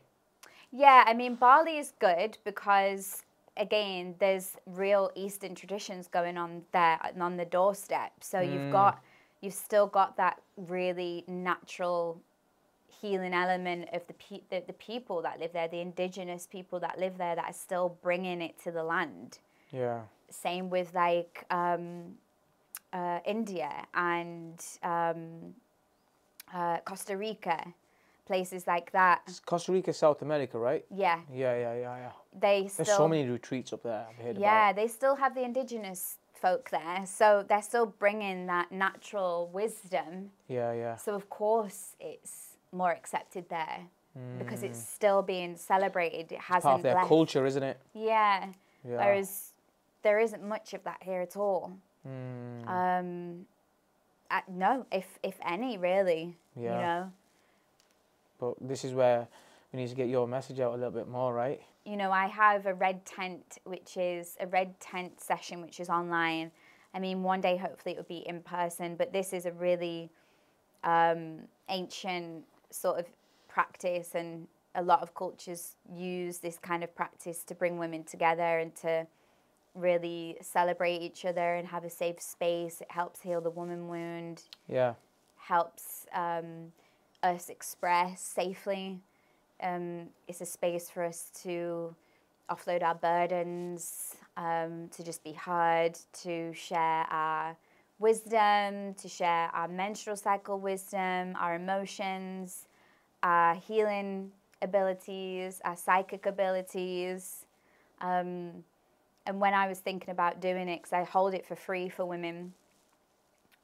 Yeah, 0.73 1.05
I 1.07 1.13
mean, 1.13 1.35
Bali 1.35 1.77
is 1.77 1.93
good 2.01 2.39
because, 2.45 3.23
again, 3.57 4.15
there's 4.19 4.57
real 4.67 5.11
Eastern 5.15 5.55
traditions 5.55 6.09
going 6.09 6.39
on 6.39 6.63
there 6.73 6.99
on 7.21 7.37
the 7.37 7.45
doorstep. 7.45 8.13
So 8.21 8.41
you've 8.41 8.73
got, 8.73 9.03
you've 9.43 9.53
still 9.55 9.87
got 9.87 10.17
that 10.17 10.41
really 10.57 11.25
natural 11.29 12.21
healing 13.01 13.35
element 13.35 13.89
of 13.93 14.07
the, 14.07 14.15
pe- 14.15 14.43
the, 14.49 14.63
the 14.67 14.73
people 14.75 15.21
that 15.23 15.39
live 15.39 15.53
there, 15.53 15.69
the 15.69 15.81
indigenous 15.81 16.47
people 16.47 16.81
that 16.81 16.99
live 16.99 17.19
there 17.19 17.35
that 17.35 17.45
are 17.45 17.53
still 17.53 17.99
bringing 18.03 18.41
it 18.41 18.59
to 18.63 18.71
the 18.71 18.83
land. 18.83 19.39
Yeah. 19.73 20.03
Same 20.31 20.71
with 20.71 20.95
like 20.95 21.45
um, 21.51 22.15
uh, 22.93 23.19
India 23.27 23.87
and 23.95 24.63
um, 24.83 25.55
uh, 26.55 26.79
Costa 26.85 27.17
Rica, 27.17 27.63
places 28.27 28.67
like 28.67 28.93
that. 28.93 29.23
It's 29.27 29.41
Costa 29.41 29.73
Rica, 29.73 29.93
South 29.93 30.23
America, 30.23 30.59
right? 30.59 30.85
Yeah, 30.91 31.21
Yeah, 31.33 31.55
yeah, 31.57 31.75
yeah, 31.75 31.97
yeah. 31.97 32.11
they 32.39 32.69
still. 32.69 32.85
There's 32.85 32.97
so 32.97 33.09
many 33.09 33.29
retreats 33.29 33.73
up 33.73 33.83
there. 33.83 34.07
I've 34.09 34.25
heard 34.25 34.39
Yeah, 34.39 34.71
about. 34.71 34.77
they 34.77 34.89
still 34.89 35.17
have 35.17 35.35
the 35.35 35.43
indigenous 35.43 36.19
folk 36.35 36.71
there, 36.71 37.05
so 37.07 37.45
they're 37.49 37.63
still 37.63 37.87
bringing 37.87 38.47
that 38.47 38.73
natural 38.73 39.49
wisdom. 39.53 40.31
Yeah, 40.49 40.73
yeah. 40.73 40.97
So 40.97 41.15
of 41.15 41.29
course 41.31 41.97
it's 42.01 42.57
more 42.73 42.91
accepted 42.93 43.49
there. 43.49 43.81
because 44.39 44.63
it's 44.63 44.79
still 44.79 45.23
being 45.23 45.57
celebrated. 45.57 46.33
It 46.33 46.39
hasn't 46.41 46.65
Part 46.65 46.77
of 46.81 46.83
their 46.83 46.95
left. 46.97 47.09
culture, 47.09 47.47
isn't 47.47 47.63
it? 47.63 47.79
Yeah. 47.95 48.49
Yeah. 48.87 48.97
Whereas 48.99 49.53
there 50.03 50.19
isn't 50.19 50.43
much 50.47 50.75
of 50.75 50.85
that 50.85 51.03
here 51.03 51.23
at 51.23 51.35
all. 51.35 51.73
Mm, 52.07 52.69
Um, 52.69 53.47
no, 54.49 54.85
if 54.93 55.19
if 55.23 55.37
any, 55.43 55.79
really. 55.79 56.37
Yeah. 56.55 56.63
You 56.75 56.81
know. 56.83 57.13
But 58.43 58.55
this 58.61 58.85
is 58.85 58.93
where 58.93 59.29
we 59.73 59.79
need 59.81 59.89
to 59.89 59.95
get 59.95 60.09
your 60.09 60.27
message 60.27 60.59
out 60.59 60.73
a 60.73 60.77
little 60.77 60.91
bit 60.91 61.09
more, 61.09 61.33
right? 61.33 61.63
you 61.85 61.97
know, 61.97 62.13
I 62.13 62.27
have 62.29 62.67
a 62.67 62.75
red 62.75 63.05
tent, 63.05 63.59
which 63.65 63.97
is 63.97 64.37
a 64.41 64.47
red 64.47 64.79
tent 64.79 65.21
session, 65.21 65.61
which 65.61 65.81
is 65.81 65.89
online. 65.89 66.53
I 66.95 67.01
mean, 67.01 67.25
one 67.25 67.41
day 67.41 67.57
hopefully 67.57 67.95
it 67.95 67.99
will 67.99 68.05
be 68.05 68.25
in 68.25 68.41
person, 68.41 68.95
but 68.95 69.13
this 69.13 69.33
is 69.33 69.47
a 69.47 69.51
really 69.53 70.09
um, 70.85 71.41
ancient 71.69 72.45
sort 72.71 73.01
of 73.01 73.07
practice, 73.49 74.15
and 74.15 74.47
a 74.77 74.83
lot 74.83 75.03
of 75.03 75.13
cultures 75.17 75.75
use 75.93 76.39
this 76.39 76.57
kind 76.57 76.85
of 76.85 76.95
practice 76.95 77.43
to 77.45 77.55
bring 77.55 77.79
women 77.79 78.05
together 78.05 78.59
and 78.61 78.75
to 78.77 79.05
really 79.75 80.37
celebrate 80.41 81.03
each 81.03 81.25
other 81.25 81.55
and 81.55 81.67
have 81.67 81.83
a 81.85 81.91
safe 81.91 82.21
space. 82.23 82.81
It 82.81 82.93
helps 82.93 83.23
heal 83.23 83.41
the 83.41 83.51
woman 83.51 83.89
wound, 83.89 84.43
Yeah. 84.69 84.95
helps 85.37 86.07
um, 86.15 86.71
us 87.23 87.49
express 87.49 88.21
safely. 88.21 89.01
Um, 89.63 90.09
it's 90.27 90.41
a 90.41 90.47
space 90.47 90.91
for 90.91 91.05
us 91.05 91.31
to 91.43 91.95
offload 92.51 92.83
our 92.83 92.95
burdens, 92.95 94.17
um, 94.37 94.89
to 94.91 95.03
just 95.03 95.23
be 95.23 95.33
heard, 95.33 95.99
to 96.23 96.53
share 96.53 97.07
our 97.11 97.57
wisdom, 97.99 98.95
to 98.95 99.09
share 99.09 99.51
our 99.55 99.69
menstrual 99.69 100.17
cycle 100.17 100.59
wisdom, 100.59 101.37
our 101.39 101.55
emotions, 101.55 102.67
our 103.23 103.55
healing 103.55 104.33
abilities, 104.61 105.61
our 105.65 105.77
psychic 105.77 106.27
abilities. 106.27 107.47
Um, 108.01 108.65
and 109.27 109.41
when 109.41 109.55
I 109.55 109.69
was 109.69 109.79
thinking 109.79 110.11
about 110.11 110.41
doing 110.41 110.69
it, 110.69 110.83
because 110.83 110.93
I 110.93 111.05
hold 111.05 111.35
it 111.35 111.47
for 111.47 111.55
free 111.55 111.89
for 111.89 112.05
women, 112.05 112.53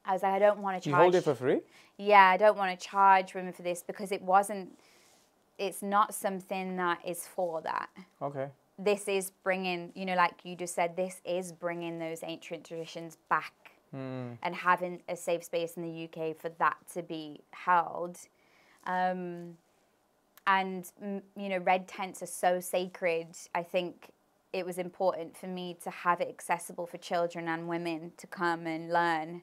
I 0.04 0.12
was 0.12 0.22
like, 0.22 0.32
I 0.32 0.38
don't 0.38 0.60
want 0.60 0.82
to 0.82 0.88
charge. 0.88 0.98
you 0.98 1.02
hold 1.02 1.14
it 1.14 1.24
for 1.24 1.34
free? 1.34 1.60
Yeah, 1.98 2.24
I 2.24 2.36
don't 2.36 2.56
want 2.56 2.78
to 2.78 2.86
charge 2.86 3.34
women 3.34 3.52
for 3.52 3.62
this 3.62 3.82
because 3.82 4.12
it 4.12 4.22
wasn't, 4.22 4.78
it's 5.58 5.82
not 5.82 6.14
something 6.14 6.76
that 6.76 7.00
is 7.06 7.26
for 7.26 7.60
that. 7.62 7.88
Okay. 8.22 8.48
This 8.78 9.08
is 9.08 9.32
bringing, 9.42 9.92
you 9.94 10.06
know, 10.06 10.14
like 10.14 10.44
you 10.44 10.54
just 10.54 10.74
said, 10.74 10.96
this 10.96 11.20
is 11.24 11.52
bringing 11.52 11.98
those 11.98 12.20
ancient 12.22 12.64
traditions 12.64 13.18
back 13.28 13.52
Mm, 13.94 14.36
and 14.42 14.54
having 14.54 15.00
a 15.08 15.16
safe 15.16 15.42
space 15.44 15.74
in 15.78 15.82
the 15.82 16.04
UK 16.04 16.36
for 16.36 16.50
that 16.58 16.76
to 16.92 17.02
be 17.02 17.40
held. 17.52 18.18
Um, 18.84 19.56
and, 20.46 20.90
you 21.36 21.48
know, 21.48 21.58
red 21.58 21.88
tents 21.88 22.22
are 22.22 22.26
so 22.26 22.60
sacred. 22.60 23.28
I 23.54 23.62
think 23.62 24.10
it 24.52 24.64
was 24.64 24.78
important 24.78 25.36
for 25.36 25.46
me 25.46 25.76
to 25.84 25.90
have 25.90 26.20
it 26.20 26.28
accessible 26.28 26.86
for 26.86 26.98
children 26.98 27.48
and 27.48 27.68
women 27.68 28.12
to 28.18 28.26
come 28.26 28.66
and 28.66 28.92
learn 28.92 29.42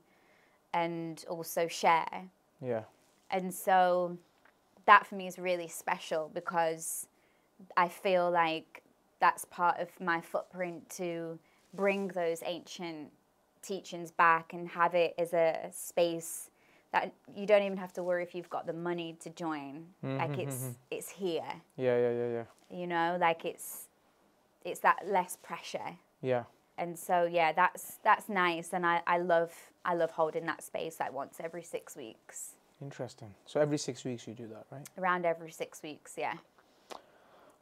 and 0.76 1.24
also 1.30 1.68
share. 1.68 2.30
yeah. 2.62 2.84
And 3.32 3.52
so 3.52 4.18
that 4.86 5.08
for 5.08 5.16
me 5.16 5.26
is 5.26 5.40
really 5.40 5.68
special 5.68 6.30
because 6.34 7.08
I 7.76 7.88
feel 7.88 8.30
like 8.30 8.84
that's 9.20 9.46
part 9.46 9.80
of 9.80 9.90
my 10.00 10.22
footprint 10.22 10.88
to 10.98 11.40
bring 11.74 12.10
those 12.10 12.44
ancient 12.46 13.12
teachings 13.64 14.12
back 14.12 14.54
and 14.54 14.68
have 14.68 14.94
it 14.94 15.16
as 15.18 15.34
a 15.34 15.70
space 15.72 16.52
that 16.92 17.14
you 17.36 17.46
don't 17.46 17.64
even 17.64 17.78
have 17.78 17.94
to 17.94 18.04
worry 18.04 18.22
if 18.24 18.36
you've 18.36 18.50
got 18.50 18.68
the 18.68 18.74
money 18.74 19.18
to 19.22 19.30
join. 19.32 19.86
Mm-hmm, 20.04 20.18
like 20.18 20.38
it's 20.38 20.56
mm-hmm. 20.56 20.72
it's 20.92 21.10
here, 21.10 21.54
Yeah, 21.78 21.98
yeah, 21.98 22.12
yeah, 22.12 22.30
yeah. 22.38 22.44
you 22.70 22.86
know, 22.86 23.18
like 23.20 23.44
it's 23.46 23.88
it's 24.64 24.82
that 24.82 25.08
less 25.08 25.38
pressure. 25.42 25.98
Yeah. 26.22 26.44
And 26.78 26.98
so 26.98 27.26
yeah, 27.26 27.52
that's 27.54 27.98
that's 28.04 28.30
nice 28.30 28.74
and 28.74 28.86
I, 28.86 29.02
I 29.08 29.18
love 29.20 29.54
I 29.86 29.96
love 29.96 30.12
holding 30.12 30.46
that 30.48 30.64
space 30.64 31.00
like 31.00 31.14
once 31.14 31.38
every 31.44 31.64
six 31.64 31.96
weeks. 31.96 32.52
Interesting. 32.82 33.34
So 33.46 33.60
every 33.60 33.78
six 33.78 34.04
weeks 34.04 34.28
you 34.28 34.34
do 34.34 34.48
that, 34.48 34.66
right? 34.72 34.88
Around 34.98 35.26
every 35.26 35.52
six 35.52 35.82
weeks, 35.82 36.16
yeah. 36.18 36.36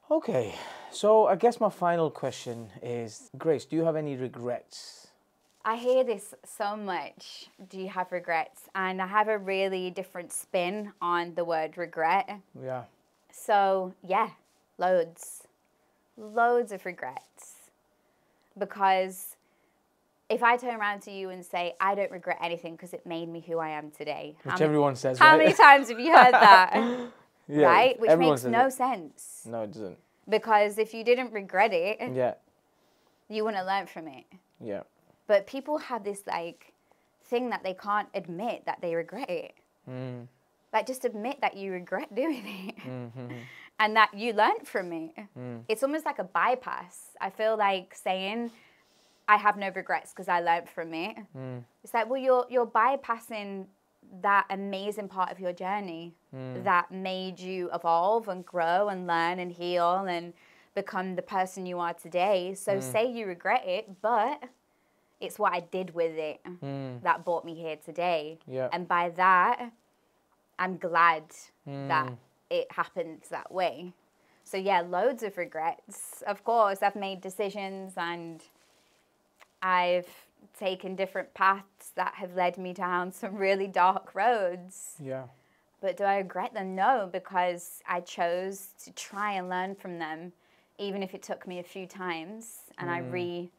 Okay. 0.09 0.55
So 0.91 1.27
I 1.27 1.35
guess 1.35 1.59
my 1.59 1.69
final 1.69 2.09
question 2.09 2.69
is 2.81 3.29
Grace, 3.37 3.65
do 3.65 3.75
you 3.75 3.83
have 3.83 3.95
any 3.95 4.15
regrets? 4.15 5.07
I 5.65 5.77
hear 5.77 6.03
this 6.03 6.33
so 6.43 6.75
much. 6.75 7.47
Do 7.69 7.79
you 7.79 7.87
have 7.87 8.11
regrets? 8.11 8.63
And 8.75 9.01
I 9.01 9.07
have 9.07 9.29
a 9.29 9.37
really 9.37 9.89
different 9.91 10.33
spin 10.33 10.91
on 11.01 11.35
the 11.35 11.45
word 11.45 11.77
regret. 11.77 12.29
Yeah. 12.61 12.83
So, 13.31 13.93
yeah, 14.05 14.31
loads. 14.77 15.47
Loads 16.17 16.73
of 16.73 16.85
regrets. 16.85 17.62
Because 18.57 19.35
if 20.29 20.43
I 20.43 20.57
turn 20.57 20.75
around 20.79 21.01
to 21.03 21.11
you 21.11 21.29
and 21.29 21.45
say, 21.45 21.75
I 21.79 21.95
don't 21.95 22.11
regret 22.11 22.37
anything 22.41 22.73
because 22.75 22.93
it 22.93 23.05
made 23.05 23.29
me 23.29 23.41
who 23.45 23.59
I 23.59 23.69
am 23.69 23.91
today. 23.91 24.35
Which 24.43 24.53
many, 24.53 24.65
everyone 24.65 24.95
says, 24.95 25.19
how 25.19 25.31
right? 25.31 25.39
many 25.45 25.53
times 25.53 25.89
have 25.89 25.99
you 25.99 26.11
heard 26.15 26.33
that? 26.33 26.73
Yeah, 27.49 27.67
right? 27.67 27.99
Which 27.99 28.17
makes 28.17 28.45
no 28.45 28.67
it. 28.67 28.71
sense. 28.71 29.43
No, 29.45 29.63
it 29.63 29.73
doesn't. 29.73 29.97
Because 30.29 30.77
if 30.77 30.93
you 30.93 31.03
didn't 31.03 31.33
regret 31.33 31.73
it, 31.73 31.99
Yeah. 32.13 32.35
you 33.27 33.43
wouldn't 33.43 33.67
learn 33.67 33.85
from 33.85 34.07
it. 34.07 34.23
Yeah. 34.61 34.83
But 35.27 35.45
people 35.45 35.77
have 35.77 36.05
this 36.05 36.23
like 36.25 36.71
thing 37.25 37.49
that 37.49 37.61
they 37.61 37.73
can't 37.73 38.07
admit 38.13 38.63
that 38.65 38.79
they 38.81 38.95
regret 38.95 39.29
it. 39.29 39.55
Mm. 39.89 40.27
Like 40.71 40.87
just 40.87 41.03
admit 41.03 41.41
that 41.41 41.57
you 41.57 41.73
regret 41.73 42.15
doing 42.15 42.43
it 42.69 42.75
Mm-hmm. 42.77 43.27
and 43.79 43.95
that 43.95 44.13
you 44.13 44.33
learned 44.33 44.67
from 44.67 44.89
me. 44.89 45.13
Mm. 45.37 45.63
It's 45.67 45.83
almost 45.83 46.05
like 46.05 46.19
a 46.19 46.23
bypass. 46.23 47.09
I 47.19 47.29
feel 47.29 47.57
like 47.57 47.95
saying 47.95 48.51
I 49.27 49.37
have 49.37 49.57
no 49.57 49.69
regrets 49.75 50.11
because 50.11 50.27
I 50.27 50.39
learned 50.41 50.69
from 50.69 50.93
it. 50.93 51.15
Mm. 51.37 51.63
It's 51.83 51.93
like 51.93 52.09
well 52.09 52.19
you're 52.21 52.45
you're 52.49 52.67
bypassing 52.67 53.65
that 54.21 54.45
amazing 54.49 55.07
part 55.07 55.31
of 55.31 55.39
your 55.39 55.53
journey 55.53 56.13
Mm. 56.35 56.63
that 56.63 56.91
made 56.91 57.39
you 57.39 57.69
evolve 57.73 58.27
and 58.27 58.45
grow 58.45 58.89
and 58.89 59.05
learn 59.07 59.39
and 59.39 59.51
heal 59.51 60.05
and 60.07 60.33
become 60.75 61.15
the 61.15 61.21
person 61.21 61.65
you 61.67 61.79
are 61.79 61.93
today. 61.93 62.53
So 62.55 62.77
Mm. 62.77 62.81
say 62.91 63.05
you 63.05 63.27
regret 63.27 63.63
it, 63.67 64.01
but 64.01 64.43
it's 65.19 65.37
what 65.39 65.53
I 65.53 65.59
did 65.61 65.93
with 65.93 66.17
it 66.17 66.41
Mm. 66.43 67.01
that 67.03 67.23
brought 67.23 67.45
me 67.45 67.53
here 67.55 67.77
today. 67.77 68.39
Yeah. 68.47 68.69
And 68.73 68.87
by 68.87 69.09
that, 69.09 69.71
I'm 70.59 70.77
glad 70.77 71.23
that 71.65 72.07
Mm. 72.07 72.17
It 72.53 72.71
happened 72.71 73.23
that 73.31 73.51
way. 73.51 73.93
So 74.43 74.57
yeah, 74.57 74.81
loads 74.81 75.23
of 75.23 75.37
regrets. 75.37 76.23
Of 76.27 76.43
course, 76.43 76.83
I've 76.83 76.95
made 76.95 77.19
decisions 77.19 77.93
and 77.97 78.41
I've 79.61 80.07
taken 80.57 80.95
different 80.95 81.33
paths 81.33 81.91
that 81.95 82.13
have 82.15 82.35
led 82.35 82.57
me 82.57 82.71
down 82.73 83.11
some 83.11 83.35
really 83.35 83.67
dark 83.67 84.13
roads. 84.13 84.95
Yeah. 85.01 85.23
But 85.81 85.97
do 85.97 86.03
I 86.03 86.17
regret 86.17 86.53
them? 86.53 86.75
No, 86.75 87.09
because 87.11 87.81
I 87.87 88.01
chose 88.01 88.67
to 88.83 88.91
try 88.91 89.33
and 89.33 89.49
learn 89.49 89.75
from 89.75 89.97
them, 89.97 90.31
even 90.77 91.01
if 91.01 91.15
it 91.15 91.23
took 91.23 91.47
me 91.47 91.59
a 91.59 91.63
few 91.63 91.87
times 91.87 92.59
and 92.77 92.89
I 92.89 93.01
mm. 93.01 93.11
re 93.11 93.51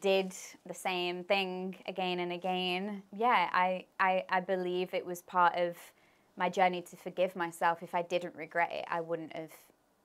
did 0.00 0.34
the 0.66 0.74
same 0.74 1.22
thing 1.24 1.76
again 1.86 2.20
and 2.20 2.32
again. 2.32 3.02
Yeah, 3.12 3.48
I, 3.52 3.84
I, 4.00 4.24
I 4.28 4.40
believe 4.40 4.94
it 4.94 5.06
was 5.06 5.22
part 5.22 5.54
of 5.56 5.76
my 6.36 6.48
journey 6.48 6.82
to 6.82 6.96
forgive 6.96 7.34
myself. 7.34 7.82
If 7.82 7.94
I 7.94 8.02
didn't 8.02 8.34
regret 8.34 8.70
it, 8.72 8.84
I 8.88 9.00
wouldn't 9.00 9.34
have 9.34 9.50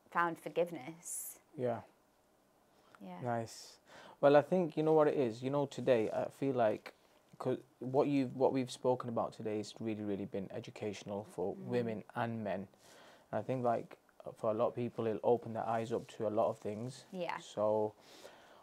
found 0.10 0.40
forgiveness. 0.40 1.40
Yeah. 1.58 1.80
Yeah. 3.04 3.18
Nice. 3.24 3.74
Well, 4.22 4.36
I 4.36 4.42
think 4.42 4.78
you 4.78 4.84
know 4.84 4.94
what 4.94 5.08
it 5.08 5.16
is. 5.16 5.42
You 5.42 5.50
know, 5.50 5.66
today 5.66 6.10
I 6.14 6.26
feel 6.40 6.56
like 6.56 6.94
cause 7.40 7.58
what 7.80 8.08
you've 8.08 8.36
what 8.36 8.54
we've 8.54 8.70
spoken 8.70 9.10
about 9.10 9.34
today 9.34 9.58
has 9.58 9.74
really 9.80 10.04
really 10.04 10.26
been 10.26 10.48
educational 10.56 11.26
for 11.36 11.56
mm-hmm. 11.56 11.70
women 11.70 12.04
and 12.16 12.44
men. 12.44 12.68
And 13.32 13.40
I 13.40 13.42
think 13.42 13.64
like 13.64 13.98
for 14.38 14.52
a 14.52 14.54
lot 14.54 14.68
of 14.68 14.76
people, 14.76 15.08
it'll 15.08 15.20
open 15.24 15.54
their 15.54 15.68
eyes 15.68 15.92
up 15.92 16.08
to 16.18 16.28
a 16.28 16.30
lot 16.30 16.50
of 16.50 16.60
things. 16.60 17.06
Yeah. 17.12 17.38
So 17.40 17.94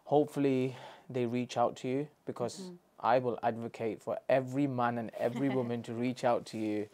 hopefully 0.05 0.77
they 1.11 1.27
reach 1.27 1.57
out 1.57 1.77
to 1.77 1.89
you 1.89 2.09
because 2.25 2.61
mm-hmm. 2.61 2.75
I 3.01 3.19
will 3.19 3.39
advocate 3.43 4.01
for 4.01 4.19
every 4.29 4.67
man 4.67 4.99
and 4.99 5.11
every 5.19 5.49
woman 5.59 5.83
to 5.85 5.93
reach 5.93 6.25
out 6.25 6.47
to 6.47 6.59
you 6.59 6.89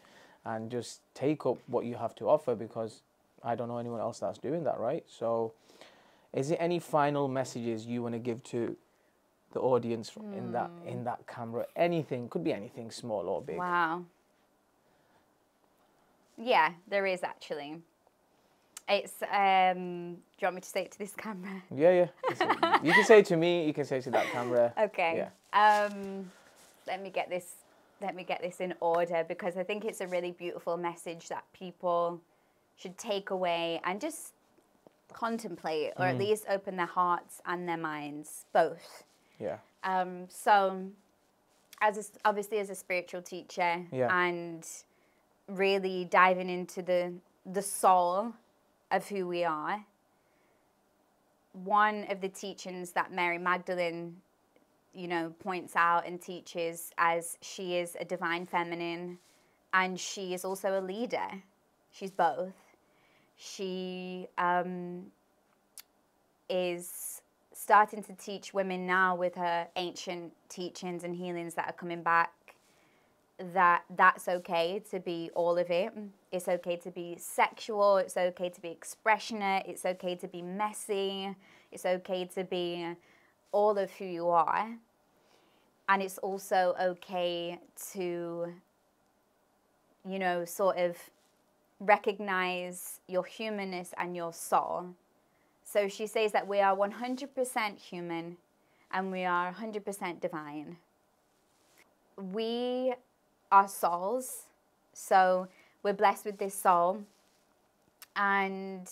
and 0.45 0.69
just 0.69 1.01
take 1.13 1.45
up 1.45 1.57
what 1.67 1.85
you 1.85 1.95
have 1.95 2.15
to 2.15 2.29
offer 2.29 2.55
because 2.55 3.01
I 3.43 3.55
don't 3.55 3.67
know 3.67 3.77
anyone 3.77 3.99
else 3.99 4.19
that's 4.19 4.37
doing 4.37 4.63
that, 4.63 4.79
right? 4.79 5.03
So 5.07 5.53
is 6.33 6.49
there 6.49 6.61
any 6.61 6.79
final 6.79 7.27
messages 7.27 7.85
you 7.85 8.03
want 8.03 8.13
to 8.13 8.19
give 8.19 8.43
to 8.45 8.75
the 9.53 9.59
audience 9.59 10.09
fr- 10.09 10.19
in 10.19 10.51
that 10.51 10.69
in 10.85 11.03
that 11.05 11.25
camera? 11.27 11.65
Anything 11.75 12.29
could 12.29 12.43
be 12.43 12.53
anything 12.53 12.91
small 12.91 13.27
or 13.27 13.41
big. 13.41 13.57
Wow. 13.57 14.03
Yeah, 16.37 16.73
there 16.87 17.05
is 17.05 17.23
actually. 17.23 17.81
It's 18.87 19.13
um 19.31 20.15
do 20.15 20.39
you 20.39 20.45
want 20.45 20.55
me 20.55 20.61
to 20.61 20.69
say 20.69 20.81
it 20.83 20.91
to 20.91 20.99
this 20.99 21.13
camera? 21.15 21.63
Yeah, 21.73 21.91
yeah. 21.91 22.77
You 22.83 22.93
can 22.93 23.03
say 23.05 23.19
it 23.19 23.25
to 23.27 23.37
me. 23.37 23.65
You 23.65 23.73
can 23.73 23.85
say 23.85 23.97
it 23.97 24.03
to 24.03 24.11
that 24.11 24.27
camera. 24.27 24.73
Okay. 24.79 25.27
Um, 25.53 26.29
let 26.85 27.01
me 27.01 27.09
get 27.09 27.29
this. 27.29 27.55
Let 28.05 28.15
me 28.15 28.23
get 28.23 28.39
this 28.43 28.59
in 28.61 28.75
order 28.81 29.25
because 29.27 29.57
I 29.57 29.63
think 29.63 29.83
it's 29.83 29.99
a 29.99 30.05
really 30.05 30.29
beautiful 30.31 30.77
message 30.77 31.27
that 31.29 31.43
people 31.53 32.21
should 32.75 32.99
take 32.99 33.31
away 33.31 33.81
and 33.83 33.99
just 33.99 34.33
contemplate 35.11 35.93
or 35.97 36.05
at 36.05 36.19
least 36.19 36.45
open 36.47 36.75
their 36.75 36.85
hearts 36.85 37.41
and 37.47 37.67
their 37.67 37.77
minds, 37.77 38.45
both. 38.53 39.05
Yeah. 39.39 39.57
Um, 39.83 40.25
so, 40.29 40.85
as 41.81 41.97
a, 41.97 42.03
obviously 42.27 42.59
as 42.59 42.69
a 42.69 42.75
spiritual 42.75 43.23
teacher 43.23 43.83
Yeah. 43.91 44.15
and 44.15 44.63
really 45.47 46.05
diving 46.05 46.49
into 46.49 46.83
the 46.83 47.13
the 47.51 47.61
soul 47.63 48.33
of 48.91 49.07
who 49.09 49.27
we 49.27 49.43
are, 49.43 49.83
one 51.53 52.05
of 52.11 52.21
the 52.21 52.29
teachings 52.29 52.91
that 52.91 53.11
Mary 53.11 53.39
Magdalene, 53.39 54.17
you 54.95 55.07
know, 55.07 55.33
points 55.39 55.75
out 55.75 56.07
and 56.07 56.21
teaches 56.21 56.91
as 56.97 57.37
she 57.41 57.77
is 57.77 57.95
a 57.99 58.05
divine 58.05 58.45
feminine, 58.45 59.19
and 59.73 59.99
she 59.99 60.33
is 60.33 60.45
also 60.45 60.79
a 60.79 60.81
leader. 60.81 61.27
She's 61.91 62.11
both. 62.11 62.53
She 63.35 64.27
um, 64.37 65.07
is 66.49 67.21
starting 67.53 68.03
to 68.03 68.13
teach 68.13 68.53
women 68.53 68.85
now 68.85 69.15
with 69.15 69.35
her 69.35 69.67
ancient 69.75 70.33
teachings 70.49 71.03
and 71.03 71.15
healings 71.15 71.53
that 71.55 71.67
are 71.67 71.73
coming 71.73 72.03
back 72.03 72.31
that 73.53 73.83
that's 73.95 74.27
okay 74.27 74.81
to 74.91 74.99
be 74.99 75.29
all 75.35 75.57
of 75.57 75.69
it. 75.69 75.91
It's 76.31 76.47
okay 76.47 76.77
to 76.77 76.91
be 76.91 77.17
sexual, 77.19 77.97
it's 77.97 78.15
okay 78.15 78.49
to 78.49 78.61
be 78.61 78.69
expressionate, 78.69 79.65
it's 79.67 79.85
okay 79.85 80.15
to 80.15 80.27
be 80.27 80.41
messy, 80.41 81.35
it's 81.71 81.85
okay 81.85 82.25
to 82.35 82.43
be 82.43 82.87
all 83.51 83.77
of 83.77 83.91
who 83.91 84.05
you 84.05 84.29
are. 84.29 84.67
And 85.87 86.01
it's 86.01 86.17
also 86.19 86.75
okay 86.81 87.59
to, 87.93 88.53
you 90.07 90.19
know, 90.19 90.45
sort 90.45 90.77
of 90.77 90.97
recognize 91.79 92.99
your 93.07 93.23
humanness 93.23 93.93
and 93.97 94.15
your 94.15 94.33
soul. 94.33 94.87
So 95.63 95.87
she 95.87 96.07
says 96.07 96.31
that 96.31 96.47
we 96.47 96.59
are 96.59 96.75
100% 96.75 97.79
human 97.79 98.37
and 98.91 99.11
we 99.11 99.25
are 99.25 99.53
100% 99.53 100.21
divine. 100.21 100.77
We 102.17 102.93
are 103.51 103.67
souls, 103.67 104.43
so 104.93 105.47
we're 105.83 105.93
blessed 105.93 106.25
with 106.25 106.37
this 106.37 106.53
soul, 106.53 107.03
and 108.15 108.89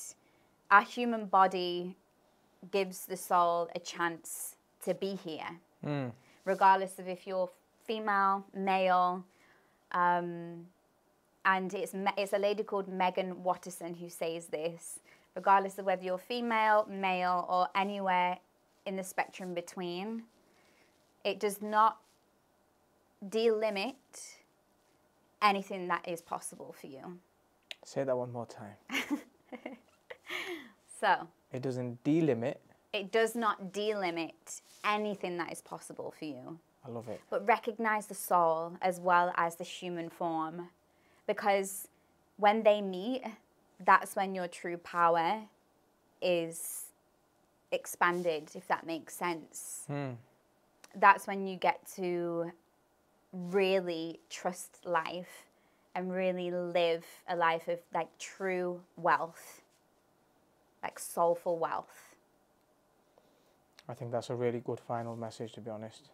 our 0.70 0.84
human 0.84 1.26
body 1.26 1.96
gives 2.72 3.06
the 3.06 3.18
soul 3.18 3.70
a 3.76 3.80
chance 3.80 4.56
to 4.84 4.94
be 4.94 5.16
here, 5.16 5.48
hmm. 5.84 6.08
Regardless 6.46 7.00
of 7.00 7.08
if 7.08 7.26
you're 7.26 7.50
female, 7.86 8.46
male. 8.56 9.24
Um, 9.92 10.68
and 11.46 11.74
it's, 11.74 11.94
it's 12.18 12.34
a 12.34 12.38
lady 12.38 12.64
called 12.64 12.88
Meggan 12.88 13.44
Watterson 13.44 13.94
who 13.94 14.10
says 14.10 14.48
this. 14.48 15.00
Regardless 15.36 15.78
of 15.78 15.86
whether 15.86 16.04
you're 16.04 16.18
female, 16.18 16.88
male, 16.90 17.46
or 17.50 17.68
anywhere 17.76 18.38
in 18.86 18.96
the 18.96 19.04
spectrum 19.04 19.54
between, 19.54 20.24
it 21.24 21.40
does 21.40 21.62
not 21.62 21.98
delimit 23.30 23.96
anything 25.42 25.88
that 25.88 26.08
is 26.08 26.22
possible 26.22 26.76
for 26.80 26.88
you. 26.88 27.18
Say 27.84 28.04
that 28.04 28.16
one 28.16 28.32
more 28.32 28.46
time. 28.46 28.76
So, 31.04 31.28
It 31.52 31.62
doesn't 31.62 32.02
delimit. 32.06 32.56
It 32.94 33.12
does 33.12 33.36
not 33.36 33.74
delimit 33.74 34.62
anything 34.86 35.38
that 35.38 35.52
is 35.52 35.62
possible 35.62 36.14
for 36.18 36.26
you. 36.26 36.60
I 36.86 36.90
love 36.90 37.08
it. 37.08 37.22
but 37.30 37.48
recognize 37.48 38.08
the 38.08 38.14
soul 38.14 38.78
as 38.82 39.00
well 39.00 39.34
as 39.38 39.56
the 39.56 39.64
human 39.64 40.10
form 40.10 40.70
because 41.28 41.88
when 42.38 42.64
they 42.64 42.82
meet 42.82 43.24
that's 43.86 44.16
when 44.16 44.36
your 44.36 44.48
true 44.48 44.78
power 44.78 45.44
is 46.22 46.88
expanded 47.72 48.52
if 48.54 48.68
that 48.68 48.86
makes 48.86 49.16
sense 49.16 49.84
hmm. 49.88 50.12
that's 50.96 51.26
when 51.26 51.48
you 51.48 51.56
get 51.56 51.80
to 51.96 52.52
really 53.32 54.20
trust 54.30 54.80
life 54.86 55.46
and 55.96 56.14
really 56.14 56.52
live 56.52 57.06
a 57.30 57.36
life 57.36 57.68
of 57.68 57.80
like 57.94 58.10
true 58.20 58.82
wealth 58.98 59.62
like 60.84 61.00
soulful 61.00 61.58
wealth 61.58 62.13
I 63.90 63.94
think 63.94 64.12
that's 64.12 64.30
a 64.30 64.36
really 64.36 64.60
good 64.60 64.80
final 64.80 65.16
message, 65.16 65.54
to 65.54 65.62
be 65.62 65.70
honest. 65.70 66.10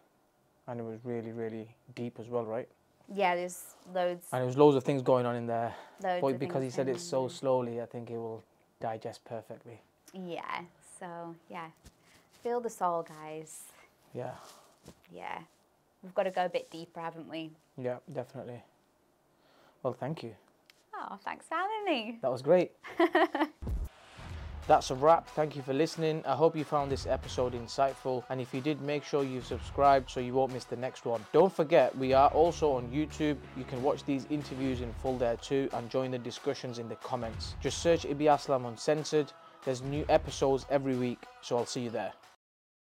And 0.66 0.80
it 0.80 0.82
was 0.82 0.98
really, 1.04 1.32
really 1.32 1.74
deep 1.94 2.18
as 2.20 2.28
well, 2.28 2.44
right? 2.44 2.68
yeah 3.12 3.34
there's 3.34 3.74
loads 3.92 4.28
And 4.32 4.40
there 4.40 4.46
was 4.46 4.56
loads 4.56 4.76
of 4.76 4.84
things 4.84 5.02
going 5.02 5.26
on 5.26 5.34
in 5.34 5.46
there. 5.46 5.74
loads 6.00 6.20
But 6.20 6.38
because 6.38 6.62
he 6.62 6.70
said 6.70 6.88
it 6.88 7.00
so 7.00 7.26
slowly, 7.26 7.80
I 7.80 7.86
think 7.86 8.08
it 8.08 8.18
will 8.18 8.44
digest 8.80 9.24
perfectly. 9.24 9.80
Yeah. 10.12 10.60
So 11.00 11.34
yeah, 11.48 11.70
feel 12.42 12.60
the 12.60 12.70
soul, 12.70 13.02
guys. 13.02 13.62
Yeah, 14.14 14.34
Yeah, 15.12 15.38
we've 16.02 16.14
got 16.14 16.24
to 16.24 16.30
go 16.30 16.44
a 16.44 16.48
bit 16.48 16.70
deeper, 16.70 17.00
haven't 17.00 17.28
we? 17.28 17.50
yeah, 17.76 17.96
definitely. 18.12 18.62
Well, 19.82 19.92
thank 19.94 20.22
you. 20.22 20.34
Oh, 20.94 21.16
thanks 21.24 21.46
for 21.48 21.54
having 21.54 21.84
me. 21.86 22.18
That 22.22 22.30
was 22.30 22.42
great. 22.42 22.72
That's 24.70 24.92
a 24.92 24.94
wrap. 24.94 25.28
Thank 25.30 25.56
you 25.56 25.62
for 25.62 25.72
listening. 25.72 26.22
I 26.24 26.36
hope 26.36 26.54
you 26.54 26.62
found 26.62 26.92
this 26.92 27.08
episode 27.08 27.54
insightful. 27.54 28.22
And 28.30 28.40
if 28.40 28.54
you 28.54 28.60
did, 28.60 28.80
make 28.82 29.02
sure 29.02 29.24
you 29.24 29.40
subscribe 29.40 30.08
so 30.08 30.20
you 30.20 30.32
won't 30.32 30.52
miss 30.52 30.62
the 30.62 30.76
next 30.76 31.04
one. 31.04 31.26
Don't 31.32 31.52
forget, 31.52 31.98
we 31.98 32.12
are 32.12 32.28
also 32.28 32.70
on 32.74 32.86
YouTube. 32.86 33.36
You 33.56 33.64
can 33.64 33.82
watch 33.82 34.04
these 34.04 34.28
interviews 34.30 34.80
in 34.80 34.92
full 35.02 35.18
there 35.18 35.36
too 35.38 35.68
and 35.72 35.90
join 35.90 36.12
the 36.12 36.20
discussions 36.20 36.78
in 36.78 36.88
the 36.88 36.94
comments. 36.94 37.56
Just 37.60 37.82
search 37.82 38.04
Ibby 38.04 38.26
Aslam 38.26 38.68
Uncensored. 38.68 39.32
There's 39.64 39.82
new 39.82 40.04
episodes 40.08 40.66
every 40.70 40.94
week, 40.94 41.24
so 41.40 41.56
I'll 41.56 41.66
see 41.66 41.80
you 41.80 41.90
there. 41.90 42.12